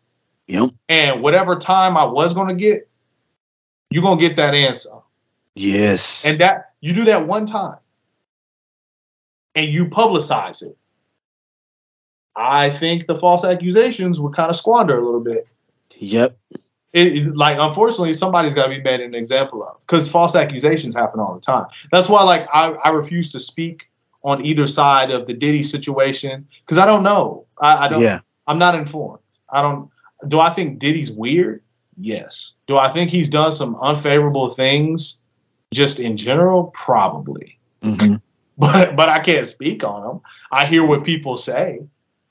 Yep. 0.47 0.69
and 0.89 1.23
whatever 1.23 1.55
time 1.55 1.97
I 1.97 2.03
was 2.05 2.35
going 2.35 2.49
to 2.49 2.53
get, 2.53 2.87
you're 3.89 4.03
going 4.03 4.19
to 4.19 4.27
get 4.27 4.35
that 4.37 4.53
answer. 4.53 4.91
Yes. 5.55 6.23
And 6.23 6.37
that 6.37 6.73
you 6.81 6.93
do 6.93 7.03
that 7.05 7.25
one 7.25 7.47
time 7.47 7.77
and 9.55 9.73
you 9.73 9.85
publicize 9.85 10.61
it. 10.61 10.77
I 12.35 12.69
think 12.69 13.07
the 13.07 13.15
false 13.15 13.43
accusations 13.43 14.19
would 14.19 14.33
kind 14.33 14.49
of 14.49 14.55
squander 14.55 14.97
a 14.99 15.03
little 15.03 15.21
bit. 15.21 15.49
yep. 15.97 16.37
it, 16.93 17.07
it- 17.15 17.35
like 17.35 17.57
unfortunately 17.59 18.13
somebody's 18.13 18.53
got 18.53 18.63
to 18.67 18.69
be 18.69 18.81
made 18.81 18.99
an 18.99 19.15
example 19.15 19.63
of 19.63 19.79
because 19.79 20.07
false 20.09 20.35
accusations 20.35 20.93
happen 20.93 21.19
all 21.19 21.33
the 21.33 21.39
time 21.41 21.65
that's 21.91 22.07
why 22.09 22.21
like 22.23 22.47
I, 22.53 22.71
I 22.83 22.89
refuse 22.89 23.31
to 23.31 23.39
speak 23.39 23.89
on 24.25 24.43
either 24.45 24.67
side 24.67 25.11
of 25.11 25.27
the 25.27 25.33
diddy 25.33 25.63
situation 25.63 26.45
because 26.65 26.77
i 26.77 26.85
don't 26.85 27.03
know 27.03 27.45
I, 27.61 27.85
I 27.85 27.87
don't 27.87 28.01
Yeah. 28.01 28.19
i'm 28.47 28.57
not 28.59 28.75
informed 28.75 29.21
i 29.51 29.61
don't 29.61 29.89
do 30.27 30.39
i 30.41 30.49
think 30.49 30.79
diddy's 30.79 31.11
weird 31.11 31.61
yes 32.01 32.53
do 32.67 32.75
i 32.77 32.89
think 32.91 33.09
he's 33.11 33.29
done 33.29 33.51
some 33.53 33.75
unfavorable 33.77 34.49
things 34.53 35.21
just 35.73 35.99
in 35.99 36.17
general 36.17 36.65
probably 36.73 37.57
Mhm. 37.81 38.19
but 38.57 38.95
but 38.95 39.09
i 39.09 39.19
can't 39.19 39.47
speak 39.47 39.83
on 39.83 40.09
him 40.09 40.21
i 40.51 40.65
hear 40.65 40.83
what 40.85 41.03
people 41.03 41.37
say 41.37 41.79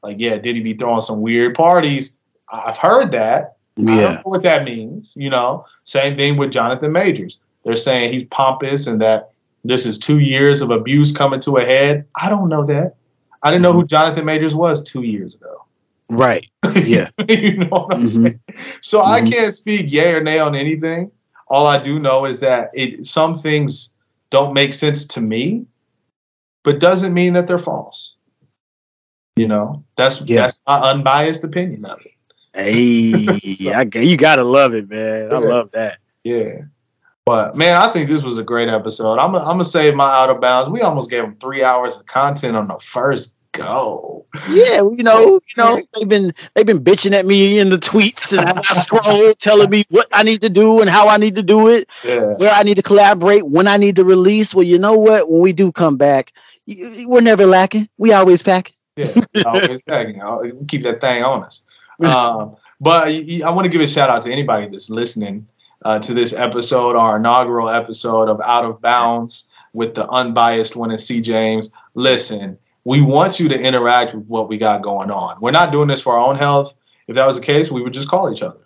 like 0.03 0.17
yeah 0.19 0.37
Diddy 0.37 0.61
be 0.61 0.75
throwing 0.75 1.01
some 1.01 1.21
weird 1.23 1.55
parties 1.55 2.17
i've 2.53 2.77
heard 2.79 3.13
that 3.13 3.53
I 3.79 3.83
Yeah. 3.83 4.01
don't 4.03 4.15
know 4.15 4.31
what 4.31 4.43
that 4.45 4.63
means. 4.65 5.15
You 5.17 5.31
know, 5.31 5.65
same 5.85 6.17
thing 6.17 6.37
with 6.37 6.53
Jonathan 6.53 6.93
Majors. 6.93 7.41
They're 7.65 7.75
saying 7.75 8.13
he's 8.13 8.23
pompous 8.31 8.87
and 8.87 9.01
that 9.01 9.31
this 9.65 9.87
is 9.87 9.99
two 9.99 10.19
years 10.19 10.61
of 10.61 10.71
abuse 10.71 11.17
coming 11.17 11.41
to 11.41 11.57
a 11.57 11.65
head. 11.65 12.07
I 12.21 12.29
don't 12.29 12.49
know 12.49 12.65
that. 12.67 12.97
I 13.43 13.51
didn't 13.51 13.63
know 13.63 13.73
who 13.73 13.87
Jonathan 13.87 14.25
Majors 14.25 14.55
was 14.55 14.83
two 14.85 15.03
years 15.03 15.35
ago. 15.35 15.65
Right. 16.11 16.47
Yeah. 16.85 17.09
you 17.29 17.59
know 17.59 17.67
what 17.69 17.95
I'm 17.95 18.07
Mhm. 18.07 18.23
saying? 18.23 18.41
So 18.81 19.03
I 19.03 19.21
Mhm. 19.21 19.33
can't 19.33 19.55
speak 19.55 19.91
yay 19.91 20.13
or 20.13 20.23
nay 20.23 20.39
on 20.39 20.55
anything. 20.55 21.11
All 21.49 21.67
I 21.67 21.83
do 21.83 21.99
know 21.99 22.25
is 22.25 22.41
that 22.41 22.71
it 22.75 23.07
some 23.07 23.37
things 23.39 23.95
don't 24.31 24.55
make 24.55 24.73
sense 24.73 25.05
to 25.07 25.21
me, 25.21 25.67
but 26.63 26.81
doesn't 26.81 27.13
mean 27.15 27.33
that 27.35 27.47
they're 27.47 27.59
false. 27.59 28.15
You 29.37 29.49
know, 29.49 29.85
that's 29.97 30.21
Yeah. 30.23 30.43
that's 30.43 30.61
my 30.67 30.79
unbiased 30.79 31.43
opinion 31.45 31.85
of 31.87 32.01
it. 32.05 32.13
Hey, 32.55 33.39
I, 33.75 33.85
g- 33.85 34.05
you 34.05 34.17
gotta 34.17 34.45
love 34.45 34.75
it, 34.75 34.89
man. 34.89 35.33
I 35.35 35.39
love 35.39 35.71
that. 35.73 35.99
Yeah. 36.23 36.61
But 37.27 37.57
man, 37.57 37.77
I 37.77 37.89
think 37.89 38.09
this 38.09 38.23
was 38.23 38.37
a 38.37 38.45
great 38.45 38.69
episode. 38.69 39.19
I'm 39.19 39.33
gonna 39.33 39.65
save 39.65 39.95
my 39.95 40.05
out 40.05 40.29
of 40.29 40.41
bounds. 40.41 40.69
We 40.69 40.83
almost 40.83 41.09
gave 41.11 41.23
them 41.23 41.37
three 41.37 41.63
hours 41.63 41.97
of 41.97 42.05
content 42.07 42.55
on 42.57 42.69
the 42.69 42.79
first 42.81 43.37
go. 43.53 44.27
Yeah, 44.51 44.83
you 44.83 45.03
know, 45.03 45.35
you 45.35 45.55
know, 45.57 45.81
they've 45.95 46.09
been 46.09 46.35
they've 46.55 46.67
been 46.67 46.85
bitching 46.85 47.13
at 47.13 47.25
me 47.25 47.59
in 47.59 47.71
the 47.71 47.79
tweets 47.79 48.37
and 48.37 48.59
I 48.59 48.63
scroll 48.75 49.33
telling 49.35 49.71
me 49.71 49.85
what 49.89 50.07
I 50.13 50.23
need 50.23 50.43
to 50.43 50.51
do 50.51 50.83
and 50.83 50.91
how 50.91 51.09
I 51.09 51.17
need 51.17 51.35
to 51.37 51.43
do 51.43 51.69
it, 51.69 51.89
Yeah. 52.05 52.35
where 52.35 52.51
I 52.51 52.63
need 52.63 52.75
to 52.75 52.83
collaborate, 52.83 53.47
when 53.47 53.69
I 53.69 53.79
need 53.79 53.97
to 53.97 54.05
release. 54.05 54.55
Well, 54.55 54.65
you 54.65 54.79
know 54.79 54.93
what? 54.95 55.31
When 55.31 55.41
we 55.41 55.55
do 55.55 55.73
come 55.73 55.97
back, 55.97 56.33
we're 56.67 57.23
never 57.23 57.47
lacking. 57.47 57.89
We 57.97 58.13
always 58.13 58.43
packing. 58.43 58.75
Yeah, 58.97 59.07
always. 59.47 59.81
I'll 59.91 60.43
keep 60.69 60.83
that 60.83 61.01
thing 61.01 61.23
on 61.23 61.45
us. 61.45 61.63
Um, 62.01 62.57
but 62.81 63.07
I 63.07 63.51
want 63.51 63.67
to 63.67 63.69
give 63.71 63.81
a 63.81 63.87
shout 63.87 64.11
out 64.11 64.23
to 64.23 64.33
anybody 64.33 64.67
that's 64.67 64.91
listening 64.91 65.47
uh, 65.85 65.99
to 66.01 66.15
this 66.15 66.33
episode, 66.33 66.97
our 66.97 67.17
inaugural 67.17 67.69
episode 67.69 68.29
of 68.29 68.41
Out 68.43 68.65
of 68.65 68.81
Bounds 68.81 69.49
with 69.73 69.95
the 69.95 70.09
unbiased 70.09 70.77
one 70.77 70.91
and 70.91 70.99
CJames. 70.99 71.71
Listen, 71.95 72.59
we 72.85 73.01
want 73.01 73.39
you 73.39 73.49
to 73.49 73.61
interact 73.61 74.15
with 74.15 74.27
what 74.27 74.49
we 74.49 74.57
got 74.57 74.83
going 74.83 75.11
on. 75.11 75.41
We're 75.41 75.51
not 75.51 75.73
doing 75.73 75.89
this 75.89 76.01
for 76.01 76.15
our 76.15 76.21
own 76.21 76.37
health. 76.37 76.75
If 77.07 77.17
that 77.17 77.27
was 77.27 77.39
the 77.39 77.45
case, 77.45 77.71
we 77.71 77.83
would 77.83 77.93
just 77.93 78.09
call 78.09 78.33
each 78.33 78.43
other. 78.43 78.61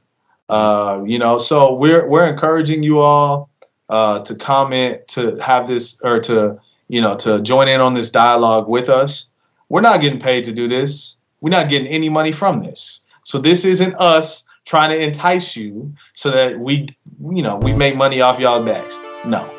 Uh, 0.48 1.02
you 1.06 1.18
know, 1.18 1.38
so 1.38 1.74
we're 1.74 2.08
we're 2.08 2.26
encouraging 2.26 2.82
you 2.82 2.98
all 2.98 3.50
uh, 3.88 4.20
to 4.20 4.34
comment, 4.34 5.06
to 5.08 5.36
have 5.36 5.68
this, 5.68 6.00
or 6.02 6.20
to 6.20 6.58
you 6.88 7.00
know, 7.00 7.16
to 7.16 7.40
join 7.40 7.68
in 7.68 7.80
on 7.80 7.94
this 7.94 8.10
dialogue 8.10 8.68
with 8.68 8.88
us. 8.88 9.28
We're 9.68 9.82
not 9.82 10.00
getting 10.00 10.20
paid 10.20 10.44
to 10.46 10.52
do 10.52 10.68
this. 10.68 11.16
We're 11.40 11.50
not 11.50 11.68
getting 11.68 11.88
any 11.88 12.08
money 12.08 12.32
from 12.32 12.62
this. 12.62 13.04
So 13.24 13.38
this 13.38 13.64
isn't 13.64 13.94
us 13.96 14.46
trying 14.64 14.90
to 14.90 15.02
entice 15.02 15.56
you 15.56 15.92
so 16.14 16.30
that 16.30 16.58
we, 16.60 16.88
you 17.20 17.42
know, 17.42 17.56
we 17.56 17.72
make 17.72 17.96
money 17.96 18.20
off 18.20 18.38
y'all 18.38 18.64
backs. 18.64 18.96
No, 19.24 19.50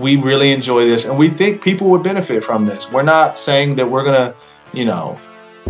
we 0.00 0.16
really 0.16 0.52
enjoy 0.52 0.86
this, 0.86 1.04
and 1.04 1.16
we 1.16 1.28
think 1.28 1.62
people 1.62 1.88
would 1.90 2.02
benefit 2.02 2.42
from 2.42 2.66
this. 2.66 2.90
We're 2.90 3.02
not 3.02 3.38
saying 3.38 3.76
that 3.76 3.88
we're 3.88 4.04
gonna, 4.04 4.34
you 4.72 4.84
know, 4.84 5.18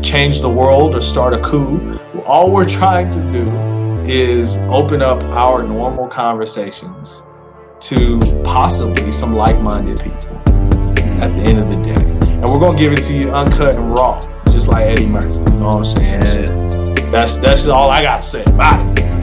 change 0.02 0.40
the 0.40 0.48
world 0.48 0.94
or 0.94 1.02
start 1.02 1.34
a 1.34 1.40
coup. 1.40 1.98
All 2.24 2.50
we're 2.50 2.68
trying 2.68 3.10
to 3.12 3.20
do 3.32 3.50
is 4.10 4.56
open 4.68 5.02
up 5.02 5.22
our 5.34 5.62
normal 5.62 6.08
conversations 6.08 7.22
to 7.80 8.18
possibly 8.44 9.12
some 9.12 9.34
like-minded 9.34 10.00
people 10.00 10.38
at 11.22 11.28
the 11.28 11.44
end 11.46 11.58
of 11.58 11.70
the 11.70 11.82
day. 11.82 12.30
And 12.30 12.48
we're 12.48 12.60
gonna 12.60 12.78
give 12.78 12.92
it 12.92 13.02
to 13.02 13.12
you 13.12 13.30
uncut 13.30 13.76
and 13.76 13.92
raw, 13.92 14.20
just 14.46 14.68
like 14.68 14.86
Eddie 14.86 15.06
Murphy. 15.06 15.28
You 15.28 15.58
know 15.58 15.66
what 15.66 15.76
I'm 15.76 15.84
saying? 15.84 16.20
Yes. 16.22 16.86
That's 17.10 17.36
that's 17.36 17.66
all 17.66 17.90
I 17.90 18.02
got 18.02 18.22
to 18.22 18.26
say 18.26 18.42
about 18.44 18.98
it. 18.98 19.15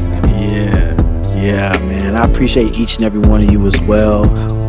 Yeah. 1.48 1.78
Man. 1.80 2.16
I 2.16 2.24
appreciate 2.26 2.78
each 2.80 2.96
and 2.98 3.06
every 3.06 3.20
one 3.20 3.44
of 3.44 3.52
you 3.52 3.66
as 3.66 3.82
well. 3.82 4.22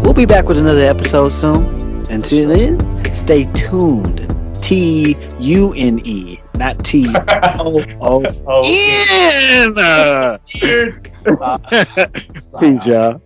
We'll 0.03 0.13
be 0.15 0.27
back 0.27 0.47
with 0.49 0.59
another 0.59 0.85
episode 0.85 1.29
soon. 1.31 1.65
Until 2.11 2.49
then, 2.49 2.79
stay 3.15 3.45
tuned. 3.53 4.21
T 4.63 5.17
U 5.41 5.73
N 5.77 6.01
E, 6.05 6.39
not 6.57 6.83
T 6.85 7.07
O 7.61 7.79
O 8.01 8.25
Oh, 8.47 8.65
N. 8.67 9.75
Uh, 9.79 10.39
Peace, 12.61 12.87
y'all. 12.87 13.21